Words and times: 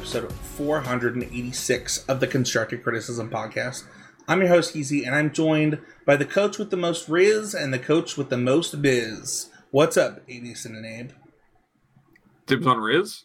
episode 0.00 0.32
486 0.32 2.04
of 2.06 2.20
the 2.20 2.26
Constructed 2.26 2.82
Criticism 2.82 3.28
Podcast. 3.28 3.84
I'm 4.26 4.40
your 4.40 4.48
host, 4.48 4.74
Heezy, 4.74 5.04
and 5.04 5.14
I'm 5.14 5.30
joined 5.30 5.78
by 6.06 6.16
the 6.16 6.24
coach 6.24 6.56
with 6.56 6.70
the 6.70 6.78
most 6.78 7.06
Riz 7.10 7.52
and 7.54 7.70
the 7.74 7.78
coach 7.78 8.16
with 8.16 8.30
the 8.30 8.38
most 8.38 8.80
biz. 8.80 9.50
What's 9.72 9.98
up, 9.98 10.22
Addison 10.26 10.74
and 10.74 10.86
Abe? 10.86 11.10
Dibs 12.46 12.66
on 12.66 12.78
Riz? 12.78 13.24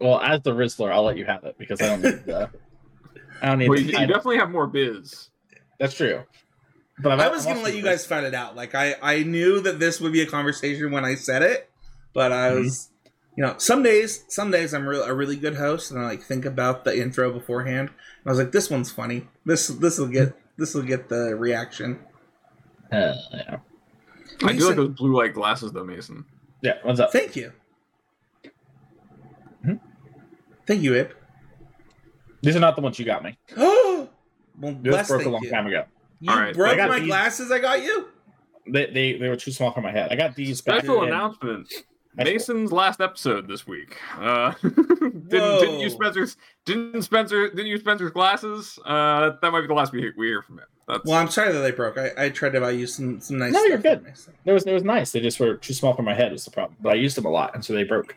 Well, 0.00 0.20
as 0.20 0.42
the 0.42 0.50
Rizzler, 0.50 0.90
I'll 0.90 1.04
let 1.04 1.16
you 1.16 1.24
have 1.24 1.44
it 1.44 1.54
because 1.56 1.80
I 1.80 1.86
don't 1.86 2.02
need 2.02 2.24
the. 2.26 2.50
I 3.42 3.46
don't 3.46 3.58
need. 3.60 3.68
Well, 3.68 3.78
the 3.78 3.84
you, 3.84 3.96
you 3.96 4.06
definitely 4.08 4.38
have 4.38 4.50
more 4.50 4.66
biz. 4.66 5.30
That's 5.78 5.94
true. 5.94 6.24
But 6.98 7.12
I'm, 7.12 7.20
I 7.20 7.28
was 7.28 7.44
going 7.44 7.58
to 7.58 7.62
let 7.62 7.76
you 7.76 7.82
guys 7.82 8.04
find 8.04 8.26
it 8.26 8.34
out. 8.34 8.56
Like, 8.56 8.74
I, 8.74 8.96
I 9.00 9.22
knew 9.22 9.60
that 9.60 9.78
this 9.78 10.00
would 10.00 10.12
be 10.12 10.22
a 10.22 10.26
conversation 10.26 10.90
when 10.90 11.04
I 11.04 11.14
said 11.14 11.42
it, 11.42 11.70
but 12.12 12.32
I 12.32 12.50
Mhm. 12.50 12.64
was, 12.64 12.90
you 13.36 13.42
know, 13.44 13.54
some 13.58 13.82
days, 13.82 14.24
some 14.28 14.50
days 14.50 14.72
I'm 14.74 14.86
re- 14.86 14.98
a 15.04 15.12
really 15.14 15.36
good 15.36 15.56
host, 15.56 15.90
and 15.90 16.00
I 16.00 16.04
like 16.06 16.22
think 16.22 16.44
about 16.44 16.84
the 16.84 16.96
intro 17.00 17.32
beforehand. 17.32 17.88
And 17.88 18.26
I 18.26 18.30
was 18.30 18.38
like, 18.38 18.52
this 18.52 18.70
one's 18.70 18.90
funny. 18.92 19.26
This 19.44 19.68
this 19.68 19.98
will 19.98 20.06
get 20.08 20.34
this 20.56 20.74
will 20.74 20.82
get 20.82 21.08
the 21.08 21.34
reaction. 21.36 21.98
Uh, 22.92 23.14
yeah. 23.32 23.56
I 24.44 24.52
do 24.52 24.66
like 24.68 24.76
those 24.76 24.90
blue 24.90 25.16
light 25.16 25.34
glasses 25.34 25.72
though, 25.72 25.84
Mason. 25.84 26.24
yeah. 26.62 26.74
What's 26.82 27.00
up? 27.00 27.12
Thank 27.12 27.34
you. 27.36 27.52
Mhm. 29.64 29.80
Thank 30.66 30.82
you, 30.82 30.94
Abe. 30.94 31.10
These 32.42 32.56
are 32.56 32.60
not 32.60 32.76
the 32.76 32.82
ones 32.82 32.98
you 32.98 33.04
got 33.04 33.22
me. 33.24 33.38
Oh, 33.56 34.08
well, 34.60 34.76
This 34.80 35.08
broke 35.08 35.24
a 35.24 35.28
long 35.30 35.42
you. 35.42 35.50
time 35.50 35.66
ago. 35.66 35.84
You 36.20 36.30
All 36.30 36.38
right. 36.38 36.54
broke 36.54 36.78
my 36.78 36.98
these- 36.98 37.08
glasses. 37.08 37.50
I 37.50 37.58
got 37.58 37.82
you. 37.82 38.08
They, 38.66 38.86
they 38.86 39.18
they 39.18 39.28
were 39.28 39.36
too 39.36 39.50
small 39.52 39.72
for 39.72 39.82
my 39.82 39.90
head. 39.90 40.10
I 40.10 40.16
got 40.16 40.34
these 40.34 40.56
Special 40.58 41.02
in- 41.02 41.08
announcement. 41.08 41.70
That's 42.16 42.28
cool. 42.28 42.32
Mason's 42.34 42.72
last 42.72 43.00
episode 43.00 43.48
this 43.48 43.66
week. 43.66 43.96
Uh, 44.18 44.52
didn't, 44.62 45.28
didn't 45.28 45.40
Whoa. 45.40 45.80
use 45.80 45.92
Spencer's 45.94 46.36
didn't 46.64 47.02
Spencer 47.02 47.48
didn't 47.50 47.66
use 47.66 47.80
Spencer's 47.80 48.12
glasses. 48.12 48.78
Uh, 48.84 49.32
that 49.40 49.50
might 49.50 49.62
be 49.62 49.66
the 49.66 49.74
last 49.74 49.92
we 49.92 50.00
hear, 50.00 50.14
we 50.16 50.26
hear 50.28 50.42
from 50.42 50.58
him. 50.58 50.66
That's 50.86 51.04
Well, 51.04 51.18
I'm 51.18 51.30
sorry 51.30 51.52
that 51.52 51.60
they 51.60 51.70
broke. 51.70 51.98
I, 51.98 52.10
I 52.16 52.28
tried 52.28 52.52
to 52.52 52.60
buy 52.60 52.70
you 52.70 52.86
some 52.86 53.20
some 53.20 53.38
nice. 53.38 53.52
No, 53.52 53.58
stuff 53.60 53.68
you're 53.68 53.78
good. 53.78 54.06
It 54.44 54.52
was 54.52 54.64
it 54.64 54.72
was 54.72 54.84
nice. 54.84 55.12
They 55.12 55.20
just 55.20 55.40
were 55.40 55.54
too 55.56 55.72
small 55.72 55.94
for 55.94 56.02
my 56.02 56.14
head. 56.14 56.30
Was 56.32 56.44
the 56.44 56.50
problem. 56.50 56.76
But 56.80 56.92
I 56.92 56.96
used 56.96 57.16
them 57.16 57.24
a 57.24 57.30
lot, 57.30 57.54
and 57.54 57.64
so 57.64 57.72
they 57.72 57.84
broke. 57.84 58.14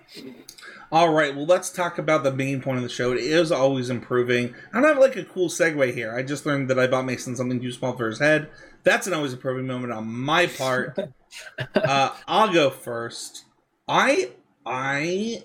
All 0.89 1.11
right, 1.11 1.35
well, 1.35 1.45
let's 1.45 1.69
talk 1.69 1.97
about 1.97 2.23
the 2.23 2.31
main 2.31 2.61
point 2.61 2.77
of 2.77 2.83
the 2.83 2.89
show. 2.89 3.11
It 3.11 3.19
is 3.19 3.51
always 3.51 3.89
improving. 3.89 4.55
I 4.71 4.79
don't 4.79 4.87
have 4.87 4.99
like 4.99 5.17
a 5.17 5.25
cool 5.25 5.49
segue 5.49 5.93
here. 5.93 6.15
I 6.15 6.23
just 6.23 6.45
learned 6.45 6.69
that 6.69 6.79
I 6.79 6.87
bought 6.87 7.03
Mason 7.03 7.35
something 7.35 7.59
too 7.59 7.73
small 7.73 7.97
for 7.97 8.07
his 8.07 8.19
head. 8.19 8.49
That's 8.83 9.05
an 9.05 9.13
always 9.13 9.33
improving 9.33 9.67
moment 9.67 9.91
on 9.91 10.07
my 10.07 10.47
part. 10.47 10.97
uh, 11.75 12.15
I'll 12.25 12.53
go 12.53 12.69
first. 12.69 13.43
I 13.87 14.31
I 14.65 15.43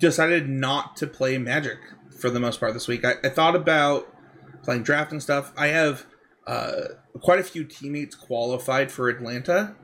decided 0.00 0.48
not 0.48 0.96
to 0.96 1.06
play 1.06 1.38
Magic 1.38 1.78
for 2.18 2.30
the 2.30 2.40
most 2.40 2.60
part 2.60 2.74
this 2.74 2.88
week. 2.88 3.04
I, 3.04 3.14
I 3.22 3.28
thought 3.28 3.54
about 3.54 4.12
playing 4.62 4.82
draft 4.82 5.12
and 5.12 5.22
stuff. 5.22 5.52
I 5.56 5.68
have 5.68 6.06
uh, 6.46 6.80
quite 7.20 7.38
a 7.38 7.44
few 7.44 7.64
teammates 7.64 8.14
qualified 8.14 8.90
for 8.90 9.08
Atlanta. 9.08 9.76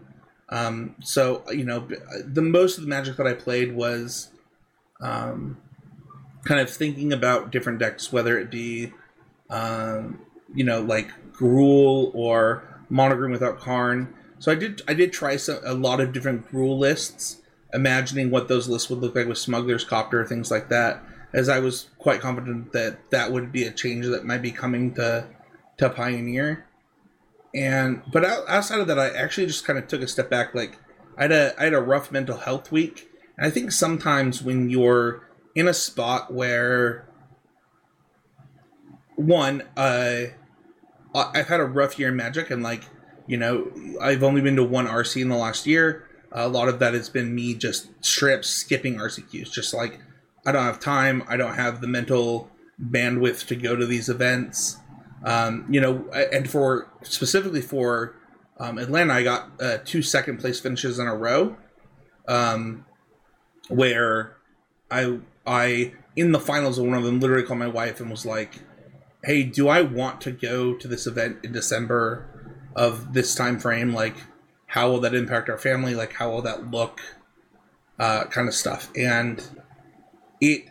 Um, 0.49 0.97
so 1.03 1.45
you 1.51 1.65
know, 1.65 1.89
the 2.25 2.43
most 2.43 2.77
of 2.77 2.85
the 2.85 2.91
Magic 2.91 3.17
that 3.17 3.27
I 3.27 3.35
played 3.35 3.75
was 3.75 4.31
um, 5.01 5.59
kind 6.45 6.61
of 6.61 6.71
thinking 6.71 7.13
about 7.13 7.53
different 7.53 7.79
decks, 7.79 8.13
whether 8.13 8.39
it 8.39 8.51
be 8.51 8.93
um, 9.49 10.21
you 10.55 10.65
know 10.65 10.81
like 10.81 11.11
Gruul 11.33 12.11
or 12.15 12.83
Mono 12.89 13.15
Green 13.17 13.31
without 13.31 13.61
Karn. 13.61 14.15
So 14.39 14.51
I 14.51 14.55
did 14.55 14.83
I 14.89 14.95
did 14.95 15.13
try 15.13 15.37
some, 15.37 15.61
a 15.65 15.75
lot 15.75 16.01
of 16.01 16.13
different 16.13 16.51
Gruul 16.51 16.79
lists, 16.79 17.40
imagining 17.73 18.31
what 18.31 18.49
those 18.49 18.69
lists 18.69 18.91
would 18.91 19.01
look 19.01 19.15
like 19.15 19.27
with 19.27 19.39
Smuggler's 19.39 19.85
Copter, 19.85 20.25
things 20.25 20.51
like 20.51 20.69
that. 20.69 21.03
As 21.33 21.49
I 21.49 21.61
was 21.61 21.91
quite 21.99 22.21
confident 22.21 22.73
that 22.73 23.11
that 23.11 23.31
would 23.31 23.53
be 23.53 23.65
a 23.65 23.71
change 23.71 24.07
that 24.07 24.25
might 24.25 24.43
be 24.43 24.51
coming 24.51 24.95
to 24.95 25.27
to 25.79 25.89
Pioneer. 25.89 26.67
And 27.55 28.03
but 28.13 28.25
outside 28.25 28.81
of 28.81 28.87
that, 28.89 28.99
I 28.99 29.11
actually 29.11 29.47
just 29.47 29.65
kind 29.65 29.79
of 29.79 29.87
took 29.87 30.03
a 30.03 30.09
step 30.09 30.29
back. 30.29 30.55
Like 30.55 30.79
I 31.17 31.23
had 31.23 31.33
a 31.33 31.55
I 31.61 31.65
had 31.65 31.75
a 31.75 31.81
rough 31.81 32.11
mental 32.11 32.37
health 32.37 32.73
week, 32.73 33.09
and 33.37 33.47
I 33.47 33.51
think 33.51 33.73
sometimes 33.73 34.43
when 34.43 34.71
you're 34.71 35.29
in 35.55 35.69
a 35.69 35.75
spot 35.75 36.33
where 36.33 37.09
one, 39.17 39.63
uh, 39.77 40.27
I- 41.15 41.31
I've 41.35 41.49
had 41.49 41.61
a 41.61 41.65
rough 41.65 41.99
year 41.99 42.09
in 42.09 42.17
Magic, 42.17 42.51
and 42.51 42.63
like 42.63 42.85
you 43.27 43.37
know, 43.37 43.71
I've 44.01 44.25
only 44.25 44.41
been 44.41 44.57
to 44.57 44.65
one 44.65 44.89
RC 44.89 45.23
in 45.23 45.29
the 45.29 45.37
last 45.37 45.65
year. 45.67 46.09
A 46.33 46.49
lot 46.49 46.69
of 46.69 46.79
that 46.79 46.95
has 46.95 47.09
been 47.09 47.35
me 47.35 47.55
just 47.55 47.89
strips 48.05 48.49
skipping 48.49 48.97
RCQs, 48.97 49.51
just 49.51 49.75
like 49.75 50.01
I 50.47 50.53
don't 50.53 50.65
have 50.65 50.81
time, 50.81 51.23
I 51.29 51.37
don't 51.37 51.55
have 51.55 51.81
the 51.81 51.87
mental 51.87 52.51
bandwidth 52.81 53.47
to 53.49 53.57
go 53.57 53.77
to 53.77 53.87
these 53.87 54.09
events. 54.09 54.79
Um, 55.25 55.67
you 55.69 55.81
know, 55.81 56.09
and 56.33 56.49
for 56.49 56.89
specifically 57.03 57.61
for 57.61 58.17
um, 58.59 58.79
Atlanta, 58.79 59.15
I 59.15 59.23
got 59.23 59.51
uh, 59.61 59.79
two 59.85 60.03
second 60.03 60.39
place 60.39 60.61
finishes 60.61 60.99
in 60.99 61.07
a 61.07 61.15
row, 61.15 61.57
um, 62.29 62.85
where 63.69 64.37
I 64.91 65.19
I 65.47 65.95
in 66.17 66.33
the 66.33 66.41
finals 66.41 66.79
of 66.79 66.87
one 66.87 66.97
of 66.97 67.05
them 67.05 67.21
literally 67.21 67.43
called 67.43 67.59
my 67.59 67.69
wife 67.69 68.01
and 68.01 68.11
was 68.11 68.25
like, 68.25 68.61
"Hey, 69.25 69.43
do 69.43 69.69
I 69.69 69.83
want 69.83 70.21
to 70.23 70.31
go 70.31 70.75
to 70.75 70.89
this 70.89 71.07
event 71.07 71.39
in 71.43 71.53
December 71.53 72.27
of 72.75 73.13
this 73.13 73.35
time 73.35 73.59
frame? 73.59 73.93
Like, 73.93 74.17
how 74.71 74.89
will 74.89 75.01
that 75.01 75.15
impact 75.15 75.49
our 75.49 75.59
family? 75.59 75.95
Like, 75.95 76.15
how 76.15 76.31
will 76.31 76.43
that 76.43 76.71
look? 76.71 77.01
Uh, 77.99 78.25
kind 78.25 78.49
of 78.49 78.55
stuff." 78.55 78.91
And 78.97 79.43
it 80.41 80.71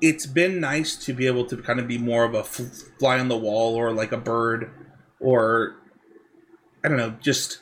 it's 0.00 0.26
been 0.26 0.60
nice 0.60 0.96
to 0.96 1.12
be 1.12 1.26
able 1.26 1.44
to 1.44 1.56
kind 1.56 1.78
of 1.78 1.86
be 1.86 1.98
more 1.98 2.24
of 2.24 2.34
a 2.34 2.42
fly 2.42 3.18
on 3.18 3.28
the 3.28 3.36
wall 3.36 3.74
or 3.74 3.92
like 3.92 4.12
a 4.12 4.16
bird 4.16 4.70
or 5.18 5.76
I 6.82 6.88
don't 6.88 6.96
know, 6.96 7.16
just 7.20 7.60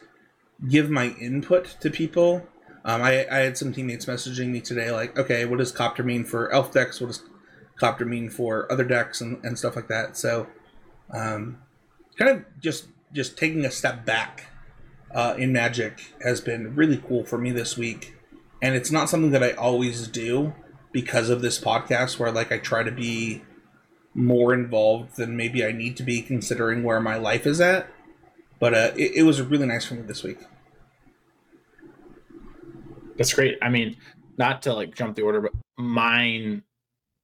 give 0.69 0.91
my 0.91 1.09
input 1.21 1.77
to 1.81 1.91
people. 1.91 2.47
Um, 2.85 3.03
I, 3.03 3.27
I 3.31 3.39
had 3.39 3.59
some 3.59 3.73
teammates 3.73 4.07
messaging 4.07 4.49
me 4.49 4.61
today, 4.61 4.93
like, 4.93 5.19
okay, 5.19 5.45
what 5.45 5.59
does 5.59 5.73
copter 5.73 6.05
mean 6.05 6.25
for 6.25 6.53
elf 6.53 6.73
decks? 6.73 7.01
What 7.01 7.09
does 7.09 7.25
copter 7.77 8.05
mean 8.05 8.31
for 8.31 8.71
other 8.71 8.85
decks 8.85 9.21
and, 9.21 9.45
and 9.45 9.59
stuff 9.59 9.75
like 9.75 9.89
that? 9.89 10.17
So, 10.17 10.47
um, 11.11 11.59
kind 12.17 12.31
of 12.31 12.45
just 12.61 12.87
just 13.13 13.37
taking 13.37 13.65
a 13.65 13.71
step 13.71 14.05
back 14.05 14.47
uh, 15.15 15.35
in 15.39 15.53
Magic 15.53 16.15
has 16.23 16.41
been 16.41 16.75
really 16.75 16.99
cool 16.99 17.25
for 17.25 17.39
me 17.39 17.51
this 17.51 17.77
week, 17.77 18.15
and 18.63 18.75
it's 18.75 18.91
not 18.91 19.09
something 19.09 19.31
that 19.31 19.43
I 19.43 19.53
always 19.53 20.09
do 20.09 20.55
because 20.93 21.31
of 21.31 21.43
this 21.43 21.61
podcast, 21.61 22.19
where 22.19 22.31
like 22.31 22.53
I 22.53 22.59
try 22.59 22.83
to 22.83 22.91
be 22.93 23.43
more 24.15 24.53
involved 24.53 25.17
than 25.17 25.37
maybe 25.37 25.65
I 25.65 25.73
need 25.73 25.97
to 25.99 26.03
be, 26.03 26.23
considering 26.23 26.83
where 26.83 27.01
my 27.01 27.17
life 27.17 27.47
is 27.47 27.61
at. 27.61 27.89
But 28.59 28.75
uh, 28.75 28.91
it, 28.97 29.13
it 29.17 29.23
was 29.23 29.41
really 29.41 29.67
nice 29.67 29.87
for 29.87 29.95
me 29.95 30.03
this 30.03 30.23
week. 30.23 30.39
That's 33.17 33.33
great. 33.33 33.59
I 33.63 33.69
mean, 33.69 33.97
not 34.37 34.63
to 34.63 34.75
like 34.75 34.95
jump 34.95 35.17
the 35.17 35.23
order, 35.23 35.41
but 35.41 35.53
mine 35.77 36.63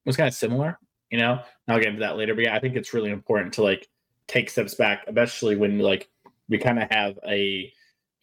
was 0.05 0.17
kind 0.17 0.27
of 0.27 0.33
similar. 0.33 0.79
You 1.11 1.19
know, 1.19 1.33
and 1.33 1.41
I'll 1.67 1.79
get 1.79 1.89
into 1.89 1.99
that 2.01 2.17
later. 2.17 2.33
But 2.33 2.45
yeah, 2.45 2.55
I 2.55 2.59
think 2.59 2.75
it's 2.75 2.93
really 2.93 3.11
important 3.11 3.53
to 3.53 3.63
like 3.63 3.87
take 4.27 4.49
steps 4.49 4.73
back, 4.75 5.03
especially 5.07 5.55
when 5.55 5.79
like 5.79 6.09
we 6.49 6.57
kind 6.57 6.81
of 6.81 6.89
have 6.89 7.19
a, 7.27 7.71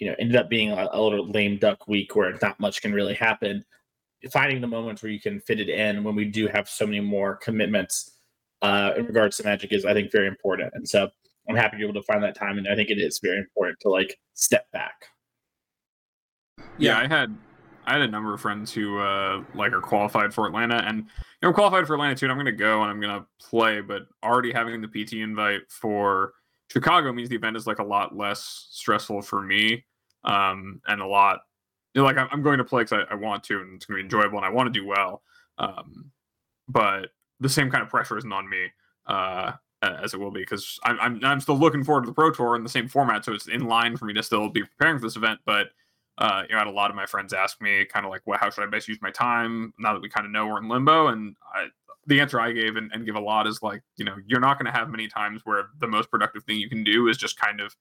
you 0.02 0.08
know, 0.08 0.16
ended 0.19 0.34
up 0.34 0.50
being 0.50 0.72
a, 0.72 0.88
a 0.90 1.00
little 1.00 1.28
lame 1.31 1.58
duck 1.58 1.87
week 1.87 2.16
where 2.16 2.37
not 2.43 2.58
much 2.58 2.82
can 2.82 2.93
really 2.93 3.14
happen. 3.14 3.64
Finding 4.32 4.60
the 4.60 4.66
moments 4.66 5.00
where 5.00 5.12
you 5.12 5.20
can 5.20 5.38
fit 5.38 5.60
it 5.60 5.69
in 5.69 6.02
when 6.02 6.16
we 6.16 6.25
do 6.25 6.49
have 6.49 6.69
so 6.69 6.84
many 6.84 6.99
more 6.99 7.37
commitments 7.37 8.19
uh, 8.62 8.94
in 8.96 9.06
regards 9.06 9.37
to 9.37 9.44
magic 9.44 9.72
is, 9.72 9.84
I 9.84 9.94
think, 9.94 10.10
very 10.10 10.26
important. 10.26 10.72
And 10.75 10.88
so 10.88 11.08
I'm 11.49 11.54
happy 11.54 11.76
to 11.76 11.78
be 11.78 11.84
able 11.84 12.00
to 12.00 12.02
find 12.04 12.20
that 12.25 12.34
time, 12.34 12.58
and 12.58 12.66
I 12.66 12.75
think 12.75 12.90
it 12.90 12.99
is 12.99 13.20
very 13.22 13.38
important 13.38 13.78
to 13.82 13.90
like 13.90 14.19
step 14.34 14.66
back. 14.72 15.06
yeah. 16.78 16.98
I 16.98 17.06
had 17.06 17.37
I 17.87 17.93
had 17.93 18.02
a 18.02 18.08
number 18.08 18.34
of 18.34 18.40
friends 18.40 18.72
who 18.72 18.98
uh 18.98 19.44
like 19.55 19.72
are 19.72 19.81
qualified 19.81 20.34
for 20.34 20.48
Atlanta, 20.48 20.82
and 20.84 20.98
you 20.98 21.05
know 21.43 21.48
I'm 21.48 21.55
qualified 21.55 21.87
for 21.87 21.94
Atlanta 21.94 22.16
too. 22.16 22.26
And 22.26 22.32
I'm 22.32 22.38
gonna 22.38 22.50
go 22.50 22.82
and 22.82 22.90
I'm 22.90 23.00
gonna 23.00 23.25
play, 23.40 23.81
but 23.81 24.02
already 24.25 24.50
having 24.52 24.81
the 24.81 24.88
PT 24.88 25.14
invite 25.14 25.62
for 25.69 26.32
Chicago 26.72 27.12
means 27.12 27.28
the 27.28 27.37
event 27.37 27.56
is 27.56 27.66
like 27.66 27.81
a 27.81 27.84
lot 27.84 28.16
less 28.16 28.69
stressful 28.70 29.20
for 29.20 29.43
me, 29.43 29.84
um, 30.24 30.80
and 30.86 31.00
a 31.00 31.06
lot. 31.06 31.40
You 31.94 32.00
know, 32.00 32.06
like 32.06 32.16
I'm, 32.16 32.42
going 32.42 32.58
to 32.58 32.64
play 32.64 32.84
because 32.84 33.04
I, 33.10 33.12
I 33.12 33.16
want 33.16 33.44
to, 33.44 33.60
and 33.60 33.74
it's 33.74 33.84
gonna 33.84 33.98
be 33.98 34.02
enjoyable, 34.02 34.38
and 34.38 34.46
I 34.46 34.50
want 34.50 34.72
to 34.72 34.80
do 34.80 34.86
well. 34.86 35.22
Um, 35.58 36.10
but 36.69 37.10
the 37.40 37.48
same 37.48 37.70
kind 37.70 37.82
of 37.82 37.90
pressure 37.90 38.16
isn't 38.16 38.32
on 38.32 38.48
me 38.48 38.69
uh, 39.06 39.52
as 39.82 40.14
it 40.14 40.20
will 40.20 40.30
be 40.30 40.40
because 40.40 40.78
I'm, 40.84 40.98
I'm 41.00 41.24
I'm 41.24 41.40
still 41.40 41.58
looking 41.58 41.84
forward 41.84 42.02
to 42.02 42.06
the 42.06 42.14
Pro 42.14 42.30
Tour 42.30 42.56
in 42.56 42.62
the 42.62 42.69
same 42.69 42.88
format, 42.88 43.24
so 43.24 43.32
it's 43.32 43.48
in 43.48 43.66
line 43.66 43.96
for 43.96 44.04
me 44.04 44.14
to 44.14 44.22
still 44.22 44.48
be 44.48 44.62
preparing 44.62 44.98
for 44.98 45.06
this 45.06 45.16
event. 45.16 45.40
But 45.44 45.69
uh, 46.19 46.44
you 46.48 46.54
know, 46.54 46.56
I 46.56 46.64
had 46.64 46.69
a 46.69 46.70
lot 46.70 46.90
of 46.90 46.96
my 46.96 47.06
friends 47.06 47.32
ask 47.32 47.60
me 47.60 47.84
kind 47.84 48.06
of 48.06 48.10
like, 48.10 48.22
well, 48.26 48.38
how 48.38 48.50
should 48.50 48.64
I 48.64 48.66
best 48.66 48.88
use 48.88 48.98
my 49.02 49.10
time 49.10 49.72
now 49.78 49.92
that 49.92 50.02
we 50.02 50.08
kind 50.08 50.26
of 50.26 50.32
know 50.32 50.46
we're 50.46 50.58
in 50.58 50.69
limbo? 50.69 51.08
And 51.08 51.36
I, 51.52 51.69
the 52.06 52.20
answer 52.20 52.40
I 52.40 52.52
gave 52.52 52.76
and, 52.76 52.90
and 52.92 53.06
give 53.06 53.14
a 53.14 53.20
lot 53.20 53.46
is 53.46 53.62
like, 53.62 53.82
you 53.96 54.04
know, 54.04 54.16
you're 54.26 54.40
not 54.40 54.58
going 54.58 54.70
to 54.70 54.78
have 54.78 54.90
many 54.90 55.08
times 55.08 55.42
where 55.44 55.70
the 55.78 55.86
most 55.86 56.10
productive 56.10 56.44
thing 56.44 56.58
you 56.58 56.69
can 56.69 56.84
do 56.84 57.08
is 57.08 57.16
just 57.16 57.38
kind 57.38 57.60
of 57.60 57.74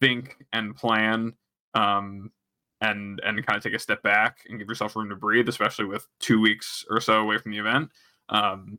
think 0.00 0.44
and 0.52 0.76
plan 0.76 1.34
um, 1.76 2.30
and 2.80 3.20
and 3.24 3.46
kind 3.46 3.56
of 3.56 3.62
take 3.62 3.74
a 3.74 3.78
step 3.78 4.02
back 4.02 4.38
and 4.48 4.58
give 4.58 4.68
yourself 4.68 4.96
room 4.96 5.08
to 5.10 5.16
breathe, 5.16 5.48
especially 5.48 5.84
with 5.84 6.06
two 6.18 6.40
weeks 6.40 6.84
or 6.90 7.00
so 7.00 7.20
away 7.20 7.38
from 7.38 7.52
the 7.52 7.58
event, 7.58 7.90
um, 8.28 8.78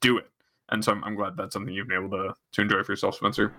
do 0.00 0.18
it. 0.18 0.28
And 0.68 0.84
so 0.84 0.92
I'm, 0.92 1.04
I'm 1.04 1.16
glad 1.16 1.36
that's 1.36 1.52
something 1.52 1.74
you've 1.74 1.88
been 1.88 2.04
able 2.04 2.16
to 2.16 2.34
to 2.52 2.60
enjoy 2.60 2.82
for 2.82 2.92
yourself, 2.92 3.16
Spencer. 3.16 3.52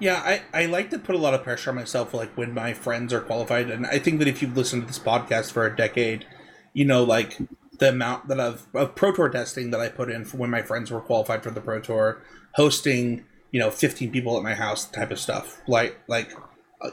Yeah, 0.00 0.20
I, 0.24 0.42
I 0.52 0.66
like 0.66 0.90
to 0.90 0.98
put 0.98 1.14
a 1.14 1.18
lot 1.18 1.34
of 1.34 1.44
pressure 1.44 1.70
on 1.70 1.76
myself, 1.76 2.12
like 2.12 2.36
when 2.36 2.52
my 2.52 2.74
friends 2.74 3.12
are 3.12 3.20
qualified, 3.20 3.70
and 3.70 3.86
I 3.86 4.00
think 4.00 4.18
that 4.18 4.26
if 4.26 4.42
you've 4.42 4.56
listened 4.56 4.82
to 4.82 4.86
this 4.88 4.98
podcast 4.98 5.52
for 5.52 5.64
a 5.66 5.76
decade, 5.76 6.26
you 6.72 6.84
know, 6.84 7.04
like 7.04 7.38
the 7.78 7.90
amount 7.90 8.28
that 8.28 8.40
I've 8.40 8.66
of 8.74 8.94
pro 8.94 9.12
tour 9.12 9.28
testing 9.28 9.70
that 9.70 9.80
I 9.80 9.88
put 9.88 10.10
in 10.10 10.24
for 10.24 10.36
when 10.36 10.50
my 10.50 10.62
friends 10.62 10.90
were 10.90 11.00
qualified 11.00 11.42
for 11.42 11.50
the 11.50 11.60
pro 11.60 11.80
tour, 11.80 12.22
hosting, 12.54 13.24
you 13.52 13.60
know, 13.60 13.70
fifteen 13.70 14.10
people 14.10 14.36
at 14.36 14.42
my 14.42 14.54
house, 14.54 14.84
type 14.84 15.10
of 15.10 15.20
stuff. 15.20 15.60
Like 15.68 16.00
like, 16.08 16.32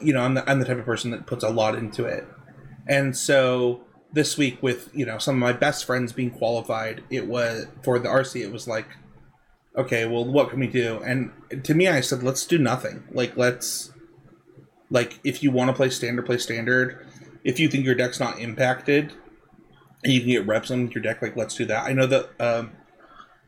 you 0.02 0.14
know, 0.14 0.22
I'm 0.22 0.34
the 0.36 0.50
I'm 0.50 0.60
the 0.60 0.66
type 0.66 0.78
of 0.78 0.86
person 0.86 1.12
that 1.12 1.26
puts 1.26 1.44
a 1.44 1.50
lot 1.50 1.76
into 1.76 2.06
it, 2.06 2.28
and 2.88 3.16
so 3.16 3.82
this 4.14 4.38
week 4.38 4.62
with 4.62 4.90
you 4.94 5.06
know 5.06 5.18
some 5.18 5.36
of 5.36 5.40
my 5.40 5.54
best 5.54 5.86
friends 5.86 6.14
being 6.14 6.32
qualified, 6.32 7.04
it 7.10 7.28
was 7.28 7.68
for 7.84 8.00
the 8.00 8.10
RC. 8.10 8.42
It 8.42 8.52
was 8.52 8.68
like 8.68 8.88
okay, 9.76 10.06
well, 10.06 10.26
what 10.26 10.50
can 10.50 10.60
we 10.60 10.68
do? 10.68 11.02
And 11.04 11.32
to 11.64 11.74
me, 11.74 11.88
I 11.88 12.02
said, 12.02 12.24
let's 12.24 12.46
do 12.46 12.58
nothing. 12.58 13.04
Like, 13.12 13.38
let's, 13.38 13.92
like, 14.90 15.20
if 15.24 15.42
you 15.44 15.52
want 15.52 15.70
to 15.70 15.74
play 15.74 15.90
standard, 15.90 16.26
play 16.26 16.38
standard. 16.38 17.06
If 17.44 17.60
you 17.60 17.70
think 17.70 17.86
your 17.86 17.96
deck's 17.96 18.20
not 18.20 18.40
impacted 18.40 19.14
and 20.04 20.14
you 20.14 20.20
can 20.22 20.30
get 20.30 20.48
reps 20.48 20.72
on 20.72 20.92
your 20.92 21.02
deck, 21.02 21.22
like, 21.22 21.36
let's 21.36 21.56
do 21.56 21.66
that. 21.66 21.86
I 21.86 21.94
know 21.94 22.06
that 22.08 22.30
um, 22.40 22.74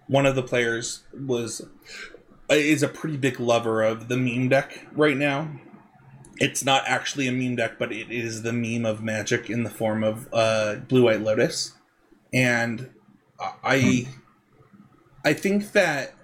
one 0.07 0.25
of 0.25 0.35
the 0.35 0.43
players 0.43 1.03
was 1.13 1.61
is 2.49 2.83
a 2.83 2.87
pretty 2.87 3.17
big 3.17 3.39
lover 3.39 3.81
of 3.81 4.09
the 4.09 4.17
meme 4.17 4.49
deck 4.49 4.85
right 4.91 5.17
now. 5.17 5.49
It's 6.37 6.63
not 6.63 6.83
actually 6.87 7.27
a 7.27 7.31
meme 7.31 7.57
deck, 7.57 7.77
but 7.77 7.91
it 7.91 8.11
is 8.11 8.41
the 8.41 8.53
meme 8.53 8.85
of 8.85 9.03
magic 9.03 9.49
in 9.49 9.63
the 9.63 9.69
form 9.69 10.03
of 10.03 10.27
uh, 10.33 10.75
Blue 10.87 11.03
White 11.03 11.21
Lotus, 11.21 11.73
and 12.33 12.89
I. 13.63 14.07
I 15.25 15.31
think 15.31 15.71
that 15.71 16.15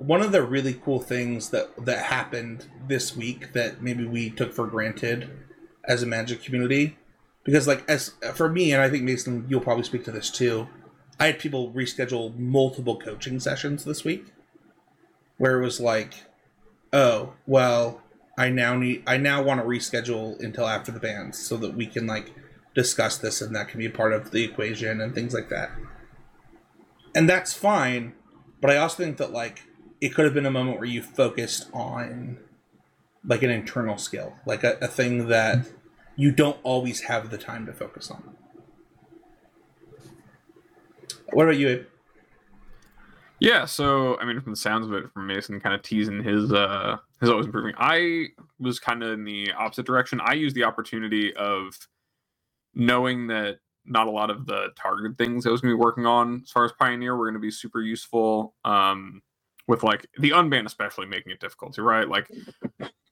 one 0.00 0.22
of 0.22 0.32
the 0.32 0.42
really 0.42 0.72
cool 0.72 0.98
things 0.98 1.50
that 1.50 1.84
that 1.84 2.06
happened 2.06 2.66
this 2.88 3.14
week 3.14 3.52
that 3.52 3.82
maybe 3.82 4.06
we 4.06 4.30
took 4.30 4.54
for 4.54 4.66
granted 4.66 5.28
as 5.84 6.02
a 6.02 6.06
magic 6.06 6.42
community 6.42 6.96
because 7.44 7.68
like 7.68 7.84
as 7.86 8.14
for 8.32 8.48
me 8.48 8.72
and 8.72 8.80
I 8.80 8.88
think 8.88 9.04
Mason 9.04 9.44
you'll 9.48 9.60
probably 9.60 9.84
speak 9.84 10.04
to 10.04 10.10
this 10.10 10.30
too 10.30 10.68
I 11.18 11.26
had 11.26 11.38
people 11.38 11.70
reschedule 11.72 12.34
multiple 12.38 12.98
coaching 12.98 13.38
sessions 13.40 13.84
this 13.84 14.02
week 14.02 14.32
where 15.36 15.60
it 15.60 15.64
was 15.64 15.80
like 15.80 16.14
oh 16.94 17.34
well 17.46 18.00
I 18.40 18.50
now 18.50 18.76
need 18.76 19.02
I 19.06 19.16
now 19.16 19.42
want 19.42 19.60
to 19.60 19.66
reschedule 19.66 20.40
until 20.40 20.66
after 20.66 20.90
the 20.90 21.00
bands 21.00 21.38
so 21.38 21.56
that 21.58 21.74
we 21.74 21.86
can 21.86 22.06
like 22.06 22.32
discuss 22.74 23.18
this 23.18 23.40
and 23.40 23.54
that 23.54 23.68
can 23.68 23.78
be 23.78 23.88
part 23.88 24.12
of 24.12 24.30
the 24.30 24.44
equation 24.44 25.00
and 25.00 25.14
things 25.14 25.34
like 25.34 25.48
that 25.48 25.70
and 27.14 27.28
that's 27.28 27.52
fine. 27.52 28.14
But 28.60 28.70
I 28.70 28.76
also 28.76 29.02
think 29.02 29.16
that 29.18 29.32
like 29.32 29.64
it 30.00 30.10
could 30.14 30.24
have 30.24 30.34
been 30.34 30.46
a 30.46 30.50
moment 30.50 30.78
where 30.78 30.88
you 30.88 31.02
focused 31.02 31.68
on 31.72 32.38
like 33.24 33.42
an 33.42 33.50
internal 33.50 33.98
skill, 33.98 34.34
like 34.46 34.64
a, 34.64 34.78
a 34.80 34.88
thing 34.88 35.28
that 35.28 35.66
you 36.16 36.32
don't 36.32 36.58
always 36.62 37.02
have 37.02 37.30
the 37.30 37.38
time 37.38 37.66
to 37.66 37.72
focus 37.72 38.10
on. 38.10 38.36
What 41.32 41.44
about 41.44 41.58
you, 41.58 41.68
Abe? 41.68 41.86
Yeah, 43.38 43.64
so 43.64 44.18
I 44.18 44.24
mean, 44.24 44.40
from 44.40 44.52
the 44.52 44.56
sounds 44.56 44.86
of 44.86 44.92
it, 44.92 45.10
from 45.12 45.26
Mason 45.26 45.60
kind 45.60 45.74
of 45.74 45.82
teasing 45.82 46.22
his 46.22 46.52
uh 46.52 46.98
his 47.20 47.30
always 47.30 47.46
improving. 47.46 47.74
I 47.78 48.28
was 48.58 48.78
kind 48.78 49.02
of 49.02 49.12
in 49.12 49.24
the 49.24 49.52
opposite 49.52 49.86
direction. 49.86 50.20
I 50.22 50.32
used 50.34 50.56
the 50.56 50.64
opportunity 50.64 51.34
of 51.34 51.74
knowing 52.74 53.26
that 53.28 53.58
not 53.84 54.06
a 54.06 54.10
lot 54.10 54.30
of 54.30 54.46
the 54.46 54.68
targeted 54.80 55.18
things 55.18 55.46
I 55.46 55.50
was 55.50 55.60
going 55.60 55.72
to 55.72 55.76
be 55.76 55.80
working 55.80 56.06
on 56.06 56.42
as 56.44 56.50
far 56.50 56.64
as 56.64 56.72
Pioneer 56.72 57.16
were 57.16 57.26
going 57.26 57.34
to 57.34 57.40
be 57.40 57.50
super 57.50 57.80
useful. 57.80 58.54
Um, 58.64 59.22
with 59.70 59.84
like 59.84 60.04
the 60.18 60.30
unban 60.30 60.66
especially 60.66 61.06
making 61.06 61.30
it 61.30 61.38
difficult 61.38 61.72
to 61.72 61.82
right 61.82 62.08
like 62.08 62.28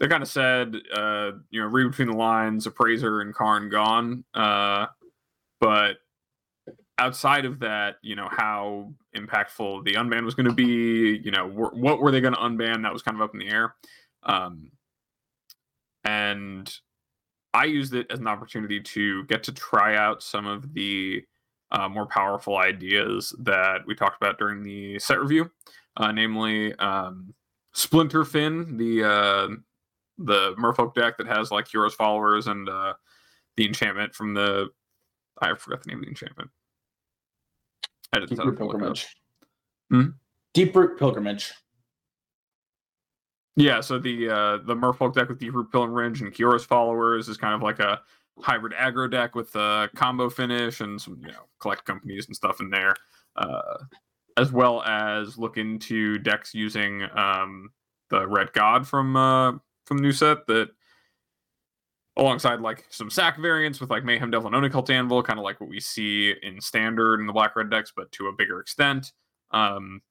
they 0.00 0.08
kind 0.08 0.24
of 0.24 0.28
said 0.28 0.74
uh 0.92 1.30
you 1.50 1.60
know 1.60 1.68
read 1.68 1.88
between 1.88 2.08
the 2.08 2.16
lines 2.16 2.66
appraiser 2.66 3.20
and 3.20 3.32
karn 3.32 3.68
gone 3.68 4.24
uh 4.34 4.86
but 5.60 5.98
outside 6.98 7.44
of 7.44 7.60
that 7.60 7.96
you 8.02 8.16
know 8.16 8.28
how 8.30 8.92
impactful 9.16 9.84
the 9.84 9.92
unban 9.94 10.24
was 10.24 10.34
going 10.34 10.48
to 10.48 10.52
be 10.52 11.20
you 11.24 11.30
know 11.30 11.48
wh- 11.48 11.74
what 11.74 12.00
were 12.00 12.10
they 12.10 12.20
going 12.20 12.34
to 12.34 12.40
unban 12.40 12.82
that 12.82 12.92
was 12.92 13.02
kind 13.02 13.16
of 13.16 13.22
up 13.22 13.32
in 13.34 13.40
the 13.40 13.48
air 13.48 13.74
um 14.24 14.70
and 16.04 16.80
I 17.54 17.64
used 17.64 17.94
it 17.94 18.06
as 18.10 18.18
an 18.18 18.26
opportunity 18.26 18.80
to 18.80 19.24
get 19.24 19.42
to 19.44 19.52
try 19.52 19.96
out 19.96 20.22
some 20.22 20.46
of 20.46 20.74
the 20.74 21.24
uh, 21.70 21.88
more 21.88 22.06
powerful 22.06 22.56
ideas 22.56 23.34
that 23.40 23.80
we 23.86 23.94
talked 23.94 24.22
about 24.22 24.38
during 24.38 24.62
the 24.62 24.98
set 24.98 25.20
review, 25.20 25.50
uh, 25.96 26.12
namely 26.12 26.74
um, 26.76 27.34
Splinter 27.72 28.24
Fin, 28.24 28.76
the 28.76 29.04
uh, 29.04 29.48
the 30.18 30.54
Merfolk 30.54 30.94
deck 30.94 31.18
that 31.18 31.26
has 31.26 31.50
like 31.50 31.68
Heroes 31.68 31.94
followers 31.94 32.46
and 32.46 32.68
uh, 32.68 32.94
the 33.56 33.66
enchantment 33.66 34.14
from 34.14 34.34
the 34.34 34.68
I 35.40 35.54
forgot 35.54 35.82
the 35.82 35.88
name 35.88 35.98
of 35.98 36.04
the 36.04 36.10
enchantment. 36.10 36.50
Deep 38.12 38.38
Root 38.38 38.58
Pilgrimage. 38.58 39.06
Hmm? 39.90 40.08
Deeproot 40.54 40.98
Pilgrimage. 40.98 41.52
Yeah, 43.56 43.80
so 43.80 43.98
the 43.98 44.28
uh, 44.28 44.58
the 44.64 44.74
Merfolk 44.74 45.14
deck 45.14 45.28
with 45.28 45.40
Deeproot 45.40 45.70
Pilgrimage 45.72 46.22
and 46.22 46.32
Kiora's 46.32 46.64
followers 46.64 47.28
is 47.28 47.36
kind 47.36 47.54
of 47.54 47.62
like 47.62 47.80
a 47.80 48.00
hybrid 48.40 48.72
aggro 48.72 49.10
deck 49.10 49.34
with 49.34 49.54
a 49.56 49.90
combo 49.96 50.30
finish 50.30 50.80
and 50.80 51.00
some 51.00 51.18
you 51.20 51.32
know 51.32 51.48
collect 51.58 51.84
companies 51.84 52.26
and 52.26 52.36
stuff 52.36 52.60
in 52.60 52.70
there, 52.70 52.94
uh, 53.36 53.78
as 54.36 54.52
well 54.52 54.82
as 54.82 55.38
look 55.38 55.56
into 55.56 56.18
decks 56.18 56.54
using 56.54 57.02
um, 57.16 57.70
the 58.10 58.26
Red 58.26 58.52
God 58.52 58.86
from 58.86 59.16
uh, 59.16 59.52
from 59.86 59.98
new 59.98 60.12
set 60.12 60.46
that 60.46 60.70
alongside 62.18 62.60
like 62.60 62.84
some 62.90 63.08
sack 63.10 63.38
variants 63.38 63.80
with 63.80 63.90
like 63.90 64.04
Mayhem 64.04 64.30
Devil 64.30 64.48
and 64.48 64.56
Oni-Cult 64.56 64.90
Anvil, 64.90 65.22
kind 65.22 65.38
of 65.38 65.44
like 65.44 65.60
what 65.60 65.70
we 65.70 65.80
see 65.80 66.34
in 66.42 66.60
standard 66.60 67.20
in 67.20 67.26
the 67.26 67.32
black 67.32 67.54
red 67.56 67.70
decks, 67.70 67.92
but 67.94 68.10
to 68.12 68.26
a 68.26 68.32
bigger 68.32 68.60
extent. 68.60 69.12
Um, 69.52 70.02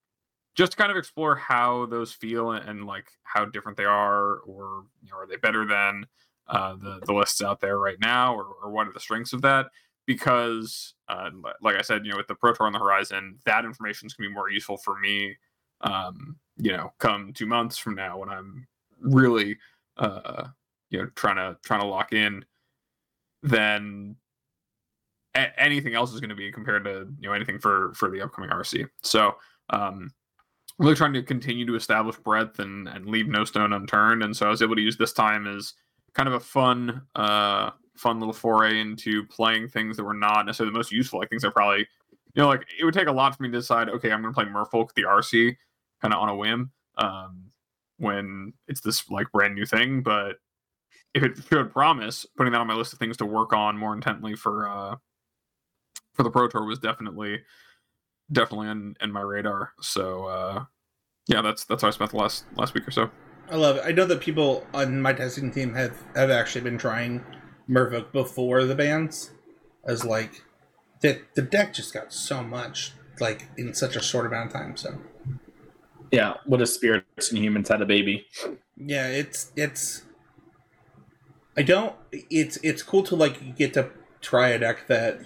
just 0.55 0.71
to 0.71 0.77
kind 0.77 0.89
of 0.89 0.97
explore 0.97 1.35
how 1.35 1.85
those 1.85 2.11
feel 2.11 2.51
and, 2.51 2.67
and 2.67 2.87
like 2.87 3.05
how 3.23 3.45
different 3.45 3.77
they 3.77 3.85
are, 3.85 4.37
or 4.37 4.85
you 5.03 5.11
know, 5.11 5.17
are 5.17 5.27
they 5.27 5.35
better 5.35 5.65
than 5.65 6.07
uh, 6.47 6.75
the 6.75 6.99
the 7.05 7.13
lists 7.13 7.43
out 7.43 7.59
there 7.59 7.77
right 7.77 7.99
now, 7.99 8.33
or, 8.33 8.45
or 8.63 8.71
what 8.71 8.87
are 8.87 8.93
the 8.93 8.99
strengths 8.99 9.33
of 9.33 9.41
that? 9.43 9.67
Because, 10.07 10.95
uh, 11.09 11.29
like 11.61 11.75
I 11.75 11.81
said, 11.81 12.05
you 12.05 12.11
know, 12.11 12.17
with 12.17 12.27
the 12.27 12.35
Pro 12.35 12.53
Tour 12.53 12.65
on 12.65 12.73
the 12.73 12.79
horizon, 12.79 13.37
that 13.45 13.65
information 13.65 14.07
is 14.07 14.13
going 14.13 14.27
to 14.27 14.29
be 14.29 14.33
more 14.33 14.49
useful 14.49 14.77
for 14.77 14.97
me. 14.97 15.35
Um, 15.81 16.37
you 16.57 16.71
know, 16.71 16.93
come 16.97 17.33
two 17.33 17.45
months 17.45 17.77
from 17.77 17.95
now 17.95 18.17
when 18.17 18.29
I'm 18.29 18.65
really, 19.01 19.57
uh, 19.97 20.47
you 20.89 20.99
know, 20.99 21.09
trying 21.15 21.35
to 21.35 21.57
trying 21.63 21.81
to 21.81 21.87
lock 21.87 22.13
in, 22.13 22.45
then 23.43 24.15
a- 25.35 25.59
anything 25.61 25.93
else 25.93 26.13
is 26.13 26.19
going 26.19 26.29
to 26.29 26.35
be 26.35 26.51
compared 26.51 26.83
to 26.85 27.07
you 27.19 27.29
know 27.29 27.33
anything 27.33 27.59
for 27.59 27.93
for 27.95 28.09
the 28.09 28.21
upcoming 28.21 28.49
RC. 28.49 28.87
So 29.03 29.35
um, 29.69 30.11
really 30.79 30.95
trying 30.95 31.13
to 31.13 31.23
continue 31.23 31.65
to 31.65 31.75
establish 31.75 32.15
breadth 32.17 32.59
and, 32.59 32.87
and 32.87 33.07
leave 33.07 33.27
no 33.27 33.43
stone 33.43 33.73
unturned. 33.73 34.23
And 34.23 34.35
so 34.35 34.45
I 34.45 34.49
was 34.49 34.61
able 34.61 34.75
to 34.75 34.81
use 34.81 34.97
this 34.97 35.13
time 35.13 35.47
as 35.47 35.73
kind 36.13 36.27
of 36.27 36.35
a 36.35 36.39
fun, 36.39 37.01
uh, 37.15 37.71
fun 37.95 38.19
little 38.19 38.33
foray 38.33 38.79
into 38.79 39.25
playing 39.25 39.69
things 39.69 39.97
that 39.97 40.03
were 40.03 40.13
not 40.13 40.45
necessarily 40.45 40.71
the 40.71 40.77
most 40.77 40.91
useful. 40.91 41.19
Like 41.19 41.29
things 41.29 41.41
that 41.41 41.53
probably, 41.53 41.79
you 41.79 42.43
know, 42.43 42.47
like 42.47 42.65
it 42.79 42.85
would 42.85 42.93
take 42.93 43.07
a 43.07 43.11
lot 43.11 43.35
for 43.35 43.43
me 43.43 43.49
to 43.49 43.57
decide, 43.57 43.89
okay, 43.89 44.11
I'm 44.11 44.21
going 44.21 44.33
to 44.33 44.39
play 44.39 44.49
Merfolk 44.49 44.93
the 44.95 45.03
RC 45.03 45.55
kind 46.01 46.13
of 46.13 46.19
on 46.19 46.29
a 46.29 46.35
whim 46.35 46.71
um, 46.97 47.45
when 47.97 48.53
it's 48.67 48.81
this 48.81 49.09
like 49.09 49.31
brand 49.31 49.55
new 49.55 49.65
thing. 49.65 50.03
But 50.03 50.37
if 51.13 51.23
it 51.23 51.37
showed 51.49 51.71
promise, 51.71 52.25
putting 52.35 52.53
that 52.53 52.61
on 52.61 52.67
my 52.67 52.73
list 52.73 52.93
of 52.93 52.99
things 52.99 53.17
to 53.17 53.25
work 53.25 53.53
on 53.53 53.77
more 53.77 53.93
intently 53.93 54.35
for 54.35 54.67
uh, 54.67 54.95
for 56.13 56.23
the 56.23 56.29
Pro 56.29 56.47
Tour 56.47 56.65
was 56.65 56.79
definitely 56.79 57.41
definitely 58.31 58.69
in, 58.69 58.95
in 59.01 59.11
my 59.11 59.21
radar. 59.21 59.73
So 59.81 60.25
uh, 60.25 60.65
yeah, 61.27 61.41
that's 61.41 61.65
that's 61.65 61.81
how 61.81 61.87
I 61.87 61.91
spent 61.91 62.11
the 62.11 62.17
last 62.17 62.45
last 62.55 62.73
week 62.73 62.87
or 62.87 62.91
so. 62.91 63.09
I 63.49 63.55
love 63.55 63.77
it. 63.77 63.83
I 63.85 63.91
know 63.91 64.05
that 64.05 64.19
people 64.19 64.65
on 64.73 65.01
my 65.01 65.13
testing 65.13 65.51
team 65.51 65.73
have 65.73 65.95
have 66.15 66.29
actually 66.29 66.61
been 66.61 66.77
trying 66.77 67.23
Merfolk 67.69 68.11
before 68.11 68.65
the 68.65 68.75
bans, 68.75 69.31
as 69.85 70.03
like 70.03 70.43
the 71.01 71.21
the 71.35 71.41
deck 71.41 71.73
just 71.73 71.93
got 71.93 72.11
so 72.13 72.43
much 72.43 72.93
like 73.19 73.47
in 73.57 73.73
such 73.73 73.95
a 73.95 74.01
short 74.01 74.25
amount 74.25 74.47
of 74.47 74.53
time. 74.53 74.77
So 74.77 74.99
yeah, 76.11 76.35
what 76.45 76.61
if 76.61 76.69
spirits 76.69 77.29
and 77.29 77.37
humans 77.37 77.69
had 77.69 77.81
a 77.81 77.85
baby? 77.85 78.25
Yeah, 78.75 79.07
it's 79.07 79.51
it's. 79.55 80.03
I 81.57 81.63
don't. 81.63 81.95
It's 82.11 82.57
it's 82.57 82.83
cool 82.83 83.03
to 83.03 83.15
like 83.15 83.55
get 83.55 83.73
to 83.73 83.89
try 84.21 84.49
a 84.49 84.59
deck 84.59 84.87
that 84.87 85.19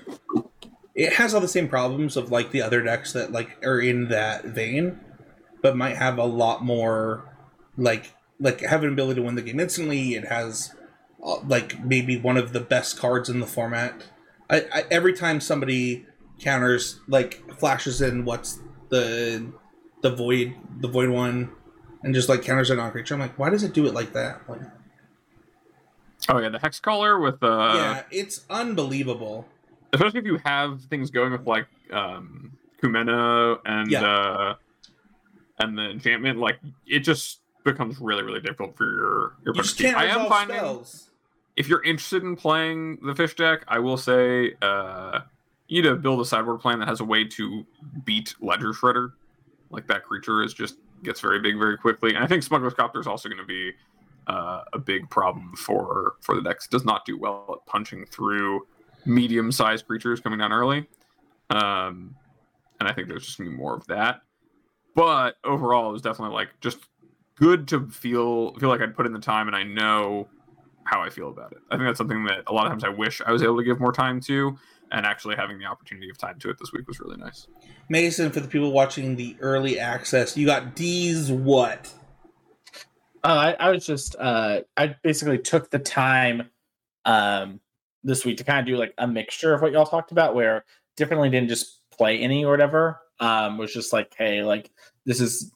it 0.95 1.13
has 1.13 1.33
all 1.33 1.41
the 1.41 1.47
same 1.47 1.67
problems 1.67 2.15
of 2.15 2.31
like 2.31 2.51
the 2.51 2.61
other 2.61 2.81
decks 2.81 3.13
that 3.13 3.31
like 3.31 3.63
are 3.65 3.79
in 3.79 4.07
that 4.09 4.45
vein, 4.45 4.99
but 5.61 5.75
might 5.75 5.97
have 5.97 6.17
a 6.17 6.25
lot 6.25 6.63
more 6.63 7.35
like 7.77 8.13
like 8.39 8.61
have 8.61 8.83
an 8.83 8.93
ability 8.93 9.19
to 9.19 9.25
win 9.25 9.35
the 9.35 9.41
game 9.41 9.59
instantly. 9.59 10.15
It 10.15 10.25
has 10.25 10.73
uh, 11.23 11.41
like 11.41 11.83
maybe 11.83 12.17
one 12.17 12.37
of 12.37 12.53
the 12.53 12.61
best 12.61 12.97
cards 12.97 13.29
in 13.29 13.39
the 13.39 13.47
format. 13.47 14.05
I, 14.49 14.65
I 14.73 14.83
every 14.89 15.13
time 15.13 15.41
somebody 15.41 16.05
counters 16.39 16.99
like 17.07 17.57
flashes 17.59 18.01
in 18.01 18.25
what's 18.25 18.59
the 18.89 19.51
the 20.01 20.15
void 20.15 20.55
the 20.79 20.87
void 20.87 21.09
one 21.09 21.51
and 22.03 22.15
just 22.15 22.29
like 22.29 22.41
counters 22.41 22.69
a 22.69 22.75
non 22.75 22.91
creature. 22.91 23.13
I'm 23.13 23.19
like, 23.19 23.37
why 23.37 23.49
does 23.49 23.63
it 23.63 23.73
do 23.73 23.85
it 23.85 23.93
like 23.93 24.13
that? 24.13 24.41
Like, 24.49 24.61
oh 26.29 26.39
yeah, 26.39 26.49
the 26.49 26.59
hex 26.59 26.79
caller 26.79 27.19
with 27.19 27.41
uh 27.43 27.73
yeah, 27.75 28.03
it's 28.11 28.45
unbelievable. 28.49 29.47
Especially 29.93 30.19
if 30.19 30.25
you 30.25 30.37
have 30.43 30.81
things 30.85 31.09
going 31.11 31.31
with 31.31 31.45
like 31.47 31.67
um 31.91 32.51
Kumena 32.81 33.59
and 33.65 33.91
Yeah. 33.91 34.03
uh 34.03 34.55
and 35.59 35.77
the 35.77 35.89
enchantment, 35.91 36.39
like 36.39 36.59
it 36.87 36.99
just 36.99 37.39
becomes 37.63 37.99
really, 37.99 38.23
really 38.23 38.39
difficult 38.39 38.75
for 38.75 38.85
your 38.85 39.33
your 39.45 39.55
You 39.55 39.61
just 39.61 39.77
can't 39.77 39.95
I 39.97 40.05
am 40.05 40.27
finding 40.27 40.57
spells. 40.57 41.09
if 41.55 41.67
you're 41.67 41.83
interested 41.83 42.23
in 42.23 42.35
playing 42.35 42.97
the 43.05 43.13
fish 43.13 43.35
deck, 43.35 43.63
I 43.67 43.77
will 43.79 43.97
say 43.97 44.55
uh, 44.61 45.19
you 45.67 45.81
need 45.83 45.87
to 45.89 45.95
build 45.95 46.19
a 46.21 46.25
sideboard 46.25 46.61
plan 46.61 46.79
that 46.79 46.87
has 46.87 46.99
a 47.01 47.05
way 47.05 47.23
to 47.25 47.65
beat 48.05 48.33
Ledger 48.41 48.69
Shredder. 48.73 49.11
Like 49.69 49.85
that 49.87 50.03
creature 50.03 50.41
is 50.43 50.53
just 50.53 50.77
gets 51.03 51.19
very 51.21 51.39
big 51.39 51.57
very 51.59 51.77
quickly, 51.77 52.15
and 52.15 52.23
I 52.23 52.27
think 52.27 52.41
Smuggler's 52.43 52.73
Copter 52.73 52.99
is 52.99 53.05
also 53.07 53.29
going 53.29 53.39
to 53.41 53.45
be 53.45 53.71
uh, 54.27 54.61
a 54.73 54.79
big 54.79 55.09
problem 55.09 55.53
for 55.55 56.13
for 56.21 56.35
the 56.35 56.41
decks. 56.41 56.65
It 56.65 56.71
does 56.71 56.85
not 56.85 57.05
do 57.05 57.17
well 57.17 57.45
at 57.61 57.65
punching 57.65 58.05
through 58.05 58.67
medium 59.05 59.51
sized 59.51 59.87
creatures 59.87 60.19
coming 60.19 60.39
down 60.39 60.51
early, 60.51 60.87
um, 61.49 62.15
and 62.79 62.87
I 62.87 62.93
think 62.93 63.07
there's 63.07 63.25
just 63.25 63.37
to 63.37 63.43
be 63.43 63.49
more 63.49 63.75
of 63.75 63.87
that. 63.87 64.21
But 64.95 65.35
overall, 65.43 65.89
it 65.89 65.93
was 65.93 66.01
definitely 66.01 66.35
like 66.35 66.49
just 66.61 66.79
good 67.35 67.67
to 67.69 67.87
feel 67.87 68.53
feel 68.55 68.69
like 68.69 68.81
I'd 68.81 68.95
put 68.95 69.05
in 69.05 69.13
the 69.13 69.19
time, 69.19 69.47
and 69.47 69.55
I 69.55 69.63
know 69.63 70.27
how 70.83 71.01
I 71.01 71.09
feel 71.09 71.29
about 71.29 71.51
it. 71.51 71.59
I 71.69 71.75
think 71.75 71.87
that's 71.87 71.97
something 71.97 72.25
that 72.25 72.43
a 72.47 72.53
lot 72.53 72.65
of 72.65 72.71
times 72.71 72.83
I 72.83 72.89
wish 72.89 73.21
I 73.25 73.31
was 73.31 73.43
able 73.43 73.57
to 73.57 73.63
give 73.63 73.79
more 73.79 73.91
time 73.91 74.19
to, 74.21 74.57
and 74.91 75.05
actually 75.05 75.35
having 75.35 75.57
the 75.57 75.65
opportunity 75.65 76.09
of 76.09 76.17
time 76.17 76.39
to 76.39 76.49
it 76.49 76.57
this 76.59 76.71
week 76.73 76.87
was 76.87 76.99
really 76.99 77.17
nice. 77.17 77.47
Mason, 77.89 78.31
for 78.31 78.39
the 78.39 78.47
people 78.47 78.71
watching 78.71 79.15
the 79.15 79.35
early 79.39 79.79
access, 79.79 80.35
you 80.35 80.45
got 80.45 80.75
D's 80.75 81.31
what? 81.31 81.93
Uh, 83.23 83.53
I, 83.59 83.67
I 83.67 83.69
was 83.69 83.85
just 83.85 84.15
uh, 84.19 84.61
I 84.77 84.95
basically 85.03 85.37
took 85.37 85.69
the 85.69 85.79
time 85.79 86.49
um, 87.05 87.59
this 88.03 88.25
week 88.25 88.37
to 88.37 88.43
kind 88.43 88.59
of 88.59 88.65
do 88.65 88.77
like 88.77 88.93
a 88.97 89.07
mixture 89.07 89.53
of 89.53 89.61
what 89.61 89.71
y'all 89.71 89.85
talked 89.85 90.11
about, 90.11 90.35
where 90.35 90.65
differently 90.97 91.29
didn't 91.29 91.49
just 91.49 91.89
play 91.91 92.19
any 92.19 92.45
or 92.45 92.51
whatever. 92.51 92.99
Um, 93.19 93.57
was 93.57 93.71
just 93.71 93.93
like, 93.93 94.13
hey, 94.17 94.43
like 94.43 94.71
this 95.05 95.21
is 95.21 95.51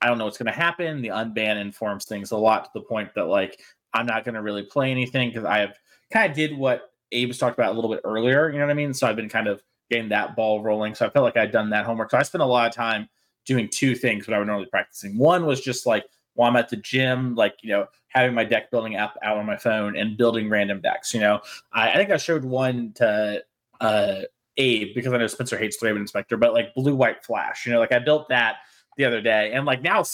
I 0.00 0.06
don't 0.06 0.18
know 0.18 0.24
what's 0.24 0.38
going 0.38 0.52
to 0.52 0.58
happen. 0.58 1.02
The 1.02 1.08
unban 1.08 1.60
informs 1.60 2.06
things 2.06 2.30
a 2.30 2.36
lot 2.36 2.64
to 2.64 2.70
the 2.74 2.80
point 2.80 3.14
that 3.14 3.26
like 3.26 3.60
I'm 3.92 4.06
not 4.06 4.24
going 4.24 4.34
to 4.34 4.42
really 4.42 4.62
play 4.62 4.90
anything 4.90 5.28
because 5.28 5.44
I 5.44 5.58
have 5.58 5.76
kind 6.10 6.30
of 6.30 6.36
did 6.36 6.56
what 6.56 6.92
Abe's 7.12 7.38
talked 7.38 7.58
about 7.58 7.72
a 7.72 7.74
little 7.74 7.90
bit 7.90 8.00
earlier. 8.04 8.48
You 8.48 8.58
know 8.58 8.64
what 8.64 8.70
I 8.70 8.74
mean? 8.74 8.94
So 8.94 9.06
I've 9.06 9.16
been 9.16 9.28
kind 9.28 9.46
of 9.46 9.62
getting 9.90 10.08
that 10.10 10.36
ball 10.36 10.62
rolling. 10.62 10.94
So 10.94 11.04
I 11.04 11.10
felt 11.10 11.24
like 11.24 11.36
I'd 11.36 11.50
done 11.50 11.70
that 11.70 11.84
homework. 11.84 12.10
So 12.10 12.18
I 12.18 12.22
spent 12.22 12.42
a 12.42 12.46
lot 12.46 12.68
of 12.68 12.74
time 12.74 13.08
doing 13.44 13.68
two 13.68 13.94
things 13.94 14.26
what 14.26 14.34
I 14.34 14.38
would 14.38 14.46
normally 14.46 14.68
practicing. 14.70 15.18
One 15.18 15.44
was 15.44 15.60
just 15.60 15.86
like 15.86 16.04
while 16.34 16.50
I'm 16.50 16.56
at 16.56 16.68
the 16.68 16.76
gym, 16.76 17.34
like, 17.34 17.56
you 17.62 17.70
know, 17.70 17.86
having 18.08 18.34
my 18.34 18.44
deck 18.44 18.70
building 18.70 18.96
app 18.96 19.16
out 19.22 19.36
on 19.36 19.46
my 19.46 19.56
phone 19.56 19.96
and 19.96 20.16
building 20.16 20.48
random 20.48 20.80
decks. 20.80 21.14
You 21.14 21.20
know, 21.20 21.40
I, 21.72 21.90
I 21.90 21.96
think 21.96 22.10
I 22.10 22.16
showed 22.16 22.44
one 22.44 22.92
to 22.94 23.42
uh, 23.80 24.20
Abe 24.56 24.94
because 24.94 25.12
I 25.12 25.18
know 25.18 25.26
Spencer 25.26 25.58
hates 25.58 25.78
the 25.78 25.88
Inspector, 25.88 26.36
but 26.36 26.52
like 26.52 26.74
blue 26.74 26.94
white 26.94 27.24
flash, 27.24 27.66
you 27.66 27.72
know, 27.72 27.78
like 27.78 27.92
I 27.92 27.98
built 27.98 28.28
that 28.28 28.56
the 28.96 29.04
other 29.06 29.20
day 29.22 29.52
and 29.52 29.64
like 29.64 29.80
now 29.80 30.04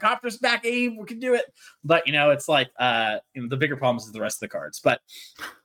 copter's 0.00 0.38
back 0.38 0.64
abe 0.64 0.96
we 0.98 1.04
can 1.04 1.18
do 1.18 1.34
it. 1.34 1.52
But 1.82 2.06
you 2.06 2.12
know 2.14 2.30
it's 2.30 2.48
like 2.48 2.70
uh 2.78 3.18
you 3.34 3.42
know 3.42 3.48
the 3.48 3.56
bigger 3.56 3.76
problems 3.76 4.06
is 4.06 4.12
the 4.12 4.20
rest 4.20 4.36
of 4.36 4.40
the 4.40 4.48
cards. 4.48 4.80
But 4.82 5.00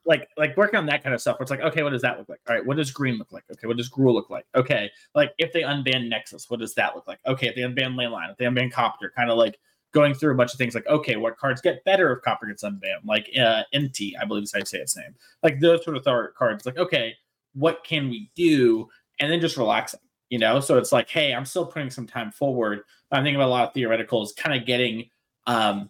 like 0.05 0.27
like 0.35 0.57
working 0.57 0.77
on 0.77 0.85
that 0.87 1.01
kind 1.01 1.13
of 1.13 1.21
stuff 1.21 1.37
it's 1.39 1.51
like 1.51 1.61
okay 1.61 1.83
what 1.83 1.91
does 1.91 2.01
that 2.01 2.17
look 2.17 2.27
like? 2.27 2.41
All 2.49 2.55
right 2.55 2.65
what 2.65 2.75
does 2.77 2.91
green 2.91 3.17
look 3.17 3.31
like? 3.31 3.43
Okay 3.51 3.67
what 3.67 3.77
does 3.77 3.89
gruul 3.89 4.13
look 4.13 4.29
like? 4.29 4.45
Okay 4.55 4.91
like 5.15 5.31
if 5.37 5.53
they 5.53 5.61
unban 5.61 6.09
nexus 6.09 6.49
what 6.49 6.59
does 6.59 6.73
that 6.75 6.95
look 6.95 7.07
like? 7.07 7.19
Okay 7.25 7.47
if 7.47 7.55
they 7.55 7.61
unban 7.61 7.95
leyline 7.95 8.31
if 8.31 8.37
they 8.37 8.45
unban 8.45 8.71
copter 8.71 9.13
kind 9.15 9.29
of 9.29 9.37
like 9.37 9.57
going 9.91 10.13
through 10.13 10.31
a 10.31 10.35
bunch 10.35 10.53
of 10.53 10.57
things 10.57 10.75
like 10.75 10.87
okay 10.87 11.15
what 11.15 11.37
cards 11.37 11.61
get 11.61 11.83
better 11.83 12.11
if 12.13 12.21
copter 12.21 12.45
gets 12.45 12.63
unbanned 12.63 13.03
like 13.05 13.29
uh 13.39 13.63
nt 13.75 13.99
i 14.21 14.25
believe 14.25 14.43
is 14.43 14.51
how 14.53 14.59
you 14.59 14.65
say 14.65 14.79
its 14.79 14.95
name. 14.95 15.15
Like 15.43 15.59
those 15.59 15.83
sort 15.83 15.97
of 15.97 16.03
th- 16.03 16.33
cards 16.37 16.65
like 16.65 16.77
okay 16.77 17.15
what 17.55 17.83
can 17.83 18.09
we 18.09 18.29
do? 18.35 18.87
And 19.19 19.31
then 19.31 19.41
just 19.41 19.57
relaxing 19.57 19.99
you 20.29 20.37
know? 20.37 20.59
So 20.59 20.77
it's 20.77 20.91
like 20.91 21.09
hey 21.09 21.33
i'm 21.33 21.45
still 21.45 21.65
putting 21.65 21.89
some 21.89 22.07
time 22.07 22.31
forward 22.31 22.81
i'm 23.11 23.23
thinking 23.23 23.35
about 23.35 23.47
a 23.47 23.51
lot 23.51 23.67
of 23.67 23.73
theoreticals 23.73 24.35
kind 24.35 24.59
of 24.59 24.65
getting 24.67 25.09
um 25.47 25.89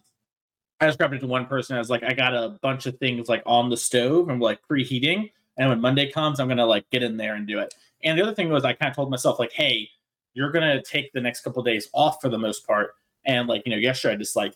i 0.79 0.85
described 0.85 1.13
it 1.13 1.19
to 1.19 1.27
one 1.27 1.45
person 1.45 1.77
as 1.77 1.89
like 1.89 2.03
i 2.03 2.13
got 2.13 2.33
a 2.33 2.57
bunch 2.61 2.85
of 2.85 2.97
things 2.97 3.27
like 3.27 3.43
on 3.45 3.69
the 3.69 3.77
stove 3.77 4.29
and 4.29 4.41
like 4.41 4.59
preheating 4.69 5.31
and 5.57 5.69
when 5.69 5.81
monday 5.81 6.09
comes 6.09 6.39
i'm 6.39 6.47
gonna 6.47 6.65
like 6.65 6.89
get 6.89 7.03
in 7.03 7.17
there 7.17 7.35
and 7.35 7.47
do 7.47 7.59
it. 7.59 7.73
And 8.03 8.17
the 8.17 8.23
other 8.23 8.33
thing 8.33 8.49
was 8.49 8.63
i 8.63 8.71
kind 8.71 8.89
of 8.89 8.95
told 8.95 9.11
myself 9.11 9.39
like 9.39 9.51
hey 9.51 9.89
you're 10.33 10.51
gonna 10.51 10.81
take 10.81 11.11
the 11.11 11.19
next 11.19 11.41
couple 11.41 11.59
of 11.59 11.65
days 11.65 11.89
off 11.93 12.21
for 12.21 12.29
the 12.29 12.37
most 12.37 12.65
part 12.65 12.93
and 13.25 13.47
like 13.47 13.61
you 13.65 13.71
know 13.71 13.77
yesterday 13.77 14.13
i 14.13 14.17
just 14.17 14.35
like 14.35 14.53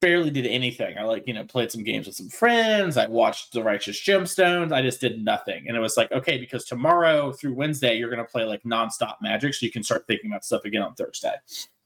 barely 0.00 0.30
did 0.30 0.46
anything. 0.46 0.96
I 0.98 1.02
like, 1.02 1.26
you 1.26 1.34
know, 1.34 1.44
played 1.44 1.70
some 1.70 1.84
games 1.84 2.06
with 2.06 2.16
some 2.16 2.28
friends. 2.28 2.96
I 2.96 3.06
watched 3.06 3.52
The 3.52 3.62
Righteous 3.62 4.00
Gemstones. 4.00 4.72
I 4.72 4.82
just 4.82 5.00
did 5.00 5.22
nothing. 5.22 5.66
And 5.68 5.76
it 5.76 5.80
was 5.80 5.96
like, 5.96 6.10
okay, 6.10 6.38
because 6.38 6.64
tomorrow 6.64 7.32
through 7.32 7.54
Wednesday, 7.54 7.96
you're 7.96 8.10
going 8.10 8.24
to 8.24 8.30
play 8.30 8.44
like 8.44 8.62
nonstop 8.62 9.16
magic. 9.20 9.54
So 9.54 9.66
you 9.66 9.72
can 9.72 9.82
start 9.82 10.06
thinking 10.06 10.30
about 10.30 10.44
stuff 10.44 10.64
again 10.64 10.82
on 10.82 10.94
Thursday. 10.94 11.34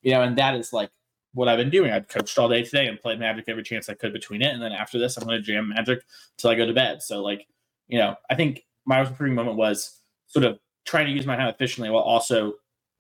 You 0.03 0.13
know, 0.13 0.23
and 0.23 0.39
that 0.39 0.55
is 0.55 0.73
like 0.73 0.91
what 1.33 1.49
I've 1.49 1.59
been 1.59 1.71
doing. 1.71 1.91
I've 1.91 2.09
coached 2.09 2.39
all 2.39 2.49
day 2.49 2.63
today 2.63 2.87
and 2.87 3.01
played 3.01 3.19
magic 3.19 3.47
every 3.49 3.65
chance 3.65 3.89
I 3.89 3.95
could 3.95 4.13
between 4.13 4.43
it. 4.43 4.55
And 4.55 4.63
then 4.63 4.73
after 4.73 4.99
this, 4.99 5.17
I'm 5.17 5.25
going 5.25 5.41
to 5.41 5.43
jam 5.43 5.71
magic 5.71 6.05
till 6.39 6.51
I 6.51 6.55
go 6.55 6.67
to 6.67 6.73
bed. 6.73 7.03
So, 7.03 7.23
like, 7.23 7.47
you 7.89 7.99
know, 7.99 8.15
I 8.31 8.37
think 8.37 8.65
my 8.87 9.01
most 9.01 9.11
improving 9.11 9.35
moment 9.35 9.57
was 9.57 9.99
sort 10.29 10.45
of 10.45 10.59
trying 10.85 11.07
to 11.07 11.13
use 11.13 11.27
my 11.27 11.37
time 11.37 11.49
efficiently 11.49 11.91
while 11.91 12.03
also 12.03 12.55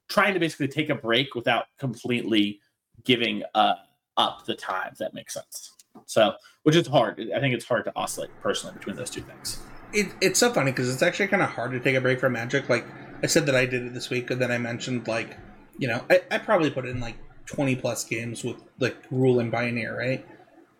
trying 0.09 0.35
to 0.35 0.41
basically 0.41 0.69
take 0.69 0.91
a 0.91 0.95
break 0.95 1.35
without 1.35 1.67
completely 1.79 2.61
giving 3.05 3.43
uh, 3.55 3.75
up 4.17 4.45
the 4.47 4.55
time, 4.55 4.91
if 4.93 4.99
that 4.99 5.15
makes 5.15 5.35
sense. 5.35 5.73
So, 6.07 6.35
which 6.63 6.77
is 6.77 6.87
hard. 6.87 7.21
I 7.35 7.41
think 7.41 7.55
it's 7.55 7.65
hard 7.65 7.85
to 7.87 7.93
oscillate 7.97 8.31
personally 8.43 8.75
between 8.79 8.97
those 8.97 9.11
two 9.11 9.23
things. 9.23 9.59
It, 9.93 10.09
it's 10.21 10.39
so 10.41 10.53
funny 10.53 10.71
because 10.73 10.93
it's 10.93 11.03
actually 11.03 11.29
kind 11.29 11.43
of 11.43 11.51
hard 11.51 11.71
to 11.73 11.81
take 11.81 11.95
a 11.97 12.01
break 12.01 12.19
from 12.21 12.33
Magic. 12.33 12.69
Like 12.69 12.85
I 13.23 13.27
said 13.27 13.47
that 13.47 13.55
I 13.55 13.65
did 13.67 13.85
it 13.85 13.95
this 13.95 14.11
week, 14.11 14.31
and 14.31 14.41
then 14.41 14.51
I 14.51 14.59
mentioned 14.59 15.07
like, 15.07 15.37
you 15.79 15.89
know, 15.89 16.05
I, 16.11 16.23
I 16.31 16.39
probably 16.39 16.71
put 16.71 16.87
in 16.87 17.01
like 17.01 17.17
twenty 17.47 17.77
plus 17.77 18.05
games 18.05 18.43
with 18.43 18.57
like 18.81 19.09
Gruul 19.09 19.41
and 19.41 19.53
Pioneer, 19.53 19.97
right? 19.97 20.27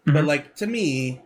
But 0.05 0.25
Mhm. 0.25 0.27
like 0.27 0.57
to 0.57 0.67
me, 0.67 1.23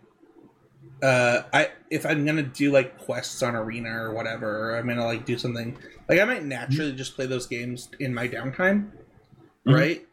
uh, 1.02 1.42
I 1.52 1.70
if 1.90 2.04
I'm 2.04 2.26
gonna 2.26 2.42
do 2.42 2.70
like 2.72 2.98
quests 2.98 3.42
on 3.42 3.54
Arena 3.54 3.90
or 4.04 4.12
whatever, 4.12 4.70
or 4.72 4.76
I'm 4.76 4.86
gonna 4.86 5.04
like 5.04 5.24
do 5.24 5.38
something 5.38 5.78
like 6.08 6.20
I 6.20 6.24
might 6.24 6.44
naturally 6.44 6.92
just 6.92 7.14
play 7.14 7.26
those 7.26 7.46
games 7.46 7.88
in 8.00 8.12
my 8.14 8.28
downtime, 8.28 8.90
Mhm. 9.66 9.74
right? 9.74 10.07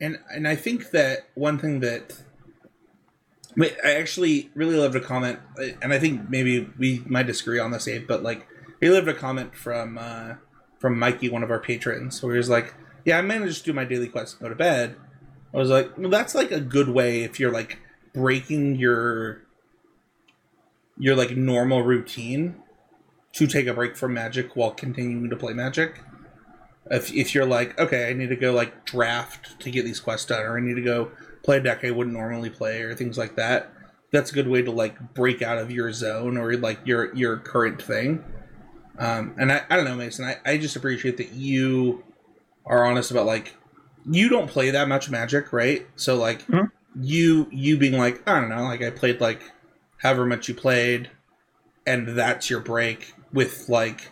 And 0.00 0.18
and 0.32 0.48
I 0.48 0.56
think 0.56 0.90
that 0.90 1.28
one 1.34 1.58
thing 1.58 1.80
that 1.80 2.22
I 3.58 3.94
actually 3.94 4.50
really 4.54 4.76
loved 4.76 4.96
a 4.96 5.00
comment, 5.00 5.40
and 5.82 5.92
I 5.92 5.98
think 5.98 6.30
maybe 6.30 6.68
we 6.78 7.02
might 7.06 7.26
disagree 7.26 7.58
on 7.58 7.70
this, 7.70 7.88
Abe, 7.88 8.06
but 8.06 8.22
like, 8.22 8.46
we 8.80 8.90
loved 8.90 9.08
a 9.08 9.14
comment 9.14 9.54
from 9.54 9.98
uh, 9.98 10.34
from 10.78 10.98
Mikey, 10.98 11.28
one 11.28 11.42
of 11.42 11.50
our 11.50 11.58
patrons, 11.58 12.22
where 12.22 12.34
he 12.34 12.38
was 12.38 12.48
like, 12.48 12.74
"Yeah, 13.04 13.18
I'm 13.18 13.28
gonna 13.28 13.52
do 13.52 13.72
my 13.72 13.84
daily 13.84 14.08
quest 14.08 14.34
and 14.34 14.42
go 14.42 14.48
to 14.48 14.54
bed." 14.54 14.96
I 15.52 15.56
was 15.58 15.68
like, 15.68 15.98
"Well, 15.98 16.10
that's 16.10 16.34
like 16.34 16.50
a 16.50 16.60
good 16.60 16.88
way 16.88 17.22
if 17.22 17.38
you're 17.38 17.52
like 17.52 17.78
breaking 18.14 18.76
your 18.76 19.42
your 20.96 21.16
like 21.16 21.36
normal 21.36 21.82
routine 21.82 22.56
to 23.32 23.46
take 23.46 23.66
a 23.66 23.74
break 23.74 23.96
from 23.96 24.14
Magic 24.14 24.56
while 24.56 24.70
continuing 24.70 25.28
to 25.28 25.36
play 25.36 25.52
Magic." 25.52 26.00
If, 26.90 27.12
if 27.12 27.34
you're 27.34 27.46
like, 27.46 27.78
okay, 27.78 28.08
I 28.08 28.12
need 28.14 28.30
to 28.30 28.36
go 28.36 28.52
like 28.52 28.84
draft 28.84 29.60
to 29.60 29.70
get 29.70 29.84
these 29.84 30.00
quests 30.00 30.26
done, 30.26 30.42
or 30.42 30.56
I 30.56 30.60
need 30.60 30.74
to 30.74 30.82
go 30.82 31.10
play 31.42 31.58
a 31.58 31.60
deck 31.60 31.84
I 31.84 31.90
wouldn't 31.90 32.16
normally 32.16 32.50
play 32.50 32.82
or 32.82 32.94
things 32.94 33.18
like 33.18 33.36
that. 33.36 33.72
That's 34.12 34.30
a 34.30 34.34
good 34.34 34.48
way 34.48 34.62
to 34.62 34.70
like 34.70 35.14
break 35.14 35.40
out 35.42 35.58
of 35.58 35.70
your 35.70 35.92
zone 35.92 36.36
or 36.36 36.56
like 36.56 36.80
your 36.84 37.14
your 37.14 37.36
current 37.36 37.80
thing. 37.80 38.24
Um, 38.98 39.34
and 39.38 39.52
I, 39.52 39.62
I 39.70 39.76
don't 39.76 39.84
know, 39.84 39.94
Mason. 39.94 40.24
I, 40.24 40.36
I 40.44 40.58
just 40.58 40.76
appreciate 40.76 41.16
that 41.18 41.32
you 41.32 42.02
are 42.66 42.84
honest 42.84 43.10
about 43.10 43.26
like 43.26 43.54
you 44.10 44.28
don't 44.28 44.48
play 44.48 44.70
that 44.70 44.88
much 44.88 45.10
Magic, 45.10 45.52
right? 45.52 45.86
So 45.96 46.16
like 46.16 46.46
Mhm. 46.48 46.70
you 47.00 47.46
you 47.52 47.76
being 47.78 47.96
like 47.96 48.28
I 48.28 48.40
don't 48.40 48.48
know, 48.48 48.64
like 48.64 48.82
I 48.82 48.90
played 48.90 49.20
like 49.20 49.40
however 49.98 50.26
much 50.26 50.48
you 50.48 50.54
played, 50.54 51.10
and 51.86 52.08
that's 52.08 52.50
your 52.50 52.60
break 52.60 53.14
with 53.32 53.68
like 53.68 54.10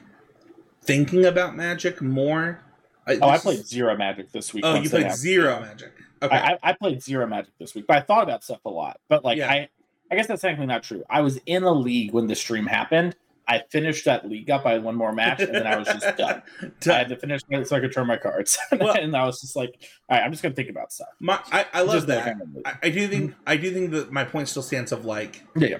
thinking 0.88 1.26
about 1.26 1.54
Magic 1.54 2.00
more. 2.00 2.60
Uh, 3.06 3.16
oh, 3.20 3.28
I 3.28 3.38
played 3.38 3.60
is- 3.60 3.68
zero 3.68 3.96
magic 3.96 4.32
this 4.32 4.52
week. 4.52 4.64
Oh, 4.66 4.74
you 4.74 4.90
played 4.90 5.12
zero 5.12 5.60
Magic. 5.60 5.92
Okay. 6.20 6.36
I, 6.36 6.58
I, 6.64 6.72
played 6.72 7.00
zero 7.00 7.28
magic 7.28 7.52
this 7.60 7.76
week, 7.76 7.86
but 7.86 7.96
I 7.96 8.00
thought 8.00 8.24
about 8.24 8.42
stuff 8.42 8.58
a 8.64 8.70
lot. 8.70 8.98
But 9.08 9.24
like 9.24 9.38
Yeah. 9.38 9.50
I, 9.50 9.68
I 10.10 10.16
guess 10.16 10.26
that's 10.26 10.42
technically 10.42 10.66
not 10.66 10.82
true. 10.82 11.04
I 11.08 11.20
was 11.20 11.38
in 11.46 11.62
a 11.62 11.70
league 11.70 12.12
when 12.12 12.26
the 12.26 12.34
stream 12.34 12.66
happened. 12.66 13.14
I 13.46 13.62
finished 13.70 14.04
that 14.06 14.28
league 14.28 14.50
up. 14.50 14.66
I 14.66 14.72
had 14.72 14.82
one 14.82 14.96
more 14.96 15.12
match, 15.12 15.40
and 15.40 15.54
then 15.54 15.66
I 15.66 15.76
was 15.76 15.86
just 15.86 16.16
done. 16.18 16.42
I 16.60 16.92
had 16.92 17.08
to 17.10 17.16
finish 17.16 17.42
it 17.48 17.68
so 17.68 17.76
I 17.76 17.80
could 17.80 17.92
turn 17.92 18.06
my 18.06 18.16
cards, 18.16 18.58
well, 18.72 18.94
and 18.94 19.16
I 19.16 19.24
was 19.24 19.40
just 19.40 19.56
like, 19.56 19.74
"All 20.08 20.18
right, 20.18 20.22
I'm 20.22 20.30
just 20.32 20.42
gonna 20.42 20.54
think 20.54 20.68
about 20.68 20.92
stuff." 20.92 21.08
My, 21.18 21.40
I, 21.50 21.64
I 21.72 21.80
love 21.80 22.06
that. 22.08 22.24
Kind 22.24 22.42
of 22.42 22.48
I, 22.66 22.74
I, 22.82 22.90
do 22.90 23.08
think, 23.08 23.30
mm-hmm. 23.30 23.40
I 23.46 23.56
do 23.56 23.72
think 23.72 23.90
that 23.92 24.12
my 24.12 24.24
point 24.24 24.48
still 24.48 24.62
stands. 24.62 24.92
Of 24.92 25.06
like, 25.06 25.44
yeah, 25.56 25.68
yeah. 25.68 25.78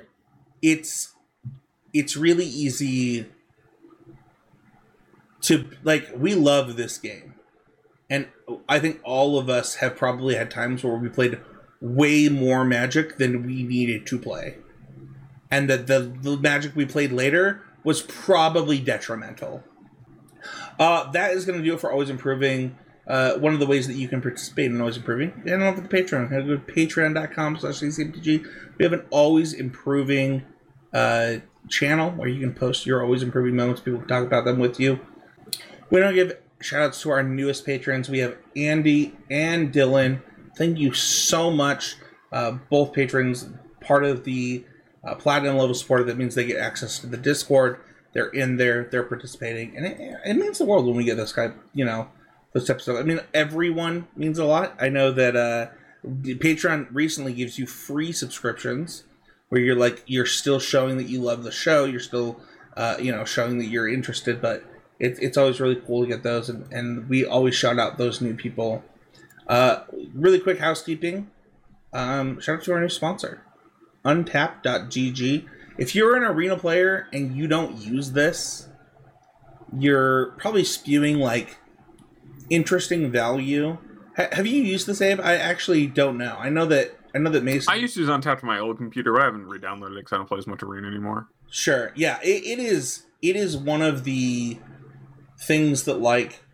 it's, 0.62 1.12
it's 1.92 2.16
really 2.16 2.46
easy 2.46 3.26
to 5.42 5.68
like. 5.82 6.08
We 6.16 6.34
love 6.34 6.76
this 6.76 6.98
game, 6.98 7.34
and 8.08 8.28
I 8.68 8.78
think 8.78 9.00
all 9.04 9.38
of 9.38 9.48
us 9.48 9.76
have 9.76 9.96
probably 9.96 10.34
had 10.34 10.50
times 10.50 10.84
where 10.84 10.96
we 10.96 11.08
played 11.08 11.40
way 11.80 12.28
more 12.28 12.64
Magic 12.64 13.18
than 13.18 13.46
we 13.46 13.62
needed 13.62 14.06
to 14.06 14.18
play 14.18 14.56
and 15.50 15.68
that 15.70 15.86
the, 15.86 16.12
the 16.22 16.36
magic 16.36 16.74
we 16.76 16.84
played 16.84 17.12
later 17.12 17.62
was 17.84 18.02
probably 18.02 18.78
detrimental. 18.78 19.62
Uh, 20.78 21.10
that 21.10 21.32
is 21.32 21.44
going 21.44 21.58
to 21.58 21.64
do 21.64 21.74
it 21.74 21.80
for 21.80 21.90
Always 21.90 22.10
Improving. 22.10 22.76
Uh, 23.06 23.34
one 23.34 23.54
of 23.54 23.60
the 23.60 23.66
ways 23.66 23.86
that 23.86 23.94
you 23.94 24.06
can 24.06 24.20
participate 24.20 24.66
in 24.66 24.80
Always 24.80 24.98
Improving, 24.98 25.42
and 25.46 25.62
over 25.62 25.80
the 25.80 25.88
Patreon, 25.88 26.28
go 26.28 26.42
to 26.42 26.58
patreon.com 26.58 27.58
slash 27.58 27.80
CCMTG. 27.80 28.44
We 28.76 28.84
have 28.84 28.92
an 28.92 29.04
Always 29.10 29.54
Improving 29.54 30.44
uh, 30.92 31.36
channel 31.68 32.10
where 32.10 32.28
you 32.28 32.40
can 32.40 32.52
post 32.52 32.84
your 32.84 33.02
Always 33.02 33.22
Improving 33.22 33.56
moments. 33.56 33.80
People 33.80 34.00
can 34.00 34.08
talk 34.08 34.26
about 34.26 34.44
them 34.44 34.58
with 34.58 34.78
you. 34.78 35.00
We 35.90 36.00
don't 36.00 36.14
give 36.14 36.36
shout 36.60 36.82
outs 36.82 37.02
to 37.02 37.10
our 37.10 37.22
newest 37.22 37.64
patrons. 37.64 38.08
We 38.08 38.18
have 38.18 38.36
Andy 38.56 39.16
and 39.30 39.72
Dylan. 39.72 40.22
Thank 40.56 40.78
you 40.78 40.92
so 40.92 41.50
much. 41.50 41.96
Uh, 42.32 42.58
both 42.68 42.92
patrons, 42.92 43.48
part 43.80 44.04
of 44.04 44.24
the 44.24 44.64
uh, 45.04 45.14
platinum 45.14 45.56
level 45.56 45.74
supporter. 45.74 46.04
That 46.04 46.18
means 46.18 46.34
they 46.34 46.44
get 46.44 46.58
access 46.58 46.98
to 47.00 47.06
the 47.06 47.16
Discord. 47.16 47.80
They're 48.12 48.28
in 48.28 48.56
there. 48.56 48.88
They're 48.90 49.02
participating, 49.02 49.76
and 49.76 49.86
it, 49.86 49.98
it 50.24 50.34
means 50.34 50.58
the 50.58 50.64
world 50.64 50.86
when 50.86 50.96
we 50.96 51.04
get 51.04 51.16
this 51.16 51.32
guy. 51.32 51.52
You 51.74 51.84
know, 51.84 52.08
those 52.52 52.66
types 52.66 52.88
of. 52.88 52.96
I 52.96 53.02
mean, 53.02 53.20
everyone 53.32 54.08
means 54.16 54.38
a 54.38 54.44
lot. 54.44 54.74
I 54.80 54.88
know 54.88 55.12
that 55.12 55.36
uh, 55.36 55.68
Patreon 56.04 56.88
recently 56.90 57.32
gives 57.32 57.58
you 57.58 57.66
free 57.66 58.12
subscriptions 58.12 59.04
where 59.48 59.60
you're 59.60 59.76
like 59.76 60.02
you're 60.06 60.26
still 60.26 60.58
showing 60.58 60.96
that 60.98 61.08
you 61.08 61.20
love 61.20 61.44
the 61.44 61.52
show. 61.52 61.84
You're 61.84 62.00
still, 62.00 62.40
uh, 62.76 62.96
you 63.00 63.12
know, 63.12 63.24
showing 63.24 63.58
that 63.58 63.66
you're 63.66 63.88
interested. 63.88 64.42
But 64.42 64.64
it, 64.98 65.18
it's 65.20 65.36
always 65.36 65.60
really 65.60 65.76
cool 65.76 66.02
to 66.02 66.08
get 66.08 66.22
those, 66.22 66.48
and, 66.48 66.70
and 66.72 67.08
we 67.08 67.24
always 67.24 67.54
shout 67.54 67.78
out 67.78 67.98
those 67.98 68.20
new 68.20 68.34
people. 68.34 68.84
Uh, 69.46 69.84
really 70.14 70.38
quick 70.40 70.58
housekeeping. 70.58 71.30
Um, 71.92 72.40
shout 72.40 72.58
out 72.58 72.64
to 72.64 72.72
our 72.72 72.80
new 72.80 72.88
sponsor 72.88 73.42
untapped.gg. 74.04 75.46
If 75.76 75.94
you're 75.94 76.16
an 76.16 76.24
arena 76.24 76.56
player 76.56 77.08
and 77.12 77.36
you 77.36 77.46
don't 77.46 77.76
use 77.78 78.12
this, 78.12 78.68
you're 79.76 80.32
probably 80.38 80.64
spewing 80.64 81.18
like 81.18 81.58
interesting 82.50 83.10
value. 83.10 83.78
H- 84.18 84.32
have 84.32 84.46
you 84.46 84.62
used 84.62 84.86
this 84.86 85.00
app? 85.00 85.20
I 85.20 85.36
actually 85.36 85.86
don't 85.86 86.16
know. 86.18 86.36
I 86.38 86.48
know 86.48 86.66
that 86.66 86.96
I 87.14 87.18
know 87.18 87.30
that 87.30 87.44
Mason. 87.44 87.72
I 87.72 87.76
used 87.76 87.94
to 87.94 88.00
use 88.00 88.08
Untapped 88.08 88.42
on 88.42 88.48
my 88.48 88.58
old 88.58 88.78
computer, 88.78 89.12
but 89.12 89.22
I 89.22 89.26
haven't 89.26 89.46
re-downloaded 89.46 89.92
it 89.92 90.00
because 90.00 90.12
I 90.12 90.16
don't 90.16 90.26
play 90.26 90.38
as 90.38 90.46
much 90.46 90.62
arena 90.62 90.88
anymore. 90.88 91.28
Sure. 91.50 91.92
Yeah. 91.94 92.18
It, 92.22 92.44
it 92.44 92.58
is. 92.58 93.06
It 93.22 93.36
is 93.36 93.56
one 93.56 93.82
of 93.82 94.04
the 94.04 94.58
things 95.40 95.84
that 95.84 96.00
like 96.00 96.44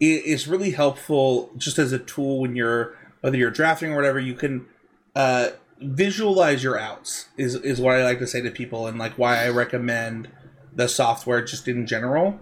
it 0.00 0.24
is 0.24 0.48
really 0.48 0.72
helpful 0.72 1.50
just 1.56 1.78
as 1.78 1.92
a 1.92 1.98
tool 1.98 2.40
when 2.40 2.56
you're 2.56 2.96
whether 3.20 3.36
you're 3.36 3.50
drafting 3.50 3.92
or 3.92 3.96
whatever. 3.96 4.18
You 4.18 4.34
can 4.34 4.66
uh, 5.14 5.50
visualize 5.80 6.62
your 6.62 6.78
outs 6.78 7.28
is 7.36 7.54
is 7.54 7.80
what 7.80 7.94
I 7.96 8.04
like 8.04 8.18
to 8.18 8.26
say 8.26 8.40
to 8.40 8.50
people 8.50 8.86
and 8.86 8.98
like 8.98 9.18
why 9.18 9.44
I 9.44 9.48
recommend 9.48 10.30
the 10.74 10.88
software 10.88 11.44
just 11.44 11.68
in 11.68 11.86
general. 11.86 12.40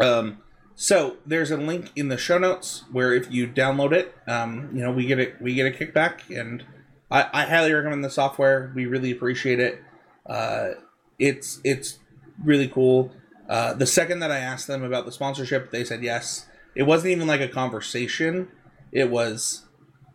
Um 0.00 0.38
so 0.78 1.16
there's 1.24 1.50
a 1.50 1.56
link 1.56 1.90
in 1.96 2.08
the 2.08 2.18
show 2.18 2.36
notes 2.36 2.84
where 2.92 3.14
if 3.14 3.32
you 3.32 3.48
download 3.48 3.92
it, 3.92 4.14
um, 4.26 4.68
you 4.74 4.82
know, 4.82 4.92
we 4.92 5.06
get 5.06 5.18
it 5.18 5.40
we 5.40 5.54
get 5.54 5.66
a 5.66 5.76
kickback 5.76 6.20
and 6.28 6.64
I, 7.10 7.28
I 7.32 7.42
highly 7.44 7.72
recommend 7.72 8.04
the 8.04 8.10
software. 8.10 8.72
We 8.74 8.86
really 8.86 9.10
appreciate 9.10 9.60
it. 9.60 9.82
Uh, 10.26 10.70
it's 11.18 11.60
it's 11.64 11.98
really 12.44 12.68
cool. 12.68 13.12
Uh, 13.48 13.74
the 13.74 13.86
second 13.86 14.20
that 14.20 14.30
I 14.30 14.38
asked 14.38 14.66
them 14.66 14.82
about 14.82 15.06
the 15.06 15.12
sponsorship, 15.12 15.70
they 15.70 15.84
said 15.84 16.02
yes. 16.02 16.46
It 16.74 16.82
wasn't 16.82 17.12
even 17.12 17.26
like 17.26 17.40
a 17.40 17.48
conversation. 17.48 18.48
It 18.92 19.10
was, 19.10 19.64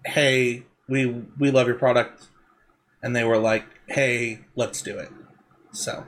hey, 0.06 0.65
we 0.91 1.06
we 1.39 1.50
love 1.50 1.65
your 1.65 1.78
product. 1.78 2.28
And 3.02 3.15
they 3.15 3.24
were 3.24 3.39
like 3.39 3.65
hey 3.88 4.41
let's 4.56 4.82
do 4.82 4.98
it. 4.98 5.10
So. 5.72 6.06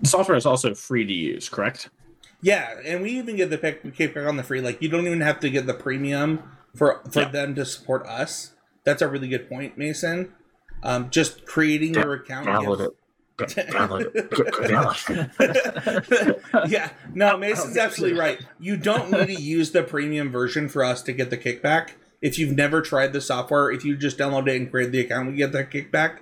The 0.00 0.08
software 0.08 0.36
is 0.36 0.44
also 0.44 0.74
free 0.74 1.06
to 1.06 1.12
use 1.12 1.48
correct? 1.48 1.88
Yeah 2.42 2.74
and 2.84 3.02
we 3.02 3.12
even 3.12 3.36
get 3.36 3.50
the 3.50 3.58
pick 3.58 3.84
kickback 3.94 4.28
on 4.28 4.36
the 4.36 4.42
free 4.42 4.60
like 4.60 4.82
you 4.82 4.88
don't 4.88 5.06
even 5.06 5.20
have 5.20 5.40
to 5.40 5.48
get 5.48 5.66
the 5.66 5.74
premium 5.74 6.42
for 6.74 7.00
for 7.10 7.22
yeah. 7.22 7.28
them 7.30 7.54
to 7.54 7.64
support 7.64 8.04
us. 8.06 8.52
That's 8.84 9.00
a 9.00 9.08
really 9.08 9.28
good 9.28 9.48
point 9.48 9.78
mason. 9.78 10.32
Um, 10.82 11.10
just 11.10 11.46
creating 11.46 11.94
your 11.94 12.14
account 12.14 12.46
gives, 12.46 12.88
yeah, 16.68 16.90
no, 17.14 17.36
Mason's 17.36 17.76
absolutely 17.76 18.18
right. 18.18 18.40
You 18.58 18.76
don't 18.76 19.10
need 19.10 19.26
to 19.26 19.40
use 19.40 19.72
the 19.72 19.82
premium 19.82 20.30
version 20.30 20.68
for 20.68 20.84
us 20.84 21.02
to 21.02 21.12
get 21.12 21.30
the 21.30 21.38
kickback 21.38 21.90
if 22.22 22.38
you've 22.38 22.56
never 22.56 22.80
tried 22.80 23.12
the 23.12 23.20
software, 23.20 23.70
if 23.70 23.84
you 23.84 23.96
just 23.96 24.16
download 24.16 24.48
it 24.48 24.56
and 24.56 24.70
create 24.70 24.92
the 24.92 25.00
account, 25.00 25.28
we 25.28 25.36
get 25.36 25.52
that 25.52 25.70
kickback. 25.70 26.18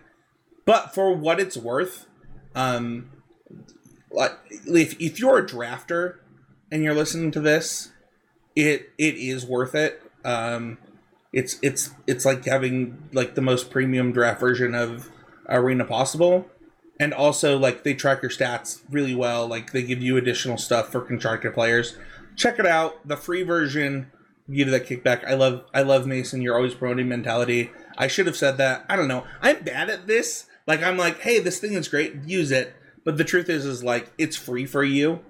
But 0.64 0.94
for 0.94 1.14
what 1.14 1.38
it's 1.38 1.58
worth, 1.58 2.06
um, 2.54 3.10
like 4.10 4.32
if, 4.66 4.98
if 4.98 5.20
you're 5.20 5.38
a 5.38 5.46
drafter 5.46 6.16
and 6.72 6.82
you're 6.82 6.94
listening 6.94 7.30
to 7.32 7.40
this, 7.40 7.92
it 8.56 8.90
it 8.98 9.14
is 9.16 9.44
worth 9.44 9.74
it. 9.74 10.02
Um, 10.24 10.78
it's 11.32 11.58
it's 11.62 11.90
it's 12.06 12.24
like 12.24 12.46
having 12.46 13.08
like 13.12 13.34
the 13.34 13.42
most 13.42 13.70
premium 13.70 14.10
draft 14.10 14.40
version 14.40 14.74
of 14.74 15.10
Arena 15.48 15.84
possible, 15.84 16.48
and 17.00 17.14
also 17.14 17.58
like 17.58 17.82
they 17.82 17.94
track 17.94 18.22
your 18.22 18.30
stats 18.30 18.82
really 18.90 19.14
well. 19.14 19.48
Like 19.48 19.72
they 19.72 19.82
give 19.82 20.02
you 20.02 20.16
additional 20.16 20.58
stuff 20.58 20.92
for 20.92 21.00
contracted 21.00 21.54
players. 21.54 21.96
Check 22.36 22.60
it 22.60 22.66
out. 22.66 23.08
The 23.08 23.16
free 23.16 23.42
version 23.42 24.12
give 24.48 24.68
you 24.68 24.72
that 24.72 24.86
kickback. 24.86 25.26
I 25.26 25.34
love 25.34 25.64
I 25.72 25.82
love 25.82 26.06
Mason. 26.06 26.42
You're 26.42 26.56
always 26.56 26.74
promoting 26.74 27.08
mentality. 27.08 27.70
I 27.96 28.06
should 28.06 28.26
have 28.26 28.36
said 28.36 28.58
that. 28.58 28.84
I 28.88 28.96
don't 28.96 29.08
know. 29.08 29.24
I'm 29.40 29.62
bad 29.62 29.90
at 29.90 30.06
this. 30.06 30.46
Like 30.66 30.82
I'm 30.82 30.96
like, 30.96 31.20
hey, 31.20 31.40
this 31.40 31.58
thing 31.58 31.72
is 31.72 31.88
great. 31.88 32.14
Use 32.26 32.50
it. 32.50 32.74
But 33.02 33.16
the 33.16 33.24
truth 33.24 33.48
is, 33.48 33.64
is 33.64 33.82
like 33.82 34.12
it's 34.18 34.36
free 34.36 34.66
for 34.66 34.84
you, 34.84 35.20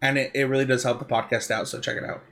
and 0.00 0.16
it, 0.16 0.30
it 0.34 0.44
really 0.44 0.64
does 0.64 0.84
help 0.84 0.98
the 0.98 1.04
podcast 1.04 1.50
out. 1.50 1.68
So 1.68 1.78
check 1.78 1.96
it 1.96 2.04
out. 2.04 2.22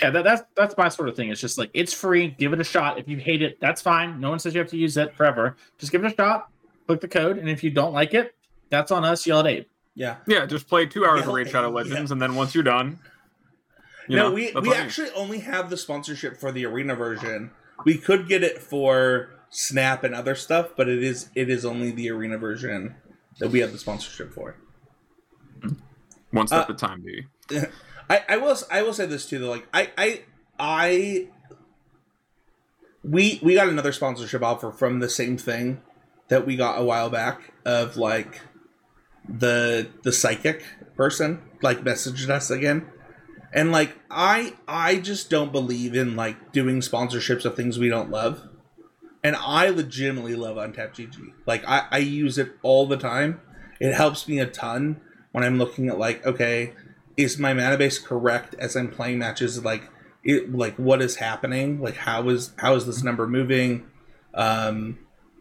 Yeah, 0.00 0.10
that, 0.10 0.24
that's 0.24 0.42
that's 0.54 0.76
my 0.78 0.88
sort 0.88 1.10
of 1.10 1.16
thing. 1.16 1.28
It's 1.28 1.40
just 1.40 1.58
like 1.58 1.70
it's 1.74 1.92
free. 1.92 2.28
Give 2.28 2.52
it 2.52 2.60
a 2.60 2.64
shot. 2.64 2.98
If 2.98 3.06
you 3.06 3.18
hate 3.18 3.42
it, 3.42 3.58
that's 3.60 3.82
fine. 3.82 4.18
No 4.18 4.30
one 4.30 4.38
says 4.38 4.54
you 4.54 4.60
have 4.60 4.70
to 4.70 4.78
use 4.78 4.96
it 4.96 5.14
forever. 5.14 5.56
Just 5.76 5.92
give 5.92 6.04
it 6.04 6.12
a 6.12 6.14
shot. 6.14 6.48
Click 6.88 7.00
the 7.02 7.08
code, 7.08 7.38
and 7.38 7.48
if 7.50 7.62
you 7.62 7.70
don't 7.70 7.92
like 7.92 8.14
it, 8.14 8.34
that's 8.70 8.90
on 8.90 9.04
us. 9.04 9.26
Yell 9.26 9.40
at 9.40 9.46
Abe. 9.46 9.66
Yeah. 9.94 10.16
Yeah. 10.26 10.46
Just 10.46 10.68
play 10.68 10.86
two 10.86 11.04
hours 11.04 11.20
of 11.20 11.28
Raid 11.28 11.50
Shadow 11.50 11.68
Legends, 11.68 12.10
yeah. 12.10 12.14
and 12.14 12.22
then 12.22 12.34
once 12.34 12.54
you're 12.54 12.64
done, 12.64 12.98
you 14.08 14.16
no, 14.16 14.28
know, 14.28 14.34
we 14.34 14.52
we 14.52 14.72
actually 14.72 15.10
only 15.10 15.40
have 15.40 15.68
the 15.68 15.76
sponsorship 15.76 16.38
for 16.38 16.50
the 16.50 16.64
arena 16.64 16.94
version. 16.94 17.50
We 17.84 17.98
could 17.98 18.26
get 18.26 18.42
it 18.42 18.58
for 18.58 19.28
Snap 19.50 20.02
and 20.02 20.14
other 20.14 20.34
stuff, 20.34 20.70
but 20.76 20.88
it 20.88 21.02
is 21.02 21.28
it 21.34 21.50
is 21.50 21.66
only 21.66 21.90
the 21.90 22.10
arena 22.10 22.38
version 22.38 22.96
that 23.38 23.50
we 23.50 23.60
have 23.60 23.72
the 23.72 23.78
sponsorship 23.78 24.32
for. 24.32 24.56
One 26.30 26.46
step 26.46 26.60
uh, 26.60 26.62
at 26.64 26.70
a 26.70 26.74
time, 26.74 27.02
baby. 27.02 27.26
I, 28.10 28.24
I 28.30 28.36
will 28.38 28.56
I 28.70 28.82
will 28.82 28.94
say 28.94 29.04
this 29.04 29.26
too 29.26 29.38
though. 29.38 29.50
Like 29.50 29.68
I 29.74 29.90
I 29.98 30.22
I 30.58 31.28
we 33.02 33.40
we 33.42 33.54
got 33.54 33.68
another 33.68 33.92
sponsorship 33.92 34.42
offer 34.42 34.70
from 34.70 35.00
the 35.00 35.10
same 35.10 35.36
thing 35.36 35.82
that 36.28 36.46
we 36.46 36.56
got 36.56 36.80
a 36.80 36.84
while 36.84 37.10
back 37.10 37.52
of 37.64 37.96
like 37.96 38.40
the 39.28 39.88
the 40.02 40.12
psychic 40.12 40.64
person 40.96 41.42
like 41.62 41.82
messaged 41.82 42.28
us 42.30 42.50
again 42.50 42.90
and 43.52 43.72
like 43.72 43.96
I 44.10 44.54
I 44.66 44.96
just 44.96 45.30
don't 45.30 45.52
believe 45.52 45.94
in 45.94 46.16
like 46.16 46.52
doing 46.52 46.80
sponsorships 46.80 47.44
of 47.44 47.56
things 47.56 47.78
we 47.78 47.88
don't 47.88 48.10
love. 48.10 48.42
And 49.24 49.36
I 49.36 49.68
legitimately 49.70 50.36
love 50.36 50.56
Untapped 50.56 50.96
GG. 50.96 51.16
Like 51.46 51.64
I, 51.66 51.86
I 51.90 51.98
use 51.98 52.38
it 52.38 52.52
all 52.62 52.86
the 52.86 52.96
time. 52.96 53.40
It 53.80 53.94
helps 53.94 54.28
me 54.28 54.38
a 54.38 54.46
ton 54.46 55.00
when 55.32 55.44
I'm 55.44 55.58
looking 55.58 55.88
at 55.88 55.98
like, 55.98 56.24
okay, 56.24 56.72
is 57.16 57.38
my 57.38 57.52
mana 57.52 57.76
base 57.76 57.98
correct 57.98 58.54
as 58.58 58.76
I'm 58.76 58.90
playing 58.90 59.18
matches? 59.18 59.64
Like 59.64 59.90
it 60.22 60.54
like 60.54 60.76
what 60.76 61.02
is 61.02 61.16
happening? 61.16 61.80
Like 61.80 61.96
how 61.96 62.28
is 62.28 62.52
how 62.58 62.74
is 62.74 62.86
this 62.86 63.02
number 63.02 63.26
moving? 63.26 63.86
Um, 64.34 64.98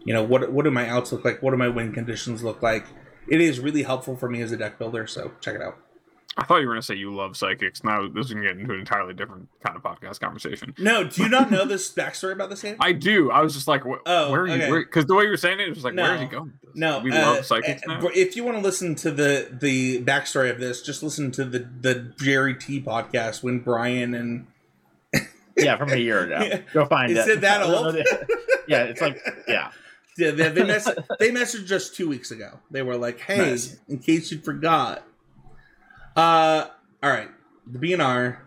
you 0.07 0.13
know, 0.13 0.23
what 0.23 0.51
what 0.51 0.63
do 0.65 0.71
my 0.71 0.87
outs 0.89 1.11
look 1.11 1.23
like? 1.23 1.43
What 1.43 1.51
do 1.51 1.57
my 1.57 1.67
win 1.67 1.91
conditions 1.93 2.41
look 2.43 2.63
like? 2.63 2.85
It 3.29 3.41
is 3.41 3.59
really 3.59 3.83
helpful 3.83 4.15
for 4.15 4.27
me 4.29 4.41
as 4.41 4.51
a 4.51 4.57
deck 4.57 4.79
builder, 4.79 5.05
so 5.05 5.31
check 5.41 5.53
it 5.53 5.61
out. 5.61 5.77
I 6.39 6.45
thought 6.45 6.57
you 6.61 6.67
were 6.67 6.73
going 6.73 6.81
to 6.81 6.85
say 6.85 6.93
you 6.95 7.13
love 7.13 7.35
psychics. 7.35 7.83
Now 7.83 8.07
this 8.07 8.27
is 8.27 8.33
going 8.33 8.45
to 8.45 8.49
get 8.53 8.59
into 8.59 8.71
an 8.73 8.79
entirely 8.79 9.13
different 9.15 9.49
kind 9.65 9.75
of 9.75 9.81
podcast 9.81 10.19
conversation. 10.19 10.73
No, 10.77 11.03
do 11.03 11.23
you 11.23 11.29
not 11.29 11.49
know 11.51 11.65
this 11.73 11.91
backstory 11.91 12.31
about 12.31 12.49
this 12.51 12.61
game? 12.61 12.75
I 12.79 12.91
do. 12.93 13.31
I 13.31 13.41
was 13.41 13.53
just 13.55 13.67
like, 13.67 13.81
wh- 13.83 13.99
Oh, 14.05 14.31
where 14.31 14.41
are 14.43 14.47
you? 14.47 14.85
Because 14.85 15.07
the 15.07 15.15
way 15.15 15.23
you 15.23 15.29
were 15.31 15.37
saying 15.37 15.59
it, 15.59 15.67
it 15.67 15.75
was 15.75 15.83
like, 15.83 15.95
No. 15.95 16.03
where 16.03 16.13
is 16.15 16.21
he 16.21 16.27
going? 16.27 16.43
With 16.61 16.61
this? 16.61 16.71
No, 16.75 16.99
we 16.99 17.11
uh, 17.11 17.33
love 17.33 17.45
psychics 17.45 17.81
uh, 17.89 17.99
now. 17.99 18.07
If 18.13 18.35
you 18.35 18.43
want 18.45 18.55
to 18.57 18.61
listen 18.63 18.93
to 18.95 19.09
the 19.11 19.49
the 19.51 20.03
backstory 20.03 20.51
of 20.51 20.59
this, 20.59 20.81
just 20.83 21.01
listen 21.01 21.31
to 21.31 21.43
the 21.43 21.67
the 21.81 22.13
Jerry 22.19 22.53
T 22.53 22.81
podcast 22.81 23.41
when 23.43 23.59
Brian 23.59 24.13
and 24.13 24.45
Yeah, 25.57 25.75
from 25.77 25.89
a 25.89 25.95
year 25.97 26.21
ago. 26.23 26.37
Yeah. 26.47 26.61
Go 26.71 26.85
find 26.85 27.11
Is 27.11 27.27
it. 27.27 27.39
it 27.39 27.41
that 27.41 27.61
old? 27.65 27.95
yeah, 28.67 28.83
it's 28.83 29.01
like 29.01 29.19
yeah. 29.47 29.71
Yeah, 30.17 30.31
they 30.31 30.49
they, 30.49 30.63
mess- 30.63 30.89
they 31.19 31.31
messaged 31.31 31.71
us 31.71 31.89
two 31.89 32.07
weeks 32.09 32.31
ago. 32.31 32.59
They 32.71 32.81
were 32.81 32.97
like, 32.97 33.19
"Hey, 33.19 33.37
Nice. 33.37 33.77
in 33.87 33.99
case 33.99 34.31
you 34.31 34.39
forgot." 34.39 35.03
Uh, 36.15 36.67
all 37.03 37.09
right, 37.11 37.29
the 37.65 37.79
BNR. 37.79 38.37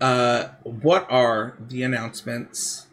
Uh, 0.00 0.48
what 0.62 1.06
are 1.10 1.58
the 1.68 1.82
announcements 1.82 2.86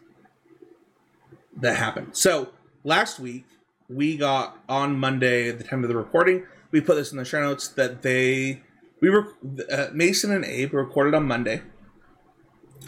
that 1.56 1.78
happened? 1.78 2.10
So 2.18 2.50
last 2.84 3.20
week 3.20 3.46
we 3.90 4.18
got 4.18 4.58
on 4.68 4.98
Monday, 5.00 5.48
at 5.50 5.58
the 5.58 5.64
time 5.64 5.84
of 5.84 5.90
the 5.90 5.96
recording, 5.96 6.46
we 6.72 6.82
put 6.82 6.96
this 6.96 7.12
in 7.14 7.18
the 7.18 7.24
show 7.24 7.40
notes 7.42 7.70
that 7.70 8.02
they 8.02 8.62
we 9.02 9.10
were 9.10 9.34
uh, 9.72 9.88
Mason 9.94 10.32
and 10.32 10.44
Abe 10.44 10.74
recorded 10.74 11.14
on 11.14 11.26
Monday, 11.28 11.62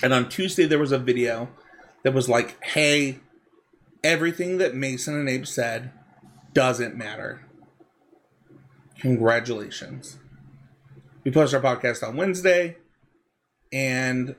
and 0.03 0.13
on 0.13 0.27
Tuesday 0.27 0.65
there 0.65 0.79
was 0.79 0.91
a 0.91 0.97
video 0.99 1.47
that 2.03 2.13
was 2.13 2.27
like, 2.27 2.61
"Hey, 2.63 3.19
everything 4.03 4.57
that 4.57 4.75
Mason 4.75 5.15
and 5.15 5.29
Abe 5.29 5.45
said 5.45 5.91
doesn't 6.53 6.95
matter. 6.95 7.45
Congratulations." 8.99 10.17
We 11.23 11.31
posted 11.31 11.63
our 11.63 11.75
podcast 11.75 12.07
on 12.07 12.15
Wednesday, 12.15 12.77
and 13.71 14.35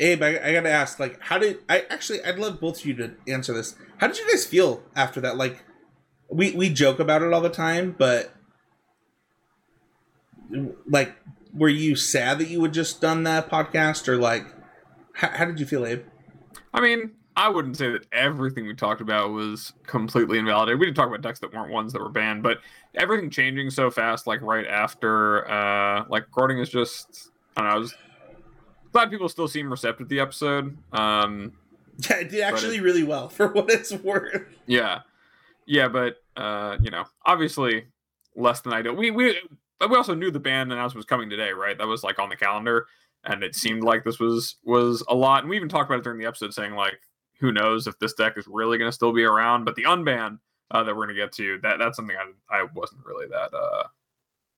Abe, 0.00 0.22
I, 0.22 0.40
I 0.42 0.52
gotta 0.52 0.70
ask, 0.70 0.98
like, 0.98 1.20
how 1.22 1.38
did 1.38 1.58
I 1.68 1.86
actually? 1.88 2.22
I'd 2.24 2.38
love 2.38 2.60
both 2.60 2.80
of 2.80 2.86
you 2.86 2.94
to 2.94 3.14
answer 3.28 3.54
this. 3.54 3.76
How 3.98 4.08
did 4.08 4.18
you 4.18 4.28
guys 4.28 4.44
feel 4.44 4.82
after 4.96 5.20
that? 5.20 5.36
Like, 5.36 5.62
we 6.28 6.50
we 6.52 6.68
joke 6.70 6.98
about 6.98 7.22
it 7.22 7.32
all 7.32 7.40
the 7.40 7.48
time, 7.48 7.94
but 7.96 8.34
like, 10.88 11.14
were 11.52 11.68
you 11.68 11.94
sad 11.94 12.38
that 12.40 12.48
you 12.48 12.62
had 12.62 12.74
just 12.74 13.00
done 13.00 13.22
that 13.22 13.48
podcast, 13.48 14.08
or 14.08 14.16
like, 14.16 14.44
how, 15.14 15.28
how 15.28 15.44
did 15.44 15.60
you 15.60 15.66
feel, 15.66 15.86
Abe? 15.86 16.02
I 16.72 16.80
mean, 16.80 17.12
I 17.36 17.48
wouldn't 17.48 17.76
say 17.76 17.90
that 17.90 18.06
everything 18.12 18.66
we 18.66 18.74
talked 18.74 19.00
about 19.00 19.30
was 19.32 19.72
completely 19.86 20.38
invalidated. 20.38 20.78
We 20.78 20.86
did 20.86 20.94
talk 20.94 21.08
about 21.08 21.20
decks 21.20 21.40
that 21.40 21.52
weren't 21.52 21.72
ones 21.72 21.92
that 21.92 22.00
were 22.00 22.08
banned, 22.08 22.42
but 22.42 22.58
everything 22.94 23.28
changing 23.28 23.70
so 23.70 23.90
fast, 23.90 24.26
like 24.26 24.40
right 24.40 24.66
after, 24.66 25.48
uh, 25.50 26.04
like 26.08 26.24
recording 26.24 26.58
is 26.60 26.68
just, 26.68 27.30
I 27.56 27.62
don't 27.62 27.70
know. 27.70 27.74
I 27.76 27.78
was 27.78 27.94
glad 28.92 29.10
people 29.10 29.28
still 29.28 29.48
seem 29.48 29.68
receptive 29.70 30.08
to 30.08 30.14
the 30.14 30.20
episode. 30.20 30.76
Um, 30.92 31.52
Yeah, 32.10 32.16
it 32.16 32.28
did 32.30 32.40
actually 32.40 32.80
really 32.80 33.04
well 33.04 33.28
for 33.28 33.46
what 33.52 33.70
it's 33.70 33.92
worth. 33.92 34.42
yeah, 34.66 35.00
yeah, 35.64 35.86
but 35.86 36.16
uh, 36.36 36.76
you 36.80 36.90
know, 36.90 37.04
obviously 37.24 37.84
less 38.34 38.62
than 38.62 38.72
ideal. 38.72 38.96
We 38.96 39.12
we 39.12 39.38
we 39.80 39.96
also 39.96 40.12
knew 40.12 40.32
the 40.32 40.40
band 40.40 40.72
announcement 40.72 40.96
was 40.96 41.04
coming 41.06 41.30
today, 41.30 41.52
right? 41.52 41.78
That 41.78 41.86
was 41.86 42.02
like 42.02 42.18
on 42.18 42.30
the 42.30 42.36
calendar, 42.36 42.86
and 43.22 43.44
it 43.44 43.54
seemed 43.54 43.84
like 43.84 44.02
this 44.02 44.18
was 44.18 44.56
was 44.64 45.04
a 45.08 45.14
lot. 45.14 45.42
And 45.44 45.50
we 45.50 45.54
even 45.54 45.68
talked 45.68 45.88
about 45.88 46.00
it 46.00 46.02
during 46.02 46.18
the 46.18 46.26
episode, 46.26 46.52
saying 46.52 46.74
like, 46.74 46.98
who 47.40 47.52
knows 47.52 47.86
if 47.86 47.98
this 47.98 48.14
deck 48.14 48.36
is 48.36 48.46
really 48.46 48.78
going 48.78 48.88
to 48.88 48.94
still 48.94 49.12
be 49.12 49.24
around? 49.24 49.64
But 49.64 49.74
the 49.74 49.84
unban 49.84 50.38
uh, 50.70 50.82
that 50.82 50.94
we're 50.94 51.06
going 51.06 51.16
to 51.16 51.22
get 51.22 51.32
to 51.32 51.58
that 51.62 51.78
that's 51.78 51.96
something 51.96 52.16
I 52.16 52.60
I 52.60 52.66
wasn't 52.74 53.04
really 53.04 53.26
that 53.28 53.54
uh 53.54 53.84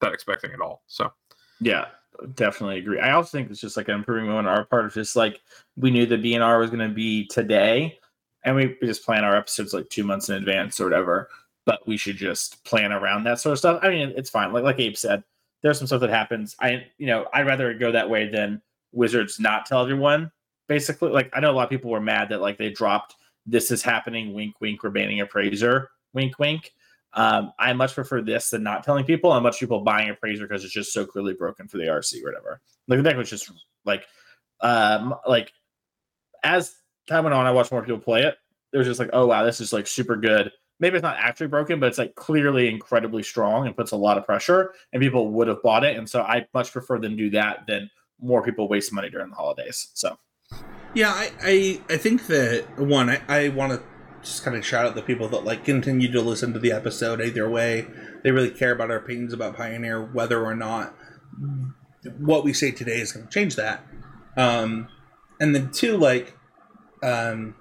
that 0.01 0.13
expecting 0.13 0.53
at 0.53 0.61
all. 0.61 0.83
So 0.87 1.13
Yeah, 1.61 1.87
definitely 2.35 2.79
agree. 2.79 3.01
I 3.01 3.13
also 3.13 3.37
think 3.37 3.51
it's 3.51 3.61
just 3.61 3.77
like 3.77 3.89
an 3.89 3.95
improving 3.95 4.27
moment 4.27 4.49
on 4.49 4.59
our 4.59 4.65
part 4.65 4.85
of 4.85 4.95
just 4.95 5.17
like 5.17 5.41
we 5.77 5.91
knew 5.91 6.07
the 6.07 6.17
BNR 6.17 6.61
was 6.61 6.71
going 6.71 6.89
to 6.89 6.95
be 6.95 7.27
today, 7.27 7.99
and 8.45 8.55
we, 8.55 8.77
we 8.81 8.87
just 8.87 9.05
plan 9.05 9.25
our 9.25 9.37
episodes 9.37 9.75
like 9.75 9.89
two 9.89 10.05
months 10.05 10.29
in 10.29 10.37
advance 10.37 10.81
or 10.81 10.85
whatever. 10.85 11.29
But 11.65 11.87
we 11.87 11.97
should 11.97 12.17
just 12.17 12.63
plan 12.65 12.93
around 12.93 13.25
that 13.25 13.41
sort 13.41 13.55
of 13.55 13.59
stuff. 13.59 13.81
I 13.83 13.89
mean, 13.89 14.13
it's 14.17 14.31
fine. 14.31 14.53
Like 14.53 14.65
like 14.65 14.79
Abe 14.79 14.97
said, 14.97 15.25
there's 15.63 15.79
some 15.79 15.87
stuff 15.87 16.01
that 16.01 16.11
happens. 16.11 16.55
I 16.61 16.87
you 16.99 17.07
know 17.07 17.27
I'd 17.33 17.47
rather 17.47 17.75
go 17.75 17.93
that 17.93 18.09
way 18.09 18.29
than 18.29 18.63
Wizards 18.93 19.41
not 19.41 19.67
tell 19.67 19.83
everyone. 19.83 20.31
Basically, 20.69 21.11
like 21.11 21.31
I 21.33 21.41
know 21.41 21.51
a 21.51 21.53
lot 21.53 21.65
of 21.65 21.71
people 21.71 21.91
were 21.91 22.01
mad 22.01 22.29
that 22.31 22.41
like 22.41 22.59
they 22.59 22.71
dropped 22.71 23.17
this 23.47 23.71
is 23.71 23.83
happening. 23.83 24.35
Wink, 24.35 24.61
wink. 24.61 24.83
We're 24.83 24.91
banning 24.91 25.21
appraiser. 25.21 25.91
Wink, 26.13 26.39
wink. 26.39 26.73
Um, 27.13 27.53
I 27.59 27.73
much 27.73 27.95
prefer 27.95 28.21
this 28.21 28.51
than 28.51 28.63
not 28.63 28.85
telling 28.85 29.05
people. 29.05 29.33
And 29.33 29.43
much 29.43 29.61
people 29.61 29.81
buying 29.81 30.11
appraiser 30.11 30.47
because 30.47 30.65
it's 30.65 30.73
just 30.73 30.93
so 30.93 31.07
clearly 31.07 31.35
broken 31.35 31.69
for 31.69 31.79
the 31.79 31.85
RC 31.85 32.23
or 32.23 32.27
whatever. 32.27 32.61
Like 32.89 32.99
the 32.99 33.03
deck 33.03 33.17
was 33.17 33.31
just 33.31 33.51
like, 33.85 34.05
um, 34.61 35.15
like 35.27 35.53
as 36.43 36.75
time 37.09 37.25
went 37.25 37.35
on, 37.35 37.47
I 37.47 37.53
watched 37.53 37.73
more 37.73 37.83
people 37.83 37.99
play 37.99 38.23
it. 38.23 38.37
It 38.73 38.79
was 38.79 38.87
just 38.87 39.01
like, 39.01 39.11
oh 39.13 39.27
wow, 39.27 39.45
this 39.45 39.61
is 39.61 39.73
like 39.73 39.87
super 39.87 40.17
good. 40.17 40.51
Maybe 40.79 40.97
it's 40.97 41.03
not 41.03 41.17
actually 41.17 41.47
broken, 41.47 41.81
but 41.81 41.87
it's 41.87 41.97
like 41.99 42.15
clearly 42.17 42.69
incredibly 42.69 43.23
strong 43.23 43.67
and 43.67 43.75
puts 43.75 43.93
a 43.93 43.97
lot 43.97 44.19
of 44.19 44.27
pressure, 44.27 44.75
and 44.93 45.01
people 45.01 45.31
would 45.31 45.49
have 45.49 45.63
bought 45.63 45.85
it. 45.85 45.97
And 45.97 46.09
so 46.09 46.21
I 46.21 46.47
much 46.53 46.71
prefer 46.73 46.99
them 46.99 47.17
do 47.17 47.31
that 47.31 47.61
than 47.67 47.89
more 48.21 48.43
people 48.43 48.69
waste 48.69 48.93
money 48.93 49.09
during 49.09 49.31
the 49.31 49.37
holidays. 49.37 49.89
So 49.95 50.19
Yeah, 50.95 51.11
I, 51.11 51.31
I, 51.43 51.81
I 51.91 51.97
think 51.99 52.27
that 52.29 52.79
one, 52.79 53.11
I, 53.11 53.21
I 53.29 53.49
want 53.49 53.73
to 53.73 53.83
just 54.23 54.43
kind 54.43 54.57
of 54.57 54.65
shout 54.65 54.87
out 54.87 54.95
the 54.95 55.03
people 55.03 55.29
that 55.29 55.45
like 55.45 55.65
continue 55.65 56.11
to 56.11 56.23
listen 56.23 56.55
to 56.55 56.59
the 56.59 56.73
episode 56.73 57.21
either 57.21 57.49
way. 57.49 57.87
They 58.23 58.31
really 58.31 58.51
care 58.51 58.73
about 58.73 58.91
our 58.91 58.97
opinions 58.97 59.35
about 59.35 59.57
Pioneer, 59.57 60.03
whether 60.03 60.43
or 60.43 60.57
not 60.57 60.95
what 62.19 62.45
we 62.45 62.53
say 62.53 62.71
today 62.71 62.99
is 63.01 63.13
going 63.13 63.27
to 63.27 63.33
change 63.33 63.57
that. 63.57 63.85
Um, 64.39 64.89
and 65.39 65.55
then 65.55 65.71
two, 65.71 65.99
like, 65.99 66.37
um, 67.03 67.57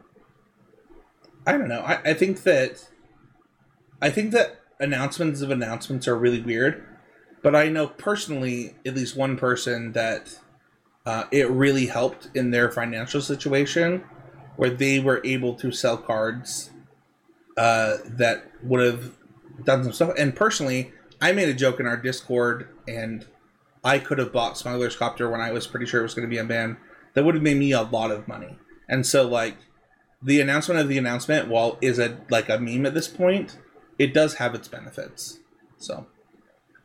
I 1.46 1.52
don't 1.52 1.68
know. 1.68 1.82
I, 1.82 2.00
I 2.06 2.14
think 2.14 2.44
that 2.44 2.88
I 4.02 4.10
think 4.10 4.32
that 4.32 4.62
announcements 4.80 5.42
of 5.42 5.52
announcements 5.52 6.08
are 6.08 6.18
really 6.18 6.42
weird. 6.42 6.84
But 7.44 7.56
I 7.56 7.68
know 7.68 7.88
personally 7.88 8.76
at 8.86 8.96
least 8.96 9.16
one 9.16 9.38
person 9.38 9.92
that 9.92 10.40
uh, 11.06 11.26
it 11.32 11.50
really 11.50 11.88
helped 11.88 12.30
in 12.34 12.52
their 12.52 12.72
financial 12.72 13.22
situation 13.22 14.04
where 14.56 14.70
they 14.70 15.00
were 15.00 15.22
able 15.24 15.54
to 15.56 15.72
sell 15.72 15.98
cards 15.98 16.72
uh, 17.58 17.98
that 18.06 18.50
would 18.64 18.82
have 18.82 19.12
done 19.64 19.84
some 19.84 19.94
stuff. 19.94 20.14
And 20.18 20.36
personally, 20.36 20.92
I 21.22 21.32
made 21.32 21.50
a 21.50 21.54
joke 21.54 21.80
in 21.80 21.86
our 21.86 21.98
Discord, 21.98 22.70
and 22.88 23.26
I 23.84 24.00
could 24.00 24.18
have 24.18 24.34
bought 24.34 24.58
Smuggler's 24.58 24.96
Copter 24.96 25.30
when 25.30 25.42
I 25.42 25.52
was 25.52 25.68
pretty 25.68 25.86
sure 25.86 26.02
it 26.02 26.04
was 26.04 26.14
going 26.14 26.30
to 26.30 26.36
be 26.36 26.42
unbanned. 26.42 26.78
That 27.14 27.24
would 27.24 27.36
have 27.36 27.44
made 27.44 27.58
me 27.58 27.72
a 27.72 27.84
lot 27.84 28.12
of 28.12 28.28
money. 28.28 28.58
And 28.90 29.06
so, 29.06 29.28
like, 29.28 29.58
the 30.22 30.42
announcement 30.42 30.80
of 30.80 30.90
the 30.90 30.98
announcement, 30.98 31.48
while 31.48 31.78
is 31.82 32.00
a 32.00 32.18
like 32.30 32.50
a 32.50 32.60
meme 32.60 32.86
at 32.86 32.94
this 32.94 33.08
point, 33.08 33.58
it 33.98 34.14
does 34.14 34.36
have 34.36 34.56
its 34.56 34.68
benefits. 34.68 35.40
So, 35.78 36.08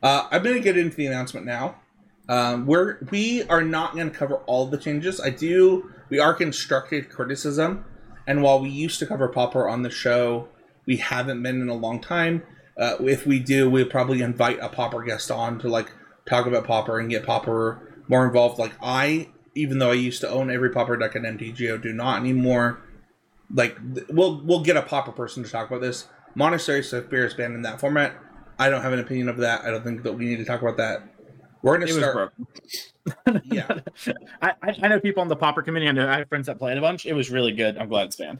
uh, 0.02 0.28
I'm 0.30 0.42
going 0.42 0.56
to 0.56 0.62
get 0.62 0.76
into 0.76 0.96
the 0.96 1.06
announcement 1.06 1.46
now. 1.46 1.80
Um, 2.30 2.64
we're 2.64 2.98
we 3.10 3.42
are 3.48 3.62
not 3.62 3.94
going 3.94 4.08
to 4.08 4.16
cover 4.16 4.36
all 4.46 4.66
the 4.66 4.78
changes. 4.78 5.20
I 5.20 5.30
do. 5.30 5.92
We 6.10 6.20
are 6.20 6.32
constructed 6.32 7.10
criticism, 7.10 7.84
and 8.24 8.40
while 8.40 8.60
we 8.60 8.68
used 8.68 9.00
to 9.00 9.06
cover 9.06 9.28
Pauper 9.28 9.68
on 9.68 9.82
the 9.82 9.90
show, 9.90 10.48
we 10.86 10.98
haven't 10.98 11.42
been 11.42 11.60
in 11.60 11.68
a 11.68 11.74
long 11.74 12.00
time. 12.00 12.44
Uh, 12.78 12.94
if 13.00 13.26
we 13.26 13.40
do, 13.40 13.68
we'll 13.68 13.84
probably 13.84 14.22
invite 14.22 14.60
a 14.60 14.68
Pauper 14.68 15.02
guest 15.02 15.32
on 15.32 15.58
to 15.58 15.68
like 15.68 15.90
talk 16.24 16.46
about 16.46 16.64
Pauper 16.64 17.00
and 17.00 17.10
get 17.10 17.26
Pauper 17.26 18.04
more 18.06 18.24
involved. 18.24 18.60
Like 18.60 18.74
I, 18.80 19.28
even 19.56 19.80
though 19.80 19.90
I 19.90 19.94
used 19.94 20.20
to 20.20 20.30
own 20.30 20.52
every 20.52 20.70
Pauper 20.70 20.96
deck 20.96 21.16
in 21.16 21.22
MTGO, 21.22 21.82
do 21.82 21.92
not 21.92 22.20
anymore. 22.20 22.80
Like 23.52 23.76
we'll 24.08 24.40
we'll 24.44 24.62
get 24.62 24.76
a 24.76 24.82
Pauper 24.82 25.10
person 25.10 25.42
to 25.42 25.50
talk 25.50 25.68
about 25.68 25.80
this. 25.80 26.06
Monastery 26.36 26.84
Swift 26.84 27.12
is 27.12 27.34
banned 27.34 27.56
in 27.56 27.62
that 27.62 27.80
format. 27.80 28.14
I 28.56 28.68
don't 28.70 28.82
have 28.82 28.92
an 28.92 29.00
opinion 29.00 29.28
of 29.28 29.38
that. 29.38 29.64
I 29.64 29.72
don't 29.72 29.82
think 29.82 30.04
that 30.04 30.12
we 30.12 30.26
need 30.26 30.36
to 30.36 30.44
talk 30.44 30.62
about 30.62 30.76
that. 30.76 31.02
We're 31.62 31.74
gonna 31.78 31.86
was 31.86 31.96
start. 31.96 32.32
broken. 32.36 33.42
Yeah. 33.44 33.80
I, 34.42 34.52
I 34.62 34.74
I 34.82 34.88
know 34.88 35.00
people 35.00 35.20
on 35.20 35.28
the 35.28 35.36
Pauper 35.36 35.62
committee. 35.62 35.88
I 35.88 35.92
know 35.92 36.08
I 36.08 36.18
have 36.18 36.28
friends 36.28 36.46
that 36.46 36.58
played 36.58 36.78
a 36.78 36.80
bunch. 36.80 37.06
It 37.06 37.12
was 37.14 37.30
really 37.30 37.52
good. 37.52 37.76
I'm 37.78 37.88
glad 37.88 38.06
it's 38.06 38.16
banned. 38.16 38.38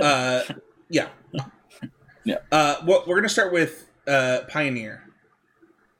uh, 0.00 0.42
yeah, 0.88 1.08
Yeah. 2.24 2.36
Uh, 2.52 2.76
well, 2.86 3.04
we're 3.06 3.16
gonna 3.16 3.28
start 3.28 3.52
with 3.52 3.88
uh, 4.06 4.40
Pioneer. 4.48 5.04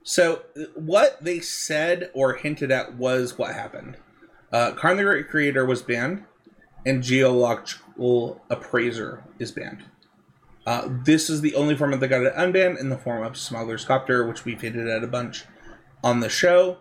So, 0.02 0.42
uh, 0.56 0.64
what 0.74 1.22
they 1.22 1.40
said 1.40 2.10
or 2.14 2.34
hinted 2.34 2.70
at 2.70 2.94
was 2.96 3.36
what 3.38 3.54
happened. 3.54 3.96
Uh, 4.52 4.72
Karn 4.72 4.96
the 4.96 5.02
Great 5.04 5.28
Creator 5.28 5.64
was 5.66 5.82
banned, 5.82 6.24
and 6.84 7.02
Geological 7.02 8.42
Appraiser 8.50 9.22
is 9.38 9.52
banned. 9.52 9.84
Uh, 10.66 10.88
this 11.04 11.30
is 11.30 11.40
the 11.40 11.54
only 11.54 11.76
format 11.76 12.00
that 12.00 12.08
got 12.08 12.22
it 12.22 12.34
unbanned 12.34 12.78
in 12.80 12.88
the 12.90 12.98
form 12.98 13.22
of 13.24 13.36
Smuggler's 13.36 13.84
Copter, 13.84 14.26
which 14.26 14.44
we've 14.44 14.60
hinted 14.60 14.88
at 14.88 15.02
a 15.04 15.06
bunch 15.06 15.44
on 16.02 16.20
the 16.20 16.28
show. 16.28 16.78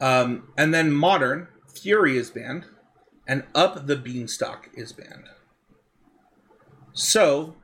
Um, 0.00 0.48
and 0.56 0.72
then 0.72 0.92
Modern 0.92 1.48
Fury 1.74 2.16
is 2.16 2.30
banned, 2.30 2.66
and 3.26 3.44
Up 3.54 3.86
the 3.86 3.96
Beanstalk 3.96 4.68
is 4.74 4.92
banned. 4.92 5.28
So, 6.92 7.56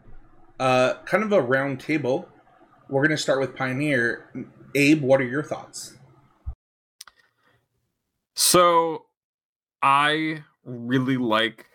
uh, 0.61 0.95
kind 1.05 1.25
of 1.25 1.33
a 1.33 1.40
round 1.40 1.81
table. 1.81 2.29
We're 2.88 3.03
going 3.03 3.17
to 3.17 3.23
start 3.23 3.40
with 3.40 3.57
Pioneer. 3.57 4.31
Abe, 4.75 5.03
what 5.03 5.21
are 5.21 5.25
your 5.25 5.43
thoughts? 5.43 5.97
So 8.35 9.07
I 9.83 10.45
really 10.64 11.17
like 11.17 11.67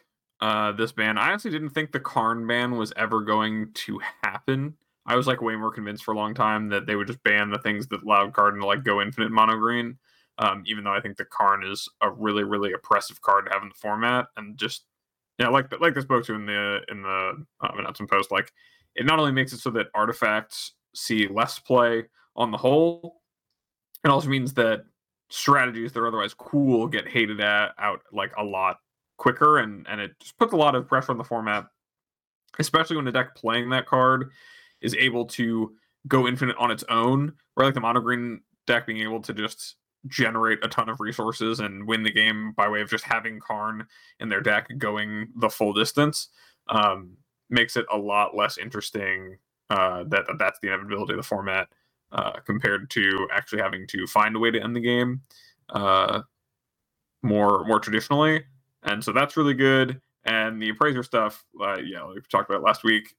uh, 0.42 0.72
this 0.74 0.92
ban. 0.92 1.18
I 1.18 1.30
honestly 1.30 1.52
didn't 1.52 1.70
think 1.70 1.92
the 1.92 2.00
Karn 2.00 2.46
ban 2.48 2.78
was 2.78 2.94
ever 2.96 3.22
going 3.22 3.72
to 3.74 4.00
happen. 4.24 4.76
I 5.10 5.15
was 5.15 5.26
like 5.26 5.41
way 5.41 5.56
more 5.56 5.72
convinced 5.72 6.04
for 6.04 6.13
a 6.13 6.17
long 6.17 6.36
time 6.36 6.69
that 6.69 6.86
they 6.86 6.95
would 6.95 7.08
just 7.08 7.24
ban 7.24 7.50
the 7.50 7.58
things 7.58 7.88
that 7.88 8.04
allowed 8.04 8.34
Karn 8.34 8.60
to 8.60 8.65
like 8.65 8.84
go 8.84 9.02
infinite 9.02 9.32
mono 9.32 9.58
green. 9.58 9.98
Um, 10.38 10.63
even 10.67 10.84
though 10.84 10.93
I 10.93 11.02
think 11.02 11.17
the 11.17 11.26
Karn 11.26 11.65
is 11.65 11.89
a 12.00 12.12
really, 12.12 12.43
really 12.43 12.72
oppressive 12.72 13.19
card 13.22 13.48
to 13.48 13.52
have 13.52 13.63
in 13.63 13.69
the 13.69 13.76
format, 13.76 14.28
and 14.38 14.58
just 14.58 14.86
yeah, 15.39 15.50
like 15.50 15.74
like 15.82 15.98
I 15.98 16.02
spoke 16.02 16.26
to 16.26 16.36
in 16.36 16.45
the 16.45 16.82
in 16.89 17.02
the 17.02 17.43
um, 17.62 17.80
announcement 17.80 18.10
post, 18.10 18.32
like 18.32 18.54
it 18.95 19.06
not 19.06 19.19
only 19.19 19.32
makes 19.32 19.52
it 19.52 19.58
so 19.58 19.72
that 19.72 19.88
artifacts 19.95 20.74
see 20.95 21.28
less 21.28 21.58
play 21.58 22.06
on 22.36 22.52
the 22.52 22.58
whole, 22.58 23.22
it 24.06 24.10
also 24.10 24.30
means 24.30 24.54
that 24.54 24.84
strategies 25.30 25.91
that 25.91 26.00
are 26.00 26.08
otherwise 26.08 26.34
cool 26.34 26.88
get 26.88 27.08
hated 27.08 27.41
at 27.41 27.72
out 27.80 28.02
like 28.13 28.32
a 28.38 28.43
lot 28.43 28.78
quicker, 29.17 29.58
and 29.58 29.88
and 29.89 30.00
it 30.00 30.12
just 30.19 30.38
puts 30.38 30.54
a 30.54 30.58
lot 30.58 30.76
of 30.76 30.88
pressure 30.88 31.12
on 31.12 31.17
the 31.17 31.24
format, 31.24 31.65
especially 32.60 32.95
when 32.95 33.06
the 33.06 33.12
deck 33.12 33.36
playing 33.36 33.72
that 33.72 33.88
card 33.88 34.30
is 34.82 34.96
able 34.96 35.26
to 35.26 35.74
go 36.08 36.28
infinite 36.28 36.56
on 36.58 36.72
its 36.72 36.84
own, 36.89 37.34
where 37.54 37.65
like 37.65 37.74
the 37.74 37.82
mono 37.82 38.00
green 38.02 38.42
deck 38.68 38.88
being 38.88 39.02
able 39.02 39.22
to 39.22 39.34
just 39.34 39.76
generate 40.08 40.63
a 40.63 40.68
ton 40.68 40.89
of 40.89 41.00
resources 41.00 41.60
and 41.60 41.88
win 41.88 42.04
the 42.04 42.12
game 42.12 42.54
by 42.56 42.70
way 42.70 42.82
of 42.82 42.89
just 42.89 43.04
having 43.04 43.39
Karn 43.39 43.86
in 44.20 44.30
their 44.30 44.42
deck 44.42 44.70
going 44.78 45.28
the 45.36 45.50
full 45.50 45.74
distance 45.74 46.30
um, 46.70 47.18
makes 47.50 47.76
it 47.76 47.86
a 47.92 47.98
lot 47.98 48.36
less 48.36 48.58
interesting. 48.58 49.38
Uh, 49.70 50.04
that 50.08 50.26
that's 50.39 50.60
the 50.62 50.68
inevitability 50.68 51.13
of 51.13 51.18
the 51.18 51.24
format 51.24 51.68
uh, 52.12 52.32
compared 52.46 52.89
to 52.89 53.28
actually 53.32 53.62
having 53.62 53.86
to 53.86 54.08
find 54.08 54.36
a 54.36 54.39
way 54.39 54.50
to 54.50 54.60
end 54.60 54.76
the 54.76 54.80
game 54.80 55.22
uh, 55.70 56.22
more 57.22 57.63
more 57.65 57.80
traditionally, 57.80 58.44
and 58.84 59.04
so 59.04 59.12
that's 59.12 59.38
really 59.38 59.54
good. 59.54 60.02
And 60.26 60.62
the 60.62 60.70
appraiser 60.70 61.04
stuff, 61.04 61.46
uh, 61.62 61.78
yeah, 61.78 62.08
we 62.08 62.20
talked 62.32 62.50
about 62.50 62.63
last 62.63 62.84
week, 62.84 63.15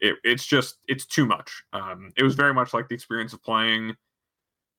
it, 0.00 0.16
it's 0.24 0.46
just 0.46 0.78
it's 0.88 1.06
too 1.06 1.26
much. 1.26 1.62
Um, 1.72 2.12
it 2.16 2.22
was 2.22 2.34
very 2.34 2.54
much 2.54 2.74
like 2.74 2.88
the 2.88 2.94
experience 2.94 3.32
of 3.32 3.42
playing 3.42 3.96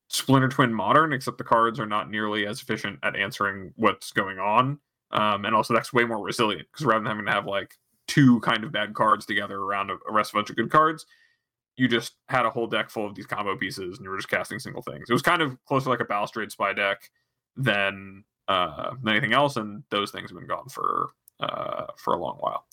Splinter 0.09 0.49
Twin 0.49 0.73
Modern, 0.73 1.13
except 1.13 1.37
the 1.37 1.43
cards 1.43 1.79
are 1.79 1.85
not 1.85 2.09
nearly 2.09 2.45
as 2.45 2.61
efficient 2.61 2.99
at 3.03 3.15
answering 3.15 3.73
what's 3.75 4.11
going 4.11 4.39
on. 4.39 4.79
Um, 5.11 5.45
and 5.45 5.55
also 5.55 5.73
that's 5.73 5.93
way 5.93 6.05
more 6.05 6.23
resilient 6.23 6.67
because 6.71 6.85
rather 6.85 6.99
than 6.99 7.07
having 7.07 7.25
to 7.25 7.31
have 7.31 7.45
like 7.45 7.73
two 8.07 8.39
kind 8.41 8.63
of 8.63 8.71
bad 8.71 8.93
cards 8.93 9.25
together 9.25 9.59
around 9.59 9.89
a, 9.89 9.97
a 10.07 10.11
rest 10.11 10.31
of 10.31 10.35
a 10.35 10.37
bunch 10.39 10.49
of 10.49 10.55
good 10.55 10.71
cards, 10.71 11.05
you 11.77 11.87
just 11.87 12.15
had 12.29 12.45
a 12.45 12.49
whole 12.49 12.67
deck 12.67 12.89
full 12.89 13.05
of 13.05 13.15
these 13.15 13.25
combo 13.25 13.55
pieces 13.55 13.97
and 13.97 14.05
you 14.05 14.09
were 14.09 14.17
just 14.17 14.29
casting 14.29 14.59
single 14.59 14.81
things. 14.81 15.09
It 15.09 15.13
was 15.13 15.21
kind 15.21 15.41
of 15.41 15.57
closer 15.65 15.89
like 15.89 15.99
a 15.99 16.05
balustrade 16.05 16.51
spy 16.51 16.73
deck 16.73 17.09
than 17.55 18.23
uh, 18.47 18.95
than 19.01 19.13
anything 19.13 19.33
else, 19.33 19.55
and 19.55 19.83
those 19.91 20.11
things 20.11 20.29
have 20.29 20.37
been 20.37 20.47
gone 20.47 20.67
for 20.67 21.11
uh, 21.39 21.85
for 21.97 22.13
a 22.13 22.17
long 22.17 22.37
while. 22.39 22.65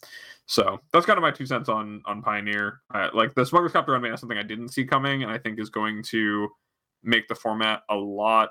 So 0.49 0.81
that's 0.95 1.05
kind 1.05 1.19
of 1.19 1.23
my 1.23 1.31
two 1.31 1.45
cents 1.45 1.69
on 1.69 2.03
on 2.07 2.23
Pioneer. 2.23 2.81
Uh, 2.93 3.11
like 3.13 3.35
the 3.35 3.45
Smuggler's 3.45 3.73
Copter 3.73 3.93
Unban 3.93 4.15
is 4.15 4.21
something 4.21 4.39
I 4.39 4.43
didn't 4.43 4.71
see 4.71 4.85
coming, 4.85 5.23
and 5.23 5.31
I 5.31 5.37
think 5.37 5.61
is 5.61 5.69
going 5.69 6.03
to 6.05 6.49
make 7.03 7.29
the 7.29 7.35
format 7.35 7.83
a 7.91 7.95
lot. 7.95 8.51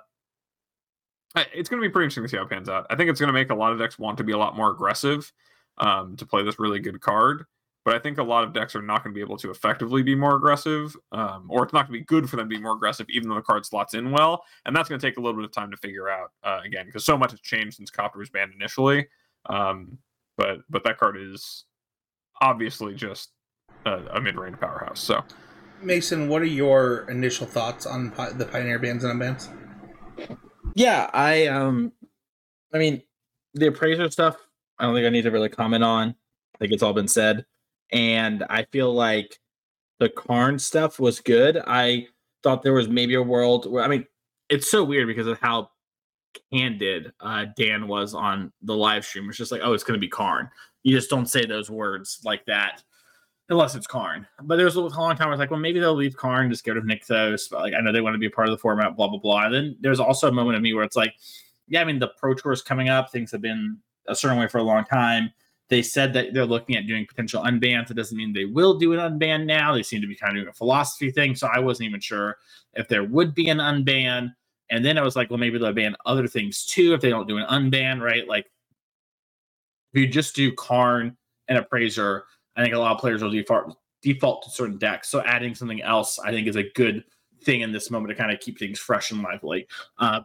It's 1.36 1.70
going 1.70 1.82
to 1.82 1.88
be 1.88 1.92
pretty 1.92 2.06
interesting 2.06 2.24
to 2.24 2.30
see 2.30 2.38
how 2.38 2.44
it 2.44 2.50
pans 2.50 2.70
out. 2.70 2.86
I 2.92 2.96
think 2.96 3.10
it's 3.10 3.20
going 3.20 3.28
to 3.28 3.34
make 3.34 3.50
a 3.50 3.56
lot 3.56 3.74
of 3.74 3.80
decks 3.80 3.98
want 3.98 4.18
to 4.20 4.24
be 4.24 4.32
a 4.32 4.38
lot 4.38 4.56
more 4.56 4.72
aggressive 4.72 5.32
um, 5.80 6.16
to 6.18 6.26
play 6.26 6.44
this 6.44 6.60
really 6.60 6.80
good 6.80 7.02
card. 7.02 7.46
But 7.84 7.96
I 7.96 8.00
think 8.00 8.20
a 8.20 8.24
lot 8.24 8.44
of 8.44 8.54
decks 8.54 8.76
are 8.76 8.82
not 8.82 9.04
going 9.04 9.14
to 9.14 9.18
be 9.18 9.22
able 9.22 9.38
to 9.38 9.50
effectively 9.50 10.04
be 10.04 10.14
more 10.14 10.36
aggressive, 10.36 10.96
um, 11.14 11.48
or 11.50 11.64
it's 11.64 11.74
not 11.74 11.88
going 11.88 12.00
to 12.00 12.00
be 12.00 12.06
good 12.06 12.30
for 12.30 12.36
them 12.36 12.48
to 12.48 12.56
be 12.56 12.62
more 12.62 12.76
aggressive, 12.76 13.08
even 13.10 13.30
though 13.30 13.36
the 13.36 13.42
card 13.42 13.66
slots 13.66 13.96
in 13.96 14.12
well. 14.12 14.44
And 14.66 14.76
that's 14.76 14.88
going 14.88 15.00
to 15.00 15.08
take 15.08 15.18
a 15.18 15.22
little 15.22 15.36
bit 15.36 15.46
of 15.46 15.52
time 15.52 15.72
to 15.72 15.78
figure 15.78 16.10
out 16.10 16.32
uh, 16.44 16.60
again, 16.64 16.86
because 16.86 17.06
so 17.06 17.18
much 17.18 17.32
has 17.32 17.40
changed 17.40 17.78
since 17.78 17.90
Copter 17.90 18.20
was 18.20 18.30
banned 18.30 18.54
initially. 18.54 19.08
Um, 19.48 19.98
but 20.38 20.60
but 20.70 20.84
that 20.84 20.98
card 20.98 21.18
is 21.18 21.66
obviously 22.42 22.94
just 22.94 23.32
a, 23.86 24.00
a 24.14 24.22
mid-range 24.22 24.60
powerhouse. 24.60 25.00
So 25.00 25.24
Mason, 25.82 26.28
what 26.28 26.42
are 26.42 26.46
your 26.46 27.10
initial 27.10 27.46
thoughts 27.46 27.86
on 27.86 28.12
the 28.36 28.48
Pioneer 28.52 28.80
bands 28.80 29.04
and 29.04 29.20
unbans? 29.20 29.50
Yeah, 30.76 31.10
I 31.14 31.48
um, 31.48 31.92
I 32.74 32.78
mean, 32.78 33.02
the 33.54 33.68
appraiser 33.68 34.10
stuff. 34.10 34.38
I 34.80 34.86
don't 34.86 34.94
think 34.94 35.08
I 35.08 35.10
need 35.10 35.24
to 35.24 35.32
really 35.32 35.50
comment 35.50 35.84
on. 35.84 36.10
I 36.10 36.58
think 36.60 36.72
it's 36.72 36.84
all 36.84 36.94
been 36.94 37.08
said, 37.08 37.46
and 37.92 38.44
I 38.50 38.64
feel 38.72 38.94
like 38.94 39.40
the 40.00 40.10
Karn 40.10 40.60
stuff 40.60 41.00
was 41.00 41.20
good. 41.20 41.58
I 41.66 42.08
thought 42.44 42.62
there 42.62 42.74
was 42.74 42.88
maybe 42.88 43.16
a 43.16 43.22
world 43.22 43.72
where 43.72 43.84
I 43.84 43.88
mean, 43.88 44.06
it's 44.50 44.70
so 44.70 44.84
weird 44.84 45.08
because 45.08 45.28
of 45.28 45.40
how 45.40 45.70
candid 46.52 47.12
uh, 47.20 47.46
Dan 47.56 47.88
was 47.88 48.14
on 48.14 48.52
the 48.62 48.76
live 48.76 49.06
stream. 49.06 49.30
It's 49.30 49.38
just 49.38 49.52
like, 49.52 49.62
oh, 49.64 49.74
it's 49.74 49.84
going 49.84 50.00
to 50.00 50.02
be 50.02 50.10
Karn. 50.10 50.50
You 50.88 50.96
just 50.96 51.10
don't 51.10 51.26
say 51.26 51.46
those 51.46 51.70
words 51.70 52.22
like 52.24 52.46
that 52.46 52.82
unless 53.50 53.76
it's 53.76 53.88
Karn. 53.88 54.26
But 54.42 54.56
there 54.56 54.64
was 54.64 54.78
a 54.78 54.82
long 54.82 55.18
time 55.18 55.28
I 55.28 55.32
was 55.32 55.40
like, 55.40 55.52
well, 55.52 55.60
maybe 55.60 55.82
they'll 55.82 55.94
leave 55.94 56.16
Karn, 56.16 56.50
just 56.50 56.64
get 56.64 56.76
rid 56.76 56.78
of 56.78 56.86
Nykthos. 56.86 57.50
But 57.52 57.60
like, 57.60 57.74
I 57.74 57.82
know 57.82 57.92
they 57.92 58.00
want 58.00 58.14
to 58.14 58.20
be 58.20 58.28
a 58.28 58.32
part 58.32 58.48
of 58.48 58.54
the 58.54 58.58
format, 58.58 58.96
blah 58.96 59.10
blah 59.10 59.20
blah. 59.20 59.48
And 59.48 59.54
then 59.54 59.78
there's 59.82 60.00
also 60.00 60.30
a 60.30 60.32
moment 60.32 60.56
of 60.56 60.62
me 60.62 60.74
where 60.74 60.86
it's 60.86 60.96
like, 60.96 61.14
yeah, 61.68 61.82
I 61.82 61.84
mean, 61.84 62.00
the 62.00 62.08
Pro 62.18 62.34
Tour 62.36 62.54
is 62.54 62.62
coming 62.62 62.88
up. 62.88 63.12
Things 63.12 63.34
have 63.34 63.42
been 63.42 63.80
a 64.08 64.16
certain 64.16 64.40
way 64.40 64.48
for 64.48 64.60
a 64.60 64.64
long 64.64 64.86
time. 64.86 65.34
They 65.68 65.82
said 65.82 66.14
that 66.14 66.34
they're 66.34 66.46
looking 66.46 66.78
at 66.78 66.88
doing 66.88 67.06
potential 67.06 67.44
unbans. 67.44 67.92
It 67.92 67.96
doesn't 67.96 68.18
mean 68.18 68.32
they 68.32 68.46
will 68.46 68.78
do 68.80 68.94
an 68.94 69.00
unban 69.00 69.46
now. 69.46 69.74
They 69.74 69.84
seem 69.84 70.00
to 70.00 70.08
be 70.08 70.16
kind 70.16 70.30
of 70.32 70.36
doing 70.38 70.48
a 70.48 70.54
philosophy 70.54 71.12
thing. 71.12 71.36
So 71.36 71.50
I 71.54 71.60
wasn't 71.60 71.90
even 71.90 72.00
sure 72.00 72.38
if 72.76 72.88
there 72.88 73.04
would 73.04 73.36
be 73.36 73.50
an 73.50 73.58
unban. 73.58 74.34
And 74.70 74.86
then 74.86 74.98
I 74.98 75.02
was 75.02 75.18
like, 75.18 75.30
well, 75.30 75.38
maybe 75.38 75.58
they'll 75.58 75.74
ban 75.74 75.98
other 76.06 76.28
things 76.28 76.64
too 76.66 76.94
if 76.94 77.02
they 77.02 77.10
don't 77.10 77.28
do 77.28 77.40
an 77.40 77.46
unban, 77.48 78.02
right? 78.02 78.26
Like, 78.26 78.50
if 79.98 80.02
you 80.02 80.08
just 80.08 80.36
do 80.36 80.52
Karn 80.54 81.18
and 81.48 81.58
Appraiser, 81.58 82.26
I 82.56 82.62
think 82.62 82.76
a 82.76 82.80
lot 82.80 82.94
of 82.94 83.00
players 83.00 83.24
will 83.24 83.32
default 83.32 83.76
default 84.04 84.44
to 84.44 84.52
certain 84.52 84.78
decks. 84.78 85.10
So 85.10 85.24
adding 85.26 85.56
something 85.56 85.82
else, 85.82 86.20
I 86.20 86.32
think, 86.32 86.48
is 86.48 86.56
a 86.56 86.70
good 86.76 87.04
thing 87.44 87.62
in 87.62 87.72
this 87.72 87.90
moment 87.90 88.10
to 88.10 88.16
kind 88.16 88.32
of 88.32 88.40
keep 88.40 88.60
things 88.60 88.80
fresh 88.80 89.12
and 89.12 89.24
lively. 89.24 89.68
Uh, 89.98 90.22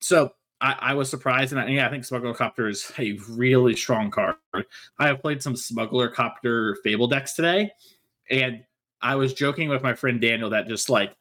so 0.00 0.32
I, 0.60 0.76
I, 0.80 0.94
was 0.94 1.08
surprised, 1.08 1.52
and 1.52 1.60
I, 1.60 1.68
yeah, 1.68 1.86
I 1.86 1.90
think 1.90 2.04
Smuggler 2.04 2.34
Copter 2.34 2.68
is 2.68 2.90
a 2.98 3.12
really 3.28 3.76
strong 3.76 4.10
card. 4.10 4.36
I 4.98 5.06
have 5.06 5.20
played 5.20 5.40
some 5.40 5.54
Smuggler 5.54 6.08
Copter 6.08 6.76
Fable 6.82 7.06
decks 7.06 7.34
today, 7.34 7.70
and 8.28 8.64
I 9.00 9.14
was 9.14 9.34
joking 9.34 9.68
with 9.68 9.82
my 9.82 9.94
friend 9.94 10.20
Daniel 10.20 10.50
that 10.50 10.68
just 10.68 10.90
like 10.90 11.16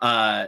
uh 0.00 0.46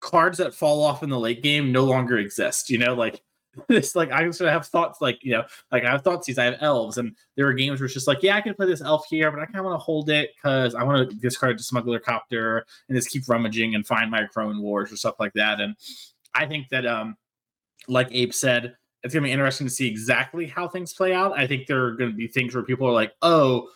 cards 0.00 0.38
that 0.38 0.54
fall 0.54 0.82
off 0.82 1.04
in 1.04 1.08
the 1.08 1.18
late 1.18 1.42
game 1.42 1.70
no 1.70 1.84
longer 1.84 2.18
exist. 2.18 2.68
You 2.68 2.78
know, 2.78 2.94
like 2.94 3.22
it's 3.68 3.94
like 3.94 4.10
I 4.10 4.28
sort 4.30 4.48
of 4.48 4.54
have 4.54 4.66
thoughts 4.66 5.00
like 5.00 5.18
you 5.22 5.32
know 5.32 5.44
like 5.70 5.84
I 5.84 5.90
have 5.90 6.02
thoughts 6.02 6.26
These 6.26 6.38
I 6.38 6.44
have 6.44 6.56
elves 6.60 6.98
and 6.98 7.14
there 7.36 7.44
were 7.44 7.52
games 7.52 7.80
where 7.80 7.84
it's 7.84 7.94
just 7.94 8.06
like 8.06 8.22
yeah 8.22 8.36
I 8.36 8.40
can 8.40 8.54
play 8.54 8.66
this 8.66 8.80
elf 8.80 9.04
here 9.10 9.30
but 9.30 9.40
I 9.40 9.44
kind 9.44 9.58
of 9.58 9.64
want 9.64 9.74
to 9.74 9.84
hold 9.84 10.08
it 10.10 10.30
because 10.36 10.74
I 10.74 10.82
want 10.82 11.10
to 11.10 11.16
discard 11.16 11.58
the 11.58 11.62
smuggler 11.62 11.98
copter 11.98 12.64
and 12.88 12.96
just 12.96 13.10
keep 13.10 13.28
rummaging 13.28 13.74
and 13.74 13.86
find 13.86 14.10
my 14.10 14.24
crone 14.24 14.60
wars 14.62 14.92
or 14.92 14.96
stuff 14.96 15.16
like 15.18 15.34
that 15.34 15.60
and 15.60 15.76
I 16.34 16.46
think 16.46 16.68
that 16.70 16.86
um 16.86 17.16
like 17.88 18.08
Abe 18.10 18.32
said 18.32 18.74
it's 19.02 19.12
gonna 19.12 19.24
be 19.24 19.32
interesting 19.32 19.66
to 19.66 19.72
see 19.72 19.88
exactly 19.88 20.46
how 20.46 20.68
things 20.68 20.94
play 20.94 21.12
out. 21.12 21.38
I 21.38 21.46
think 21.46 21.66
there 21.66 21.84
are 21.84 21.92
gonna 21.92 22.12
be 22.12 22.28
things 22.28 22.54
where 22.54 22.64
people 22.64 22.88
are 22.88 22.92
like 22.92 23.12
oh 23.20 23.68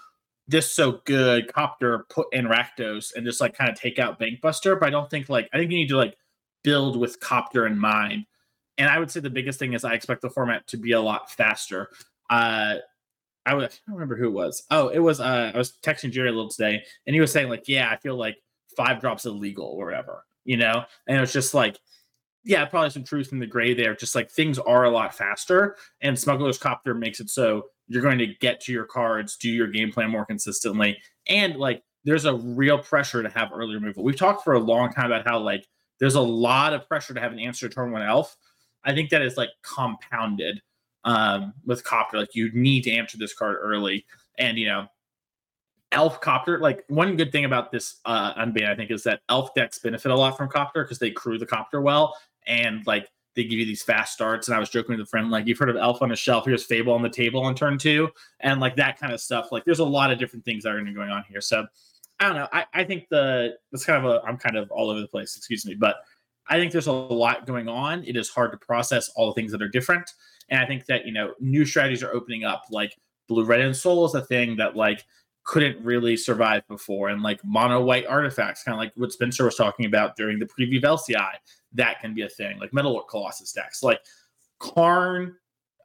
this 0.49 0.73
so 0.73 1.01
good 1.05 1.53
copter 1.53 2.07
put 2.09 2.33
in 2.33 2.47
Rakdos 2.47 3.15
and 3.15 3.27
just 3.27 3.41
like 3.41 3.55
kind 3.55 3.69
of 3.69 3.79
take 3.79 3.99
out 3.99 4.19
Bankbuster 4.19 4.79
but 4.79 4.87
I 4.87 4.91
don't 4.91 5.11
think 5.11 5.29
like 5.29 5.51
I 5.53 5.59
think 5.59 5.71
you 5.71 5.77
need 5.77 5.89
to 5.89 5.97
like 5.99 6.17
build 6.63 6.99
with 6.99 7.21
copter 7.21 7.67
in 7.67 7.79
mind 7.79 8.25
and 8.79 8.89
I 8.89 8.99
would 8.99 9.11
say 9.11 9.21
the 9.21 9.31
biggest 9.31 9.59
thing 9.59 9.73
is 9.73 9.85
I 9.85 9.95
expect 9.95 10.23
the 10.23 10.31
format 10.31 10.67
to 10.69 10.77
be 10.77 10.93
a 10.93 11.01
lot 11.01 11.31
faster. 11.31 11.91
Uh, 12.29 12.77
I, 13.45 13.55
was, 13.55 13.65
I 13.65 13.91
don't 13.91 13.97
remember 13.97 14.17
who 14.17 14.27
it 14.27 14.33
was. 14.33 14.65
Oh, 14.71 14.89
it 14.89 14.99
was. 14.99 15.21
Uh, 15.21 15.53
I 15.55 15.57
was 15.57 15.79
texting 15.83 16.11
Jerry 16.11 16.29
a 16.29 16.33
little 16.33 16.51
today, 16.51 16.83
and 17.07 17.15
he 17.15 17.21
was 17.21 17.33
saying 17.33 17.49
like, 17.49 17.69
"Yeah, 17.69 17.89
I 17.91 17.97
feel 17.97 18.17
like 18.17 18.37
five 18.77 19.01
drops 19.01 19.25
illegal 19.25 19.67
or 19.67 19.87
whatever," 19.87 20.25
you 20.45 20.57
know. 20.57 20.85
And 21.07 21.17
it 21.17 21.21
was 21.21 21.33
just 21.33 21.55
like, 21.55 21.79
yeah, 22.45 22.65
probably 22.65 22.91
some 22.91 23.05
truth 23.05 23.33
in 23.33 23.39
the 23.39 23.47
gray 23.47 23.73
there. 23.73 23.95
Just 23.95 24.15
like 24.15 24.31
things 24.31 24.59
are 24.59 24.85
a 24.85 24.91
lot 24.91 25.15
faster, 25.15 25.77
and 26.01 26.19
Smuggler's 26.19 26.59
Copter 26.59 26.95
makes 26.95 27.21
it 27.21 27.31
so 27.31 27.67
you're 27.89 28.03
going 28.03 28.19
to 28.19 28.27
get 28.27 28.61
to 28.63 28.73
your 28.73 28.85
cards, 28.85 29.37
do 29.37 29.49
your 29.49 29.69
game 29.69 29.93
plan 29.93 30.11
more 30.11 30.27
consistently, 30.27 30.99
and 31.29 31.57
like 31.57 31.83
there's 32.05 32.25
a 32.25 32.35
real 32.35 32.79
pressure 32.79 33.23
to 33.23 33.29
have 33.29 33.51
early 33.53 33.75
removal. 33.75 34.05
We've 34.05 34.17
talked 34.17 34.45
for 34.45 34.55
a 34.55 34.61
long 34.61 34.93
time 34.93 35.07
about 35.07 35.27
how 35.27 35.39
like 35.39 35.67
there's 35.99 36.15
a 36.15 36.21
lot 36.21 36.73
of 36.73 36.89
pressure 36.89 37.15
to 37.15 37.21
have 37.21 37.33
an 37.33 37.39
answer 37.39 37.69
to 37.69 37.75
turn 37.75 37.91
one 37.91 38.03
elf 38.03 38.37
I 38.87 38.95
think 38.95 39.11
that 39.11 39.23
is 39.23 39.37
like 39.37 39.51
compounded 39.63 40.63
um, 41.05 41.53
with 41.65 41.85
Copter. 41.85 42.19
Like 42.19 42.35
you 42.35 42.51
need 42.53 42.83
to 42.83 42.93
answer 42.93 43.19
this 43.19 43.35
card 43.35 43.57
early, 43.61 44.07
and 44.39 44.57
you 44.57 44.67
know, 44.67 44.87
Elf 45.93 46.21
Copter. 46.21 46.59
Like 46.59 46.85
one 46.89 47.17
good 47.17 47.33
thing 47.33 47.45
about 47.45 47.73
this 47.73 47.97
uh, 48.05 48.35
unban, 48.35 48.71
I 48.71 48.77
think, 48.77 48.91
is 48.91 49.03
that 49.03 49.21
Elf 49.29 49.55
decks 49.55 49.79
benefit 49.79 50.11
a 50.11 50.17
lot 50.17 50.37
from 50.37 50.49
Copter 50.49 50.85
because 50.85 50.99
they 50.99 51.11
crew 51.11 51.39
the 51.39 51.47
Copter 51.47 51.81
well, 51.81 52.17
and 52.47 52.87
like 52.87 53.11
they 53.35 53.45
give 53.45 53.59
you 53.59 53.67
these 53.67 53.83
fast 53.83 54.15
starts. 54.15 54.49
And 54.49 54.57
I 54.57 54.61
was 54.61 54.71
joking 54.71 54.97
with 54.97 55.07
a 55.07 55.09
friend, 55.09 55.31
like 55.31 55.47
you've 55.47 55.59
heard 55.59 55.69
of 55.69 55.77
Elf 55.77 56.01
on 56.01 56.13
a 56.13 56.17
Shelf. 56.17 56.47
Here's 56.47 56.65
Fable 56.65 56.93
on 56.93 57.03
the 57.03 57.11
table 57.11 57.43
on 57.43 57.55
turn 57.55 57.79
two, 57.79 58.09
and 58.41 58.61
like 58.61 58.77
that 58.77 58.99
kind 58.99 59.13
of 59.13 59.21
stuff. 59.21 59.53
Like 59.53 59.65
there's 59.65 59.81
a 59.81 59.85
lot 59.85 60.11
of 60.11 60.19
different 60.19 60.45
things 60.45 60.65
that 60.65 60.73
are 60.73 60.81
going 60.83 61.11
on 61.11 61.25
here. 61.29 61.41
So 61.41 61.67
I 62.19 62.27
don't 62.27 62.37
know. 62.37 62.49
I, 62.53 62.65
I 62.73 62.85
think 62.85 63.09
the 63.11 63.57
it's 63.73 63.85
kind 63.85 64.05
of 64.05 64.11
a 64.11 64.27
I'm 64.27 64.39
kind 64.39 64.57
of 64.57 64.71
all 64.71 64.91
over 64.91 65.01
the 65.01 65.09
place. 65.09 65.37
Excuse 65.37 65.67
me, 65.67 65.75
but 65.75 65.97
I 66.49 66.59
think 66.59 66.73
there's 66.73 66.87
a 66.87 66.93
lot 66.93 67.47
going 67.47 67.69
on. 67.69 68.05
It 68.05 68.17
is 68.17 68.29
hard 68.29 68.53
to 68.53 68.59
process 68.59 69.11
all 69.17 69.29
the 69.29 69.35
things 69.35 69.53
that 69.53 69.63
are 69.63 69.69
different. 69.69 70.11
And 70.49 70.61
I 70.61 70.67
think 70.67 70.87
that, 70.87 71.07
you 71.07 71.13
know, 71.13 71.33
new 71.41 71.65
strategies 71.65 72.03
are 72.03 72.13
opening 72.13 72.45
up. 72.45 72.65
Like 72.71 72.97
blue, 73.29 73.45
red, 73.45 73.61
and 73.61 73.77
soul 73.77 74.05
is 74.05 74.15
a 74.15 74.25
thing 74.25 74.57
that 74.57 74.77
like 74.77 75.05
couldn't 75.45 75.85
really 75.85 76.17
survive 76.17 76.67
before. 76.69 77.09
And 77.09 77.23
like 77.23 77.41
mono 77.45 77.81
white 77.81 78.07
artifacts, 78.07 78.63
kind 78.63 78.75
of 78.75 78.79
like 78.79 78.93
what 78.97 79.13
Spencer 79.13 79.45
was 79.45 79.57
talking 79.57 79.87
about 79.87 80.17
during 80.17 80.39
the 80.39 80.47
preview 80.47 80.79
of 80.79 81.01
LCI, 81.01 81.33
that 81.73 82.01
can 82.01 82.15
be 82.15 82.23
a 82.23 82.29
thing. 82.29 82.59
Like 82.59 82.73
Metalwork 82.73 83.09
Colossus 83.09 83.53
decks. 83.53 83.83
Like 83.83 84.01
Karn 84.59 85.35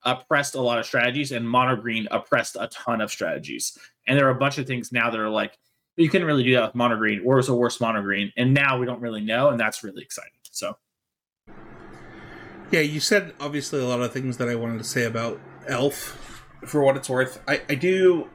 oppressed 0.03 0.55
a 0.55 0.61
lot 0.61 0.79
of 0.79 0.85
strategies 0.85 1.31
and 1.31 1.47
mono 1.47 1.75
green 1.75 2.07
oppressed 2.11 2.57
a 2.59 2.67
ton 2.67 3.01
of 3.01 3.11
strategies. 3.11 3.77
And 4.07 4.17
there 4.17 4.27
are 4.27 4.31
a 4.31 4.39
bunch 4.39 4.57
of 4.57 4.65
things 4.65 4.91
now 4.91 5.09
that 5.09 5.19
are 5.19 5.29
like, 5.29 5.57
you 5.97 6.09
couldn't 6.09 6.25
really 6.25 6.43
do 6.43 6.53
that 6.53 6.67
with 6.67 6.75
mono 6.75 6.97
green, 6.97 7.21
or 7.25 7.35
was 7.35 7.49
a 7.49 7.53
worse 7.53 7.79
mono 7.79 8.01
green. 8.01 8.31
And 8.37 8.53
now 8.53 8.79
we 8.79 8.85
don't 8.85 9.01
really 9.01 9.21
know, 9.21 9.49
and 9.49 9.59
that's 9.59 9.83
really 9.83 10.01
exciting. 10.01 10.31
So 10.51 10.77
yeah, 12.71 12.79
you 12.79 12.99
said 13.01 13.33
obviously 13.39 13.81
a 13.81 13.85
lot 13.85 14.01
of 14.01 14.13
things 14.13 14.37
that 14.37 14.47
I 14.47 14.55
wanted 14.55 14.77
to 14.77 14.83
say 14.85 15.03
about 15.03 15.39
Elf. 15.67 16.17
For 16.65 16.81
what 16.81 16.95
it's 16.95 17.09
worth, 17.09 17.41
I, 17.47 17.61
I 17.67 17.75
do. 17.75 18.29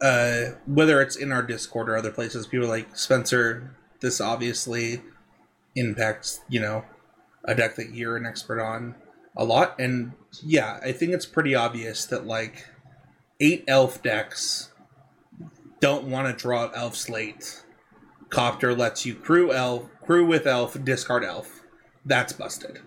Uh, 0.00 0.52
whether 0.66 1.02
it's 1.02 1.16
in 1.16 1.32
our 1.32 1.42
Discord 1.42 1.88
or 1.90 1.96
other 1.96 2.12
places, 2.12 2.46
people 2.46 2.68
like 2.68 2.96
Spencer. 2.96 3.76
This 4.00 4.20
obviously 4.20 5.02
impacts 5.74 6.40
you 6.48 6.60
know 6.60 6.84
a 7.44 7.54
deck 7.54 7.74
that 7.76 7.94
you're 7.94 8.16
an 8.16 8.26
expert 8.26 8.60
on 8.60 8.94
a 9.36 9.44
lot, 9.44 9.78
and 9.78 10.12
yeah, 10.42 10.78
I 10.82 10.92
think 10.92 11.12
it's 11.12 11.26
pretty 11.26 11.54
obvious 11.54 12.04
that 12.06 12.26
like 12.26 12.66
eight 13.40 13.64
Elf 13.66 14.02
decks 14.02 14.72
don't 15.80 16.04
want 16.04 16.28
to 16.28 16.42
draw 16.42 16.70
Elf 16.74 16.96
Slate. 16.96 17.64
Copter 18.30 18.74
lets 18.74 19.06
you 19.06 19.14
crew 19.14 19.52
Elf, 19.52 19.88
crew 20.04 20.26
with 20.26 20.46
Elf, 20.46 20.82
discard 20.84 21.24
Elf. 21.24 21.62
That's 22.04 22.32
busted. 22.32 22.80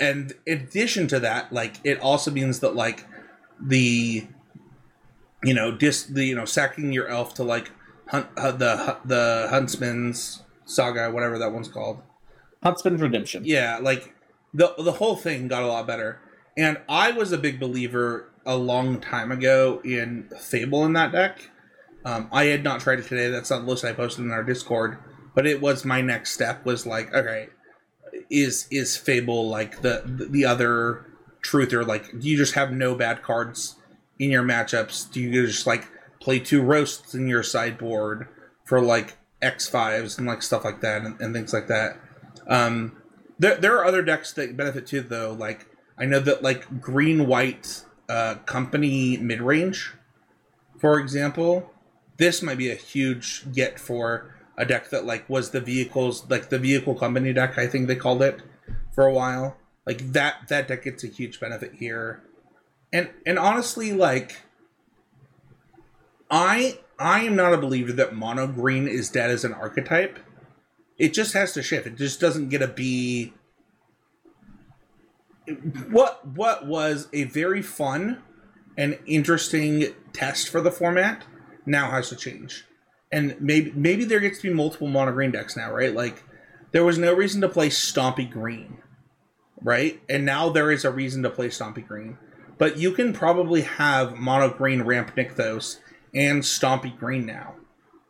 And 0.00 0.34
in 0.46 0.58
addition 0.58 1.08
to 1.08 1.20
that, 1.20 1.52
like 1.52 1.76
it 1.84 2.00
also 2.00 2.30
means 2.30 2.60
that 2.60 2.74
like 2.74 3.06
the 3.60 4.26
you 5.42 5.54
know 5.54 5.72
dis 5.72 6.04
the 6.04 6.24
you 6.24 6.34
know 6.34 6.44
sacking 6.44 6.92
your 6.92 7.08
elf 7.08 7.34
to 7.34 7.44
like 7.44 7.70
hunt 8.08 8.26
uh, 8.36 8.52
the 8.52 8.98
the 9.04 9.46
huntsman's 9.50 10.42
saga 10.64 11.10
whatever 11.10 11.38
that 11.38 11.52
one's 11.52 11.68
called. 11.68 12.02
Huntsman's 12.62 13.00
redemption. 13.00 13.44
Yeah 13.44 13.78
like 13.80 14.14
the 14.54 14.74
the 14.78 14.92
whole 14.92 15.16
thing 15.16 15.48
got 15.48 15.62
a 15.62 15.66
lot 15.66 15.86
better. 15.86 16.20
And 16.56 16.78
i 16.88 17.10
was 17.10 17.32
a 17.32 17.38
big 17.38 17.58
believer 17.58 18.30
a 18.46 18.56
long 18.56 19.00
time 19.00 19.32
ago 19.32 19.80
in 19.84 20.28
fable 20.38 20.84
in 20.84 20.92
that 20.94 21.12
deck 21.12 21.50
um, 22.04 22.28
i 22.32 22.44
had 22.44 22.64
not 22.64 22.80
tried 22.80 22.98
it 22.98 23.06
today 23.06 23.28
that's 23.30 23.50
not 23.50 23.60
the 23.60 23.66
list 23.70 23.84
i 23.84 23.92
posted 23.92 24.24
in 24.24 24.30
our 24.30 24.44
discord 24.44 24.98
but 25.34 25.46
it 25.46 25.60
was 25.60 25.84
my 25.84 26.00
next 26.00 26.32
step 26.32 26.64
was 26.64 26.86
like 26.86 27.12
okay 27.14 27.48
is 28.30 28.66
is 28.70 28.96
Fable 28.96 29.48
like 29.48 29.82
the 29.82 30.02
the 30.06 30.44
other 30.44 31.06
truther? 31.42 31.86
Like, 31.86 32.18
do 32.18 32.28
you 32.28 32.36
just 32.36 32.54
have 32.54 32.72
no 32.72 32.94
bad 32.94 33.22
cards 33.22 33.76
in 34.18 34.30
your 34.30 34.42
matchups? 34.42 35.10
Do 35.10 35.20
you 35.20 35.46
just 35.46 35.66
like 35.66 35.88
play 36.20 36.38
two 36.38 36.62
roasts 36.62 37.14
in 37.14 37.28
your 37.28 37.42
sideboard 37.42 38.28
for 38.64 38.80
like 38.80 39.16
X 39.42 39.68
fives 39.68 40.18
and 40.18 40.26
like 40.26 40.42
stuff 40.42 40.64
like 40.64 40.80
that 40.80 41.02
and, 41.02 41.20
and 41.20 41.34
things 41.34 41.52
like 41.52 41.68
that? 41.68 41.98
Um, 42.46 43.02
there 43.38 43.56
there 43.56 43.78
are 43.78 43.84
other 43.84 44.02
decks 44.02 44.32
that 44.34 44.56
benefit 44.56 44.86
too, 44.86 45.00
though. 45.00 45.32
Like 45.32 45.66
I 45.98 46.04
know 46.04 46.20
that 46.20 46.42
like 46.42 46.80
green 46.80 47.26
white 47.26 47.84
uh, 48.08 48.36
company 48.46 49.16
mid 49.16 49.40
range, 49.40 49.92
for 50.78 50.98
example, 50.98 51.72
this 52.20 52.42
might 52.42 52.58
be 52.58 52.70
a 52.70 52.74
huge 52.74 53.50
get 53.50 53.80
for 53.80 54.34
a 54.58 54.66
deck 54.66 54.90
that 54.90 55.06
like 55.06 55.28
was 55.28 55.50
the 55.50 55.60
vehicles 55.60 56.28
like 56.28 56.50
the 56.50 56.58
vehicle 56.58 56.94
company 56.94 57.32
deck 57.32 57.56
I 57.56 57.66
think 57.66 57.88
they 57.88 57.96
called 57.96 58.20
it 58.22 58.42
for 58.92 59.06
a 59.06 59.12
while. 59.12 59.56
Like 59.86 60.12
that 60.12 60.48
that 60.48 60.68
deck 60.68 60.84
gets 60.84 61.02
a 61.02 61.06
huge 61.06 61.40
benefit 61.40 61.76
here. 61.78 62.22
And 62.92 63.08
and 63.24 63.38
honestly 63.38 63.92
like 63.92 64.42
I 66.30 66.78
I 66.98 67.20
am 67.20 67.36
not 67.36 67.54
a 67.54 67.58
believer 67.58 67.92
that 67.92 68.14
mono 68.14 68.46
green 68.46 68.86
is 68.86 69.08
dead 69.08 69.30
as 69.30 69.42
an 69.42 69.54
archetype. 69.54 70.18
It 70.98 71.14
just 71.14 71.32
has 71.32 71.54
to 71.54 71.62
shift. 71.62 71.86
It 71.86 71.96
just 71.96 72.20
doesn't 72.20 72.50
get 72.50 72.60
a 72.60 72.68
be 72.68 73.32
what 75.88 76.26
what 76.26 76.66
was 76.66 77.08
a 77.14 77.24
very 77.24 77.62
fun 77.62 78.22
and 78.76 78.98
interesting 79.06 79.94
test 80.12 80.50
for 80.50 80.60
the 80.60 80.70
format 80.70 81.24
now 81.66 81.90
has 81.90 82.08
to 82.08 82.16
change 82.16 82.64
and 83.12 83.36
maybe 83.40 83.72
maybe 83.74 84.04
there 84.04 84.20
gets 84.20 84.40
to 84.40 84.48
be 84.48 84.54
multiple 84.54 84.88
mono 84.88 85.12
green 85.12 85.30
decks 85.30 85.56
now, 85.56 85.72
right? 85.72 85.94
Like 85.94 86.22
there 86.72 86.84
was 86.84 86.98
no 86.98 87.12
reason 87.12 87.40
to 87.40 87.48
play 87.48 87.68
Stompy 87.68 88.30
Green, 88.30 88.78
right? 89.60 90.00
And 90.08 90.24
now 90.24 90.48
there 90.48 90.70
is 90.70 90.84
a 90.84 90.90
reason 90.90 91.22
to 91.22 91.30
play 91.30 91.48
Stompy 91.48 91.86
Green. 91.86 92.18
But 92.58 92.76
you 92.76 92.92
can 92.92 93.12
probably 93.12 93.62
have 93.62 94.16
mono 94.16 94.50
green 94.50 94.82
Ramp 94.82 95.14
Nykthos 95.16 95.78
and 96.14 96.42
Stompy 96.42 96.96
Green 96.96 97.26
now. 97.26 97.54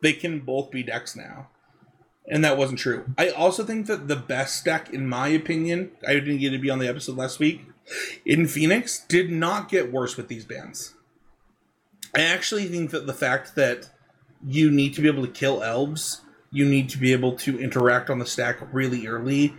They 0.01 0.13
can 0.13 0.39
both 0.39 0.71
be 0.71 0.83
decks 0.83 1.15
now. 1.15 1.49
And 2.27 2.43
that 2.43 2.57
wasn't 2.57 2.79
true. 2.79 3.05
I 3.17 3.29
also 3.29 3.63
think 3.63 3.87
that 3.87 4.07
the 4.07 4.15
best 4.15 4.63
deck, 4.63 4.93
in 4.93 5.07
my 5.07 5.29
opinion, 5.29 5.91
I 6.07 6.13
didn't 6.13 6.37
get 6.37 6.51
to 6.51 6.59
be 6.59 6.69
on 6.69 6.79
the 6.79 6.87
episode 6.87 7.17
last 7.17 7.39
week, 7.39 7.65
in 8.25 8.47
Phoenix, 8.47 9.03
did 9.07 9.31
not 9.31 9.69
get 9.69 9.91
worse 9.91 10.17
with 10.17 10.27
these 10.27 10.45
bands. 10.45 10.93
I 12.15 12.21
actually 12.21 12.65
think 12.65 12.91
that 12.91 13.07
the 13.07 13.13
fact 13.13 13.55
that 13.55 13.89
you 14.45 14.71
need 14.71 14.93
to 14.95 15.01
be 15.01 15.07
able 15.07 15.25
to 15.25 15.31
kill 15.31 15.63
elves. 15.63 16.21
You 16.51 16.65
need 16.65 16.89
to 16.89 16.97
be 16.97 17.13
able 17.13 17.35
to 17.37 17.59
interact 17.59 18.09
on 18.09 18.19
the 18.19 18.25
stack 18.25 18.57
really 18.73 19.07
early. 19.07 19.53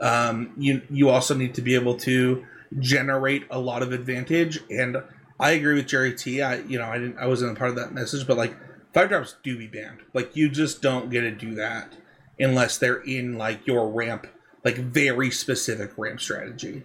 Um, 0.00 0.52
you 0.56 0.82
you 0.90 1.08
also 1.10 1.34
need 1.34 1.54
to 1.54 1.62
be 1.62 1.74
able 1.74 1.96
to 1.98 2.46
generate 2.78 3.44
a 3.50 3.58
lot 3.58 3.82
of 3.82 3.92
advantage. 3.92 4.60
And 4.70 5.02
I 5.40 5.52
agree 5.52 5.74
with 5.74 5.86
Jerry 5.86 6.14
T. 6.14 6.40
I 6.40 6.56
you 6.60 6.78
know 6.78 6.86
I 6.86 6.98
didn't 6.98 7.18
I 7.18 7.26
wasn't 7.26 7.52
a 7.52 7.54
part 7.54 7.70
of 7.70 7.76
that 7.76 7.92
message, 7.92 8.26
but 8.26 8.36
like 8.36 8.56
five 8.94 9.08
drops 9.08 9.36
do 9.42 9.58
be 9.58 9.66
banned. 9.66 10.00
Like 10.14 10.36
you 10.36 10.48
just 10.48 10.80
don't 10.80 11.10
get 11.10 11.22
to 11.22 11.30
do 11.30 11.54
that 11.56 11.94
unless 12.38 12.78
they're 12.78 13.02
in 13.02 13.36
like 13.36 13.66
your 13.66 13.90
ramp, 13.90 14.26
like 14.64 14.76
very 14.76 15.30
specific 15.30 15.92
ramp 15.96 16.20
strategy. 16.20 16.84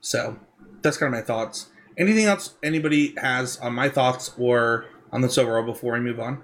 So 0.00 0.38
that's 0.82 0.96
kind 0.96 1.14
of 1.14 1.18
my 1.18 1.24
thoughts. 1.24 1.70
Anything 2.00 2.24
else 2.24 2.54
anybody 2.62 3.14
has 3.18 3.58
on 3.58 3.74
my 3.74 3.90
thoughts 3.90 4.32
or 4.38 4.86
on 5.12 5.20
this 5.20 5.36
overall 5.36 5.62
before 5.62 5.92
we 5.92 6.00
move 6.00 6.18
on? 6.18 6.42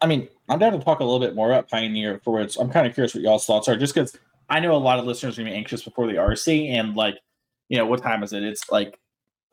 I 0.00 0.06
mean, 0.06 0.28
I'm 0.48 0.58
down 0.58 0.72
to 0.72 0.78
talk 0.78 1.00
a 1.00 1.04
little 1.04 1.20
bit 1.20 1.34
more 1.34 1.50
about 1.50 1.68
Pioneer 1.68 2.14
afterwards. 2.14 2.56
I'm 2.56 2.70
kind 2.70 2.86
of 2.86 2.94
curious 2.94 3.14
what 3.14 3.22
y'all's 3.22 3.44
thoughts 3.44 3.68
are, 3.68 3.76
just 3.76 3.94
because 3.94 4.18
I 4.48 4.58
know 4.58 4.74
a 4.74 4.78
lot 4.78 4.98
of 4.98 5.04
listeners 5.04 5.38
are 5.38 5.42
gonna 5.42 5.50
be 5.50 5.56
anxious 5.58 5.82
before 5.82 6.06
the 6.06 6.14
RC, 6.14 6.70
and 6.70 6.96
like, 6.96 7.18
you 7.68 7.76
know, 7.76 7.84
what 7.84 8.02
time 8.02 8.22
is 8.22 8.32
it? 8.32 8.42
It's 8.42 8.70
like, 8.70 8.98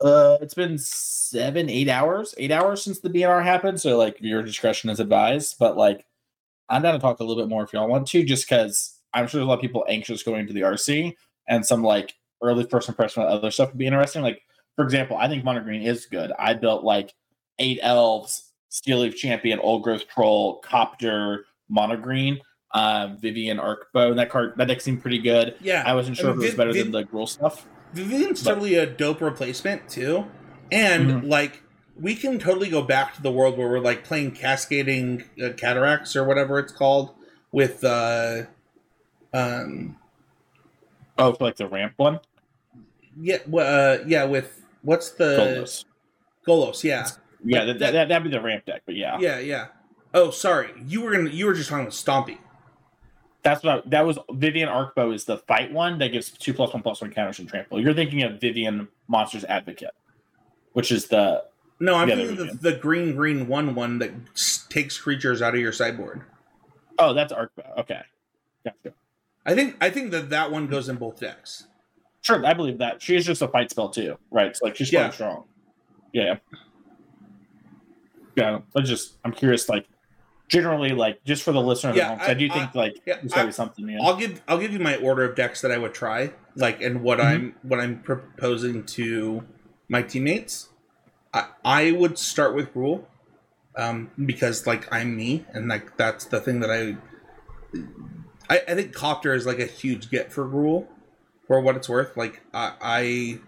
uh, 0.00 0.38
it's 0.40 0.54
been 0.54 0.78
seven, 0.78 1.68
eight 1.68 1.90
hours, 1.90 2.34
eight 2.38 2.50
hours 2.50 2.82
since 2.82 3.00
the 3.00 3.10
BNR 3.10 3.44
happened. 3.44 3.78
So 3.78 3.98
like, 3.98 4.16
your 4.20 4.42
discretion 4.42 4.88
is 4.88 5.00
advised. 5.00 5.56
But 5.58 5.76
like, 5.76 6.06
I'm 6.70 6.80
down 6.80 6.94
to 6.94 6.98
talk 6.98 7.20
a 7.20 7.24
little 7.24 7.42
bit 7.42 7.50
more 7.50 7.62
if 7.62 7.74
y'all 7.74 7.88
want 7.88 8.08
to, 8.08 8.24
just 8.24 8.48
because 8.48 9.00
I'm 9.12 9.26
sure 9.26 9.38
there's 9.38 9.46
a 9.46 9.48
lot 9.48 9.56
of 9.56 9.60
people 9.60 9.84
anxious 9.86 10.22
going 10.22 10.46
to 10.46 10.54
the 10.54 10.62
RC, 10.62 11.14
and 11.46 11.66
some 11.66 11.82
like 11.82 12.14
early 12.42 12.64
first 12.64 12.88
impression 12.88 13.22
of 13.22 13.28
other 13.28 13.50
stuff 13.50 13.68
would 13.68 13.78
be 13.78 13.86
interesting. 13.86 14.22
Like, 14.22 14.40
for 14.78 14.84
example, 14.84 15.16
I 15.16 15.26
think 15.26 15.42
Mono 15.42 15.60
Green 15.60 15.82
is 15.82 16.06
good. 16.06 16.30
I 16.38 16.54
built 16.54 16.84
like 16.84 17.12
eight 17.58 17.80
elves 17.82 18.52
Steel 18.68 18.98
Leaf 18.98 19.16
Champion, 19.16 19.58
Old 19.58 19.82
Growth 19.82 20.06
Troll, 20.06 20.60
Copter, 20.60 21.46
Monogreen, 21.68 22.38
uh, 22.70 23.08
Vivien 23.18 23.58
Arkbow. 23.58 24.14
That 24.14 24.30
card 24.30 24.52
that 24.56 24.68
deck 24.68 24.80
seemed 24.80 25.02
pretty 25.02 25.18
good. 25.18 25.56
Yeah, 25.60 25.82
I 25.84 25.94
wasn't 25.94 26.16
sure 26.16 26.30
I 26.30 26.34
mean, 26.34 26.38
if 26.38 26.44
it 26.44 26.46
was 26.50 26.54
better 26.54 26.72
Viv- 26.72 26.84
than 26.84 26.92
the 26.92 27.02
Gruul 27.02 27.28
stuff. 27.28 27.66
Vivien's 27.92 28.44
but, 28.44 28.50
totally 28.50 28.76
a 28.76 28.86
dope 28.86 29.20
replacement 29.20 29.88
too, 29.88 30.26
and 30.70 31.10
mm-hmm. 31.10 31.28
like 31.28 31.60
we 32.00 32.14
can 32.14 32.38
totally 32.38 32.70
go 32.70 32.80
back 32.80 33.16
to 33.16 33.22
the 33.22 33.32
world 33.32 33.58
where 33.58 33.66
we're 33.66 33.80
like 33.80 34.04
playing 34.04 34.30
Cascading 34.30 35.24
uh, 35.44 35.54
Cataracts 35.54 36.14
or 36.14 36.22
whatever 36.22 36.60
it's 36.60 36.70
called 36.70 37.16
with 37.50 37.82
uh 37.82 38.42
um 39.34 39.96
oh 41.18 41.36
like 41.40 41.56
the 41.56 41.66
ramp 41.66 41.94
one 41.96 42.20
yeah 43.18 43.38
uh 43.56 43.98
yeah 44.06 44.22
with 44.22 44.67
what's 44.88 45.10
the 45.10 45.36
Golos, 45.36 45.84
Golos 46.46 46.82
yeah 46.82 47.06
yeah, 47.44 47.64
that, 47.64 47.78
that, 47.78 48.08
that, 48.08 48.22
would 48.22 48.30
be 48.30 48.36
the 48.36 48.42
ramp 48.42 48.64
deck, 48.64 48.82
but 48.84 48.96
yeah. 48.96 49.18
Yeah, 49.20 49.38
yeah. 49.38 49.66
Oh, 50.14 50.30
sorry. 50.30 50.70
You 50.86 51.02
were 51.02 51.12
gonna 51.12 51.30
you 51.30 51.46
were 51.46 51.54
just 51.54 51.68
talking 51.68 51.84
about 51.84 51.92
Stompy. 51.92 52.38
That's 53.42 53.62
what 53.62 53.86
I, 53.86 53.88
that 53.90 54.06
was. 54.06 54.18
Vivien 54.30 54.68
Arkbow 54.68 55.14
is 55.14 55.24
the 55.24 55.38
fight 55.38 55.72
one 55.72 55.98
that 55.98 56.08
gives 56.08 56.30
two 56.30 56.52
plus 56.52 56.72
one 56.72 56.82
plus 56.82 57.00
one 57.00 57.12
counters 57.12 57.38
and 57.38 57.48
trample. 57.48 57.80
You're 57.80 57.94
thinking 57.94 58.22
of 58.22 58.40
Vivien 58.40 58.88
Monsters 59.06 59.44
Advocate, 59.44 59.94
which 60.72 60.90
is 60.90 61.06
the 61.06 61.44
no. 61.78 61.94
I'm 61.94 62.08
thinking 62.08 62.36
the, 62.36 62.58
the 62.60 62.72
green 62.72 63.14
green 63.14 63.46
one 63.46 63.74
one 63.74 63.98
that 63.98 64.10
takes 64.70 64.98
creatures 64.98 65.42
out 65.42 65.54
of 65.54 65.60
your 65.60 65.72
sideboard. 65.72 66.22
Oh, 66.98 67.12
that's 67.12 67.32
Arkbow. 67.32 67.78
Okay, 67.78 68.00
gotcha. 68.64 68.94
I 69.46 69.54
think 69.54 69.76
I 69.80 69.90
think 69.90 70.10
that 70.10 70.30
that 70.30 70.50
one 70.50 70.66
goes 70.66 70.88
in 70.88 70.96
both 70.96 71.20
decks. 71.20 71.68
Sure, 72.22 72.44
I 72.44 72.52
believe 72.54 72.78
that. 72.78 73.00
She 73.00 73.16
is 73.16 73.24
just 73.24 73.42
a 73.42 73.48
fight 73.48 73.70
spell 73.70 73.88
too, 73.88 74.18
right? 74.30 74.56
So 74.56 74.66
like 74.66 74.76
she's 74.76 74.92
yeah. 74.92 75.10
strong. 75.10 75.44
Yeah 76.12 76.36
yeah. 78.38 78.60
I 78.74 78.80
just 78.80 79.16
I'm 79.24 79.32
curious, 79.32 79.68
like 79.68 79.86
generally 80.48 80.90
like 80.90 81.22
just 81.24 81.42
for 81.42 81.52
the 81.52 81.60
listener 81.60 81.94
yeah, 81.94 82.08
home, 82.08 82.18
I, 82.22 82.30
I, 82.30 82.34
do 82.34 82.48
think 82.48 82.70
I, 82.74 82.78
like 82.78 83.02
yeah, 83.04 83.18
there's 83.22 83.56
something. 83.56 83.98
I'll 84.00 84.16
give 84.16 84.40
I'll 84.48 84.58
give 84.58 84.72
you 84.72 84.78
my 84.78 84.96
order 84.96 85.24
of 85.24 85.36
decks 85.36 85.60
that 85.60 85.72
I 85.72 85.78
would 85.78 85.94
try, 85.94 86.32
like 86.54 86.80
and 86.80 87.02
what 87.02 87.18
mm-hmm. 87.18 87.28
I'm 87.28 87.54
what 87.62 87.80
I'm 87.80 88.00
proposing 88.00 88.84
to 88.86 89.44
my 89.88 90.02
teammates. 90.02 90.68
I, 91.34 91.48
I 91.64 91.92
would 91.92 92.16
start 92.18 92.54
with 92.54 92.72
Gruul. 92.72 93.04
um, 93.76 94.10
because 94.24 94.66
like 94.66 94.90
I'm 94.92 95.16
me, 95.16 95.44
and 95.52 95.68
like 95.68 95.96
that's 95.96 96.24
the 96.24 96.40
thing 96.40 96.60
that 96.60 96.70
I. 96.70 96.96
I, 98.50 98.62
I 98.66 98.74
think 98.74 98.94
Copter 98.94 99.34
is 99.34 99.44
like 99.44 99.58
a 99.58 99.66
huge 99.66 100.10
get 100.10 100.32
for 100.32 100.46
Gruul, 100.46 100.86
for 101.48 101.60
what 101.60 101.74
it's 101.74 101.88
worth. 101.88 102.16
Like 102.16 102.42
I, 102.54 102.72
I, 102.80 103.40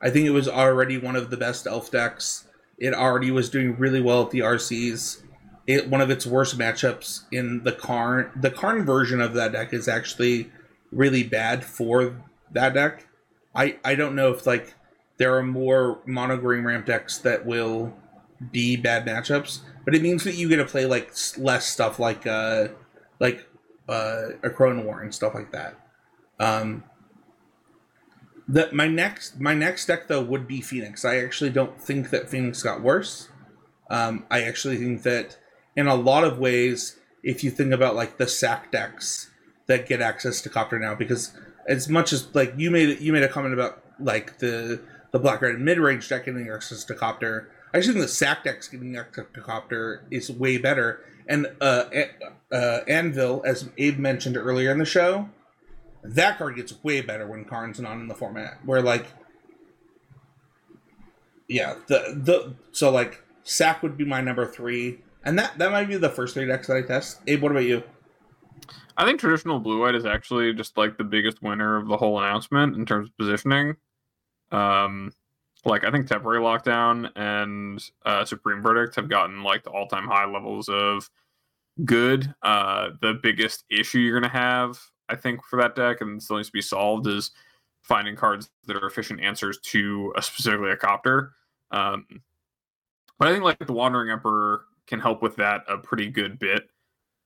I 0.00 0.10
think 0.10 0.26
it 0.26 0.30
was 0.30 0.48
already 0.48 0.96
one 0.98 1.16
of 1.16 1.30
the 1.30 1.36
best 1.36 1.66
elf 1.66 1.90
decks. 1.90 2.46
It 2.78 2.94
already 2.94 3.32
was 3.32 3.50
doing 3.50 3.76
really 3.76 4.00
well 4.00 4.22
at 4.22 4.30
the 4.30 4.40
RCs 4.40 5.22
it 5.68 5.90
one 5.90 6.00
of 6.00 6.10
its 6.10 6.26
worst 6.26 6.58
matchups 6.58 7.24
in 7.30 7.62
the 7.62 7.72
Karn. 7.72 8.32
The 8.34 8.50
Karn 8.50 8.84
version 8.86 9.20
of 9.20 9.34
that 9.34 9.52
deck 9.52 9.72
is 9.74 9.86
actually 9.86 10.50
really 10.90 11.22
bad 11.22 11.62
for 11.62 12.16
that 12.50 12.72
deck. 12.72 13.06
I 13.54 13.76
I 13.84 13.94
don't 13.94 14.16
know 14.16 14.32
if 14.32 14.46
like 14.46 14.74
there 15.18 15.36
are 15.36 15.42
more 15.42 16.00
mono 16.06 16.38
green 16.38 16.64
ramp 16.64 16.86
decks 16.86 17.18
that 17.18 17.44
will 17.44 17.94
be 18.50 18.76
bad 18.76 19.04
matchups, 19.04 19.60
but 19.84 19.94
it 19.94 20.00
means 20.00 20.24
that 20.24 20.36
you 20.36 20.48
get 20.48 20.56
to 20.56 20.64
play 20.64 20.86
like 20.86 21.12
less 21.36 21.66
stuff 21.66 21.98
like 21.98 22.26
uh 22.26 22.68
like 23.20 23.46
uh 23.90 24.28
Acroan 24.42 24.84
War 24.84 25.02
and 25.02 25.14
stuff 25.14 25.34
like 25.34 25.52
that. 25.52 25.78
Um 26.40 26.82
the, 28.48 28.70
my 28.72 28.88
next 28.88 29.38
my 29.38 29.54
next 29.54 29.86
deck 29.86 30.08
though 30.08 30.22
would 30.22 30.48
be 30.48 30.60
Phoenix. 30.60 31.04
I 31.04 31.18
actually 31.18 31.50
don't 31.50 31.80
think 31.80 32.10
that 32.10 32.30
Phoenix 32.30 32.62
got 32.62 32.80
worse. 32.80 33.28
Um, 33.90 34.24
I 34.30 34.42
actually 34.42 34.78
think 34.78 35.02
that 35.02 35.38
in 35.76 35.86
a 35.86 35.94
lot 35.94 36.24
of 36.24 36.38
ways, 36.38 36.98
if 37.22 37.44
you 37.44 37.50
think 37.50 37.72
about 37.72 37.94
like 37.94 38.16
the 38.16 38.26
sack 38.26 38.72
decks 38.72 39.30
that 39.66 39.86
get 39.86 40.00
access 40.00 40.40
to 40.42 40.48
copter 40.48 40.78
now, 40.78 40.94
because 40.94 41.32
as 41.68 41.88
much 41.88 42.12
as 42.12 42.34
like 42.34 42.54
you 42.56 42.70
made 42.70 43.00
you 43.00 43.12
made 43.12 43.22
a 43.22 43.28
comment 43.28 43.52
about 43.52 43.84
like 44.00 44.38
the 44.38 44.80
the 45.12 45.18
black 45.18 45.42
red 45.42 45.58
mid 45.60 45.78
range 45.78 46.08
deck 46.08 46.24
getting 46.24 46.48
access 46.48 46.84
to 46.84 46.94
copter. 46.94 47.50
I 47.72 47.78
actually 47.78 47.94
think 47.94 48.06
the 48.06 48.12
sack 48.12 48.44
decks 48.44 48.66
getting 48.68 48.96
access 48.96 49.26
to 49.34 49.40
copter 49.42 50.04
is 50.10 50.30
way 50.30 50.56
better. 50.56 51.00
And 51.28 51.48
uh, 51.60 51.84
uh, 52.50 52.80
Anvil, 52.88 53.42
as 53.44 53.68
Abe 53.76 53.98
mentioned 53.98 54.38
earlier 54.38 54.70
in 54.70 54.78
the 54.78 54.86
show, 54.86 55.28
that 56.08 56.38
card 56.38 56.56
gets 56.56 56.82
way 56.82 57.00
better 57.00 57.26
when 57.26 57.44
Karn's 57.44 57.78
not 57.78 57.98
in 57.98 58.08
the 58.08 58.14
format. 58.14 58.64
Where 58.64 58.82
like, 58.82 59.06
yeah, 61.48 61.74
the 61.86 62.14
the 62.16 62.54
so 62.72 62.90
like 62.90 63.22
sack 63.42 63.82
would 63.82 63.96
be 63.96 64.04
my 64.04 64.20
number 64.20 64.46
three. 64.46 65.00
And 65.24 65.38
that 65.38 65.58
that 65.58 65.70
might 65.70 65.88
be 65.88 65.96
the 65.96 66.08
first 66.08 66.34
three 66.34 66.46
decks 66.46 66.68
that 66.68 66.76
I 66.76 66.82
test. 66.82 67.20
Abe, 67.26 67.42
what 67.42 67.52
about 67.52 67.64
you? 67.64 67.82
I 68.96 69.04
think 69.04 69.20
traditional 69.20 69.60
blue 69.60 69.80
white 69.80 69.94
is 69.94 70.04
actually 70.04 70.52
just 70.54 70.76
like 70.76 70.98
the 70.98 71.04
biggest 71.04 71.42
winner 71.42 71.76
of 71.76 71.86
the 71.86 71.96
whole 71.96 72.18
announcement 72.18 72.74
in 72.76 72.84
terms 72.84 73.08
of 73.08 73.16
positioning. 73.16 73.76
Um, 74.50 75.12
like 75.64 75.84
I 75.84 75.90
think 75.90 76.06
temporary 76.06 76.40
lockdown 76.40 77.10
and 77.14 77.82
uh, 78.04 78.24
supreme 78.24 78.62
verdict 78.62 78.96
have 78.96 79.08
gotten 79.08 79.42
like 79.42 79.64
the 79.64 79.70
all 79.70 79.86
time 79.86 80.06
high 80.06 80.26
levels 80.26 80.68
of 80.68 81.10
good. 81.84 82.34
Uh, 82.42 82.90
the 83.00 83.14
biggest 83.22 83.64
issue 83.70 83.98
you're 83.98 84.18
gonna 84.20 84.32
have, 84.32 84.80
I 85.08 85.16
think, 85.16 85.44
for 85.44 85.60
that 85.60 85.74
deck 85.74 86.00
and 86.00 86.22
still 86.22 86.36
needs 86.36 86.48
to 86.48 86.52
be 86.52 86.62
solved 86.62 87.06
is 87.06 87.30
finding 87.82 88.16
cards 88.16 88.50
that 88.66 88.76
are 88.76 88.86
efficient 88.86 89.20
answers 89.20 89.58
to 89.60 90.12
a 90.16 90.22
specifically 90.22 90.70
a 90.70 90.76
copter. 90.76 91.32
Um, 91.70 92.06
but 93.18 93.28
I 93.28 93.32
think 93.32 93.44
like 93.44 93.58
the 93.58 93.72
Wandering 93.72 94.10
Emperor 94.10 94.62
can 94.86 95.00
help 95.00 95.22
with 95.22 95.36
that 95.36 95.62
a 95.68 95.78
pretty 95.78 96.08
good 96.08 96.38
bit. 96.38 96.70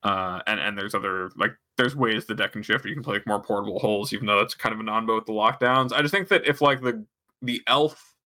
Uh, 0.02 0.40
and 0.46 0.58
and 0.58 0.76
there's 0.76 0.94
other 0.94 1.30
like 1.36 1.52
there's 1.76 1.94
ways 1.94 2.26
the 2.26 2.34
deck 2.34 2.52
can 2.52 2.62
shift. 2.62 2.84
You 2.84 2.94
can 2.94 3.04
play 3.04 3.14
like 3.14 3.26
more 3.26 3.42
portable 3.42 3.78
holes, 3.78 4.12
even 4.12 4.26
though 4.26 4.38
that's 4.38 4.54
kind 4.54 4.74
of 4.74 4.80
a 4.80 4.82
non 4.82 5.06
with 5.06 5.26
the 5.26 5.32
lockdowns. 5.32 5.92
I 5.92 6.02
just 6.02 6.12
think 6.12 6.28
that 6.28 6.46
if 6.46 6.60
like 6.60 6.80
the 6.80 7.04
the 7.40 7.62
elf, 7.66 8.16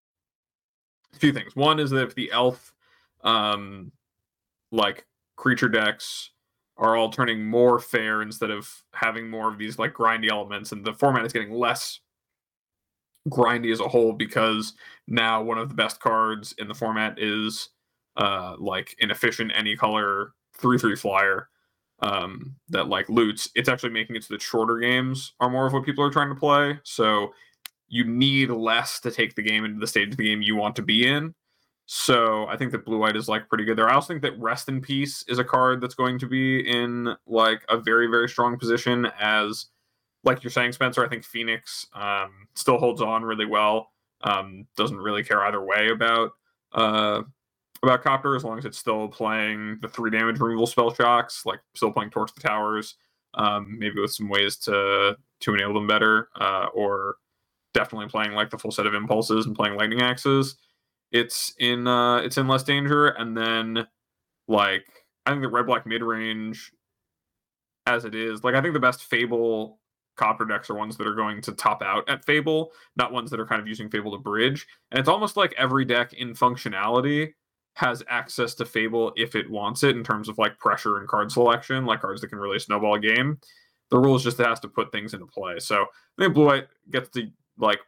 a 1.14 1.18
few 1.18 1.32
things. 1.32 1.54
One 1.54 1.78
is 1.78 1.90
that 1.90 2.02
if 2.02 2.14
the 2.14 2.30
elf, 2.32 2.72
um, 3.24 3.92
like 4.72 5.06
creature 5.36 5.68
decks 5.68 6.30
are 6.78 6.96
all 6.96 7.10
turning 7.10 7.44
more 7.44 7.78
fair 7.78 8.22
instead 8.22 8.50
of 8.50 8.70
having 8.92 9.30
more 9.30 9.50
of 9.50 9.58
these 9.58 9.78
like 9.78 9.94
grindy 9.94 10.28
elements, 10.30 10.72
and 10.72 10.84
the 10.84 10.92
format 10.92 11.24
is 11.24 11.32
getting 11.32 11.52
less 11.52 12.00
grindy 13.28 13.72
as 13.72 13.80
a 13.80 13.88
whole 13.88 14.12
because 14.12 14.74
now 15.08 15.42
one 15.42 15.58
of 15.58 15.68
the 15.68 15.74
best 15.74 16.00
cards 16.00 16.54
in 16.58 16.68
the 16.68 16.74
format 16.74 17.18
is 17.18 17.70
uh, 18.16 18.54
like 18.58 18.96
an 19.00 19.10
efficient 19.10 19.52
any 19.54 19.76
color 19.76 20.32
three 20.54 20.78
three 20.78 20.96
flyer 20.96 21.48
um, 22.00 22.54
that 22.68 22.88
like 22.88 23.08
loots. 23.08 23.48
It's 23.54 23.68
actually 23.68 23.90
making 23.90 24.16
it 24.16 24.24
so 24.24 24.34
that 24.34 24.42
shorter 24.42 24.78
games 24.78 25.34
are 25.40 25.50
more 25.50 25.66
of 25.66 25.72
what 25.72 25.84
people 25.84 26.04
are 26.04 26.10
trying 26.10 26.28
to 26.28 26.38
play. 26.38 26.78
So 26.84 27.32
you 27.88 28.04
need 28.04 28.50
less 28.50 29.00
to 29.00 29.10
take 29.10 29.34
the 29.34 29.42
game 29.42 29.64
into 29.64 29.78
the 29.78 29.86
stage 29.86 30.10
of 30.10 30.16
the 30.16 30.24
game 30.24 30.42
you 30.42 30.56
want 30.56 30.76
to 30.76 30.82
be 30.82 31.06
in. 31.06 31.34
So 31.86 32.46
I 32.48 32.56
think 32.56 32.72
that 32.72 32.84
blue 32.84 32.98
white 32.98 33.16
is 33.16 33.28
like 33.28 33.48
pretty 33.48 33.64
good 33.64 33.78
there. 33.78 33.88
I 33.88 33.94
also 33.94 34.08
think 34.08 34.22
that 34.22 34.38
rest 34.40 34.68
in 34.68 34.80
peace 34.80 35.24
is 35.28 35.38
a 35.38 35.44
card 35.44 35.80
that's 35.80 35.94
going 35.94 36.18
to 36.18 36.26
be 36.26 36.60
in 36.68 37.14
like 37.26 37.62
a 37.68 37.78
very 37.78 38.08
very 38.08 38.28
strong 38.28 38.58
position 38.58 39.06
as 39.20 39.66
like 40.24 40.42
you're 40.42 40.50
saying 40.50 40.72
Spencer. 40.72 41.04
I 41.04 41.08
think 41.08 41.24
Phoenix 41.24 41.86
um, 41.94 42.48
still 42.54 42.78
holds 42.78 43.00
on 43.00 43.22
really 43.22 43.46
well. 43.46 43.92
Um, 44.22 44.66
doesn't 44.76 44.96
really 44.96 45.22
care 45.22 45.44
either 45.44 45.62
way 45.62 45.90
about 45.90 46.32
uh, 46.72 47.22
about 47.82 48.02
Copter 48.02 48.34
as 48.34 48.42
long 48.42 48.58
as 48.58 48.64
it's 48.64 48.78
still 48.78 49.06
playing 49.06 49.78
the 49.80 49.88
three 49.88 50.10
damage 50.10 50.40
removal 50.40 50.66
spell 50.66 50.92
shocks, 50.92 51.46
like 51.46 51.60
still 51.74 51.92
playing 51.92 52.10
Torch 52.10 52.34
the 52.34 52.40
Towers, 52.40 52.96
um, 53.34 53.78
maybe 53.78 54.00
with 54.00 54.12
some 54.12 54.28
ways 54.28 54.56
to 54.56 55.16
to 55.40 55.54
enable 55.54 55.74
them 55.74 55.86
better, 55.86 56.30
uh, 56.40 56.66
or 56.74 57.16
definitely 57.74 58.08
playing 58.08 58.32
like 58.32 58.50
the 58.50 58.58
full 58.58 58.72
set 58.72 58.86
of 58.86 58.94
impulses 58.94 59.46
and 59.46 59.54
playing 59.54 59.76
lightning 59.76 60.02
axes. 60.02 60.56
It's 61.12 61.54
in 61.58 61.86
uh, 61.86 62.18
it's 62.18 62.38
in 62.38 62.48
less 62.48 62.62
danger, 62.62 63.08
and 63.08 63.36
then 63.36 63.86
like 64.48 64.86
I 65.24 65.30
think 65.30 65.42
the 65.42 65.48
red 65.48 65.66
black 65.66 65.86
mid 65.86 66.02
range 66.02 66.72
as 67.86 68.04
it 68.04 68.14
is, 68.14 68.42
like 68.42 68.54
I 68.54 68.60
think 68.60 68.74
the 68.74 68.80
best 68.80 69.04
Fable 69.04 69.78
Copter 70.16 70.44
decks 70.44 70.70
are 70.70 70.74
ones 70.74 70.96
that 70.96 71.06
are 71.06 71.14
going 71.14 71.40
to 71.42 71.52
top 71.52 71.82
out 71.82 72.08
at 72.08 72.24
Fable, 72.24 72.72
not 72.96 73.12
ones 73.12 73.30
that 73.30 73.40
are 73.40 73.46
kind 73.46 73.60
of 73.60 73.68
using 73.68 73.88
Fable 73.88 74.12
to 74.12 74.18
bridge. 74.18 74.66
And 74.90 74.98
it's 74.98 75.08
almost 75.08 75.36
like 75.36 75.54
every 75.56 75.84
deck 75.84 76.12
in 76.14 76.34
functionality 76.34 77.32
has 77.74 78.02
access 78.08 78.54
to 78.54 78.64
Fable 78.64 79.12
if 79.16 79.34
it 79.34 79.50
wants 79.50 79.82
it 79.82 79.94
in 79.94 80.02
terms 80.02 80.28
of 80.28 80.38
like 80.38 80.58
pressure 80.58 80.98
and 80.98 81.06
card 81.06 81.30
selection, 81.30 81.84
like 81.84 82.00
cards 82.00 82.22
that 82.22 82.28
can 82.28 82.38
really 82.38 82.58
snowball 82.58 82.94
a 82.94 83.00
game. 83.00 83.38
The 83.90 83.98
rule 83.98 84.16
is 84.16 84.22
just 84.22 84.40
it 84.40 84.46
has 84.46 84.60
to 84.60 84.68
put 84.68 84.90
things 84.90 85.12
into 85.12 85.26
play. 85.26 85.58
So 85.58 85.82
I 85.82 86.22
think 86.22 86.34
Blue 86.34 86.46
White 86.46 86.68
gets 86.90 87.10
to 87.10 87.28
like 87.58 87.80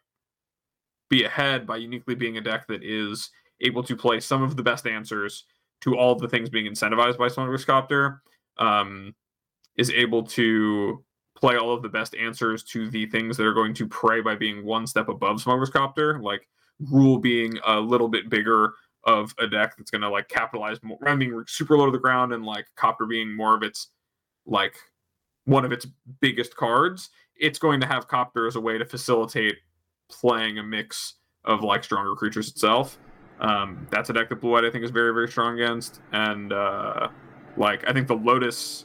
be 1.08 1.24
ahead 1.24 1.66
by 1.66 1.76
uniquely 1.76 2.14
being 2.14 2.36
a 2.36 2.40
deck 2.40 2.66
that 2.68 2.82
is 2.82 3.30
able 3.60 3.82
to 3.82 3.96
play 3.96 4.20
some 4.20 4.42
of 4.42 4.56
the 4.56 4.62
best 4.62 4.86
answers 4.86 5.44
to 5.80 5.96
all 5.96 6.14
the 6.14 6.28
things 6.28 6.50
being 6.50 6.66
incentivized 6.66 7.18
by 7.18 7.28
Smuggler's 7.28 7.64
Copter. 7.64 8.22
Um, 8.58 9.14
is 9.78 9.90
able 9.90 10.24
to 10.24 11.02
play 11.36 11.56
all 11.56 11.72
of 11.72 11.82
the 11.82 11.88
best 11.88 12.14
answers 12.16 12.64
to 12.64 12.90
the 12.90 13.06
things 13.06 13.36
that 13.36 13.46
are 13.46 13.54
going 13.54 13.72
to 13.72 13.86
prey 13.86 14.20
by 14.20 14.34
being 14.34 14.64
one 14.64 14.86
step 14.86 15.08
above 15.08 15.40
Smuggler's 15.40 15.70
Copter, 15.70 16.20
like 16.20 16.46
Gruul 16.82 17.22
being 17.22 17.54
a 17.66 17.78
little 17.78 18.08
bit 18.08 18.28
bigger 18.28 18.74
of 19.04 19.32
a 19.38 19.46
deck 19.46 19.76
that's 19.76 19.90
going 19.90 20.02
to 20.02 20.10
like 20.10 20.28
capitalize 20.28 20.82
more, 20.82 20.98
rather 21.00 21.16
being 21.16 21.44
super 21.46 21.78
low 21.78 21.86
to 21.86 21.92
the 21.92 21.98
ground 21.98 22.32
and 22.32 22.44
like 22.44 22.66
Copter 22.76 23.06
being 23.06 23.34
more 23.34 23.54
of 23.54 23.62
its 23.62 23.88
like 24.46 24.76
one 25.44 25.64
of 25.64 25.72
its 25.72 25.86
biggest 26.20 26.56
cards. 26.56 27.10
It's 27.36 27.60
going 27.60 27.80
to 27.80 27.86
have 27.86 28.08
Copter 28.08 28.48
as 28.48 28.56
a 28.56 28.60
way 28.60 28.76
to 28.76 28.84
facilitate 28.84 29.56
playing 30.08 30.58
a 30.58 30.62
mix 30.62 31.14
of 31.44 31.62
like 31.62 31.84
stronger 31.84 32.14
creatures 32.14 32.48
itself. 32.48 32.98
Um, 33.40 33.86
that's 33.90 34.10
a 34.10 34.12
deck 34.12 34.28
that 34.28 34.36
Blue 34.40 34.50
White 34.50 34.64
I 34.64 34.70
think 34.70 34.84
is 34.84 34.90
very 34.90 35.12
very 35.12 35.28
strong 35.28 35.60
against, 35.60 36.00
and 36.12 36.52
uh, 36.52 37.08
like 37.56 37.88
I 37.88 37.92
think 37.92 38.08
the 38.08 38.16
Lotus. 38.16 38.84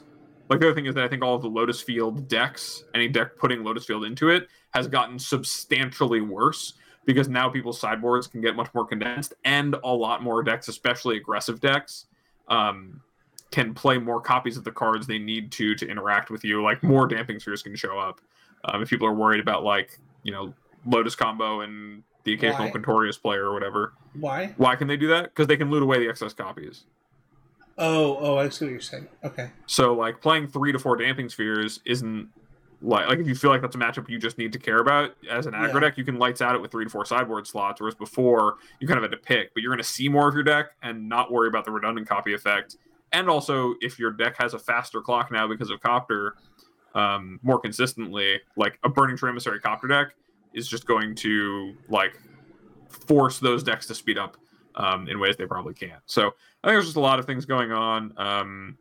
Like 0.50 0.60
the 0.60 0.66
other 0.66 0.74
thing 0.74 0.84
is 0.84 0.94
that 0.94 1.02
I 1.02 1.08
think 1.08 1.22
all 1.22 1.34
of 1.34 1.40
the 1.40 1.48
Lotus 1.48 1.80
Field 1.80 2.28
decks, 2.28 2.84
any 2.94 3.08
deck 3.08 3.38
putting 3.38 3.64
Lotus 3.64 3.86
Field 3.86 4.04
into 4.04 4.28
it, 4.28 4.48
has 4.74 4.86
gotten 4.86 5.18
substantially 5.18 6.20
worse 6.20 6.74
because 7.06 7.28
now 7.28 7.48
people's 7.48 7.80
sideboards 7.80 8.26
can 8.26 8.42
get 8.42 8.54
much 8.54 8.68
more 8.74 8.84
condensed 8.84 9.34
and 9.44 9.74
a 9.84 9.88
lot 9.88 10.22
more 10.22 10.42
decks, 10.42 10.68
especially 10.68 11.16
aggressive 11.16 11.60
decks, 11.60 12.06
um, 12.48 13.00
can 13.50 13.72
play 13.72 13.98
more 13.98 14.20
copies 14.20 14.56
of 14.56 14.64
the 14.64 14.70
cards 14.70 15.06
they 15.06 15.18
need 15.18 15.52
to 15.52 15.74
to 15.76 15.88
interact 15.88 16.30
with 16.30 16.44
you. 16.44 16.62
Like 16.62 16.82
more 16.82 17.06
damping 17.06 17.38
spheres 17.38 17.62
can 17.62 17.76
show 17.76 17.98
up. 17.98 18.20
Um, 18.64 18.82
if 18.82 18.90
people 18.90 19.06
are 19.06 19.14
worried 19.14 19.40
about 19.40 19.64
like 19.64 19.98
you 20.22 20.32
know 20.32 20.52
Lotus 20.86 21.14
combo 21.14 21.60
and 21.60 22.02
the 22.24 22.34
occasional 22.34 22.70
Quintorius 22.70 23.20
player 23.20 23.44
or 23.44 23.52
whatever. 23.52 23.92
Why? 24.18 24.54
Why 24.56 24.76
can 24.76 24.88
they 24.88 24.96
do 24.96 25.08
that? 25.08 25.24
Because 25.24 25.46
they 25.46 25.56
can 25.56 25.70
loot 25.70 25.82
away 25.82 25.98
the 25.98 26.08
excess 26.08 26.32
copies. 26.32 26.84
Oh, 27.76 28.16
oh, 28.20 28.38
I 28.38 28.48
see 28.48 28.66
what 28.66 28.70
you're 28.72 28.80
saying. 28.80 29.08
Okay. 29.22 29.50
So 29.66 29.94
like 29.94 30.20
playing 30.20 30.48
three 30.48 30.72
to 30.72 30.78
four 30.78 30.96
damping 30.96 31.28
spheres 31.28 31.80
isn't 31.84 32.28
like 32.80 33.08
like 33.08 33.18
if 33.18 33.26
you 33.26 33.34
feel 33.34 33.50
like 33.50 33.62
that's 33.62 33.74
a 33.74 33.78
matchup 33.78 34.08
you 34.08 34.18
just 34.18 34.36
need 34.36 34.52
to 34.52 34.58
care 34.58 34.78
about 34.78 35.14
as 35.30 35.46
an 35.46 35.54
aggro 35.54 35.74
yeah. 35.74 35.80
deck, 35.80 35.98
you 35.98 36.04
can 36.04 36.18
lights 36.18 36.40
out 36.40 36.54
it 36.54 36.60
with 36.60 36.70
three 36.70 36.84
to 36.84 36.90
four 36.90 37.04
sideboard 37.04 37.46
slots, 37.46 37.80
whereas 37.80 37.94
before 37.94 38.56
you 38.80 38.86
kind 38.86 38.98
of 38.98 39.02
had 39.02 39.10
to 39.10 39.16
pick. 39.16 39.52
But 39.54 39.62
you're 39.62 39.70
going 39.70 39.82
to 39.82 39.88
see 39.88 40.08
more 40.08 40.28
of 40.28 40.34
your 40.34 40.44
deck 40.44 40.66
and 40.82 41.08
not 41.08 41.32
worry 41.32 41.48
about 41.48 41.64
the 41.64 41.72
redundant 41.72 42.08
copy 42.08 42.32
effect, 42.32 42.76
and 43.12 43.28
also 43.28 43.74
if 43.80 43.98
your 43.98 44.12
deck 44.12 44.36
has 44.38 44.54
a 44.54 44.58
faster 44.58 45.00
clock 45.00 45.32
now 45.32 45.48
because 45.48 45.70
of 45.70 45.80
Copter, 45.80 46.34
um, 46.94 47.40
more 47.42 47.58
consistently, 47.58 48.40
like 48.56 48.78
a 48.84 48.88
Burning 48.88 49.16
Tree 49.16 49.30
Emissary 49.30 49.60
Copter 49.60 49.88
deck 49.88 50.14
is 50.54 50.68
just 50.68 50.86
going 50.86 51.14
to 51.16 51.74
like 51.88 52.18
force 52.88 53.38
those 53.38 53.62
decks 53.62 53.86
to 53.86 53.94
speed 53.94 54.18
up 54.18 54.36
um, 54.76 55.08
in 55.08 55.18
ways 55.18 55.36
they 55.36 55.46
probably 55.46 55.74
can't. 55.74 56.02
So 56.06 56.28
I 56.62 56.68
think 56.68 56.74
there's 56.76 56.86
just 56.86 56.96
a 56.96 57.00
lot 57.00 57.18
of 57.18 57.26
things 57.26 57.44
going 57.44 57.72
on 57.72 58.12
um, 58.16 58.78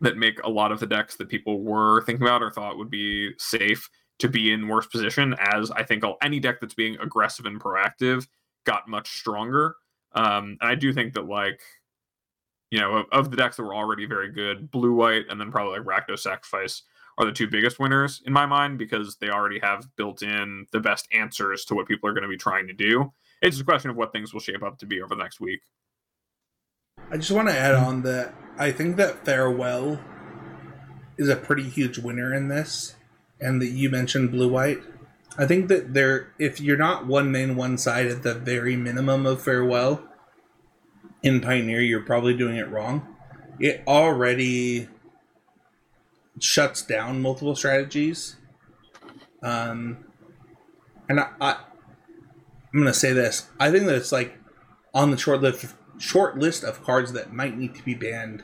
that 0.00 0.16
make 0.16 0.42
a 0.42 0.50
lot 0.50 0.72
of 0.72 0.80
the 0.80 0.86
decks 0.86 1.16
that 1.16 1.28
people 1.28 1.62
were 1.62 2.02
thinking 2.02 2.26
about 2.26 2.42
or 2.42 2.50
thought 2.50 2.78
would 2.78 2.90
be 2.90 3.32
safe 3.38 3.88
to 4.18 4.28
be 4.28 4.52
in 4.52 4.68
worse 4.68 4.86
position. 4.86 5.34
As 5.38 5.70
I 5.70 5.82
think 5.82 6.04
any 6.22 6.40
deck 6.40 6.60
that's 6.60 6.74
being 6.74 6.98
aggressive 7.00 7.46
and 7.46 7.60
proactive 7.60 8.26
got 8.64 8.88
much 8.88 9.18
stronger. 9.18 9.76
Um, 10.12 10.58
and 10.60 10.70
I 10.70 10.74
do 10.74 10.92
think 10.92 11.14
that 11.14 11.26
like 11.26 11.60
you 12.70 12.80
know 12.80 12.98
of, 12.98 13.06
of, 13.12 13.30
the 13.30 13.36
decks 13.36 13.56
that 13.56 13.62
were 13.62 13.74
already 13.74 14.06
very 14.06 14.30
good, 14.30 14.70
blue 14.70 14.92
white, 14.92 15.24
and 15.28 15.40
then 15.40 15.50
probably 15.50 15.78
like 15.78 15.86
Rakdos 15.86 16.20
Sacrifice 16.20 16.82
are 17.18 17.26
the 17.26 17.32
two 17.32 17.48
biggest 17.48 17.78
winners 17.78 18.22
in 18.24 18.32
my 18.32 18.46
mind 18.46 18.78
because 18.78 19.16
they 19.16 19.28
already 19.28 19.58
have 19.60 19.88
built 19.96 20.22
in 20.22 20.66
the 20.72 20.80
best 20.80 21.08
answers 21.12 21.64
to 21.66 21.74
what 21.74 21.86
people 21.86 22.08
are 22.08 22.12
going 22.12 22.22
to 22.22 22.28
be 22.28 22.36
trying 22.36 22.66
to 22.66 22.72
do. 22.72 23.12
It's 23.42 23.60
a 23.60 23.64
question 23.64 23.90
of 23.90 23.96
what 23.96 24.12
things 24.12 24.32
will 24.32 24.40
shape 24.40 24.62
up 24.62 24.78
to 24.78 24.86
be 24.86 25.00
over 25.00 25.14
the 25.14 25.22
next 25.22 25.40
week. 25.40 25.60
I 27.10 27.16
just 27.16 27.30
want 27.30 27.48
to 27.48 27.56
add 27.56 27.74
on 27.74 28.02
that 28.02 28.34
I 28.58 28.72
think 28.72 28.96
that 28.96 29.24
Farewell 29.24 30.00
is 31.16 31.28
a 31.28 31.36
pretty 31.36 31.68
huge 31.68 31.98
winner 31.98 32.34
in 32.34 32.48
this, 32.48 32.94
and 33.40 33.60
that 33.60 33.68
you 33.68 33.90
mentioned 33.90 34.30
blue 34.30 34.48
white. 34.48 34.80
I 35.38 35.46
think 35.46 35.68
that 35.68 35.94
there, 35.94 36.32
if 36.38 36.60
you're 36.60 36.76
not 36.76 37.06
one 37.06 37.30
main, 37.30 37.56
one 37.56 37.78
side 37.78 38.06
at 38.06 38.22
the 38.22 38.34
very 38.34 38.76
minimum 38.76 39.26
of 39.26 39.42
Farewell 39.42 40.02
in 41.22 41.40
Pioneer, 41.40 41.80
you're 41.80 42.00
probably 42.00 42.34
doing 42.34 42.56
it 42.56 42.68
wrong. 42.70 43.16
It 43.58 43.82
already 43.86 44.88
shuts 46.40 46.82
down 46.82 47.22
multiple 47.22 47.54
strategies. 47.54 48.36
Um, 49.42 50.04
and 51.08 51.20
I, 51.20 51.28
I 51.40 51.50
I'm 52.72 52.80
gonna 52.80 52.94
say 52.94 53.12
this. 53.12 53.48
I 53.58 53.70
think 53.70 53.86
that 53.86 53.94
it's 53.94 54.12
like 54.12 54.38
on 54.94 55.10
the 55.10 55.16
short 55.16 55.40
list 55.40 55.74
short 55.98 56.38
list 56.38 56.64
of 56.64 56.82
cards 56.82 57.12
that 57.12 57.32
might 57.32 57.56
need 57.56 57.74
to 57.74 57.84
be 57.84 57.94
banned 57.94 58.42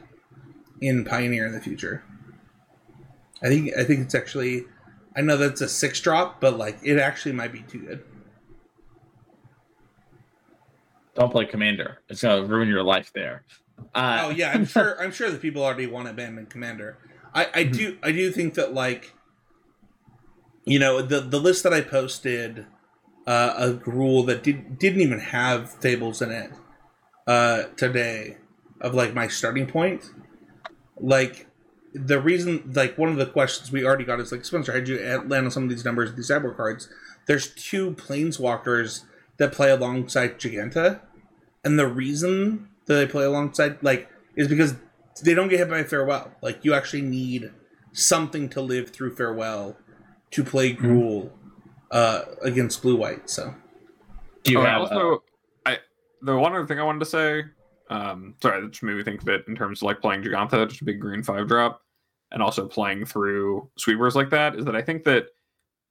in 0.81 1.05
Pioneer 1.05 1.47
in 1.47 1.53
the 1.53 1.61
future. 1.61 2.05
I 3.43 3.49
think 3.49 3.77
I 3.77 3.85
think 3.85 4.01
it's 4.01 4.15
actually 4.15 4.65
I 5.17 5.23
know 5.23 5.37
that's 5.37 5.61
a 5.61 5.69
six 5.69 6.01
drop, 6.01 6.41
but 6.41 6.59
like 6.59 6.79
it 6.83 6.99
actually 6.99 7.33
might 7.33 7.53
be 7.53 7.63
too 7.63 7.81
good. 7.81 8.05
Don't 11.15 11.31
play 11.31 11.47
Commander. 11.47 11.99
It's 12.09 12.23
gonna 12.23 12.45
ruin 12.45 12.69
your 12.69 12.83
life 12.83 13.13
there. 13.15 13.45
Uh, 13.95 14.23
oh 14.25 14.31
yeah, 14.31 14.53
I'm 14.53 14.67
sure. 14.67 15.01
I'm 15.01 15.13
sure 15.13 15.31
the 15.31 15.39
people 15.39 15.63
already 15.63 15.87
want 15.87 16.09
to 16.09 16.15
ban 16.15 16.47
Commander. 16.47 16.99
I, 17.37 17.49
I 17.55 17.63
do 17.65 17.99
I 18.03 18.13
do 18.13 18.33
think 18.33 18.55
that 18.55 18.73
like 18.73 19.13
you 20.65 20.79
know 20.79 21.03
the 21.03 21.21
the 21.21 21.39
list 21.39 21.63
that 21.65 21.75
I 21.75 21.83
posted 21.83 22.67
uh, 23.27 23.55
a 23.57 23.73
Gruul 23.73 24.27
that 24.27 24.43
did, 24.43 24.79
didn't 24.79 25.03
even 25.03 25.19
have 25.19 25.71
fables 25.71 26.23
in 26.23 26.31
it 26.31 26.51
uh, 27.27 27.65
today 27.77 28.39
of 28.81 28.95
like 28.95 29.13
my 29.13 29.29
starting 29.29 29.67
point 29.67 30.11
like 30.99 31.47
the 31.93 32.21
reason 32.21 32.73
like 32.75 32.97
one 32.97 33.11
of 33.11 33.17
the 33.17 33.27
questions 33.27 33.71
we 33.71 33.85
already 33.85 34.05
got 34.05 34.19
is 34.19 34.33
like 34.33 34.45
Spencer 34.45 34.73
had 34.73 34.89
you 34.89 34.99
land 34.99 35.47
on 35.47 35.51
some 35.51 35.65
of 35.65 35.69
these 35.69 35.85
numbers 35.85 36.15
these 36.15 36.31
cyber 36.31 36.57
cards? 36.57 36.89
There's 37.27 37.53
two 37.55 37.93
planeswalkers 37.93 39.05
that 39.37 39.53
play 39.53 39.71
alongside 39.71 40.39
Giganta 40.39 41.01
and 41.65 41.79
the 41.79 41.87
reason 41.87 42.69
that 42.87 42.95
they 42.95 43.07
play 43.07 43.25
alongside 43.25 43.83
like 43.83 44.09
is 44.37 44.49
because 44.49 44.77
they 45.23 45.35
don't 45.35 45.49
get 45.49 45.59
hit 45.59 45.71
by 45.71 45.83
farewell. 45.83 46.33
Like 46.43 46.65
you 46.65 46.75
actually 46.75 47.03
need 47.03 47.51
something 47.93 48.49
to 48.51 48.61
live 48.61 48.91
through 48.91 49.15
farewell 49.15 49.77
to 50.33 50.45
play 50.45 50.75
mm-hmm. 50.75 50.87
Gruul 50.87 51.31
uh, 51.91 52.23
against 52.43 52.83
blue 52.83 52.97
white. 52.97 53.29
So 53.31 53.55
do 54.43 54.53
you 54.53 54.61
oh, 54.61 54.65
have 54.65 54.83
also 54.83 55.15
uh, 55.67 55.71
I 55.71 55.79
the 56.23 56.37
one 56.37 56.55
other 56.55 56.67
thing 56.67 56.79
I 56.79 56.85
wanted 56.85 57.01
to 57.01 57.07
say. 57.07 57.45
Um, 57.89 58.35
sorry, 58.43 58.61
that 58.61 58.71
just 58.71 58.83
made 58.83 58.97
me 58.97 59.05
think 59.05 59.23
of 59.23 59.29
it 59.29 59.45
in 59.47 59.55
terms 59.55 59.81
of 59.81 59.87
like 59.87 60.01
playing 60.01 60.23
Giganta, 60.23 60.69
just 60.69 60.83
a 60.83 60.85
big 60.85 61.01
green 61.01 61.23
five 61.23 61.47
drop, 61.47 61.83
and 62.33 62.43
also 62.43 62.67
playing 62.67 63.07
through 63.07 63.71
sweepers 63.77 64.17
like 64.17 64.31
that. 64.31 64.57
Is 64.57 64.65
that 64.65 64.75
I 64.75 64.83
think 64.83 65.05
that 65.05 65.27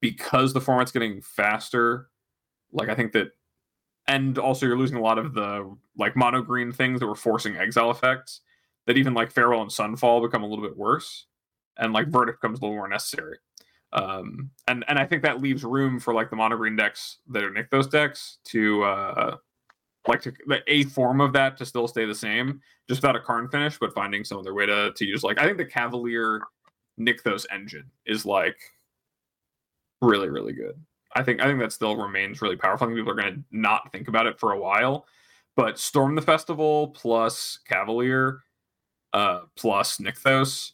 because 0.00 0.52
the 0.52 0.60
format's 0.60 0.92
getting 0.92 1.22
faster, 1.22 2.10
like 2.72 2.88
I 2.88 2.94
think 2.94 3.12
that 3.12 3.28
and 4.06 4.38
also 4.38 4.66
you're 4.66 4.78
losing 4.78 4.98
a 4.98 5.02
lot 5.02 5.18
of 5.18 5.34
the 5.34 5.74
like 5.96 6.16
mono 6.16 6.42
green 6.42 6.70
things 6.70 7.00
that 7.00 7.06
were 7.06 7.14
forcing 7.16 7.56
exile 7.56 7.90
effects 7.90 8.42
that 8.86 8.96
even 8.96 9.14
like 9.14 9.32
Farewell 9.32 9.62
and 9.62 9.70
Sunfall 9.70 10.22
become 10.22 10.42
a 10.42 10.46
little 10.46 10.64
bit 10.64 10.76
worse, 10.76 11.26
and 11.76 11.92
like 11.92 12.08
Verdict 12.08 12.40
becomes 12.40 12.58
a 12.58 12.62
little 12.62 12.76
more 12.76 12.88
necessary. 12.88 13.38
Um, 13.92 14.50
and 14.68 14.84
and 14.88 14.98
I 14.98 15.06
think 15.06 15.22
that 15.22 15.40
leaves 15.40 15.64
room 15.64 16.00
for 16.00 16.12
like 16.12 16.30
the 16.30 16.36
mono 16.36 16.56
green 16.56 16.76
decks 16.76 17.18
that 17.28 17.42
are 17.42 17.50
Nykthos 17.50 17.90
decks 17.90 18.38
to 18.46 18.82
uh, 18.84 19.36
like 20.06 20.22
to 20.22 20.32
the 20.46 20.62
a 20.66 20.84
form 20.84 21.20
of 21.20 21.32
that 21.32 21.56
to 21.58 21.66
still 21.66 21.88
stay 21.88 22.04
the 22.04 22.14
same, 22.14 22.60
just 22.88 23.02
without 23.02 23.16
a 23.16 23.20
Karn 23.20 23.48
finish, 23.48 23.78
but 23.78 23.94
finding 23.94 24.24
some 24.24 24.38
other 24.38 24.54
way 24.54 24.66
to 24.66 24.92
to 24.94 25.04
use 25.04 25.22
like 25.22 25.40
I 25.40 25.44
think 25.44 25.58
the 25.58 25.64
Cavalier 25.64 26.42
Nykthos 27.00 27.46
engine 27.50 27.90
is 28.06 28.26
like 28.26 28.58
really 30.02 30.28
really 30.28 30.52
good. 30.52 30.74
I 31.14 31.22
think 31.22 31.40
I 31.40 31.46
think 31.46 31.60
that 31.60 31.72
still 31.72 31.96
remains 31.96 32.42
really 32.42 32.56
powerful. 32.56 32.86
I 32.86 32.88
think 32.88 32.98
people 32.98 33.12
are 33.12 33.22
going 33.22 33.34
to 33.34 33.44
not 33.50 33.90
think 33.92 34.08
about 34.08 34.26
it 34.26 34.38
for 34.38 34.52
a 34.52 34.58
while, 34.58 35.06
but 35.56 35.78
Storm 35.78 36.14
the 36.14 36.22
Festival 36.22 36.88
plus 36.88 37.60
Cavalier 37.66 38.42
uh, 39.12 39.40
plus 39.56 39.98
Nykthos 39.98 40.72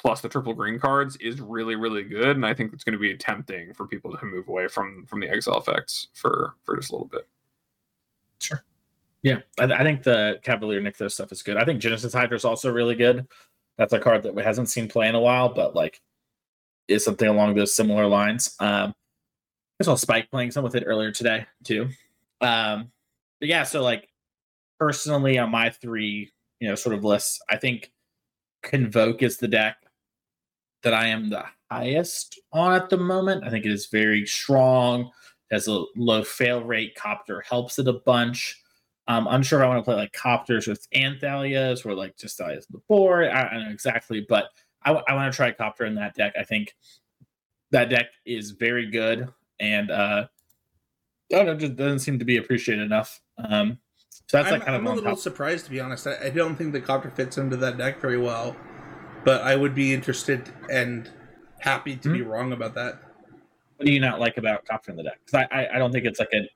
plus 0.00 0.22
the 0.22 0.28
triple 0.28 0.54
green 0.54 0.78
cards 0.78 1.16
is 1.16 1.40
really 1.40 1.76
really 1.76 2.02
good, 2.02 2.36
and 2.36 2.46
I 2.46 2.54
think 2.54 2.72
it's 2.72 2.84
going 2.84 2.94
to 2.94 2.98
be 2.98 3.14
tempting 3.16 3.74
for 3.74 3.86
people 3.86 4.16
to 4.16 4.24
move 4.24 4.48
away 4.48 4.66
from 4.66 5.04
from 5.06 5.20
the 5.20 5.28
exile 5.28 5.58
effects 5.58 6.08
for 6.14 6.54
for 6.64 6.76
just 6.76 6.90
a 6.90 6.94
little 6.94 7.08
bit. 7.08 7.28
Sure. 8.40 8.64
Yeah, 9.22 9.40
I, 9.58 9.64
I 9.64 9.82
think 9.82 10.02
the 10.02 10.40
Cavalier 10.42 10.80
Nykthos 10.80 11.12
stuff 11.12 11.32
is 11.32 11.42
good. 11.42 11.58
I 11.58 11.64
think 11.64 11.80
Genesis 11.80 12.14
Hydra 12.14 12.36
is 12.36 12.46
also 12.46 12.72
really 12.72 12.94
good. 12.94 13.26
That's 13.76 13.92
a 13.92 13.98
card 13.98 14.22
that 14.22 14.36
hasn't 14.38 14.70
seen 14.70 14.88
play 14.88 15.08
in 15.08 15.14
a 15.14 15.20
while, 15.20 15.50
but 15.50 15.74
like 15.74 16.00
is 16.88 17.04
something 17.04 17.28
along 17.28 17.54
those 17.54 17.74
similar 17.74 18.06
lines. 18.06 18.56
Um, 18.58 18.94
I 19.80 19.84
saw 19.84 19.94
Spike 19.94 20.30
playing 20.30 20.50
some 20.50 20.64
with 20.64 20.74
it 20.74 20.84
earlier 20.86 21.12
today 21.12 21.46
too. 21.64 21.88
Um, 22.40 22.90
but 23.38 23.48
yeah, 23.48 23.64
so 23.64 23.82
like 23.82 24.08
personally 24.78 25.38
on 25.38 25.50
my 25.50 25.70
three 25.70 26.32
you 26.60 26.68
know 26.68 26.74
sort 26.74 26.94
of 26.94 27.04
lists. 27.04 27.40
I 27.50 27.56
think 27.56 27.90
Convoke 28.62 29.22
is 29.22 29.38
the 29.38 29.48
deck 29.48 29.76
that 30.82 30.94
I 30.94 31.08
am 31.08 31.28
the 31.28 31.44
highest 31.70 32.40
on 32.52 32.74
at 32.74 32.90
the 32.90 32.96
moment. 32.96 33.44
I 33.44 33.50
think 33.50 33.64
it 33.64 33.72
is 33.72 33.86
very 33.86 34.26
strong. 34.26 35.10
Has 35.50 35.66
a 35.66 35.84
low 35.96 36.22
fail 36.22 36.62
rate. 36.62 36.94
Copter 36.94 37.40
helps 37.40 37.78
it 37.78 37.88
a 37.88 37.94
bunch. 37.94 38.62
I'm 39.08 39.26
unsure 39.26 39.60
if 39.60 39.64
I 39.64 39.68
want 39.68 39.80
to 39.80 39.84
play 39.84 39.96
like 39.96 40.12
Copters 40.12 40.68
with 40.68 40.88
Anthalias 40.94 41.84
or 41.84 41.94
like 41.94 42.16
just 42.16 42.38
Thalias 42.38 42.58
on 42.58 42.66
the 42.70 42.82
board. 42.88 43.26
I, 43.26 43.48
I 43.48 43.54
don't 43.54 43.64
know 43.64 43.70
exactly, 43.70 44.24
but 44.28 44.50
I, 44.84 44.92
I 44.92 45.14
want 45.14 45.32
to 45.32 45.36
try 45.36 45.50
Copter 45.50 45.84
in 45.84 45.96
that 45.96 46.14
deck. 46.14 46.34
I 46.38 46.44
think 46.44 46.76
that 47.72 47.90
deck 47.90 48.06
is 48.24 48.52
very 48.52 48.88
good 48.88 49.28
and 49.58 49.90
uh, 49.90 50.26
I 51.32 51.36
don't 51.36 51.46
know, 51.46 51.56
just 51.56 51.76
doesn't 51.76 52.00
seem 52.00 52.18
to 52.20 52.24
be 52.24 52.36
appreciated 52.36 52.82
enough. 52.82 53.20
Um, 53.38 53.78
so 54.30 54.36
that's 54.36 54.52
I'm, 54.52 54.60
kind 54.60 54.76
I'm 54.76 54.86
of. 54.86 54.86
I'm 54.86 54.86
a 54.86 54.94
little 54.94 55.10
top. 55.10 55.18
surprised 55.18 55.64
to 55.64 55.72
be 55.72 55.80
honest. 55.80 56.06
I, 56.06 56.26
I, 56.26 56.30
don't 56.30 56.54
think 56.54 56.72
the 56.72 56.80
copter 56.80 57.10
fits 57.10 57.36
into 57.36 57.56
that 57.56 57.76
deck 57.78 58.00
very 58.00 58.16
well, 58.16 58.54
but 59.24 59.42
I 59.42 59.56
would 59.56 59.74
be 59.74 59.92
interested 59.92 60.48
and 60.70 61.10
happy 61.58 61.96
to 61.96 62.08
mm-hmm. 62.08 62.12
be 62.12 62.22
wrong 62.22 62.52
about 62.52 62.74
that. 62.74 63.02
What 63.76 63.86
do 63.86 63.92
you 63.92 63.98
not 63.98 64.20
like 64.20 64.36
about 64.36 64.64
copter 64.66 64.92
in 64.92 64.96
the 64.96 65.02
deck? 65.02 65.18
Because 65.26 65.48
I, 65.50 65.62
I, 65.62 65.74
I 65.74 65.78
don't 65.80 65.90
think 65.90 66.04
it's 66.04 66.20
like 66.20 66.28
an 66.30 66.46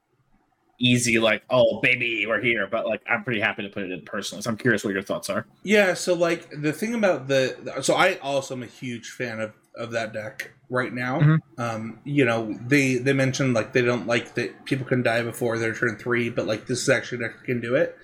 easy 0.79 1.19
like 1.19 1.43
oh 1.51 1.81
baby 1.81 2.25
we're 2.29 2.41
here, 2.41 2.69
but 2.69 2.87
like 2.87 3.03
I'm 3.11 3.25
pretty 3.25 3.41
happy 3.41 3.65
to 3.65 3.69
put 3.69 3.83
it 3.83 3.91
in 3.91 4.03
personally. 4.03 4.43
So 4.43 4.51
I'm 4.51 4.57
curious 4.57 4.85
what 4.85 4.93
your 4.93 5.03
thoughts 5.03 5.29
are. 5.29 5.45
Yeah. 5.65 5.95
So 5.95 6.15
like 6.15 6.49
the 6.51 6.73
thing 6.73 6.95
about 6.95 7.27
the 7.27 7.81
so 7.83 7.95
I 7.95 8.19
also 8.19 8.55
am 8.55 8.63
a 8.63 8.67
huge 8.67 9.11
fan 9.11 9.41
of 9.41 9.53
of 9.77 9.93
that 9.93 10.13
deck 10.13 10.53
right 10.69 10.93
now. 10.93 11.21
Mm-hmm. 11.21 11.61
Um, 11.61 12.01
you 12.05 12.25
know, 12.25 12.59
they 12.67 12.97
they 12.97 13.13
mentioned 13.13 13.55
like 13.55 13.73
they 13.73 13.83
don't 13.83 14.07
like 14.07 14.35
that 14.35 14.65
people 14.65 14.87
can 14.87 15.03
die 15.03 15.23
before 15.23 15.59
their 15.59 15.75
turn 15.75 15.97
three, 15.97 16.31
but 16.31 16.47
like 16.47 16.67
this 16.67 16.83
is 16.83 16.89
actually 16.89 17.19
deck 17.19 17.45
can 17.45 17.61
do 17.61 17.75
it. 17.75 17.97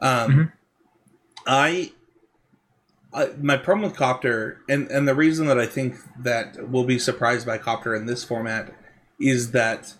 Um, 0.00 0.30
mm-hmm. 0.30 0.42
I, 1.46 1.92
I 3.12 3.30
my 3.40 3.56
problem 3.56 3.88
with 3.88 3.98
Copter, 3.98 4.60
and 4.68 4.90
and 4.90 5.06
the 5.06 5.14
reason 5.14 5.46
that 5.46 5.58
I 5.58 5.66
think 5.66 5.96
that 6.18 6.68
we'll 6.68 6.84
be 6.84 6.98
surprised 6.98 7.46
by 7.46 7.58
Copter 7.58 7.94
in 7.94 8.06
this 8.06 8.24
format 8.24 8.72
is 9.18 9.52
that 9.52 9.94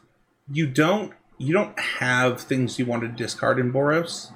you 0.50 0.66
don't 0.66 1.12
you 1.38 1.52
don't 1.52 1.78
have 1.78 2.40
things 2.40 2.78
you 2.78 2.86
want 2.86 3.02
to 3.02 3.08
discard 3.08 3.58
in 3.58 3.72
Boros 3.72 4.30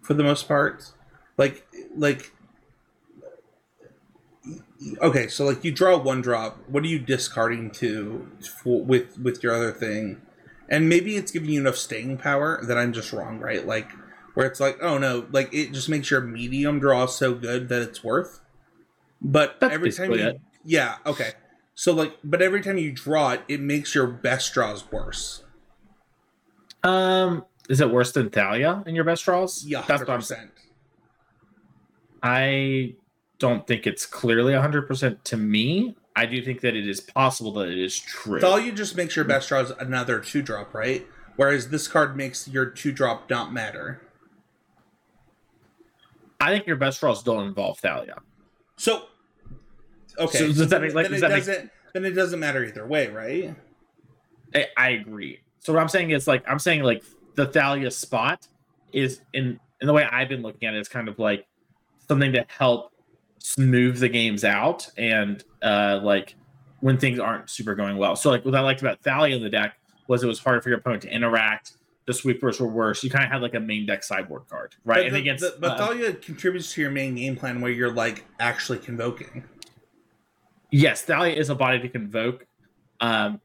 for 0.00 0.14
the 0.14 0.22
most 0.22 0.48
part. 0.48 0.92
Like 1.36 1.66
like 1.96 2.32
okay, 5.00 5.28
so 5.28 5.44
like 5.44 5.64
you 5.64 5.72
draw 5.72 5.96
one 5.96 6.20
drop. 6.20 6.58
What 6.68 6.82
are 6.82 6.88
you 6.88 6.98
discarding 6.98 7.70
to 7.72 8.28
for, 8.62 8.82
with 8.82 9.18
with 9.18 9.42
your 9.42 9.54
other 9.54 9.72
thing? 9.72 10.22
And 10.68 10.88
maybe 10.88 11.16
it's 11.16 11.30
giving 11.30 11.50
you 11.50 11.60
enough 11.60 11.76
staying 11.76 12.18
power 12.18 12.60
that 12.64 12.76
I'm 12.76 12.92
just 12.92 13.12
wrong, 13.12 13.38
right? 13.38 13.64
Like 13.64 13.90
where 14.34 14.46
it's 14.46 14.60
like, 14.60 14.78
oh 14.82 14.98
no, 14.98 15.26
like 15.30 15.52
it 15.54 15.72
just 15.72 15.88
makes 15.88 16.10
your 16.10 16.20
medium 16.20 16.78
draw 16.78 17.06
so 17.06 17.34
good 17.34 17.68
that 17.68 17.82
it's 17.82 18.02
worth. 18.02 18.40
But 19.22 19.60
That's 19.60 19.72
every 19.72 19.92
time 19.92 20.12
you, 20.12 20.18
it. 20.18 20.40
yeah, 20.64 20.96
okay. 21.06 21.32
So 21.74 21.92
like, 21.92 22.16
but 22.24 22.42
every 22.42 22.62
time 22.62 22.78
you 22.78 22.92
draw 22.92 23.32
it, 23.32 23.42
it 23.48 23.60
makes 23.60 23.94
your 23.94 24.06
best 24.06 24.52
draws 24.52 24.90
worse. 24.90 25.42
Um, 26.82 27.44
is 27.68 27.80
it 27.80 27.90
worse 27.90 28.12
than 28.12 28.30
Thalia 28.30 28.82
in 28.86 28.94
your 28.94 29.04
best 29.04 29.24
draws? 29.24 29.64
Yeah, 29.64 29.78
that's 29.80 29.90
hundred 29.90 30.08
what 30.08 30.14
I'm 30.14 30.22
saying. 30.22 30.50
I 32.22 32.94
don't 33.38 33.66
think 33.66 33.86
it's 33.86 34.06
clearly 34.06 34.52
100% 34.54 35.22
to 35.24 35.36
me. 35.36 35.96
I 36.14 36.24
do 36.26 36.42
think 36.42 36.60
that 36.62 36.74
it 36.74 36.88
is 36.88 37.00
possible 37.00 37.52
that 37.54 37.68
it 37.68 37.78
is 37.78 37.98
true. 37.98 38.40
Thalia 38.40 38.72
just 38.72 38.96
makes 38.96 39.14
your 39.16 39.24
best 39.26 39.48
draws 39.48 39.70
another 39.72 40.18
two 40.20 40.40
drop, 40.42 40.72
right? 40.74 41.06
Whereas 41.36 41.68
this 41.68 41.86
card 41.88 42.16
makes 42.16 42.48
your 42.48 42.64
two 42.66 42.92
drop 42.92 43.28
not 43.28 43.52
matter. 43.52 44.00
I 46.40 46.52
think 46.52 46.66
your 46.66 46.76
best 46.76 47.00
draws 47.00 47.22
don't 47.22 47.46
involve 47.46 47.78
Thalia. 47.78 48.16
So, 48.76 49.04
okay, 50.18 50.38
So 50.38 50.46
does 50.48 50.68
that 50.68 50.80
make- 50.82 50.94
like, 50.94 51.04
then 51.08 51.12
does 51.12 51.18
it 51.18 51.20
that 51.22 51.30
make- 51.30 51.38
doesn't. 51.46 51.70
Then 51.94 52.04
it 52.04 52.10
doesn't 52.12 52.40
matter 52.40 52.62
either 52.64 52.86
way, 52.86 53.08
right? 53.08 53.54
I, 54.54 54.66
I 54.76 54.90
agree. 54.90 55.40
So 55.60 55.72
what 55.72 55.80
I'm 55.80 55.88
saying 55.88 56.10
is 56.10 56.26
like 56.28 56.44
I'm 56.46 56.58
saying 56.58 56.82
like 56.82 57.02
the 57.36 57.46
Thalia 57.46 57.90
spot 57.90 58.46
is 58.92 59.20
in 59.32 59.58
in 59.80 59.86
the 59.86 59.92
way 59.94 60.04
I've 60.04 60.28
been 60.28 60.42
looking 60.42 60.68
at 60.68 60.74
it 60.74 60.78
is 60.80 60.88
kind 60.88 61.08
of 61.08 61.18
like 61.18 61.46
something 62.06 62.32
to 62.34 62.44
help 62.48 62.92
smooth 63.38 63.98
the 63.98 64.08
games 64.08 64.44
out 64.44 64.88
and 64.96 65.44
uh 65.62 66.00
like 66.02 66.34
when 66.80 66.98
things 66.98 67.18
aren't 67.18 67.48
super 67.48 67.74
going 67.74 67.96
well. 67.96 68.16
So 68.16 68.30
like 68.30 68.44
what 68.44 68.54
I 68.54 68.60
liked 68.60 68.80
about 68.82 69.00
Thalia 69.02 69.36
in 69.36 69.42
the 69.42 69.48
deck 69.50 69.78
was 70.08 70.22
it 70.22 70.26
was 70.26 70.38
harder 70.38 70.60
for 70.60 70.68
your 70.68 70.78
opponent 70.78 71.02
to 71.02 71.08
interact. 71.14 71.72
The 72.06 72.12
sweepers 72.14 72.60
were 72.60 72.68
worse. 72.68 73.02
You 73.02 73.10
kind 73.10 73.24
of 73.24 73.30
had 73.32 73.42
like 73.42 73.54
a 73.54 73.60
main 73.60 73.86
deck 73.86 74.04
sideboard 74.04 74.42
card, 74.48 74.76
right? 74.84 74.98
But, 74.98 75.06
and 75.06 75.14
the- 75.16 75.20
against 75.20 75.42
the- 75.42 75.56
but 75.58 75.72
uh, 75.80 75.86
Thalia 75.88 76.12
contributes 76.12 76.72
to 76.74 76.80
your 76.82 76.90
main 76.90 77.14
game 77.16 77.34
plan 77.36 77.60
where 77.60 77.72
you're 77.72 77.92
like 77.92 78.24
actually 78.38 78.78
convoking. 78.78 79.42
yes, 80.70 81.02
Thalia 81.02 81.34
is 81.34 81.50
a 81.50 81.54
body 81.54 81.78
to 81.80 81.88
convoke. 81.88 82.46
Um, 83.00 83.40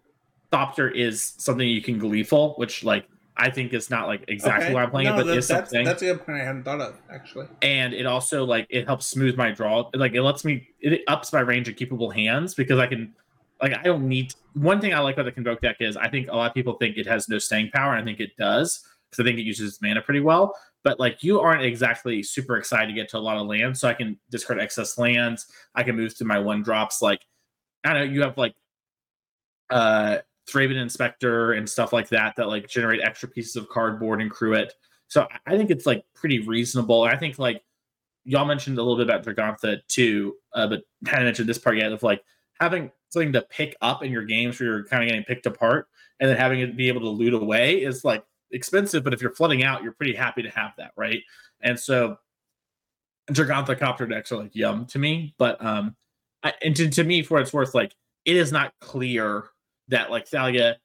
Thopter 0.51 0.93
is 0.93 1.33
something 1.37 1.67
you 1.67 1.81
can 1.81 1.97
gleeful, 1.97 2.53
which 2.57 2.83
like 2.83 3.07
I 3.43 3.49
think 3.49 3.73
it's 3.73 3.89
not 3.89 4.07
like 4.07 4.23
exactly 4.27 4.65
Okay. 4.67 4.73
why 4.75 4.83
I'm 4.83 4.91
playing 4.91 5.07
No, 5.09 5.15
it, 5.15 5.17
but 5.17 5.25
that- 5.27 5.37
is 5.37 5.47
that's, 5.47 5.69
something. 5.71 5.83
that's 5.85 6.01
a 6.03 6.05
good 6.05 6.25
point 6.25 6.39
I 6.39 6.43
hadn't 6.45 6.63
thought 6.63 6.79
of 6.79 6.95
actually. 7.11 7.47
and 7.63 7.93
it 7.93 8.05
also 8.05 8.45
like 8.45 8.67
it 8.69 8.85
helps 8.85 9.07
smooth 9.07 9.35
my 9.35 9.49
draw. 9.51 9.89
Like 9.95 10.13
it 10.13 10.21
lets 10.21 10.45
me 10.45 10.67
it 10.79 11.01
ups 11.07 11.33
my 11.33 11.39
range 11.41 11.67
of 11.67 11.75
keepable 11.75 12.13
hands 12.13 12.53
because 12.53 12.79
I 12.79 12.85
can 12.87 13.13
like 13.61 13.73
I 13.73 13.81
don't 13.83 14.07
need 14.07 14.33
one 14.53 14.79
thing 14.79 14.93
I 14.93 14.99
like 14.99 15.15
about 15.15 15.25
the 15.25 15.31
convoke 15.31 15.61
deck 15.61 15.77
is 15.79 15.97
I 15.97 16.07
think 16.07 16.27
a 16.29 16.35
lot 16.35 16.49
of 16.49 16.53
people 16.53 16.73
think 16.73 16.97
it 16.97 17.07
has 17.07 17.27
no 17.29 17.39
staying 17.39 17.71
power, 17.71 17.93
and 17.93 18.01
I 18.01 18.05
think 18.05 18.19
it 18.19 18.35
does 18.37 18.83
because 19.09 19.23
I 19.23 19.27
think 19.27 19.39
it 19.39 19.43
uses 19.43 19.73
its 19.73 19.81
mana 19.81 20.01
pretty 20.01 20.19
well. 20.21 20.55
But 20.83 20.99
like 20.99 21.23
you 21.23 21.39
aren't 21.39 21.63
exactly 21.63 22.23
super 22.23 22.57
excited 22.57 22.87
to 22.87 22.93
get 22.93 23.09
to 23.09 23.17
a 23.17 23.19
lot 23.19 23.37
of 23.37 23.47
lands, 23.47 23.79
so 23.79 23.87
I 23.87 23.93
can 23.93 24.19
discard 24.29 24.59
excess 24.59 24.97
lands. 24.97 25.47
I 25.75 25.83
can 25.83 25.95
move 25.95 26.15
through 26.17 26.27
my 26.27 26.39
one 26.39 26.61
drops. 26.63 27.01
Like 27.01 27.21
I 27.83 27.93
don't 27.93 28.07
know, 28.07 28.13
you 28.13 28.21
have 28.23 28.37
like 28.37 28.53
uh 29.69 30.17
Thraben 30.51 30.75
Inspector 30.81 31.53
and 31.53 31.69
stuff 31.69 31.93
like 31.93 32.09
that 32.09 32.35
that 32.35 32.47
like 32.47 32.67
generate 32.67 33.01
extra 33.01 33.29
pieces 33.29 33.55
of 33.55 33.69
cardboard 33.69 34.21
and 34.21 34.29
crew 34.29 34.53
it. 34.53 34.73
So 35.07 35.27
I- 35.31 35.53
I 35.53 35.57
think 35.57 35.69
it's 35.71 35.85
like 35.85 36.03
pretty 36.13 36.39
reasonable. 36.39 37.03
I 37.03 37.17
think 37.17 37.39
like 37.39 37.63
y'all 38.23 38.45
mentioned 38.45 38.77
a 38.77 38.83
little 38.83 38.97
bit 38.97 39.09
about 39.09 39.25
Dragantha 39.25 39.79
too, 39.87 40.35
uh, 40.53 40.67
but 40.67 40.83
hadn't 41.07 41.25
mentioned 41.25 41.49
this 41.49 41.57
part 41.57 41.77
yet 41.77 41.91
of 41.91 42.03
like 42.03 42.23
having 42.59 42.91
something 43.09 43.33
to 43.33 43.41
pick 43.43 43.75
up 43.81 44.03
in 44.03 44.11
your 44.11 44.23
games 44.23 44.59
where 44.59 44.69
you're 44.69 44.85
kind 44.85 45.03
of 45.03 45.09
getting 45.09 45.23
picked 45.23 45.45
apart 45.45 45.87
and 46.19 46.29
then 46.29 46.37
having 46.37 46.59
it 46.59 46.77
be 46.77 46.87
able 46.87 47.01
to 47.01 47.09
loot 47.09 47.33
away 47.33 47.81
is 47.81 48.05
like 48.05 48.23
expensive, 48.51 49.03
but 49.03 49.13
if 49.13 49.21
you're 49.21 49.33
flooding 49.33 49.63
out, 49.63 49.81
you're 49.81 49.93
pretty 49.93 50.13
happy 50.13 50.43
to 50.43 50.49
have 50.49 50.71
that, 50.77 50.91
right? 50.95 51.21
And 51.61 51.79
so 51.79 52.17
Dragantha 53.31 53.77
copter 53.77 54.05
decks 54.05 54.31
are 54.31 54.37
like 54.37 54.55
yum 54.55 54.85
to 54.87 54.99
me, 54.99 55.33
but 55.37 55.63
um 55.63 55.95
I, 56.43 56.53
and 56.63 56.75
to, 56.75 56.89
to 56.89 57.03
me 57.03 57.21
for 57.21 57.35
what 57.35 57.43
it's 57.43 57.53
worth, 57.53 57.75
like 57.75 57.95
it 58.25 58.35
is 58.35 58.51
not 58.51 58.73
clear 58.81 59.45
that 59.91 60.09
like 60.11 60.27
Thalia 60.27 60.77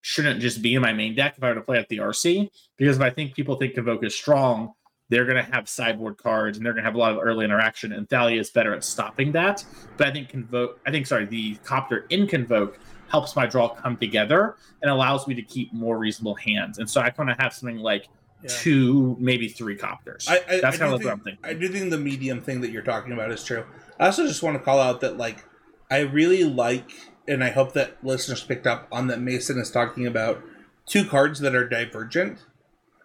shouldn't 0.00 0.40
just 0.40 0.62
be 0.62 0.74
in 0.74 0.82
my 0.82 0.92
main 0.92 1.14
deck 1.14 1.34
if 1.36 1.44
I 1.44 1.48
were 1.48 1.56
to 1.56 1.60
play 1.60 1.78
at 1.78 1.88
the 1.88 1.98
RC. 1.98 2.48
Because 2.76 2.96
if 2.96 3.02
I 3.02 3.10
think 3.10 3.34
people 3.34 3.56
think 3.56 3.74
Convoke 3.74 4.04
is 4.04 4.16
strong, 4.16 4.72
they're 5.08 5.24
going 5.24 5.36
to 5.44 5.52
have 5.52 5.68
sideboard 5.68 6.16
cards 6.16 6.56
and 6.56 6.64
they're 6.64 6.72
going 6.72 6.82
to 6.82 6.88
have 6.88 6.94
a 6.94 6.98
lot 6.98 7.12
of 7.12 7.18
early 7.22 7.44
interaction. 7.44 7.92
And 7.92 8.08
Thalia 8.08 8.40
is 8.40 8.50
better 8.50 8.74
at 8.74 8.82
stopping 8.84 9.32
that. 9.32 9.64
But 9.96 10.08
I 10.08 10.12
think 10.12 10.28
Convoke, 10.28 10.80
I 10.86 10.90
think, 10.90 11.06
sorry, 11.06 11.26
the 11.26 11.56
Copter 11.64 12.06
in 12.10 12.26
Convoke 12.26 12.78
helps 13.08 13.36
my 13.36 13.46
draw 13.46 13.68
come 13.68 13.96
together 13.96 14.56
and 14.82 14.90
allows 14.90 15.28
me 15.28 15.34
to 15.34 15.42
keep 15.42 15.72
more 15.72 15.98
reasonable 15.98 16.34
hands. 16.34 16.78
And 16.78 16.88
so 16.90 17.00
I 17.00 17.10
kind 17.10 17.30
of 17.30 17.36
have 17.38 17.52
something 17.52 17.78
like 17.78 18.08
Yeah. 18.42 18.50
two, 18.50 19.16
maybe 19.20 19.48
three 19.48 19.76
Copters. 19.76 20.28
I, 20.28 20.36
I, 20.48 20.60
That's 20.60 20.76
I 20.76 20.78
kind 20.78 20.92
of 20.94 21.02
what 21.02 21.12
I'm 21.12 21.20
thinking. 21.20 21.44
I 21.44 21.54
do 21.54 21.68
think 21.68 21.90
the 21.90 21.98
medium 21.98 22.40
thing 22.40 22.60
that 22.62 22.70
you're 22.70 22.82
talking 22.82 23.12
about 23.12 23.30
is 23.30 23.42
true. 23.44 23.64
I 23.98 24.06
also 24.06 24.26
just 24.26 24.42
want 24.42 24.56
to 24.58 24.62
call 24.62 24.78
out 24.80 25.00
that 25.02 25.16
like 25.16 25.44
I 25.90 26.00
really 26.00 26.42
like, 26.44 26.90
and 27.28 27.42
I 27.42 27.50
hope 27.50 27.72
that 27.72 28.04
listeners 28.04 28.42
picked 28.42 28.66
up 28.66 28.88
on 28.92 29.06
that. 29.08 29.20
Mason 29.20 29.58
is 29.58 29.70
talking 29.70 30.06
about 30.06 30.42
two 30.86 31.04
cards 31.04 31.40
that 31.40 31.54
are 31.54 31.68
divergent, 31.68 32.44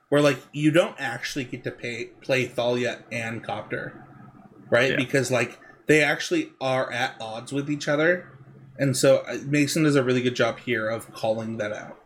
where 0.09 0.21
like 0.21 0.39
you 0.51 0.71
don't 0.71 0.95
actually 0.99 1.45
get 1.45 1.63
to 1.63 1.71
pay, 1.71 2.05
play 2.21 2.45
Thalia 2.45 3.03
and 3.11 3.43
Copter, 3.43 4.05
right? 4.69 4.91
Yeah. 4.91 4.97
Because 4.97 5.31
like 5.31 5.59
they 5.87 6.03
actually 6.03 6.51
are 6.61 6.91
at 6.91 7.15
odds 7.19 7.51
with 7.51 7.69
each 7.69 7.87
other, 7.87 8.37
and 8.77 8.95
so 8.95 9.23
uh, 9.27 9.37
Mason 9.45 9.83
does 9.83 9.95
a 9.95 10.03
really 10.03 10.21
good 10.21 10.35
job 10.35 10.59
here 10.59 10.89
of 10.89 11.11
calling 11.13 11.57
that 11.57 11.73
out. 11.73 11.97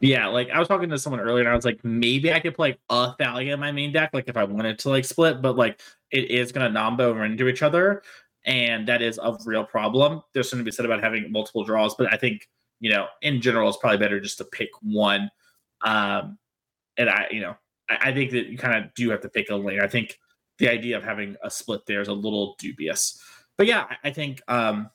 Yeah, 0.00 0.26
like 0.26 0.50
I 0.50 0.58
was 0.58 0.66
talking 0.66 0.88
to 0.90 0.98
someone 0.98 1.20
earlier 1.20 1.44
and 1.44 1.48
I 1.48 1.54
was 1.54 1.64
like, 1.64 1.84
maybe 1.84 2.32
I 2.32 2.40
could 2.40 2.56
play 2.56 2.76
a 2.90 3.14
Thalia 3.20 3.54
in 3.54 3.60
my 3.60 3.70
main 3.70 3.92
deck, 3.92 4.10
like 4.12 4.24
if 4.26 4.36
I 4.36 4.42
wanted 4.42 4.80
to 4.80 4.88
like 4.88 5.04
split, 5.04 5.40
but 5.40 5.56
like 5.56 5.80
it 6.10 6.28
is 6.28 6.50
gonna 6.50 6.68
nombo 6.68 7.16
run 7.16 7.30
into 7.30 7.46
each 7.46 7.62
other, 7.62 8.02
and 8.44 8.86
that 8.88 9.02
is 9.02 9.18
a 9.22 9.36
real 9.44 9.64
problem. 9.64 10.22
There's 10.32 10.48
something 10.50 10.64
to 10.64 10.70
be 10.70 10.74
said 10.74 10.84
about 10.84 11.02
having 11.02 11.30
multiple 11.30 11.64
draws, 11.64 11.94
but 11.94 12.12
I 12.12 12.16
think, 12.16 12.48
you 12.80 12.90
know, 12.90 13.06
in 13.22 13.40
general 13.40 13.68
it's 13.68 13.78
probably 13.78 13.98
better 13.98 14.20
just 14.20 14.38
to 14.38 14.44
pick 14.44 14.70
one. 14.82 15.30
Um 15.84 16.38
and 16.96 17.08
I, 17.08 17.28
you 17.30 17.40
know, 17.40 17.56
I, 17.88 18.10
I 18.10 18.12
think 18.12 18.32
that 18.32 18.46
you 18.46 18.58
kind 18.58 18.84
of 18.84 18.92
do 18.94 19.10
have 19.10 19.20
to 19.22 19.28
pick 19.28 19.50
a 19.50 19.56
lane. 19.56 19.80
I 19.80 19.88
think 19.88 20.18
the 20.58 20.68
idea 20.68 20.96
of 20.96 21.04
having 21.04 21.36
a 21.42 21.50
split 21.50 21.86
there 21.86 22.00
is 22.00 22.08
a 22.08 22.12
little 22.12 22.54
dubious. 22.58 23.20
But 23.56 23.66
yeah, 23.66 23.86
I, 23.88 24.08
I 24.08 24.10
think 24.12 24.42
um 24.48 24.90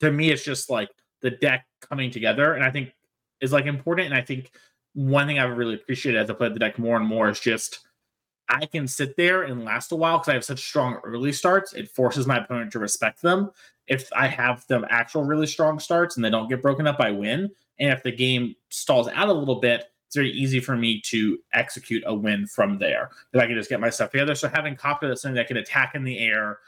to 0.00 0.10
me 0.10 0.30
it's 0.30 0.44
just 0.44 0.70
like 0.70 0.90
the 1.22 1.30
deck 1.30 1.66
coming 1.80 2.10
together, 2.10 2.54
and 2.54 2.64
I 2.64 2.70
think 2.70 2.92
is 3.40 3.52
like 3.52 3.66
important. 3.66 4.06
And 4.06 4.14
I 4.14 4.22
think 4.22 4.50
one 4.94 5.26
thing 5.26 5.38
I've 5.38 5.56
really 5.56 5.74
appreciated 5.74 6.20
as 6.20 6.30
I 6.30 6.34
play 6.34 6.48
the 6.48 6.58
deck 6.58 6.78
more 6.78 6.96
and 6.96 7.06
more 7.06 7.28
is 7.28 7.40
just 7.40 7.80
I 8.48 8.66
can 8.66 8.86
sit 8.86 9.16
there 9.16 9.42
and 9.42 9.64
last 9.64 9.92
a 9.92 9.96
while 9.96 10.18
because 10.18 10.28
I 10.28 10.34
have 10.34 10.44
such 10.44 10.60
strong 10.60 11.00
early 11.04 11.32
starts. 11.32 11.72
It 11.72 11.90
forces 11.90 12.26
my 12.26 12.38
opponent 12.38 12.72
to 12.72 12.78
respect 12.78 13.22
them. 13.22 13.50
If 13.86 14.08
I 14.14 14.26
have 14.26 14.66
them 14.66 14.84
actual 14.90 15.24
really 15.24 15.46
strong 15.46 15.78
starts 15.78 16.16
and 16.16 16.24
they 16.24 16.30
don't 16.30 16.48
get 16.48 16.62
broken 16.62 16.86
up, 16.86 17.00
I 17.00 17.10
win. 17.10 17.50
And 17.78 17.90
if 17.90 18.02
the 18.02 18.12
game 18.12 18.54
stalls 18.68 19.08
out 19.08 19.28
a 19.28 19.32
little 19.32 19.60
bit, 19.60 19.90
it's 20.06 20.16
very 20.16 20.30
easy 20.30 20.60
for 20.60 20.76
me 20.76 21.00
to 21.06 21.38
execute 21.52 22.02
a 22.06 22.14
win 22.14 22.46
from 22.46 22.78
there. 22.78 23.10
If 23.32 23.40
I 23.40 23.46
can 23.46 23.56
just 23.56 23.70
get 23.70 23.80
my 23.80 23.90
stuff 23.90 24.10
together. 24.10 24.34
So 24.34 24.48
having 24.48 24.76
Copter 24.76 25.08
that's 25.08 25.22
something 25.22 25.36
that 25.36 25.48
can 25.48 25.56
attack 25.56 25.94
in 25.94 26.04
the 26.04 26.18
air, 26.18 26.58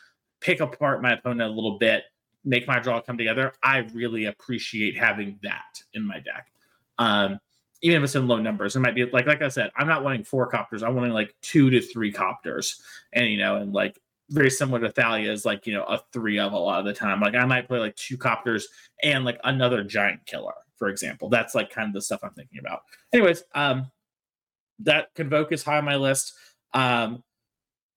pick 0.40 0.60
apart 0.60 1.02
my 1.02 1.12
opponent 1.12 1.50
a 1.50 1.54
little 1.54 1.78
bit, 1.78 2.04
make 2.44 2.66
my 2.66 2.78
draw 2.78 3.00
come 3.00 3.18
together. 3.18 3.52
I 3.62 3.78
really 3.92 4.26
appreciate 4.26 4.96
having 4.96 5.38
that 5.42 5.82
in 5.94 6.06
my 6.06 6.20
deck. 6.20 6.48
Um, 6.98 7.38
even 7.82 7.98
if 7.98 8.04
it's 8.04 8.14
in 8.14 8.26
low 8.26 8.38
numbers, 8.38 8.76
it 8.76 8.80
might 8.80 8.94
be 8.94 9.04
like 9.06 9.26
like 9.26 9.42
I 9.42 9.48
said, 9.48 9.70
I'm 9.76 9.86
not 9.86 10.02
wanting 10.02 10.24
four 10.24 10.48
copters. 10.50 10.82
I'm 10.82 10.94
wanting 10.94 11.12
like 11.12 11.34
two 11.42 11.70
to 11.70 11.80
three 11.80 12.12
copters, 12.12 12.80
and 13.12 13.28
you 13.28 13.38
know, 13.38 13.56
and 13.56 13.72
like 13.72 13.98
very 14.30 14.50
similar 14.50 14.80
to 14.80 14.90
Thalia 14.90 15.30
is 15.30 15.44
like 15.44 15.66
you 15.66 15.74
know 15.74 15.84
a 15.84 16.00
three 16.12 16.38
of 16.38 16.52
a 16.52 16.58
lot 16.58 16.80
of 16.80 16.86
the 16.86 16.92
time. 16.92 17.20
Like 17.20 17.34
I 17.34 17.44
might 17.44 17.68
play 17.68 17.78
like 17.78 17.96
two 17.96 18.16
copters 18.16 18.66
and 19.02 19.24
like 19.24 19.38
another 19.44 19.84
giant 19.84 20.24
killer, 20.26 20.54
for 20.76 20.88
example. 20.88 21.28
That's 21.28 21.54
like 21.54 21.70
kind 21.70 21.88
of 21.88 21.94
the 21.94 22.02
stuff 22.02 22.20
I'm 22.22 22.32
thinking 22.32 22.58
about. 22.58 22.80
Anyways, 23.12 23.44
um, 23.54 23.90
that 24.80 25.14
convoke 25.14 25.52
is 25.52 25.62
high 25.62 25.78
on 25.78 25.84
my 25.84 25.96
list. 25.96 26.34
Um, 26.72 27.22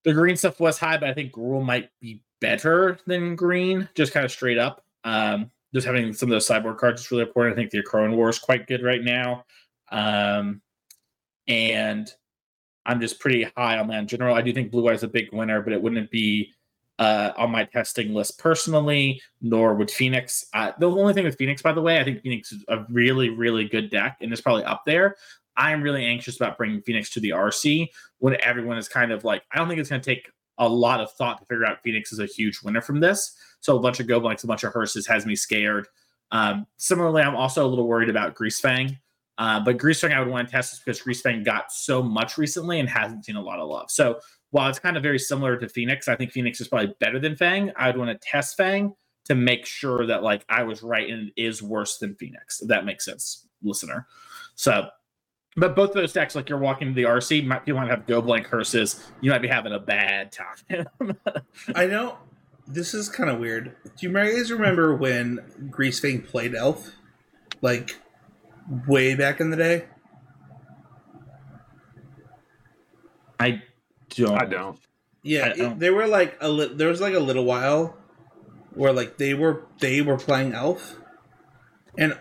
the 0.04 0.14
green 0.14 0.36
stuff 0.36 0.60
was 0.60 0.78
high, 0.78 0.98
but 0.98 1.10
I 1.10 1.14
think 1.14 1.34
Gruul 1.34 1.64
might 1.64 1.90
be 2.00 2.22
better 2.42 3.00
than 3.06 3.36
green, 3.36 3.90
just 3.96 4.14
kind 4.14 4.26
of 4.26 4.32
straight 4.32 4.58
up. 4.58 4.84
Um, 5.04 5.52
just 5.74 5.86
having 5.86 6.14
some 6.14 6.30
of 6.30 6.32
those 6.32 6.48
cyborg 6.48 6.78
cards 6.78 7.02
is 7.02 7.12
really 7.12 7.24
important. 7.24 7.56
I 7.56 7.58
think 7.58 7.72
the 7.72 7.84
Acroan 7.84 8.16
War 8.16 8.30
is 8.30 8.40
quite 8.40 8.68
good 8.68 8.84
right 8.84 9.04
now. 9.04 9.46
Um, 9.92 10.62
and 11.48 12.12
I'm 12.86 13.02
just 13.02 13.20
pretty 13.20 13.44
high 13.56 13.78
on 13.78 13.88
that 13.88 14.00
in 14.00 14.08
general. 14.08 14.36
I 14.36 14.42
do 14.42 14.54
think 14.54 14.72
Blue 14.72 14.88
Eye's 14.88 15.04
a 15.04 15.08
big 15.08 15.32
winner, 15.34 15.62
but 15.62 15.74
it 15.74 15.82
wouldn't 15.82 16.10
be 16.12 16.54
uh, 17.00 17.32
on 17.38 17.52
my 17.52 17.64
testing 17.64 18.14
list 18.14 18.38
personally, 18.40 19.22
nor 19.42 19.74
would 19.74 19.90
Phoenix. 19.90 20.46
Uh, 20.54 20.72
the 20.80 20.90
only 20.90 21.14
thing 21.14 21.24
with 21.24 21.38
Phoenix, 21.38 21.62
by 21.62 21.72
the 21.72 21.82
way, 21.82 22.00
I 22.00 22.04
think 22.04 22.22
Phoenix 22.22 22.52
is 22.52 22.64
a 22.68 22.86
really, 22.90 23.30
really 23.30 23.68
good 23.68 23.90
deck 23.90 24.18
and 24.22 24.32
it's 24.32 24.42
probably 24.42 24.64
up 24.66 24.84
there. 24.86 25.16
I'm 25.56 25.82
really 25.82 26.06
anxious 26.06 26.36
about 26.36 26.58
bringing 26.58 26.82
Phoenix 26.82 27.10
to 27.12 27.20
the 27.20 27.30
RC 27.32 27.88
when 28.20 28.38
everyone 28.42 28.78
is 28.78 28.88
kind 28.88 29.12
of 29.12 29.24
like, 29.24 29.44
I 29.52 29.58
don't 29.58 29.68
think 29.68 29.80
it's 29.80 29.90
going 29.90 30.02
to 30.02 30.10
take 30.10 30.30
a 30.58 30.68
lot 30.68 31.00
of 31.00 31.12
thought 31.14 31.40
to 31.40 31.46
figure 31.46 31.66
out 31.66 31.82
Phoenix 31.84 32.12
is 32.12 32.20
a 32.20 32.26
huge 32.26 32.62
winner 32.64 32.82
from 32.82 33.00
this. 33.00 33.36
So 33.62 33.78
a 33.78 33.80
bunch 33.80 34.00
of 34.00 34.08
Go 34.08 34.20
Blanks, 34.20 34.44
a 34.44 34.48
bunch 34.48 34.64
of 34.64 34.74
Hearses 34.74 35.08
has 35.08 35.26
me 35.26 35.36
scared. 35.36 35.88
Um, 36.32 36.68
similarly, 36.78 37.22
I'm 37.22 37.36
also 37.36 37.66
a 37.66 37.68
little 37.68 37.88
worried 37.88 38.10
about 38.10 38.36
Greasefang. 38.36 38.98
Uh, 39.40 39.58
but 39.58 39.78
Greasefang, 39.78 40.14
I 40.14 40.20
would 40.20 40.28
want 40.28 40.50
to 40.50 40.52
test 40.52 40.72
this 40.72 40.80
because 40.80 41.02
Greasefang 41.02 41.46
got 41.46 41.72
so 41.72 42.04
much 42.04 42.38
recently 42.38 42.80
and 42.80 42.90
hasn't 42.90 43.24
seen 43.24 43.38
a 43.38 43.42
lot 43.42 43.60
of 43.60 43.70
love. 43.70 43.90
So 43.90 44.20
while 44.52 44.70
it's 44.70 44.80
kind 44.80 44.98
of 44.98 45.02
very 45.02 45.18
similar 45.18 45.56
to 45.56 45.70
Phoenix, 45.70 46.10
I 46.10 46.18
think 46.18 46.32
Phoenix 46.32 46.60
is 46.60 46.68
probably 46.68 46.94
better 47.00 47.20
than 47.20 47.38
Fang. 47.38 47.72
I'd 47.78 47.98
want 47.98 48.12
to 48.12 48.28
test 48.28 48.58
Fang 48.58 48.94
to 49.26 49.36
make 49.36 49.66
sure 49.66 50.06
that 50.08 50.24
like 50.24 50.44
I 50.50 50.64
was 50.64 50.84
right 50.84 51.10
and 51.10 51.30
it 51.30 51.42
is 51.42 51.64
worse 51.64 52.00
than 52.00 52.16
Phoenix. 52.16 52.62
If 52.62 52.68
that 52.68 52.84
makes 52.84 53.06
sense, 53.06 53.48
listener. 53.64 54.08
So, 54.56 54.90
but 55.56 55.74
both 55.74 55.92
of 55.92 55.96
those 55.96 56.12
decks, 56.12 56.36
like 56.36 56.50
you're 56.50 56.60
walking 56.60 56.90
to 56.90 56.94
the 56.94 57.04
RC, 57.04 57.46
might 57.46 57.66
you 57.66 57.76
might 57.76 57.90
have 57.90 58.08
go 58.08 58.22
blank 58.22 58.48
curses. 58.48 59.10
You 59.22 59.32
might 59.32 59.42
be 59.42 59.48
having 59.48 59.72
a 59.72 59.80
bad 59.80 60.34
time. 60.34 60.86
I 61.76 61.86
know 61.86 62.18
this 62.68 62.94
is 62.94 63.08
kind 63.08 63.30
of 63.30 63.40
weird. 63.40 63.76
Do 63.86 64.08
you 64.08 64.12
guys 64.12 64.52
remember 64.52 64.96
when 64.96 65.40
Greasefang 65.70 66.28
played 66.28 66.56
Elf? 66.56 66.92
Like 67.62 68.00
way 68.88 69.16
back 69.16 69.40
in 69.40 69.50
the 69.50 69.58
day? 69.58 69.86
I 73.40 73.62
don't. 74.10 74.38
I 74.42 74.46
don't. 74.46 74.80
Yeah, 75.24 75.46
I 75.46 75.50
don't- 75.58 75.72
it, 75.74 75.80
there 75.80 75.94
were 75.94 76.08
like 76.08 76.38
a 76.42 76.50
li- 76.50 76.74
there 76.74 76.90
was 76.90 77.02
like 77.02 77.14
a 77.14 77.20
little 77.20 77.46
while 77.46 77.98
where 78.74 78.94
like 78.94 79.18
they 79.18 79.34
were 79.34 79.64
they 79.80 80.02
were 80.02 80.18
playing 80.18 80.54
Elf, 80.54 81.00
and 81.98 82.18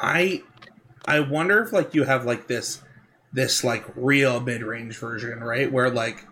I 0.00 0.42
I 1.06 1.20
wonder 1.20 1.62
if 1.62 1.72
like 1.72 1.94
you 1.94 2.04
have 2.04 2.24
like 2.24 2.46
this 2.48 2.82
this 3.32 3.62
like 3.64 3.84
real 3.94 4.40
mid 4.40 4.62
range 4.62 4.98
version, 4.98 5.40
right? 5.42 5.70
Where 5.70 5.90
like 5.90 6.26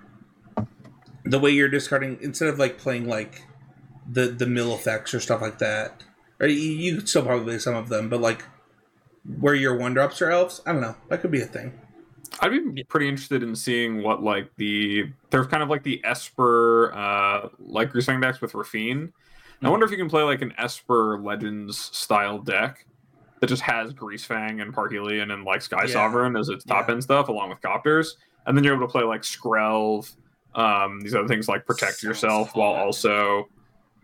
the 1.25 1.39
way 1.39 1.51
you're 1.51 1.69
discarding 1.69 2.19
instead 2.21 2.49
of 2.49 2.59
like 2.59 2.79
playing 2.79 3.09
like 3.09 3.43
the 4.11 4.27
the 4.27 4.47
mill 4.47 4.75
effects 4.75 5.15
or 5.15 5.21
stuff 5.21 5.41
like 5.41 5.59
that, 5.59 6.03
or 6.41 6.47
you, 6.47 6.57
you 6.57 6.97
could 6.97 7.09
still 7.09 7.25
probably 7.25 7.45
play 7.45 7.59
some 7.59 7.75
of 7.75 7.89
them, 7.89 8.09
but 8.09 8.21
like 8.21 8.45
where 9.41 9.55
your 9.55 9.77
one 9.77 9.95
drops 9.95 10.21
are 10.23 10.31
elves, 10.31 10.61
I 10.67 10.73
don't 10.73 10.81
know, 10.83 10.95
that 11.09 11.21
could 11.21 11.31
be 11.31 11.41
a 11.43 11.47
thing. 11.47 11.73
I'd 12.41 12.75
be 12.75 12.83
pretty 12.85 13.09
interested 13.09 13.43
in 13.43 13.55
seeing 13.55 14.03
what 14.03 14.23
like 14.23 14.51
the 14.57 15.05
they're 15.31 15.45
kind 15.45 15.63
of 15.63 15.69
like 15.69 15.83
the 15.85 16.01
Esper 16.05 16.93
uh 16.93 17.49
like 17.59 17.93
Greasefang 17.93 18.21
decks 18.21 18.41
with 18.41 18.53
Raffine. 18.53 19.13
I 19.63 19.71
wonder 19.71 19.87
if 19.87 19.93
you 19.93 19.97
can 19.97 20.11
play 20.11 20.23
like 20.23 20.43
an 20.43 20.53
Esper 20.59 21.19
Legends 21.23 21.79
style 21.79 22.39
deck 22.39 22.85
that 23.41 23.47
just 23.47 23.63
has 23.63 23.95
Greasefang 23.95 24.61
and 24.61 24.75
Parhelion 24.75 25.33
and 25.33 25.45
like 25.45 25.63
Sky 25.63 25.85
Yeah. 25.87 25.93
Sovereign 25.93 26.37
as 26.37 26.49
its 26.51 26.65
top 26.65 26.89
Yeah. 26.89 26.95
end 26.95 27.03
stuff 27.05 27.29
along 27.29 27.49
with 27.51 27.61
Copters, 27.63 28.17
and 28.47 28.57
then 28.57 28.63
you're 28.65 28.75
able 28.75 28.87
to 28.87 28.93
play 28.93 29.05
like 29.05 29.23
Skrelv, 29.23 30.13
um, 30.55 31.01
these 31.01 31.15
other 31.15 31.29
things 31.29 31.49
like 31.49 31.65
protect 31.65 31.95
Sounds 31.95 32.03
yourself 32.03 32.55
while 32.55 32.73
also 32.73 33.49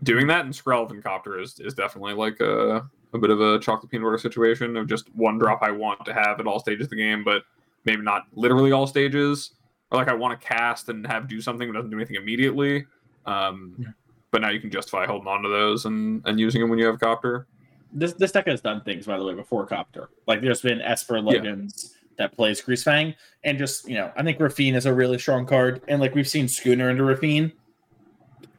doing 0.03 0.25
that. 0.27 0.45
And 0.45 0.53
Skrelv 0.53 0.89
and 0.89 1.03
Copter 1.03 1.39
is, 1.39 1.59
is 1.59 1.75
definitely 1.75 2.13
like 2.13 2.39
a 2.39 2.89
a 3.13 3.17
bit 3.17 3.29
of 3.29 3.41
a 3.41 3.59
chocolate 3.59 3.91
peanut 3.91 4.05
butter 4.05 4.17
situation 4.17 4.77
of 4.77 4.87
just 4.87 5.13
one 5.15 5.37
drop 5.37 5.59
I 5.61 5.71
want 5.71 6.05
to 6.05 6.13
have 6.13 6.39
at 6.39 6.47
all 6.47 6.59
stages 6.59 6.85
of 6.85 6.89
the 6.91 6.95
game, 6.95 7.23
but 7.23 7.43
maybe 7.85 8.01
not 8.01 8.23
literally 8.33 8.71
all 8.71 8.87
stages, 8.87 9.51
or 9.91 9.97
like 9.97 10.07
I 10.07 10.13
want 10.13 10.39
to 10.39 10.47
cast 10.47 10.89
and 10.89 11.05
have 11.07 11.27
do 11.27 11.41
something 11.41 11.67
but 11.67 11.73
doesn't 11.73 11.89
do 11.91 11.97
anything 11.97 12.15
immediately. 12.15 12.85
Um, 13.25 13.75
Yeah. 13.77 13.87
But 14.31 14.41
now 14.41 14.49
you 14.49 14.61
can 14.61 14.69
justify 14.71 15.05
holding 15.05 15.27
on 15.27 15.41
to 15.43 15.49
those 15.49 15.83
and, 15.85 16.21
and 16.25 16.39
using 16.39 16.61
them 16.61 16.69
when 16.69 16.79
you 16.79 16.85
have 16.85 16.99
copter. 17.01 17.47
this 17.91 18.13
this 18.13 18.31
deck 18.31 18.47
has 18.47 18.61
done 18.61 18.79
things 18.81 19.05
by 19.05 19.17
the 19.17 19.25
way 19.25 19.33
before 19.33 19.65
Copter. 19.65 20.09
Like 20.25 20.39
there's 20.41 20.61
been 20.61 20.79
Esper 20.81 21.19
Legends 21.19 21.95
that 22.17 22.33
plays 22.33 22.61
Greasefang, 22.61 23.13
and 23.43 23.57
just 23.57 23.89
you 23.89 23.95
know, 23.95 24.09
I 24.15 24.23
think 24.23 24.37
Raffine 24.39 24.75
is 24.75 24.85
a 24.85 24.93
really 24.93 25.19
strong 25.19 25.45
card, 25.45 25.81
and 25.89 25.99
like 25.99 26.15
we've 26.15 26.29
seen 26.29 26.47
Schooner 26.47 26.89
into 26.89 27.03
Raffine. 27.03 27.51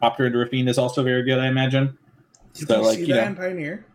Copter 0.01 0.27
into 0.27 0.39
Raffine 0.39 0.69
is 0.69 0.77
also 0.77 1.03
very 1.03 1.23
good, 1.23 1.39
I 1.39 1.47
imagine. 1.47 1.97
Did 2.53 2.69
So, 2.69 2.81
you 2.81 2.87
like, 2.87 2.95
see 2.97 3.01
you 3.07 3.15
that 3.15 3.21
know- 3.23 3.27
in 3.29 3.37
Pioneer? 3.37 3.87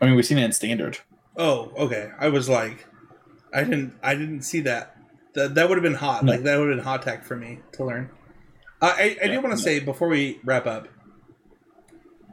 I 0.00 0.06
mean, 0.06 0.14
we've 0.16 0.24
seen 0.26 0.38
it 0.38 0.44
in 0.44 0.52
Standard. 0.52 0.98
Oh, 1.36 1.72
okay. 1.76 2.10
I 2.18 2.28
was 2.28 2.48
like, 2.48 2.86
I 3.52 3.64
didn't, 3.64 3.94
I 4.02 4.14
didn't 4.14 4.42
see 4.42 4.60
that. 4.60 4.96
That 5.34 5.54
that 5.54 5.68
would 5.68 5.76
have 5.78 5.82
been 5.82 5.94
hot. 5.94 6.24
No. 6.24 6.32
Like 6.32 6.42
that 6.42 6.58
would 6.58 6.68
have 6.68 6.76
been 6.78 6.84
hot 6.84 7.02
tech 7.02 7.24
for 7.24 7.36
me 7.36 7.60
to 7.72 7.84
learn. 7.84 8.10
Uh, 8.82 8.94
I 8.96 9.16
I 9.22 9.26
Yeah, 9.26 9.26
do 9.26 9.34
want 9.36 9.50
no. 9.50 9.56
to 9.56 9.58
say 9.58 9.78
before 9.78 10.08
we 10.08 10.40
wrap 10.44 10.66
up 10.66 10.88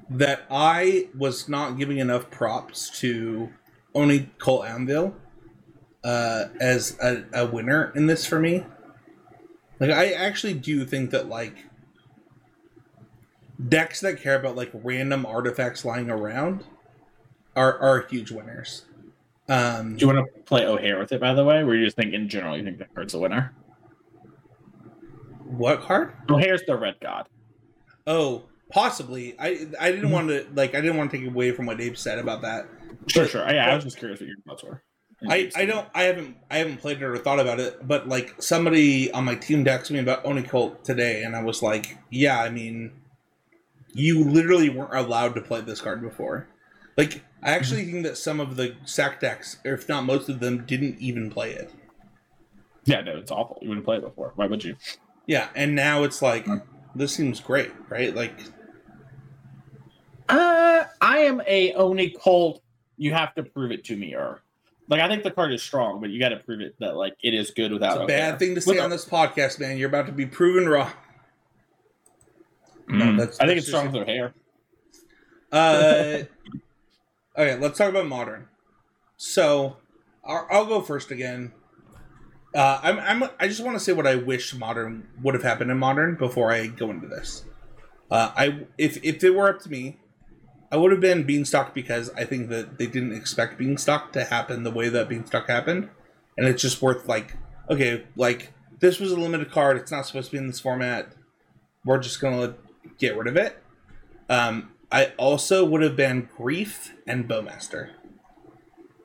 that 0.10 0.44
I 0.50 1.10
was 1.16 1.48
not 1.50 1.78
giving 1.78 1.98
enough 2.00 2.32
props 2.32 2.90
to 3.02 3.50
Oni-Cult 3.94 4.66
Anvil 4.66 5.16
uh, 6.04 6.46
as 6.60 6.98
a, 7.02 7.26
a 7.34 7.46
winner 7.46 7.92
in 7.96 8.08
this 8.08 8.26
for 8.26 8.40
me. 8.40 8.66
Like 9.80 9.92
I 9.92 10.12
actually 10.14 10.54
do 10.56 10.86
think 10.86 11.12
that 11.12 11.28
like 11.28 11.66
decks 13.68 14.00
that 14.02 14.20
care 14.22 14.40
about 14.40 14.56
like 14.56 14.72
random 14.74 15.26
artifacts 15.26 15.84
lying 15.86 16.10
around 16.10 16.64
are 17.58 17.78
are 17.80 18.08
huge 18.10 18.32
winners. 18.32 18.86
Um, 19.50 19.96
Do 19.96 20.06
you 20.06 20.14
want 20.14 20.26
to 20.34 20.42
play 20.44 20.64
Ojer 20.64 21.00
with 21.00 21.12
it, 21.12 21.20
by 21.22 21.34
the 21.34 21.44
way? 21.44 21.58
Or 21.64 21.74
you 21.76 21.86
just 21.86 21.96
think 21.98 22.14
in 22.14 22.28
general 22.30 22.58
you 22.58 22.64
think 22.64 22.78
that 22.80 22.94
card's 22.94 23.14
a 23.14 23.20
winner? 23.20 23.54
what 25.46 25.82
card? 25.82 26.14
Ojer's 26.28 26.64
the 26.68 26.76
red 26.78 26.96
god. 27.02 27.28
Oh, 28.06 28.44
possibly. 28.72 29.36
I 29.40 29.68
I 29.80 29.92
didn't 29.92 30.12
want 30.12 30.28
to 30.30 30.46
like 30.54 30.76
I 30.76 30.82
didn't 30.82 30.98
want 30.98 31.12
to 31.12 31.18
take 31.18 31.28
away 31.28 31.52
from 31.52 31.66
what 31.66 31.78
Dave 31.78 31.98
said 31.98 32.20
about 32.20 32.42
that. 32.42 32.68
Sure, 33.08 33.24
But- 33.24 33.32
sure. 33.32 33.50
Yeah, 33.54 33.72
I 33.72 33.76
was 33.76 33.84
just 33.84 33.98
curious 33.98 34.20
what 34.20 34.28
your 34.28 34.38
thoughts 34.46 34.64
were. 34.64 34.82
I, 35.28 35.50
I 35.56 35.66
don't 35.66 35.88
I 35.96 36.04
haven't 36.04 36.38
I 36.52 36.60
haven't 36.60 36.78
played 36.78 36.98
it 36.98 37.04
or 37.04 37.18
thought 37.18 37.40
about 37.40 37.60
it, 37.60 37.88
but 37.88 38.08
like 38.08 38.40
somebody 38.40 39.12
on 39.12 39.26
my 39.26 39.34
team 39.34 39.66
texted 39.66 39.92
me 39.92 40.00
about 40.00 40.24
Oni 40.26 40.44
Cult 40.44 40.84
today, 40.84 41.24
and 41.24 41.36
I 41.36 41.42
was 41.42 41.64
like, 41.64 41.98
yeah, 42.12 42.40
I 42.40 42.50
mean, 42.50 42.92
you 43.94 44.24
literally 44.24 44.70
weren't 44.70 44.94
allowed 44.94 45.34
to 45.34 45.42
play 45.42 45.62
this 45.62 45.82
card 45.82 46.02
before. 46.04 46.48
Like, 46.98 47.24
I 47.44 47.52
actually 47.52 47.86
think 47.86 48.04
that 48.06 48.18
some 48.18 48.40
of 48.40 48.56
the 48.56 48.76
sack 48.86 49.20
decks, 49.20 49.58
or 49.64 49.74
if 49.74 49.88
not 49.88 50.04
most 50.04 50.30
of 50.30 50.40
them, 50.40 50.66
didn't 50.66 50.98
even 51.00 51.30
play 51.30 51.52
it. 51.52 51.72
Yeah, 52.86 53.02
no, 53.02 53.18
it's 53.18 53.32
awful. 53.32 53.60
You 53.62 53.70
wouldn't 53.70 53.86
play 53.86 53.98
it 53.98 54.02
before. 54.02 54.32
Why 54.36 54.48
would 54.48 54.64
you? 54.64 54.76
Yeah, 55.28 55.50
and 55.56 55.76
now 55.76 56.04
it's 56.04 56.22
like 56.22 56.48
this 56.96 57.14
seems 57.14 57.40
great, 57.40 57.72
right? 57.90 58.16
Like, 58.16 58.34
Uh, 60.30 60.86
I 61.02 61.20
am 61.20 61.42
a 61.46 61.74
Oni 61.74 62.10
cult. 62.10 62.62
You 62.98 63.14
have 63.14 63.36
to 63.36 63.44
prove 63.44 63.72
it 63.72 63.84
to 63.86 63.96
me, 63.96 64.16
or 64.16 64.42
like 64.90 65.00
I 65.02 65.08
think 65.08 65.24
the 65.24 65.32
card 65.32 65.54
is 65.54 65.62
strong, 65.62 66.02
but 66.02 66.10
you 66.10 66.20
got 66.20 66.30
to 66.30 66.38
prove 66.38 66.62
it 66.62 66.76
that 66.80 66.96
like 66.96 67.14
it 67.22 67.34
is 67.34 67.52
good 67.52 67.72
without. 67.72 67.96
it's 67.98 68.04
a 68.04 68.08
bad 68.08 68.40
thing 68.40 68.56
to 68.56 68.62
say 68.62 68.72
With- 68.72 68.80
on 68.82 68.90
this 68.90 69.06
podcast, 69.06 69.60
man. 69.60 69.78
You're 69.78 69.90
about 69.90 70.08
to 70.08 70.12
be 70.12 70.26
proven 70.26 70.68
wrong. 70.68 70.92
Mm, 72.90 72.98
No, 72.98 73.16
that's- 73.18 73.38
I 73.40 73.46
think 73.46 73.60
it's 73.60 73.68
strong 73.68 73.92
with 73.92 74.08
Ojer. 74.08 74.34
Uh, 75.52 76.24
okay, 77.38 77.58
let's 77.58 77.78
talk 77.78 77.90
about 77.90 78.08
modern. 78.08 78.48
So, 79.18 79.78
I'll, 80.24 80.66
go 80.66 80.82
first 80.82 81.12
again. 81.12 81.54
Uh, 82.54 82.80
I'm, 82.82 83.00
I'm, 83.00 83.30
I 83.40 83.48
just 83.48 83.64
want 83.64 83.78
to 83.78 83.80
say 83.80 83.94
what 83.94 84.08
I 84.08 84.16
wish 84.16 84.54
modern 84.54 85.08
would 85.22 85.34
have 85.34 85.44
happened 85.44 85.72
in 85.72 85.78
modern 85.78 86.16
before 86.16 86.52
I 86.52 86.68
go 86.68 86.90
into 86.90 87.08
this. 87.08 87.46
Uh, 88.10 88.32
I 88.36 88.66
if 88.78 89.04
if 89.04 89.24
it 89.24 89.32
were 89.32 89.50
up 89.50 89.62
to 89.62 89.70
me, 89.70 89.98
I 90.72 90.78
would 90.78 90.92
have 90.92 91.02
been 91.02 91.24
Beanstalk 91.24 91.74
because 91.74 92.10
I 92.12 92.24
think 92.24 92.50
that 92.50 92.78
they 92.78 92.88
didn't 92.88 93.14
expect 93.14 93.58
Beanstalk 93.58 94.14
to 94.14 94.24
happen 94.24 94.64
the 94.64 94.72
way 94.72 94.90
that 94.90 95.10
Beanstalk 95.10 95.48
happened, 95.48 95.90
and 96.38 96.48
it's 96.48 96.62
just 96.62 96.82
worth 96.82 97.08
like 97.08 97.36
okay, 97.70 98.06
like 98.16 98.54
this 98.80 99.00
was 99.00 99.12
a 99.12 99.20
limited 99.20 99.52
card. 99.52 99.78
It's 99.78 99.92
not 99.92 100.06
supposed 100.06 100.28
to 100.28 100.32
be 100.34 100.38
in 100.38 100.48
this 100.48 100.60
format. 100.60 101.10
We're 101.84 102.00
just 102.00 102.22
gonna 102.22 102.56
get 102.98 103.18
rid 103.18 103.28
of 103.28 103.36
it. 103.36 103.62
Um, 104.30 104.72
I 104.92 105.14
also 105.18 105.66
would 105.66 105.82
have 105.82 105.96
been 105.96 106.30
Grief 106.38 106.94
and 107.06 107.28
Bowmaster. 107.28 107.90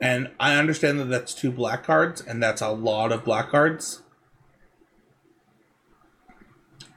And 0.01 0.31
I 0.39 0.55
understand 0.55 0.99
that 0.99 1.05
that's 1.05 1.33
two 1.33 1.51
black 1.51 1.83
cards, 1.83 2.21
and 2.21 2.41
that's 2.41 2.61
a 2.61 2.69
lot 2.69 3.11
of 3.11 3.23
black 3.23 3.49
cards. 3.49 4.01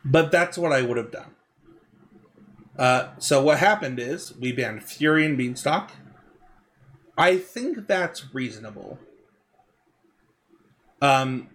But 0.05 0.30
that's 0.30 0.57
what 0.57 0.72
I 0.72 0.82
would 0.82 0.97
have 0.97 1.11
done. 1.11 1.34
Uh, 2.78 3.09
so 3.18 3.43
what 3.43 3.59
happened 3.59 3.99
is 3.99 4.37
we 4.37 4.53
banned 4.53 4.84
Fury 4.84 5.24
and 5.24 5.37
Beanstalk. 5.37 5.93
I 7.18 7.39
think 7.39 7.87
that's 7.87 8.34
reasonable. 8.34 8.99
Um, 11.01 11.49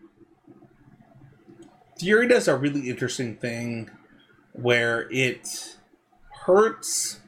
Fury 1.99 2.27
does 2.27 2.47
a 2.47 2.57
really 2.57 2.89
interesting 2.89 3.35
thing 3.35 3.89
where 4.53 5.07
it 5.11 5.77
hurts 6.45 7.20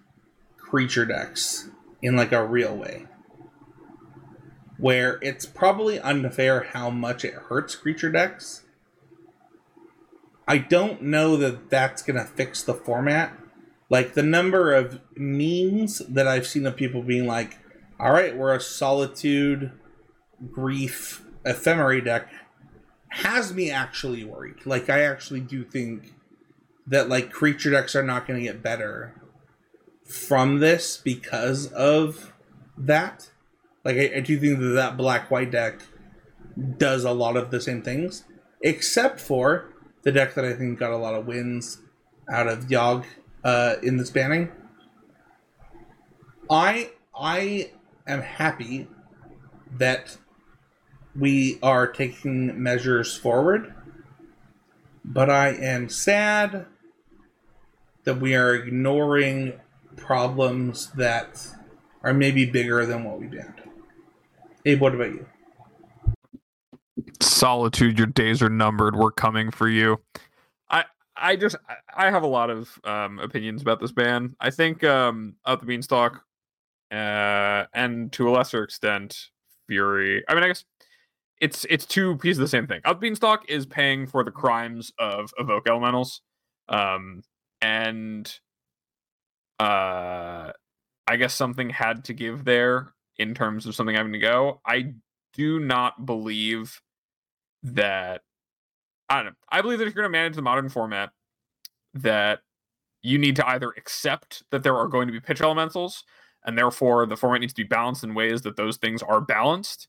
creature 0.73 1.05
decks 1.05 1.69
in 2.01 2.15
like 2.15 2.31
a 2.31 2.43
real 2.43 2.75
way. 2.75 3.05
Where 4.79 5.19
it's 5.21 5.45
probably 5.45 5.99
unfair 5.99 6.63
how 6.73 6.89
much 6.89 7.23
it 7.23 7.35
hurts 7.35 7.75
creature 7.75 8.11
decks. 8.11 8.63
I 10.47 10.57
don't 10.57 11.03
know 11.03 11.37
that 11.37 11.69
that's 11.69 12.01
going 12.01 12.17
to 12.17 12.25
fix 12.25 12.63
the 12.63 12.73
format. 12.73 13.37
Like 13.91 14.15
the 14.15 14.23
number 14.23 14.73
of 14.73 14.99
memes 15.15 15.99
that 16.09 16.27
I've 16.27 16.47
seen 16.47 16.65
of 16.65 16.75
people 16.75 17.03
being 17.03 17.27
like, 17.27 17.59
all 17.99 18.11
right, 18.11 18.35
we're 18.35 18.55
a 18.55 18.59
solitude, 18.59 19.73
grief, 20.49 21.23
ephemerate 21.45 22.05
deck 22.05 22.29
has 23.09 23.53
me 23.53 23.69
actually 23.69 24.23
worried. 24.23 24.65
Like, 24.65 24.89
I 24.89 25.01
actually 25.03 25.41
do 25.41 25.63
think 25.63 26.15
that 26.87 27.09
like 27.09 27.31
creature 27.31 27.69
decks 27.69 27.95
are 27.95 28.01
not 28.01 28.25
going 28.25 28.39
to 28.39 28.45
get 28.51 28.63
better 28.63 29.22
from 30.05 30.59
this 30.59 30.97
because 30.97 31.71
of 31.71 32.33
that. 32.77 33.29
Like 33.83 33.97
I, 33.97 34.17
I 34.17 34.19
do 34.19 34.39
think 34.39 34.59
that 34.59 34.65
that 34.65 34.97
black 34.97 35.29
white 35.31 35.51
deck 35.51 35.81
does 36.77 37.03
a 37.03 37.11
lot 37.11 37.35
of 37.35 37.51
the 37.51 37.59
same 37.59 37.81
things, 37.81 38.23
except 38.61 39.19
for 39.19 39.73
the 40.03 40.11
deck 40.11 40.35
that 40.35 40.45
I 40.45 40.53
think 40.53 40.79
got 40.79 40.91
a 40.91 40.97
lot 40.97 41.15
of 41.15 41.25
wins 41.25 41.79
out 42.29 42.47
of 42.47 42.67
Yawg 42.67 43.05
uh, 43.43 43.75
in 43.81 43.97
this 43.97 44.09
banning. 44.09 44.51
I 46.49 46.91
I 47.15 47.71
am 48.07 48.21
happy 48.21 48.87
that 49.77 50.17
we 51.15 51.59
are 51.61 51.87
taking 51.87 52.61
measures 52.61 53.15
forward, 53.15 53.73
but 55.03 55.29
I 55.29 55.49
am 55.49 55.89
sad 55.89 56.65
that 58.03 58.19
we 58.19 58.35
are 58.35 58.53
ignoring 58.53 59.53
problems 59.95 60.91
that 60.91 61.47
are 62.03 62.13
maybe 62.13 62.45
bigger 62.45 62.85
than 62.85 63.03
what 63.03 63.19
we 63.19 63.27
banned. 63.27 63.61
Abe, 64.65 64.81
what 64.81 64.95
about 64.95 65.13
you? 65.13 65.25
Solitude, 67.21 67.97
your 67.97 68.07
days 68.07 68.41
are 68.41 68.49
numbered. 68.49 68.95
We're 68.95 69.11
coming 69.11 69.51
for 69.51 69.67
you. 69.67 69.99
I 70.69 70.85
I 71.15 71.35
just 71.35 71.55
I 71.95 72.09
have 72.09 72.23
a 72.23 72.27
lot 72.27 72.49
of 72.49 72.79
um, 72.83 73.19
opinions 73.19 73.61
about 73.61 73.79
this 73.79 73.91
ban. 73.91 74.35
I 74.39 74.49
think 74.49 74.83
um, 74.83 75.35
Up 75.45 75.59
the 75.59 75.65
Beanstalk, 75.65 76.23
uh, 76.91 77.65
and 77.73 78.11
to 78.13 78.29
a 78.29 78.31
lesser 78.31 78.63
extent, 78.63 79.17
Fury. 79.67 80.23
I 80.27 80.33
mean, 80.35 80.43
I 80.43 80.47
guess 80.47 80.65
it's 81.41 81.65
it's 81.69 81.85
two 81.85 82.17
pieces 82.17 82.39
of 82.39 82.43
the 82.43 82.47
same 82.47 82.67
thing. 82.67 82.81
Up 82.85 83.01
Beanstalk 83.01 83.49
is 83.49 83.65
paying 83.65 84.07
for 84.07 84.23
the 84.23 84.31
crimes 84.31 84.91
of 84.97 85.33
evoke 85.37 85.67
elementals, 85.67 86.21
um, 86.69 87.23
and 87.61 88.39
uh, 89.59 90.51
I 91.07 91.15
guess 91.17 91.33
something 91.33 91.69
had 91.69 92.05
to 92.05 92.13
give 92.13 92.45
there 92.45 92.93
in 93.17 93.33
terms 93.33 93.65
of 93.65 93.75
something 93.75 93.95
having 93.95 94.13
to 94.13 94.19
go. 94.19 94.61
I 94.65 94.93
do 95.33 95.59
not 95.59 96.05
believe 96.05 96.81
that. 97.63 98.21
I 99.09 99.17
don't 99.17 99.25
know. 99.25 99.31
I 99.49 99.61
believe 99.61 99.79
that 99.79 99.87
if 99.87 99.93
you're 99.93 100.03
going 100.03 100.11
to 100.11 100.17
manage 100.17 100.35
the 100.35 100.41
modern 100.41 100.69
format, 100.69 101.11
that 101.93 102.39
you 103.03 103.17
need 103.17 103.35
to 103.35 103.47
either 103.47 103.69
accept 103.77 104.43
that 104.49 104.63
there 104.63 104.75
are 104.75 104.87
going 104.87 105.07
to 105.07 105.11
be 105.11 105.19
pitch 105.19 105.41
elementals, 105.41 106.03
and 106.45 106.57
therefore 106.57 107.05
the 107.05 107.17
format 107.17 107.41
needs 107.41 107.53
to 107.53 107.63
be 107.63 107.67
balanced 107.67 108.03
in 108.03 108.13
ways 108.15 108.41
that 108.43 108.55
those 108.55 108.77
things 108.77 109.03
are 109.03 109.21
balanced, 109.21 109.87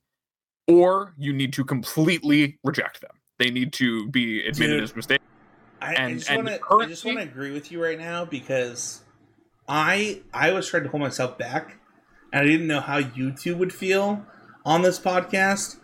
or 0.67 1.15
you 1.17 1.33
need 1.33 1.53
to 1.55 1.65
completely 1.65 2.59
reject 2.65 3.01
them. 3.01 3.12
They 3.39 3.51
need 3.51 3.73
to 3.75 4.09
be 4.09 4.45
admitted 4.47 4.75
Dude, 4.75 4.83
as 4.83 4.97
mistakes. 4.97 5.25
I, 5.81 5.95
And- 5.95 6.12
I 6.12 6.15
just 6.15 6.31
and 6.31 6.37
want 6.39 6.49
to. 6.49 6.55
I 6.55 6.59
currently- 6.59 6.87
just 6.89 7.05
want 7.05 7.19
to 7.19 7.23
agree 7.23 7.53
with 7.53 7.71
you 7.73 7.83
right 7.83 7.99
now 7.99 8.25
because 8.25 9.04
I 9.69 10.23
I 10.33 10.53
was 10.53 10.69
trying 10.69 10.85
to 10.85 10.89
hold 10.89 11.03
myself 11.03 11.39
back, 11.39 11.79
and 12.33 12.43
I 12.43 12.47
didn't 12.47 12.67
know 12.67 12.81
how 12.81 12.99
you 12.99 13.33
two 13.33 13.57
would 13.57 13.73
feel 13.73 14.25
on 14.65 14.83
this 14.83 14.99
podcast. 14.99 15.79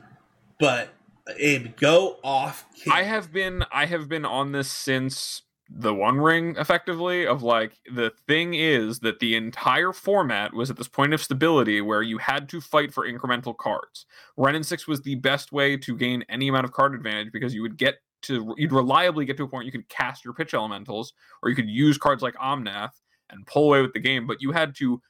But 0.59 0.91
Abe, 1.39 1.77
go 1.77 2.19
off. 2.23 2.67
King. 2.75 2.93
I 2.93 3.03
have 3.05 3.33
been 3.33 3.65
I 3.73 3.87
have 3.87 4.09
been 4.09 4.25
on 4.25 4.53
this 4.53 4.71
since 4.71 5.43
the 5.69 5.95
One 5.95 6.19
Ring, 6.19 6.57
effectively. 6.59 7.27
Of 7.27 7.43
like 7.43 7.79
the 7.91 8.13
thing 8.27 8.55
is 8.55 9.01
that 9.01 9.21
the 9.21 9.35
entire 9.35 9.93
format 9.93 10.53
was 10.53 10.71
at 10.71 10.77
this 10.77 10.89
point 10.89 11.15
of 11.15 11.23
stability 11.23 11.81
where 11.81 12.03
you 12.03 12.19
had 12.19 12.49
to 12.51 12.61
fight 12.61 12.93
for 12.93 13.07
incremental 13.07 13.57
cards. 13.57 14.05
Ren 14.37 14.55
and 14.55 14.67
Six 14.67 14.87
was 14.87 15.03
the 15.03 15.15
best 15.15 15.53
way 15.53 15.77
to 15.79 15.97
gain 15.97 16.25
any 16.29 16.49
amount 16.49 16.65
of 16.65 16.73
card 16.73 16.95
advantage 16.95 17.33
because 17.33 17.55
you 17.55 17.63
would 17.63 17.79
get 17.79 17.97
to 18.23 18.55
you'd 18.59 18.73
reliably 18.73 19.25
get 19.25 19.39
to 19.39 19.45
a 19.45 19.49
point 19.49 19.65
you 19.65 19.73
could 19.73 19.89
cast 19.89 20.25
your 20.27 20.35
pitch 20.35 20.53
elementals, 20.53 21.15
or 21.43 21.49
you 21.49 21.57
could 21.57 21.71
use 21.71 21.97
cards 21.97 22.23
like 22.23 22.35
Omnath 22.35 22.93
and 23.33 23.47
pull 23.47 23.65
away 23.65 23.83
with 23.83 23.93
the 23.93 24.01
game, 24.01 24.27
but 24.27 24.41
you 24.41 24.53
had 24.53 24.75
to 24.77 25.01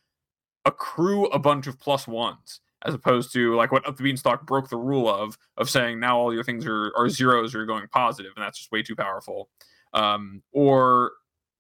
accrue 0.64 1.27
a 1.27 1.39
bunch 1.39 1.66
of 1.66 1.79
plus 1.79 2.07
ones 2.07 2.61
as 2.85 2.95
opposed 2.95 3.33
to 3.33 3.55
like 3.57 3.73
what 3.73 3.87
Up 3.87 3.97
the 3.97 4.03
Beanstalk 4.03 4.47
broke 4.47 4.71
the 4.71 4.77
rule 4.77 5.09
of 5.09 5.37
of 5.57 5.68
saying 5.68 6.01
now 6.01 6.18
all 6.18 6.33
your 6.33 6.45
things 6.45 6.66
are 6.66 6.93
are 6.97 7.09
zeros 7.09 7.55
or 7.55 7.66
going 7.66 7.87
positive, 7.89 8.33
and 8.37 8.45
that's 8.45 8.59
just 8.59 8.73
way 8.73 8.83
too 8.83 8.97
powerful. 8.97 9.49
Um, 9.93 10.43
or 10.53 11.12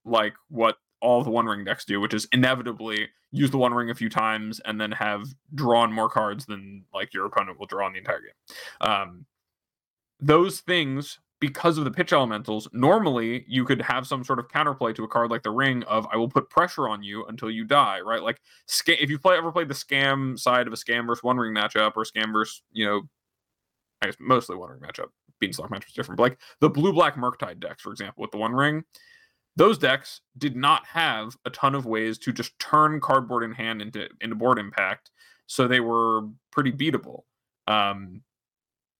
like 0.04 0.34
what 0.48 0.76
all 1.00 1.22
the 1.22 1.30
One 1.30 1.46
Ring 1.46 1.64
decks 1.64 1.84
do, 1.84 2.00
which 2.00 2.14
is 2.14 2.28
inevitably 2.32 3.08
use 3.32 3.50
the 3.50 3.58
One 3.58 3.74
Ring 3.74 3.90
a 3.90 3.94
few 3.94 4.08
times 4.08 4.60
and 4.64 4.80
then 4.80 4.92
have 4.92 5.24
drawn 5.54 5.92
more 5.92 6.08
cards 6.08 6.46
than 6.46 6.84
like 6.94 7.12
your 7.14 7.26
opponent 7.26 7.58
will 7.58 7.66
draw 7.66 7.86
in 7.86 7.92
the 7.92 7.98
entire 7.98 8.20
game. 8.20 8.90
Um, 8.90 9.26
those 10.20 10.60
things 10.60 11.18
because 11.40 11.78
of 11.78 11.84
the 11.84 11.90
pitch 11.90 12.12
elementals 12.12 12.68
normally 12.72 13.44
you 13.48 13.64
could 13.64 13.80
have 13.80 14.06
some 14.06 14.22
sort 14.22 14.38
of 14.38 14.48
counterplay 14.48 14.94
to 14.94 15.04
a 15.04 15.08
card 15.08 15.30
like 15.30 15.42
the 15.42 15.50
ring 15.50 15.82
of 15.84 16.06
i 16.12 16.16
will 16.16 16.28
put 16.28 16.50
pressure 16.50 16.88
on 16.88 17.02
you 17.02 17.24
until 17.26 17.50
you 17.50 17.64
die 17.64 18.00
right? 18.00 18.22
Like 18.22 18.40
if 18.86 19.10
you 19.10 19.18
play 19.18 19.36
ever 19.36 19.52
played 19.52 19.68
the 19.68 19.74
scam 19.74 20.38
side 20.38 20.66
of 20.66 20.72
a 20.72 20.76
scam 20.76 21.06
versus 21.06 21.22
one 21.22 21.36
ring 21.36 21.54
matchup 21.54 21.92
or 21.96 22.04
scam 22.04 22.32
versus 22.32 22.62
you 22.72 22.86
know 22.86 23.02
i 24.02 24.06
guess 24.06 24.16
mostly 24.20 24.56
one 24.56 24.70
ring 24.70 24.80
matchup 24.80 25.08
beanstalk 25.40 25.70
matchup 25.70 25.88
is 25.88 25.94
different 25.94 26.18
but 26.18 26.24
like 26.24 26.38
the 26.60 26.68
blue 26.68 26.92
black 26.92 27.16
murktide 27.16 27.60
decks 27.60 27.82
for 27.82 27.90
example 27.90 28.20
with 28.20 28.30
the 28.30 28.38
one 28.38 28.52
ring 28.52 28.84
those 29.56 29.78
decks 29.78 30.20
did 30.38 30.56
not 30.56 30.86
have 30.86 31.36
a 31.44 31.50
ton 31.50 31.74
of 31.74 31.86
ways 31.86 32.18
to 32.18 32.32
just 32.32 32.58
turn 32.58 33.00
cardboard 33.00 33.42
in 33.42 33.52
hand 33.52 33.82
into 33.82 34.08
into 34.20 34.36
board 34.36 34.58
impact 34.58 35.10
so 35.50 35.66
they 35.66 35.80
were 35.80 36.22
pretty 36.52 36.70
beatable. 36.70 37.24
Um 37.66 38.22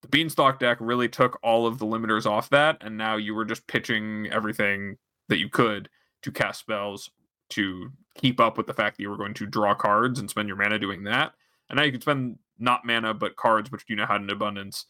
the 0.03 0.09
beanstalk 0.09 0.59
deck 0.59 0.79
really 0.81 1.09
took 1.09 1.39
all 1.43 1.67
of 1.67 1.79
the 1.79 1.87
limiters 1.87 2.27
off 2.27 2.49
that 2.51 2.79
and 2.81 2.97
now 2.97 3.17
you 3.17 3.35
were 3.35 3.45
just 3.45 3.67
pitching 3.67 4.29
everything 4.33 4.97
that 5.29 5.39
you 5.39 5.49
could 5.49 5.89
to 6.23 6.31
cast 6.31 6.61
spells 6.61 7.11
to 7.51 7.91
keep 8.15 8.41
up 8.41 8.57
with 8.57 8.67
the 8.67 8.75
fact 8.75 8.97
that 8.97 9.03
you 9.03 9.11
were 9.11 9.17
going 9.17 9.35
to 9.35 9.47
draw 9.47 9.75
cards 9.75 10.19
and 10.19 10.31
spend 10.31 10.49
your 10.49 10.57
mana 10.57 10.79
doing 10.79 11.05
that. 11.05 11.33
And 11.69 11.77
now 11.77 11.85
you 11.85 11.93
can 11.93 12.01
spend 12.01 12.39
not 12.59 12.85
mana 12.85 13.15
but 13.15 13.37
cards 13.37 13.71
which 13.71 13.85
you 13.89 13.97
now 13.97 14.07
had 14.07 14.21
in 14.21 14.31
abundance 14.31 14.87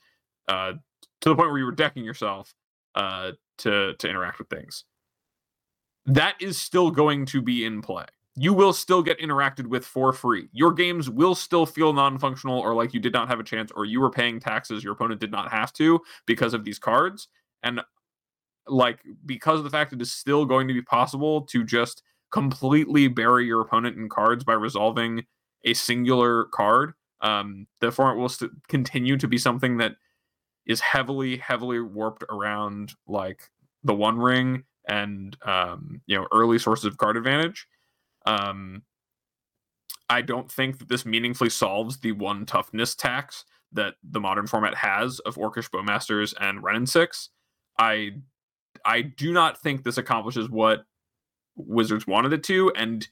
uh, 0.49 0.73
to 1.21 1.29
the 1.29 1.37
point 1.37 1.51
where 1.51 1.59
you 1.59 1.65
were 1.65 1.73
decking 1.73 2.05
yourself 2.05 2.55
uh, 2.95 3.33
to 3.59 3.95
to 3.95 4.09
interact 4.09 4.39
with 4.39 4.49
things. 4.49 4.85
That 6.07 6.35
is 6.41 6.59
still 6.59 6.91
going 6.91 7.27
to 7.27 7.43
be 7.43 7.65
in 7.65 7.83
play 7.83 8.07
you 8.41 8.55
will 8.55 8.73
still 8.73 9.03
get 9.03 9.19
interacted 9.19 9.67
with 9.67 9.85
for 9.85 10.15
free. 10.15 10.49
Your 10.53 10.73
games 10.73 11.11
will 11.11 11.35
still 11.35 11.67
feel 11.67 11.93
non 11.93 12.19
functional 12.19 12.59
or 12.59 12.73
like 12.75 12.95
you 12.95 12.99
did 12.99 13.13
not 13.13 13.29
have 13.29 13.39
a 13.39 13.45
chance 13.45 13.71
or 13.71 13.85
you 13.85 14.01
were 14.01 14.09
paying 14.09 14.41
taxes 14.41 14.83
your 14.83 14.95
opponent 14.95 15.21
did 15.21 15.31
not 15.31 15.53
have 15.53 15.75
to 15.75 16.01
because 16.25 16.55
of 16.55 16.65
these 16.65 16.79
cards. 16.79 17.29
And 17.63 17.83
like, 18.67 19.01
because 19.27 19.59
of 19.59 19.65
the 19.65 19.71
fact 19.71 19.93
it 19.93 20.01
is 20.01 20.11
still 20.11 20.47
going 20.47 20.69
to 20.69 20.73
be 20.73 20.81
possible 20.81 21.43
to 21.43 21.63
just 21.63 22.03
completely 22.33 23.09
bury 23.09 23.45
your 23.45 23.61
opponent 23.61 23.99
in 23.99 24.09
cards 24.09 24.43
by 24.43 24.55
resolving 24.55 25.27
a 25.67 25.75
singular 25.75 26.45
card, 26.45 26.95
um, 27.21 27.67
the 27.83 27.93
format 27.93 28.17
will 28.17 28.31
st- 28.31 28.53
continue 28.69 29.19
to 29.19 29.29
be 29.29 29.37
something 29.37 29.77
that 29.77 29.97
is 30.65 30.81
heavily, 30.81 31.37
heavily 31.37 31.81
warped 31.81 32.25
around 32.31 32.95
like 33.07 33.51
the 33.85 33.95
One 33.95 34.17
Ring 34.17 34.65
and 34.89 35.37
um, 35.45 36.01
you 36.07 36.17
know 36.17 36.27
early 36.33 36.59
sources 36.59 36.87
of 36.87 36.97
card 36.97 37.19
advantage. 37.19 37.67
Um, 38.27 38.83
I 40.09 40.23
don't 40.23 40.51
think 40.51 40.79
that 40.79 40.89
this 40.89 41.07
meaningfully 41.07 41.51
solves 41.51 41.99
the 41.99 42.13
one 42.13 42.45
toughness 42.45 42.95
tax 42.95 43.45
that 43.73 43.95
the 44.03 44.21
modern 44.21 44.47
format 44.47 44.75
has 44.75 45.21
of 45.21 45.37
Orcish 45.37 45.71
Bowmasters 45.71 46.35
and 46.41 46.63
Ren 46.63 46.77
and 46.77 46.89
Six. 46.89 47.31
I 47.79 48.13
I 48.85 49.03
do 49.03 49.33
not 49.33 49.61
think 49.61 49.85
this 49.85 49.99
accomplishes 49.99 50.49
what 50.49 50.85
Wizards 51.57 52.07
wanted 52.07 52.33
it 52.33 52.43
to, 52.45 52.73
and 52.75 53.07